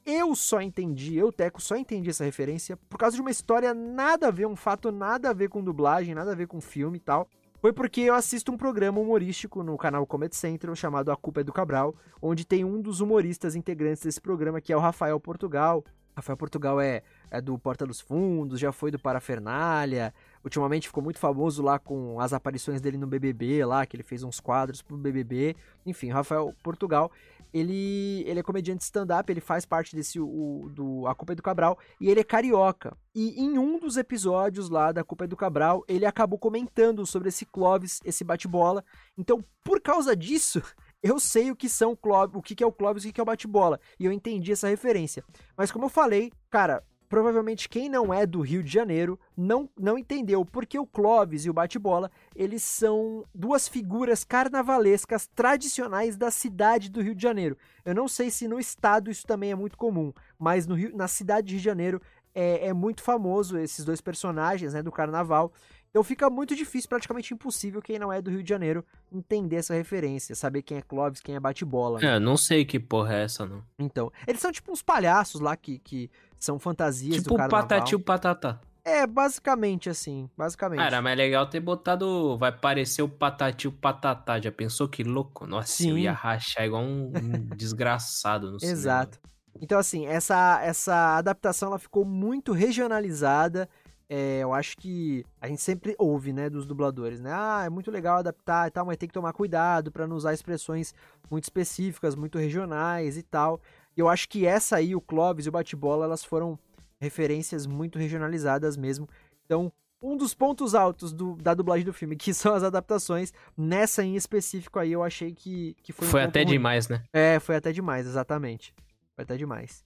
eu 0.06 0.36
só 0.36 0.62
entendi, 0.62 1.16
eu, 1.18 1.32
Teco, 1.32 1.62
só 1.62 1.78
entendi 1.78 2.10
essa 2.10 2.26
referência 2.26 2.78
por 2.90 2.98
causa 2.98 3.16
de 3.16 3.22
uma 3.22 3.32
história 3.32 3.74
nada 3.74 4.28
a 4.28 4.32
ver, 4.32 4.46
um 4.46 4.58
fato 4.58 4.92
nada 4.92 5.30
a 5.30 5.34
ver 5.34 5.50
com 5.50 5.64
dublagem, 5.64 6.14
nada 6.14 6.34
a 6.34 6.36
ver 6.36 6.48
com 6.48 6.60
filme 6.60 6.98
e 6.98 7.02
tal. 7.02 7.28
Foi 7.60 7.74
porque 7.74 8.02
eu 8.02 8.14
assisto 8.14 8.52
um 8.52 8.58
programa 8.58 9.00
humorístico 9.00 9.64
no 9.64 9.76
canal 9.78 10.06
Comedy 10.06 10.36
Central 10.36 10.76
chamado 10.76 11.12
A 11.12 11.18
Culpa 11.18 11.42
é 11.42 11.44
do 11.44 11.52
Cabral, 11.52 11.96
onde 12.22 12.46
tem 12.46 12.64
um 12.64 12.80
dos 12.80 13.02
humoristas 13.02 13.56
integrantes 13.56 14.04
desse 14.04 14.22
programa, 14.22 14.62
que 14.62 14.72
é 14.72 14.78
o 14.78 14.80
Rafael 14.80 15.20
Portugal. 15.20 15.84
Rafael 16.16 16.38
Portugal 16.38 16.80
é, 16.80 17.02
é 17.32 17.42
do 17.42 17.58
Porta 17.58 17.86
dos 17.86 18.00
Fundos, 18.00 18.60
já 18.60 18.72
foi 18.72 18.92
do 18.92 19.00
Parafernália, 19.00 20.14
ultimamente 20.44 20.88
ficou 20.88 21.04
muito 21.04 21.18
famoso 21.18 21.64
lá 21.64 21.80
com 21.80 22.20
as 22.20 22.32
aparições 22.32 22.80
dele 22.80 22.98
no 22.98 23.08
BBB 23.08 23.66
lá, 23.66 23.86
que 23.88 23.96
ele 23.96 24.04
fez 24.04 24.24
uns 24.24 24.40
quadros 24.40 24.84
pro 24.84 24.96
BBB. 24.96 25.56
Enfim, 25.84 26.10
Rafael 26.10 26.54
Portugal, 26.62 27.12
ele, 27.54 28.24
ele 28.26 28.40
é 28.40 28.44
comediante 28.44 28.84
stand-up, 28.84 29.32
ele 29.32 29.42
faz 29.42 29.66
parte 29.66 29.96
desse 29.96 30.20
o, 30.20 30.70
do 30.72 31.08
A 31.08 31.16
Culpa 31.16 31.34
é 31.34 31.36
do 31.36 31.44
Cabral 31.44 31.78
e 32.00 32.10
ele 32.10 32.20
é 32.20 32.24
carioca. 32.24 32.96
E 33.16 33.42
em 33.42 33.58
um 33.58 33.80
dos 33.80 33.98
episódios 33.98 34.70
lá 34.70 34.92
da 34.92 35.04
Culpa 35.04 35.26
é 35.26 35.28
do 35.28 35.36
Cabral, 35.36 35.84
ele 35.88 36.06
acabou 36.06 36.38
comentando 36.38 37.06
sobre 37.06 37.30
esse 37.30 37.46
Clóvis, 37.46 38.00
esse 38.06 38.24
bate-bola. 38.24 38.84
Então, 39.18 39.44
por 39.64 39.82
causa 39.82 40.16
disso, 40.16 40.62
eu 41.02 41.20
sei 41.20 41.52
o 41.52 41.56
que 41.56 41.70
são 41.70 41.96
Clóvis, 41.96 42.36
o 42.36 42.42
que 42.42 42.64
é 42.64 42.68
o 42.68 42.72
Clóvis 42.72 43.06
e 43.06 43.10
o 43.10 43.14
que 43.14 43.20
é 43.20 43.24
o 43.24 43.26
bate-bola. 43.26 43.80
E 44.00 44.06
eu 44.06 44.12
entendi 44.12 44.52
essa 44.52 44.68
referência. 44.68 45.24
Mas 45.56 45.72
como 45.72 45.86
eu 45.86 45.90
falei, 45.90 46.32
cara, 46.50 46.84
provavelmente 47.10 47.70
quem 47.70 47.90
não 47.90 48.14
é 48.14 48.26
do 48.26 48.42
Rio 48.42 48.64
de 48.64 48.72
Janeiro 48.72 49.20
não, 49.36 49.70
não 49.78 49.98
entendeu 49.98 50.46
porque 50.46 50.78
o 50.78 50.86
Clóvis 50.86 51.46
e 51.46 51.50
o 51.50 51.54
bate-bola, 51.54 52.12
eles 52.36 52.64
são 52.64 53.26
duas 53.34 53.68
figuras 53.68 54.24
carnavalescas 54.24 55.28
tradicionais 55.28 56.18
da 56.18 56.30
cidade 56.32 56.90
do 56.90 57.02
Rio 57.02 57.16
de 57.16 57.24
Janeiro. 57.24 57.58
Eu 57.86 57.96
não 57.96 58.08
sei 58.08 58.30
se 58.30 58.48
no 58.48 58.60
estado 58.60 59.10
isso 59.10 59.26
também 59.26 59.52
é 59.52 59.56
muito 59.56 59.78
comum, 59.78 60.14
mas 60.38 60.68
no 60.68 60.76
Rio, 60.76 60.96
na 60.96 61.08
cidade 61.08 61.48
de 61.48 61.54
Rio 61.54 61.62
de 61.62 61.66
Janeiro 61.66 62.02
é, 62.36 62.68
é 62.68 62.74
muito 62.74 63.02
famoso 63.02 63.58
esses 63.58 63.84
dois 63.84 64.00
personagens 64.00 64.74
né, 64.74 64.84
do 64.84 64.92
carnaval. 64.92 65.52
Então 65.98 66.04
fica 66.04 66.30
muito 66.30 66.56
difícil, 66.56 66.88
praticamente 66.88 67.34
impossível, 67.34 67.82
quem 67.82 67.98
não 67.98 68.14
é 68.14 68.22
do 68.22 68.30
Rio 68.30 68.44
de 68.44 68.50
Janeiro 68.50 68.86
entender 69.12 69.56
essa 69.56 69.74
referência, 69.74 70.36
saber 70.36 70.62
quem 70.62 70.78
é 70.78 70.82
Clóvis, 70.84 71.22
quem 71.22 71.34
é 71.34 71.40
bate-bola. 71.40 72.00
Né? 72.00 72.18
É, 72.18 72.20
não 72.20 72.38
sei 72.38 72.66
que 72.66 72.80
porra 72.80 73.16
é 73.16 73.24
essa, 73.24 73.48
não. 73.48 73.64
Então, 73.80 74.12
eles 74.28 74.40
são 74.40 74.52
tipo 74.52 74.72
uns 74.72 74.84
palhaços 74.84 75.42
lá 75.42 75.58
que, 75.58 75.80
que 75.80 76.12
são 76.38 76.60
fantasias 76.60 77.16
tipo 77.16 77.30
do 77.30 77.36
carnaval. 77.38 77.62
Tipo 77.62 77.70
Patati 77.74 77.96
o 77.96 78.00
Patatá. 78.00 78.60
É, 78.86 79.08
basicamente 79.08 79.90
assim, 79.90 80.30
basicamente. 80.38 80.78
Cara, 80.78 81.02
mas 81.02 81.14
é 81.14 81.16
legal 81.16 81.48
ter 81.48 81.62
botado, 81.62 82.38
vai 82.38 82.52
parecer 82.52 83.02
o 83.02 83.10
Patati 83.10 83.68
o 83.68 83.72
Patatá, 83.72 84.40
já 84.40 84.52
pensou 84.52 84.88
que 84.88 85.04
louco? 85.04 85.48
Nossa, 85.48 85.78
Sim. 85.78 85.90
eu 85.90 85.98
ia 85.98 86.14
rachar 86.14 86.64
igual 86.64 86.84
um, 86.84 87.08
um 87.08 87.50
desgraçado 87.58 88.52
no 88.52 88.58
Exato. 88.62 89.16
Cinema. 89.16 89.38
Então 89.60 89.80
assim, 89.80 90.06
essa, 90.06 90.62
essa 90.62 91.18
adaptação 91.18 91.70
ela 91.70 91.80
ficou 91.80 92.06
muito 92.06 92.54
regionalizada, 92.54 93.68
é, 94.10 94.40
eu 94.40 94.54
acho 94.54 94.78
que 94.78 95.26
a 95.42 95.48
gente 95.48 95.62
sempre 95.62 95.96
ouve, 95.98 96.32
né, 96.32 96.50
dos 96.50 96.66
dubladores, 96.66 97.20
né? 97.20 97.32
Ah, 97.34 97.64
é 97.66 97.70
muito 97.70 97.92
legal 97.92 98.18
adaptar 98.18 98.68
e 98.68 98.72
tal, 98.72 98.86
mas 98.86 98.98
tem 98.98 99.08
que 99.08 99.14
tomar 99.14 99.34
cuidado 99.34 99.92
para 99.92 100.08
não 100.08 100.16
usar 100.16 100.34
expressões 100.34 100.94
muito 101.30 101.44
específicas, 101.44 102.16
muito 102.16 102.38
regionais 102.38 103.18
e 103.18 103.24
tal. 103.24 103.60
E 103.96 104.00
eu 104.00 104.08
acho 104.08 104.30
que 104.30 104.46
essa 104.46 104.78
aí, 104.78 104.96
o 104.96 105.02
Clóvis 105.02 105.46
e 105.46 105.50
o 105.50 105.52
Bate-Bola, 105.52 106.06
elas 106.06 106.24
foram 106.24 106.58
referências 107.00 107.68
muito 107.68 108.00
regionalizadas 108.00 108.78
mesmo. 108.78 109.10
Então, 109.46 109.72
um 110.02 110.16
dos 110.16 110.34
pontos 110.34 110.74
altos 110.74 111.12
do, 111.12 111.36
da 111.36 111.54
dublagem 111.54 111.86
do 111.86 111.92
filme, 111.94 112.16
que 112.18 112.34
são 112.34 112.54
as 112.54 112.64
adaptações, 112.64 113.34
nessa 113.58 114.04
em 114.04 114.16
específico 114.16 114.80
aí 114.80 114.92
eu 114.92 115.04
achei 115.04 115.34
que, 115.34 115.76
que 115.84 115.92
foi 115.92 116.08
um 116.08 116.12
Foi 116.12 116.24
até 116.24 116.44
ruim. 116.44 116.54
demais, 116.54 116.88
né? 116.88 117.04
É, 117.12 117.40
foi 117.40 117.56
até 117.56 117.74
demais, 117.74 118.08
exatamente. 118.08 118.74
Foi 119.16 119.24
até 119.24 119.36
demais. 119.36 119.84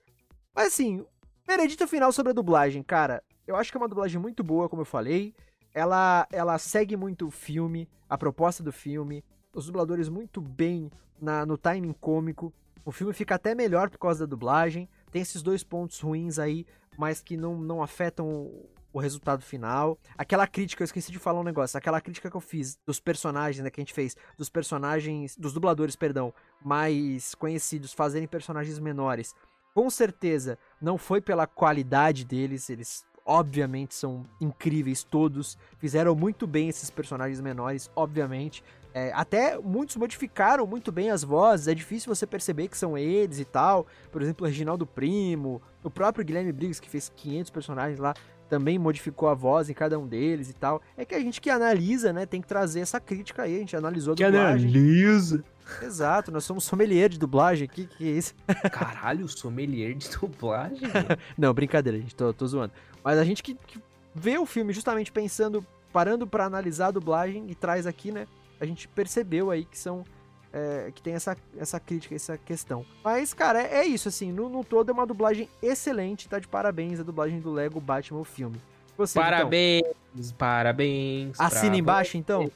Mas 0.53 0.67
assim, 0.67 1.03
veredito 1.47 1.87
final 1.87 2.11
sobre 2.11 2.31
a 2.31 2.35
dublagem, 2.35 2.83
cara. 2.83 3.23
Eu 3.47 3.55
acho 3.55 3.71
que 3.71 3.77
é 3.77 3.79
uma 3.79 3.87
dublagem 3.87 4.19
muito 4.19 4.43
boa, 4.43 4.69
como 4.69 4.81
eu 4.81 4.85
falei. 4.85 5.33
Ela, 5.73 6.27
ela 6.31 6.57
segue 6.57 6.95
muito 6.95 7.27
o 7.27 7.31
filme, 7.31 7.87
a 8.09 8.17
proposta 8.17 8.63
do 8.63 8.71
filme. 8.71 9.23
Os 9.53 9.65
dubladores 9.65 10.09
muito 10.09 10.39
bem 10.41 10.91
na, 11.19 11.45
no 11.45 11.57
timing 11.57 11.93
cômico. 11.93 12.53
O 12.85 12.91
filme 12.91 13.13
fica 13.13 13.35
até 13.35 13.53
melhor 13.53 13.89
por 13.89 13.97
causa 13.97 14.25
da 14.25 14.29
dublagem. 14.29 14.89
Tem 15.11 15.21
esses 15.21 15.41
dois 15.41 15.63
pontos 15.63 15.99
ruins 15.99 16.39
aí, 16.39 16.65
mas 16.97 17.21
que 17.21 17.37
não, 17.37 17.57
não 17.57 17.81
afetam 17.81 18.27
o, 18.27 18.69
o 18.93 18.99
resultado 18.99 19.43
final. 19.43 19.97
Aquela 20.17 20.47
crítica, 20.47 20.83
eu 20.83 20.85
esqueci 20.85 21.11
de 21.11 21.19
falar 21.19 21.39
um 21.39 21.43
negócio. 21.43 21.77
Aquela 21.77 22.01
crítica 22.01 22.29
que 22.29 22.35
eu 22.35 22.41
fiz 22.41 22.77
dos 22.85 22.99
personagens, 22.99 23.63
né, 23.63 23.69
que 23.69 23.79
a 23.79 23.83
gente 23.83 23.93
fez, 23.93 24.15
dos 24.37 24.49
personagens, 24.49 25.35
dos 25.37 25.53
dubladores, 25.53 25.95
perdão, 25.95 26.33
mais 26.63 27.35
conhecidos 27.35 27.93
fazerem 27.93 28.27
personagens 28.27 28.79
menores. 28.79 29.33
Com 29.73 29.89
certeza 29.89 30.57
não 30.81 30.97
foi 30.97 31.21
pela 31.21 31.47
qualidade 31.47 32.25
deles, 32.25 32.69
eles 32.69 33.05
obviamente 33.25 33.95
são 33.95 34.23
incríveis 34.39 35.03
todos, 35.03 35.57
fizeram 35.77 36.15
muito 36.15 36.45
bem 36.47 36.69
esses 36.69 36.89
personagens 36.89 37.39
menores, 37.41 37.89
obviamente. 37.95 38.63
É, 38.93 39.11
até 39.13 39.57
muitos 39.57 39.95
modificaram 39.95 40.67
muito 40.67 40.91
bem 40.91 41.09
as 41.11 41.23
vozes, 41.23 41.67
é 41.67 41.73
difícil 41.73 42.13
você 42.13 42.27
perceber 42.27 42.67
que 42.67 42.77
são 42.77 42.97
eles 42.97 43.39
e 43.39 43.45
tal. 43.45 43.87
Por 44.11 44.21
exemplo, 44.21 44.45
o 44.45 44.49
Reginaldo 44.49 44.85
Primo, 44.85 45.61
o 45.83 45.89
próprio 45.89 46.25
Guilherme 46.25 46.51
Briggs, 46.51 46.81
que 46.81 46.89
fez 46.89 47.11
500 47.15 47.51
personagens 47.51 47.99
lá, 47.99 48.13
também 48.49 48.77
modificou 48.77 49.29
a 49.29 49.33
voz 49.33 49.69
em 49.69 49.73
cada 49.73 49.97
um 49.97 50.05
deles 50.05 50.49
e 50.49 50.53
tal. 50.53 50.81
É 50.97 51.05
que 51.05 51.15
a 51.15 51.19
gente 51.21 51.39
que 51.39 51.49
analisa, 51.49 52.11
né, 52.11 52.25
tem 52.25 52.41
que 52.41 52.47
trazer 52.49 52.81
essa 52.81 52.99
crítica 52.99 53.43
aí, 53.43 53.55
a 53.55 53.59
gente 53.59 53.77
analisou 53.77 54.11
a 54.13 54.17
que 54.17 54.25
dublagem. 54.25 54.69
analisa! 54.69 55.41
Exato, 55.81 56.31
nós 56.31 56.43
somos 56.43 56.65
sommelier 56.65 57.07
de 57.07 57.17
dublagem 57.17 57.63
aqui, 57.63 57.87
que 57.87 58.05
é 58.05 58.11
isso? 58.11 58.35
Caralho, 58.73 59.25
sommelier 59.29 59.95
de 59.95 60.09
dublagem? 60.09 60.79
Não, 61.37 61.53
brincadeira, 61.53 61.97
gente, 61.97 62.13
tô, 62.13 62.33
tô 62.33 62.45
zoando. 62.45 62.73
Mas 63.03 63.17
a 63.17 63.23
gente 63.23 63.41
que, 63.41 63.55
que 63.55 63.81
vê 64.13 64.37
o 64.37 64.45
filme 64.45 64.73
justamente 64.73 65.11
pensando, 65.11 65.65
parando 65.91 66.27
para 66.27 66.45
analisar 66.45 66.87
a 66.87 66.91
dublagem 66.91 67.45
e 67.49 67.55
traz 67.55 67.87
aqui, 67.87 68.11
né, 68.11 68.27
a 68.59 68.65
gente 68.65 68.87
percebeu 68.87 69.49
aí 69.49 69.65
que 69.65 69.77
são 69.77 70.05
é, 70.53 70.91
que 70.93 71.01
tem 71.01 71.13
essa, 71.13 71.35
essa 71.57 71.79
crítica, 71.79 72.13
essa 72.13 72.37
questão. 72.37 72.85
Mas, 73.03 73.33
cara, 73.33 73.61
é, 73.61 73.79
é 73.79 73.85
isso, 73.85 74.09
assim, 74.09 74.31
no, 74.31 74.49
no, 74.49 74.63
todo 74.63 74.89
é 74.89 74.93
uma 74.93 75.05
dublagem 75.05 75.49
excelente, 75.61 76.27
tá 76.27 76.39
de 76.39 76.47
parabéns 76.47 76.99
a 76.99 77.03
dublagem 77.03 77.39
do 77.39 77.51
Lego 77.51 77.79
Batman 77.79 78.19
o 78.19 78.25
filme. 78.25 78.59
Você, 78.97 79.17
parabéns, 79.17 79.83
então. 80.13 80.37
parabéns. 80.37 81.39
Assina 81.39 81.77
embaixo, 81.77 82.17
então? 82.17 82.51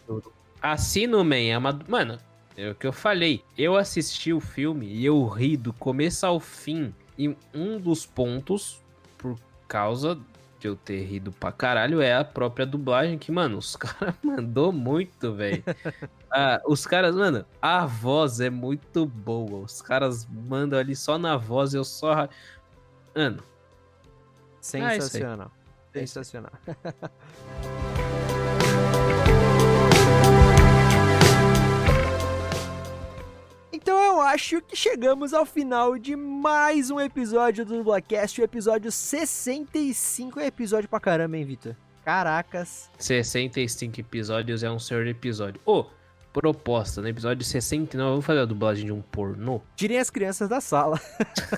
Assina, 0.61 1.23
man, 1.23 1.35
é 1.37 1.57
uma... 1.57 1.79
Mano, 1.87 2.19
é 2.57 2.69
o 2.69 2.75
que 2.75 2.85
eu 2.85 2.93
falei. 2.93 3.41
Eu 3.57 3.75
assisti 3.75 4.33
o 4.33 4.39
filme 4.39 4.87
e 4.87 5.05
eu 5.05 5.25
ri 5.27 5.57
do 5.57 5.73
começo 5.73 6.25
ao 6.25 6.39
fim. 6.39 6.93
E 7.17 7.35
um 7.53 7.79
dos 7.79 8.05
pontos, 8.05 8.81
por 9.17 9.37
causa 9.67 10.19
de 10.65 10.69
eu 10.69 10.75
ter 10.75 11.03
rido 11.03 11.31
pra 11.31 11.51
caralho, 11.51 12.01
é 12.01 12.15
a 12.15 12.23
própria 12.23 12.65
dublagem. 12.65 13.19
Que, 13.19 13.31
mano, 13.31 13.57
os 13.59 13.75
caras 13.77 14.15
mandou 14.23 14.71
muito, 14.71 15.33
velho. 15.33 15.63
ah, 16.31 16.59
os 16.65 16.85
caras, 16.87 17.15
mano, 17.15 17.45
a 17.61 17.85
voz 17.85 18.39
é 18.39 18.49
muito 18.49 19.05
boa. 19.05 19.59
Os 19.59 19.81
caras 19.81 20.27
mandam 20.27 20.79
ali 20.79 20.95
só 20.95 21.17
na 21.17 21.37
voz, 21.37 21.73
eu 21.73 21.83
só. 21.83 22.27
Mano. 23.15 23.43
Sensacional. 24.59 25.51
Ah, 25.53 25.89
Sensacional. 25.93 26.51
eu 34.15 34.21
acho 34.21 34.61
que 34.61 34.77
chegamos 34.77 35.33
ao 35.33 35.45
final 35.45 35.97
de 35.97 36.15
mais 36.15 36.89
um 36.89 37.01
episódio 37.01 37.65
do 37.65 37.75
Dublacast, 37.75 38.39
o 38.39 38.45
episódio 38.45 38.89
65. 38.89 40.39
É 40.39 40.45
episódio 40.45 40.87
pra 40.87 41.01
caramba, 41.01 41.35
hein, 41.35 41.43
Vitor? 41.43 41.75
Caracas. 42.05 42.89
65 42.97 43.99
episódios 43.99 44.63
é 44.63 44.71
um 44.71 44.79
senhor 44.79 45.05
episódio. 45.05 45.59
Ô, 45.65 45.79
oh, 45.79 45.85
proposta, 46.31 47.01
no 47.01 47.09
episódio 47.09 47.43
69, 47.43 48.09
vamos 48.09 48.25
fazer 48.25 48.39
a 48.39 48.45
dublagem 48.45 48.85
de 48.85 48.93
um 48.93 49.01
pornô? 49.01 49.59
Tirem 49.75 49.99
as 49.99 50.09
crianças 50.09 50.47
da 50.47 50.61
sala. 50.61 50.97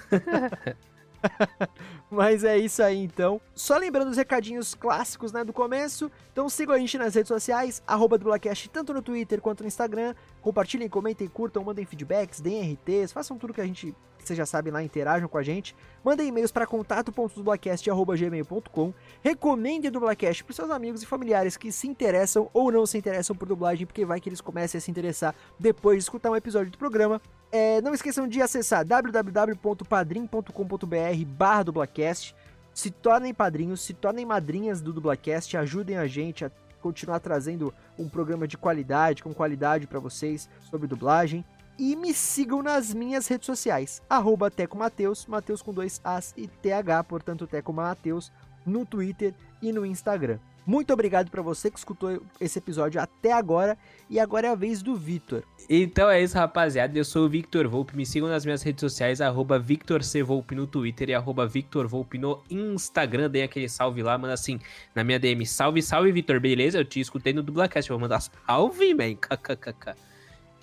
Mas 2.10 2.44
é 2.44 2.58
isso 2.58 2.82
aí 2.82 3.04
então. 3.04 3.42
Só 3.54 3.78
lembrando 3.78 4.10
os 4.10 4.18
recadinhos 4.18 4.74
clássicos 4.74 5.32
né, 5.32 5.44
do 5.44 5.54
começo. 5.54 6.12
Então 6.32 6.50
sigam 6.50 6.76
a 6.76 6.80
gente 6.80 6.98
nas 6.98 7.16
redes 7.16 7.28
sociais, 7.28 7.82
arroba 7.86 8.18
Dublacast, 8.18 8.70
tanto 8.70 8.94
no 8.94 9.02
Twitter 9.02 9.42
quanto 9.42 9.62
no 9.62 9.68
Instagram. 9.68 10.16
Compartilhem, 10.42 10.90
comentem, 10.90 11.28
curtam, 11.28 11.64
mandem 11.64 11.86
feedbacks, 11.86 12.40
deem 12.40 12.74
RTs, 12.74 13.12
façam 13.12 13.38
tudo 13.38 13.54
que 13.54 13.62
a 13.62 13.66
gente, 13.66 13.94
vocês 14.28 14.38
já 14.38 14.46
sabem 14.46 14.72
lá, 14.72 14.84
interajam 14.84 15.28
com 15.28 15.38
a 15.38 15.44
gente. 15.44 15.76
Mandem 16.04 16.28
e-mails 16.28 16.52
para 16.52 16.68
contato.dublacast.gmail.com 16.68 18.94
Recomendem 19.24 19.90
o 19.90 19.92
Dublacast 19.92 20.44
para 20.44 20.54
seus 20.54 20.70
amigos 20.70 21.02
e 21.02 21.06
familiares 21.06 21.56
que 21.58 21.72
se 21.72 21.88
interessam 21.88 22.50
ou 22.54 22.72
não 22.72 22.86
se 22.86 22.96
interessam 22.98 23.34
por 23.36 23.48
dublagem, 23.48 23.88
porque 23.88 24.06
vai 24.06 24.20
que 24.20 24.30
eles 24.30 24.42
comecem 24.42 24.78
a 24.78 24.82
se 24.82 24.92
interessar 24.92 25.34
depois 25.60 25.98
de 25.98 26.04
escutar 26.04 26.30
um 26.30 26.36
episódio 26.36 26.72
do 26.72 26.78
programa. 26.78 27.20
É, 27.52 27.82
não 27.82 27.94
esqueçam 27.94 28.28
de 28.28 28.42
acessar 28.42 28.86
www.padrim.com.br 28.86 31.26
barra 31.26 31.64
dublacast. 31.64 32.36
Se 32.74 32.92
tornem 32.92 33.34
padrinhos, 33.34 33.82
se 33.82 33.94
tornem 33.94 34.26
madrinhas 34.26 34.82
do 34.82 34.92
Dublacast, 34.94 35.58
ajudem 35.58 35.98
a 35.98 36.06
gente 36.06 36.46
a 36.46 36.52
continuar 36.80 37.20
trazendo 37.20 37.74
um 37.98 38.08
programa 38.08 38.48
de 38.48 38.56
qualidade, 38.56 39.24
com 39.24 39.34
qualidade 39.34 39.88
para 39.88 40.00
vocês 40.00 40.48
sobre 40.70 40.88
dublagem. 40.88 41.44
E 41.78 41.96
me 41.96 42.14
sigam 42.14 42.62
nas 42.62 42.94
minhas 42.94 43.28
redes 43.28 43.46
sociais, 43.46 44.02
arroba 44.10 44.50
Teco 44.50 44.78
Mateus, 44.78 45.26
Mateus 45.26 45.62
com 45.62 45.74
dois 45.74 46.02
As 46.04 46.34
e 46.36 46.48
TH, 46.48 47.04
portanto 47.04 47.48
Teco 47.48 47.74
Mateus, 47.74 48.32
no 48.66 48.86
Twitter 48.86 49.34
e 49.62 49.72
no 49.72 49.86
Instagram. 49.86 50.40
Muito 50.68 50.92
obrigado 50.92 51.32
para 51.32 51.42
você 51.42 51.72
que 51.72 51.78
escutou 51.78 52.22
esse 52.42 52.60
episódio 52.60 53.00
até 53.00 53.32
agora 53.32 53.78
e 54.10 54.20
agora 54.20 54.48
é 54.48 54.50
a 54.50 54.56
vez 54.56 54.82
do 54.82 54.98
Vitor. 54.98 55.42
Então 55.70 56.10
é 56.10 56.22
isso, 56.22 56.36
rapaziada. 56.36 56.98
Eu 56.98 57.06
sou 57.06 57.26
o 57.26 57.30
Victor 57.30 57.66
Volpe. 57.70 57.96
Me 57.96 58.06
sigam 58.06 58.28
nas 58.28 58.44
minhas 58.44 58.62
redes 58.64 58.82
sociais, 58.82 59.22
arroba 59.22 59.58
Victor 59.58 60.04
C. 60.04 60.22
Volpe 60.22 60.56
no 60.56 60.68
Twitter 60.68 61.10
e 61.10 61.14
arroba 61.14 61.48
Victor 61.48 61.88
Volpe 61.88 62.18
no 62.18 62.44
Instagram. 62.50 63.30
Dei 63.30 63.44
aquele 63.44 63.70
salve 63.70 64.04
lá, 64.04 64.18
manda 64.18 64.34
assim, 64.34 64.60
na 64.94 65.06
minha 65.06 65.18
DM. 65.18 65.46
Salve, 65.46 65.82
salve, 65.82 66.12
Victor. 66.12 66.38
Beleza? 66.42 66.80
Eu 66.80 66.86
te 66.86 67.00
escutei 67.00 67.32
no 67.32 67.42
Dublacast. 67.42 67.90
Vou 67.90 67.98
mandar 67.98 68.20
salve, 68.20 68.94
man. 68.94 69.16
KKKK. 69.24 69.96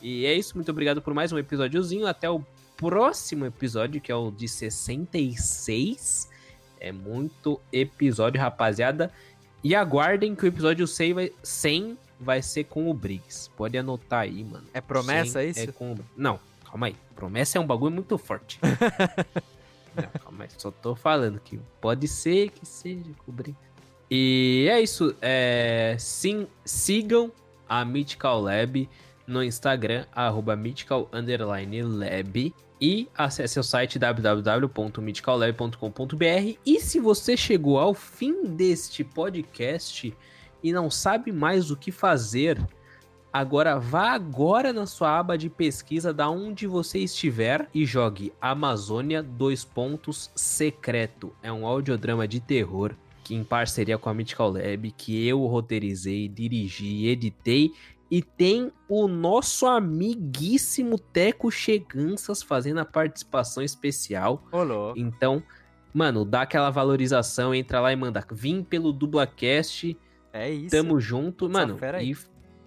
E 0.01 0.27
é 0.27 0.35
isso. 0.35 0.55
Muito 0.55 0.71
obrigado 0.71 1.01
por 1.01 1.15
mais 1.15 1.33
um 1.33 1.39
episódiozinho. 1.39 2.07
Até 2.07 2.29
o 2.29 2.45
próximo 2.77 3.47
episódio, 3.47 4.01
que 4.01 4.11
é 4.11 4.15
o 4.15 4.31
de 4.31 4.49
66. 4.49 6.29
É 6.81 6.93
muito 6.93 7.61
episódio, 7.73 8.41
rapaziada. 8.41 9.11
E 9.63 9.75
aguardem 9.75 10.35
que 10.35 10.45
o 10.45 10.47
episódio 10.47 10.87
100 10.87 11.15
vai, 11.15 11.33
100 11.43 11.99
vai 12.21 12.43
ser 12.43 12.65
com 12.65 12.91
o 12.91 12.95
Briggs. 12.95 13.49
Pode 13.57 13.79
anotar 13.79 14.21
aí, 14.21 14.45
mano. 14.45 14.67
É 14.75 14.81
promessa 14.81 15.41
100 15.41 15.51
isso? 15.51 15.61
É 15.61 15.67
com... 15.69 15.97
Não, 16.17 16.39
calma 16.65 16.89
aí. 16.89 16.97
Promessa 17.17 17.57
é 17.57 17.61
um 17.61 17.67
bagulho 17.67 17.95
muito 17.95 18.19
forte. 18.19 18.61
Não, 19.97 20.21
calma 20.23 20.45
aí. 20.45 20.51
Só 20.59 20.71
tô 20.71 20.95
falando 20.95 21.41
que 21.41 21.59
pode 21.81 22.07
ser 22.09 22.51
que 22.51 22.67
seja 22.67 23.11
com 23.25 23.31
o 23.31 23.35
Briggs. 23.35 23.59
E 24.11 24.69
é 24.71 24.81
isso. 24.81 25.17
É... 25.23 25.97
Sim, 25.99 26.47
sigam 26.65 27.33
a 27.67 27.85
Mythical 27.85 28.43
Lab 28.43 28.89
no 29.27 29.43
Instagram, 29.43 30.05
arroba 30.13 30.55
mythical 30.57 31.09
underline 31.13 31.83
lab. 31.83 32.55
E 32.81 33.09
acesse 33.17 33.59
o 33.59 33.63
site 33.63 33.99
www.mythicallab.com.br. 33.99 36.59
E 36.67 36.81
se 36.81 37.01
você 37.01 37.37
chegou 37.37 37.79
ao 37.79 37.95
fim 37.95 38.45
deste 38.45 39.05
podcast 39.05 40.15
e 40.63 40.73
não 40.73 40.91
sabe 40.91 41.33
mais 41.33 41.71
o 41.71 41.77
que 41.77 41.93
fazer, 41.93 42.61
agora 43.33 43.79
vá 43.79 44.11
agora 44.11 44.73
na 44.73 44.87
sua 44.87 45.17
aba 45.19 45.39
de 45.39 45.49
pesquisa 45.49 46.13
da 46.13 46.29
onde 46.29 46.67
você 46.67 46.99
estiver 46.99 47.69
e 47.73 47.87
jogue 47.87 48.33
Amazônia 48.41 49.23
dois 49.23 49.65
pontos 49.65 50.31
secreto. 50.35 51.33
É 51.43 51.53
um 51.53 51.67
audiodrama 51.67 52.29
de 52.29 52.41
terror 52.41 52.95
que 53.25 53.35
em 53.35 53.43
parceria 53.43 53.97
com 53.97 54.11
a 54.11 54.15
Mythical 54.15 54.53
Lab, 54.53 54.91
que 54.93 55.27
eu 55.27 55.45
roteirizei, 55.47 56.29
dirigi, 56.29 57.07
editei 57.07 57.73
e 58.15 58.23
tem 58.23 58.71
o 58.89 59.09
nosso 59.09 59.67
amiguíssimo 59.67 61.01
Teco 61.01 61.51
Cheganças 61.51 62.45
fazendo 62.45 62.79
a 62.79 62.85
participação 62.85 63.61
especial. 63.61 64.47
Olô. 64.53 64.95
Então, 64.97 65.43
mano, 65.93 66.25
dá 66.25 66.43
aquela 66.43 66.71
valorização, 66.71 67.53
entra 67.53 67.81
lá 67.81 67.93
e 67.93 67.97
manda. 67.97 68.25
Vim 68.31 68.63
pelo 68.63 68.93
Dublacast. 68.93 69.99
É 70.33 70.49
isso. 70.49 70.71
Tamo 70.71 71.01
junto. 71.01 71.47
Essa 71.47 71.53
Mano, 71.53 71.77
e 72.01 72.17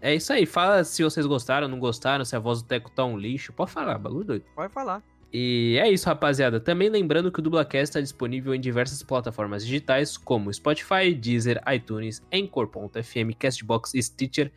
é 0.02 0.16
isso 0.16 0.34
aí. 0.34 0.46
Fala 0.46 0.84
se 0.84 1.02
vocês 1.02 1.26
gostaram, 1.26 1.70
não 1.70 1.80
gostaram, 1.80 2.26
se 2.26 2.36
a 2.36 2.40
voz 2.40 2.62
do 2.62 2.68
Teco 2.68 2.92
tá 2.92 3.06
um 3.06 3.18
lixo. 3.18 3.54
Pode 3.54 3.72
falar, 3.72 3.98
bagulho 3.98 4.26
doido. 4.26 4.46
Pode 4.54 4.74
falar. 4.74 5.02
E 5.32 5.80
é 5.82 5.90
isso, 5.90 6.08
rapaziada. 6.08 6.60
Também 6.60 6.90
lembrando 6.90 7.32
que 7.32 7.40
o 7.40 7.42
Dublacast 7.42 7.84
está 7.84 8.02
disponível 8.02 8.54
em 8.54 8.60
diversas 8.60 9.02
plataformas 9.02 9.66
digitais, 9.66 10.18
como 10.18 10.54
Spotify, 10.54 11.14
Deezer, 11.14 11.64
iTunes, 11.74 12.22
Anchor.fm, 12.34 13.34
Castbox 13.40 13.94
e 13.94 14.04
Stitcher, 14.04 14.52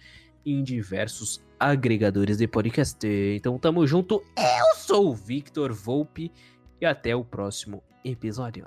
em 0.44 0.62
diversos 0.62 1.42
agregadores 1.58 2.38
de 2.38 2.46
podcast. 2.46 3.06
Então 3.06 3.58
tamo 3.58 3.86
junto. 3.86 4.22
Eu 4.36 4.76
sou 4.76 5.10
o 5.10 5.14
Victor 5.14 5.72
Volpe 5.72 6.32
e 6.80 6.86
até 6.86 7.14
o 7.14 7.24
próximo 7.24 7.82
episódio. 8.04 8.66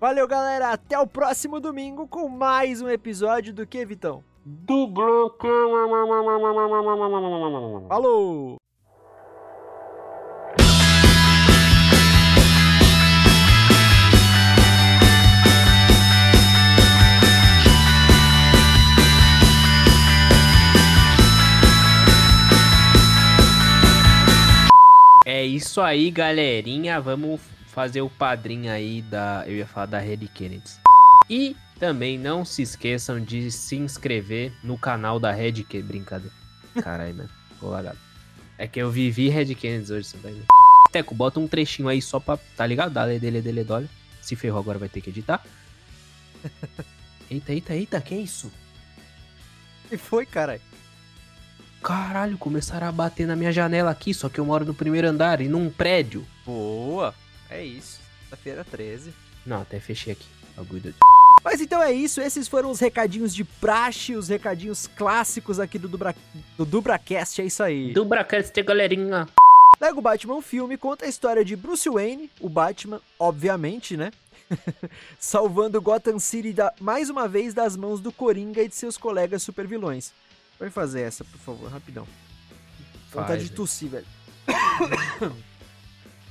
Valeu, 0.00 0.26
galera. 0.26 0.70
Até 0.70 0.98
o 0.98 1.06
próximo 1.06 1.60
domingo 1.60 2.08
com 2.08 2.28
mais 2.28 2.80
um 2.80 2.88
episódio 2.88 3.52
do 3.52 3.66
que, 3.66 3.84
Vitão? 3.84 4.24
Falou! 7.88 8.69
É 25.32 25.46
isso 25.46 25.80
aí, 25.80 26.10
galerinha. 26.10 27.00
Vamos 27.00 27.40
fazer 27.68 28.02
o 28.02 28.10
padrinho 28.10 28.72
aí 28.72 29.00
da. 29.00 29.44
Eu 29.46 29.54
ia 29.54 29.66
falar 29.66 29.86
da 29.86 30.00
Red 30.00 30.26
Kennedy. 30.34 30.72
E 31.30 31.54
também 31.78 32.18
não 32.18 32.44
se 32.44 32.62
esqueçam 32.62 33.20
de 33.20 33.48
se 33.52 33.76
inscrever 33.76 34.52
no 34.60 34.76
canal 34.76 35.20
da 35.20 35.30
Red 35.30 35.62
Kennedy. 35.62 35.86
Brincadeira. 35.86 36.34
Caralho, 36.82 37.14
mano. 37.14 37.30
Colorado. 37.60 37.96
É 38.58 38.66
que 38.66 38.82
eu 38.82 38.90
vivi 38.90 39.28
Red 39.28 39.54
Kennedy 39.54 39.92
hoje, 39.92 40.08
você 40.08 40.18
tá? 40.18 40.30
Teco, 40.90 41.14
bota 41.14 41.38
um 41.38 41.46
trechinho 41.46 41.86
aí 41.86 42.02
só 42.02 42.18
pra. 42.18 42.36
Tá 42.56 42.66
ligado? 42.66 42.92
Dale, 42.92 43.20
dele, 43.20 43.40
dele, 43.40 43.62
dole. 43.62 43.88
Se 44.20 44.34
ferrou 44.34 44.58
agora 44.58 44.80
vai 44.80 44.88
ter 44.88 45.00
que 45.00 45.10
editar. 45.10 45.46
Eita, 47.30 47.52
eita, 47.52 47.72
eita, 47.76 48.00
que 48.00 48.16
isso? 48.16 48.50
E 49.92 49.96
foi, 49.96 50.26
caralho. 50.26 50.60
Caralho, 51.82 52.36
começaram 52.36 52.86
a 52.86 52.92
bater 52.92 53.26
na 53.26 53.34
minha 53.34 53.50
janela 53.50 53.90
aqui, 53.90 54.12
só 54.12 54.28
que 54.28 54.38
eu 54.38 54.44
moro 54.44 54.64
no 54.64 54.74
primeiro 54.74 55.08
andar 55.08 55.40
e 55.40 55.48
num 55.48 55.70
prédio. 55.70 56.26
Boa. 56.44 57.14
É 57.48 57.64
isso. 57.64 58.00
Sexta-feira 58.20 58.64
13. 58.64 59.12
Não, 59.46 59.62
até 59.62 59.80
fechei 59.80 60.12
aqui. 60.12 60.26
Doido. 60.56 60.94
Mas 61.42 61.60
então 61.60 61.82
é 61.82 61.90
isso, 61.90 62.20
esses 62.20 62.46
foram 62.46 62.70
os 62.70 62.80
recadinhos 62.80 63.34
de 63.34 63.44
praxe, 63.44 64.14
os 64.14 64.28
recadinhos 64.28 64.86
clássicos 64.86 65.58
aqui 65.58 65.78
do, 65.78 65.88
Dubra... 65.88 66.14
do 66.58 66.66
Dubracast, 66.66 67.40
é 67.40 67.46
isso 67.46 67.62
aí. 67.62 67.94
Dubracast, 67.94 68.62
galerinha. 68.62 69.26
Lego 69.80 70.02
Batman 70.02 70.42
Filme 70.42 70.76
conta 70.76 71.06
a 71.06 71.08
história 71.08 71.42
de 71.42 71.56
Bruce 71.56 71.88
Wayne, 71.88 72.30
o 72.40 72.48
Batman, 72.50 73.00
obviamente, 73.18 73.96
né? 73.96 74.12
Salvando 75.18 75.80
Gotham 75.80 76.18
City 76.18 76.52
da... 76.52 76.74
mais 76.78 77.08
uma 77.08 77.26
vez 77.26 77.54
das 77.54 77.74
mãos 77.74 78.00
do 78.00 78.12
Coringa 78.12 78.62
e 78.62 78.68
de 78.68 78.74
seus 78.74 78.98
colegas 78.98 79.42
supervilões. 79.42 80.12
Pode 80.60 80.70
fazer 80.70 81.00
essa, 81.00 81.24
por 81.24 81.38
favor, 81.38 81.68
rapidão. 81.72 82.06
Vontade 83.10 83.28
Faz, 83.28 83.40
de 83.40 83.46
velho. 83.48 83.56
tossir, 83.56 83.88
velho. 83.88 84.06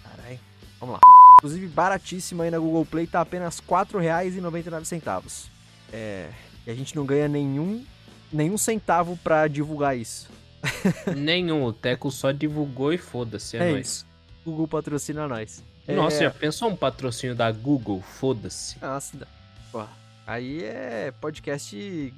Caralho. 0.03 0.39
Vamos 0.79 0.93
lá. 0.93 0.99
Inclusive, 1.39 1.67
baratíssimo 1.67 2.41
aí 2.43 2.51
na 2.51 2.59
Google 2.59 2.85
Play, 2.85 3.07
tá 3.07 3.21
apenas 3.21 3.59
R$ 3.59 3.65
4,99. 3.67 5.47
É. 5.91 6.29
E 6.67 6.71
a 6.71 6.75
gente 6.75 6.95
não 6.95 7.05
ganha 7.05 7.27
nenhum, 7.27 7.83
nenhum 8.31 8.57
centavo 8.57 9.17
pra 9.17 9.47
divulgar 9.47 9.97
isso. 9.97 10.29
Nenhum, 11.15 11.63
o 11.63 11.71
Teco 11.73 12.11
só 12.11 12.31
divulgou 12.31 12.91
e 12.93 12.97
foda-se, 12.97 13.57
é, 13.57 13.69
É 13.69 13.71
nóis. 13.71 13.87
isso. 13.87 14.05
Google 14.45 14.67
patrocina 14.67 15.27
nós. 15.27 15.63
Nossa, 15.87 16.17
É, 16.17 16.19
já 16.25 16.31
pensou 16.31 16.69
um 16.69 16.75
patrocínio 16.75 17.35
da 17.35 17.49
Google? 17.51 18.01
Foda-se. 18.01 18.77
Nossa. 18.79 19.27
Pô, 19.71 19.83
aí 20.27 20.63
é 20.63 21.11
podcast 21.19 22.13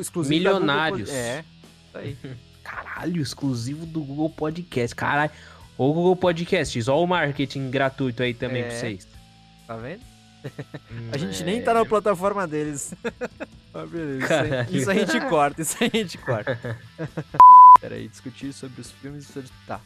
exclusivo 0.00 0.44
da 0.44 0.50
Google 0.52 0.60
Milionários. 0.66 1.08
Pod- 1.10 1.18
É, 1.18 1.44
aí. 1.94 2.16
Caralho, 2.62 3.20
exclusivo 3.22 3.86
do 3.86 4.00
Google 4.00 4.30
Podcast. 4.30 4.94
Caralho. 4.94 5.30
Ô 5.78 5.92
Google 5.92 6.14
Podcast, 6.16 6.90
ó 6.90 7.02
o 7.02 7.06
marketing 7.06 7.70
gratuito 7.70 8.22
aí 8.22 8.34
também 8.34 8.62
É. 8.62 8.66
pra 8.68 8.76
vocês. 8.76 9.08
Tá 9.66 9.76
vendo? 9.76 10.02
A 11.12 11.18
gente 11.18 11.42
é. 11.42 11.46
nem 11.46 11.62
tá 11.62 11.72
na 11.74 11.84
plataforma 11.84 12.46
deles. 12.46 12.92
Ah, 13.72 13.86
beleza. 13.86 14.26
Isso, 14.68 14.76
isso 14.78 14.90
a 14.90 14.94
gente 14.94 15.20
corta, 15.28 15.62
isso 15.62 15.76
aí 15.80 15.88
a 15.94 15.96
gente 15.96 16.18
corta. 16.18 16.58
Pera 17.80 17.94
aí, 17.94 18.08
discutir 18.08 18.52
sobre 18.52 18.80
os 18.80 18.90
filmes 18.90 19.28
e 19.28 19.32
sobre... 19.32 19.48
Tá, 19.64 19.80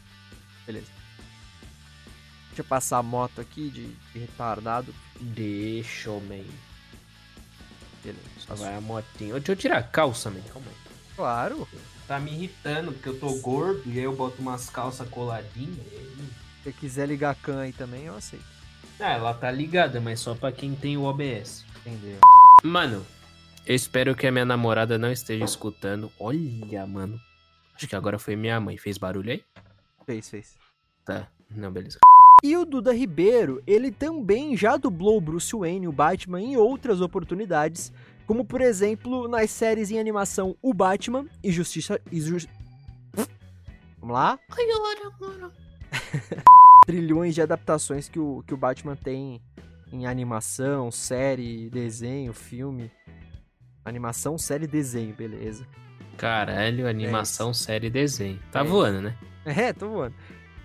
beleza. 0.65 0.87
Deixa 2.47 2.61
eu 2.61 2.65
passar 2.65 2.97
a 2.97 3.03
moto 3.03 3.39
aqui 3.39 3.69
de, 3.69 3.89
de 4.11 4.19
retardado. 4.19 4.91
Deixa, 5.21 6.09
man. 6.09 6.43
Beleza. 8.03 8.19
Vai 8.47 8.75
a 8.75 8.81
motinha. 8.81 9.33
Deixa 9.33 9.51
eu 9.51 9.55
tirar 9.55 9.77
a 9.77 9.83
calça, 9.83 10.29
man. 10.29 10.41
Calma 10.51 10.67
aí. 10.67 10.75
Claro. 11.15 11.67
Tá 12.07 12.19
me 12.19 12.31
irritando, 12.31 12.91
porque 12.91 13.09
eu 13.09 13.19
tô 13.19 13.33
gordo 13.39 13.81
e 13.85 13.97
aí 13.97 14.03
eu 14.03 14.15
boto 14.15 14.41
umas 14.41 14.69
calças 14.69 15.07
coladinhas. 15.09 15.77
Se 15.77 16.63
você 16.63 16.71
quiser 16.71 17.07
ligar 17.07 17.31
a 17.31 17.35
can 17.35 17.59
aí 17.59 17.73
também, 17.73 18.05
eu 18.05 18.15
aceito. 18.15 18.45
Ah, 18.99 19.13
ela 19.13 19.33
tá 19.33 19.51
ligada, 19.51 19.99
mas 19.99 20.19
só 20.19 20.35
pra 20.35 20.51
quem 20.51 20.75
tem 20.75 20.97
o 20.97 21.03
OBS. 21.03 21.65
Entendeu? 21.79 22.19
Mano, 22.63 23.05
eu 23.65 23.75
espero 23.75 24.15
que 24.15 24.27
a 24.27 24.31
minha 24.31 24.45
namorada 24.45 24.97
não 24.97 25.11
esteja 25.11 25.43
escutando. 25.43 26.11
Olha, 26.19 26.85
mano. 26.85 27.19
Acho 27.75 27.87
que 27.87 27.95
agora 27.95 28.19
foi 28.19 28.35
minha 28.35 28.59
mãe. 28.59 28.77
Fez 28.77 28.97
barulho 28.97 29.31
aí? 29.31 29.43
Fez, 30.05 30.29
fez. 30.29 30.55
Tá. 31.03 31.27
Não, 31.49 31.71
beleza. 31.71 31.97
E 32.43 32.55
o 32.55 32.65
Duda 32.65 32.93
Ribeiro, 32.93 33.61
ele 33.65 33.91
também 33.91 34.55
já 34.55 34.77
dublou 34.77 35.17
o 35.17 35.21
Bruce 35.21 35.55
Wayne, 35.55 35.87
o 35.87 35.91
Batman, 35.91 36.41
em 36.41 36.57
outras 36.57 37.01
oportunidades, 37.01 37.91
como 38.25 38.43
por 38.45 38.61
exemplo 38.61 39.27
nas 39.27 39.49
séries 39.51 39.91
em 39.91 39.99
animação 39.99 40.55
O 40.61 40.73
Batman 40.73 41.25
e 41.43 41.51
Justiça. 41.51 41.99
E 42.11 42.19
Ju... 42.21 42.37
Vamos 43.99 44.13
lá? 44.15 44.39
Agora. 44.49 45.51
Trilhões 46.85 47.33
de 47.33 47.41
adaptações 47.41 48.07
que 48.07 48.19
o, 48.19 48.43
que 48.45 48.53
o 48.53 48.57
Batman 48.57 48.95
tem 48.95 49.41
em 49.91 50.05
animação, 50.05 50.91
série, 50.91 51.69
desenho, 51.69 52.33
filme. 52.33 52.91
Animação, 53.83 54.37
série, 54.37 54.67
desenho, 54.67 55.13
beleza. 55.15 55.65
Caralho, 56.17 56.87
animação, 56.87 57.53
série, 57.53 57.89
desenho. 57.89 58.39
Tá 58.51 58.61
É 58.61 58.63
voando, 58.63 59.01
né? 59.01 59.17
É, 59.45 59.71
tô 59.73 59.89
voando. 59.89 60.15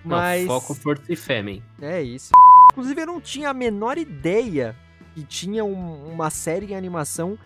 Não, 0.02 0.16
Mas. 0.16 0.46
foco, 0.46 0.74
força 0.74 1.02
e 1.12 1.16
fêmen. 1.16 1.62
É 1.82 2.00
isso. 2.00 2.30
Inclusive, 2.72 3.02
eu 3.02 3.06
não 3.06 3.20
tinha 3.20 3.50
a 3.50 3.54
menor 3.54 3.98
ideia 3.98 4.74
que 5.14 5.22
tinha 5.22 5.62
um- 5.64 6.10
uma 6.10 6.30
série 6.30 6.72
em 6.72 6.74
animação 6.74 7.38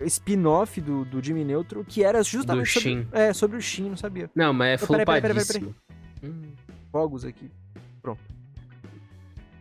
spin-off 0.00 0.80
do, 0.80 1.04
do 1.04 1.22
Jimmy 1.22 1.44
Neutron 1.44 1.84
que 1.84 2.02
era 2.04 2.22
justamente 2.22 2.70
sobre, 2.80 3.08
é, 3.12 3.32
sobre 3.32 3.56
o 3.56 3.60
Shin, 3.60 3.88
não 3.90 3.96
sabia. 3.96 4.30
Não, 4.34 4.52
mas 4.52 4.82
é 4.82 4.82
Não, 4.82 4.88
peraí, 5.04 5.20
flopadíssimo. 5.20 5.74
Hum, 6.22 6.52
Fogos 6.90 7.24
aqui. 7.24 7.50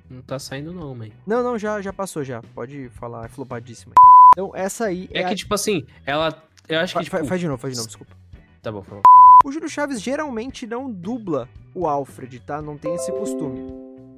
não 0.10 0.22
tá 0.22 0.38
saindo 0.38 0.72
não, 0.74 0.94
man. 0.94 1.10
Não, 1.26 1.42
não, 1.44 1.58
já, 1.58 1.82
já 1.82 1.92
passou 1.92 2.24
já. 2.24 2.42
Pode 2.54 2.90
falar, 2.90 3.26
é 3.26 3.28
flopadíssima. 3.30 3.94
Então, 4.34 4.52
essa 4.56 4.86
aí 4.86 5.10
É 5.12 5.24
a- 5.24 5.30
que, 5.30 5.36
tipo 5.36 5.54
assim, 5.54 5.86
ela... 6.06 6.44
Eu 6.68 6.80
acho 6.80 6.94
Fa- 6.94 7.00
que, 7.00 7.06
tipo... 7.06 7.18
fa- 7.18 7.26
Faz 7.26 7.42
de 7.42 7.48
novo, 7.48 7.58
faz 7.60 7.74
de 7.74 7.78
novo, 7.78 7.88
desculpa. 7.88 8.16
Tá 8.62 8.72
bom, 8.72 8.82
favor. 8.84 9.02
O 9.46 9.52
Júlio 9.52 9.68
Chaves 9.70 10.02
geralmente 10.02 10.66
não 10.66 10.90
dubla 10.92 11.50
o 11.76 11.86
Alfred, 11.88 12.40
tá? 12.40 12.62
Não 12.62 12.78
tem 12.78 12.96
esse 12.96 13.12
costume. 13.12 13.60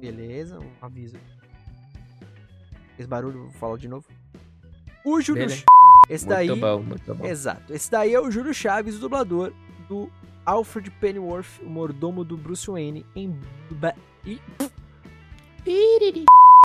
Beleza, 0.00 0.58
um 0.60 0.70
aviso. 0.80 1.16
Esse 2.98 3.08
barulho, 3.08 3.42
vou 3.42 3.50
falar 3.52 3.76
de 3.78 3.88
novo. 3.88 4.06
O 5.04 5.20
Júlio 5.20 5.42
Beleza. 5.46 5.64
Esse 6.08 6.26
Muito 6.26 6.36
daí. 6.36 6.60
bom, 6.60 6.82
muito 6.82 7.14
bom. 7.14 7.26
Exato. 7.26 7.72
Esse 7.72 7.90
daí 7.90 8.14
é 8.14 8.20
o 8.20 8.30
Júlio 8.30 8.54
Chaves, 8.54 8.96
o 8.96 9.00
dublador 9.00 9.52
do 9.88 10.10
Alfred 10.44 10.90
Pennyworth, 10.90 11.60
o 11.62 11.68
mordomo 11.68 12.24
do 12.24 12.36
Bruce 12.36 12.70
Wayne 12.70 13.04
em. 13.14 13.38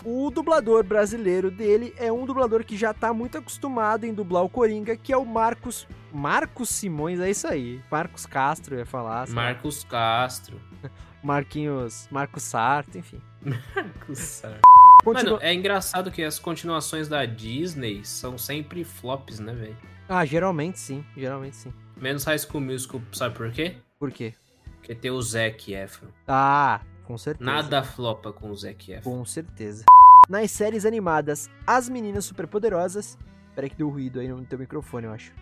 O 0.04 0.30
dublador 0.30 0.84
brasileiro 0.84 1.50
dele 1.50 1.92
é 1.96 2.10
um 2.12 2.24
dublador 2.24 2.64
que 2.64 2.76
já 2.76 2.94
tá 2.94 3.12
muito 3.12 3.38
acostumado 3.38 4.04
em 4.04 4.14
dublar 4.14 4.44
o 4.44 4.48
Coringa, 4.48 4.96
que 4.96 5.12
é 5.12 5.16
o 5.16 5.24
Marcos. 5.24 5.86
Marcos 6.12 6.68
Simões, 6.70 7.18
é 7.20 7.30
isso 7.30 7.46
aí. 7.46 7.80
Marcos 7.90 8.26
Castro, 8.26 8.76
ia 8.76 8.86
falar. 8.86 9.28
lá. 9.28 9.34
Marcos 9.34 9.84
Castro. 9.84 10.60
Marquinhos. 11.22 12.08
Marcos 12.10 12.42
Sarto, 12.42 12.98
enfim. 12.98 13.20
Marcos 13.74 14.18
Sarto. 14.18 14.60
Continua- 15.04 15.32
Mano, 15.38 15.42
é 15.44 15.52
engraçado 15.52 16.10
que 16.10 16.22
as 16.22 16.38
continuações 16.38 17.08
da 17.08 17.24
Disney 17.26 18.04
são 18.04 18.38
sempre 18.38 18.84
flops, 18.84 19.40
né, 19.40 19.52
velho? 19.52 19.76
Ah, 20.08 20.24
geralmente 20.24 20.78
sim. 20.78 21.04
Geralmente 21.16 21.56
sim. 21.56 21.72
Menos 21.96 22.24
High 22.24 22.38
School 22.38 22.60
Musical, 22.62 23.00
sabe 23.12 23.36
por 23.36 23.50
quê? 23.50 23.76
Por 23.98 24.10
quê? 24.10 24.34
Porque 24.76 24.94
tem 24.94 25.10
o 25.10 25.20
Zac 25.22 25.72
Efron. 25.72 26.08
Ah, 26.26 26.80
com 27.04 27.16
certeza. 27.16 27.48
Nada 27.50 27.82
flopa 27.82 28.32
com 28.32 28.50
o 28.50 28.56
Zac 28.56 28.92
Efron. 28.92 29.18
Com 29.18 29.24
certeza. 29.24 29.84
Nas 30.28 30.50
séries 30.50 30.84
animadas 30.86 31.48
As 31.66 31.88
Meninas 31.88 32.24
Superpoderosas. 32.24 33.18
Peraí 33.54 33.68
que 33.70 33.76
deu 33.76 33.88
ruído 33.90 34.18
aí 34.20 34.28
no 34.28 34.44
teu 34.44 34.58
microfone, 34.58 35.06
eu 35.06 35.12
acho. 35.12 35.32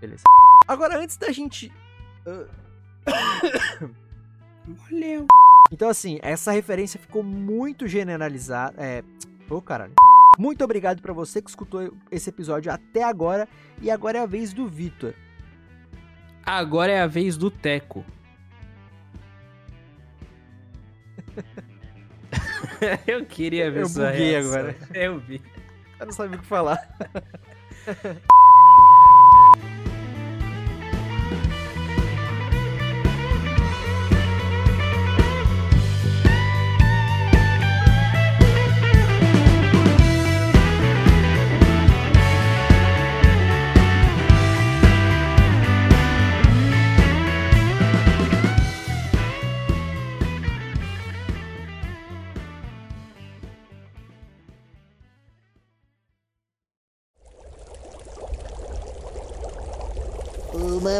Beleza. 0.00 0.24
Agora, 0.66 0.98
antes 0.98 1.16
da 1.16 1.30
gente. 1.32 1.72
ah, 2.26 2.44
Valeu. 4.90 5.26
Então, 5.70 5.88
assim, 5.88 6.18
essa 6.22 6.52
referência 6.52 6.98
ficou 7.00 7.22
muito 7.22 7.86
generalizada. 7.88 8.74
É. 8.82 9.02
Ô, 9.50 9.60
caralho. 9.60 9.92
Muito 10.38 10.62
obrigado 10.64 11.00
pra 11.00 11.12
você 11.12 11.40
que 11.40 11.48
escutou 11.48 11.94
esse 12.10 12.28
episódio 12.28 12.70
até 12.72 13.02
agora. 13.02 13.48
E 13.80 13.90
agora 13.90 14.18
é 14.18 14.20
a 14.22 14.26
vez 14.26 14.52
do 14.52 14.66
Vitor. 14.68 15.14
Agora 16.44 16.92
é 16.92 17.00
a 17.00 17.06
vez 17.06 17.36
do 17.36 17.50
Teco. 17.50 18.04
Eu 23.06 23.24
queria 23.24 23.70
ver 23.70 23.82
Eu 23.82 23.88
sua 23.88 24.10
buguei 24.10 24.30
reação. 24.32 24.52
agora. 24.52 24.76
Eu 24.94 25.18
vi. 25.18 25.40
Eu 25.98 26.06
não 26.06 26.12
sabia 26.12 26.36
o 26.36 26.40
que 26.40 26.46
falar. 26.46 26.78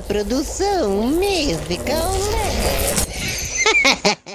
Produção 0.02 0.90
musical. 1.06 2.12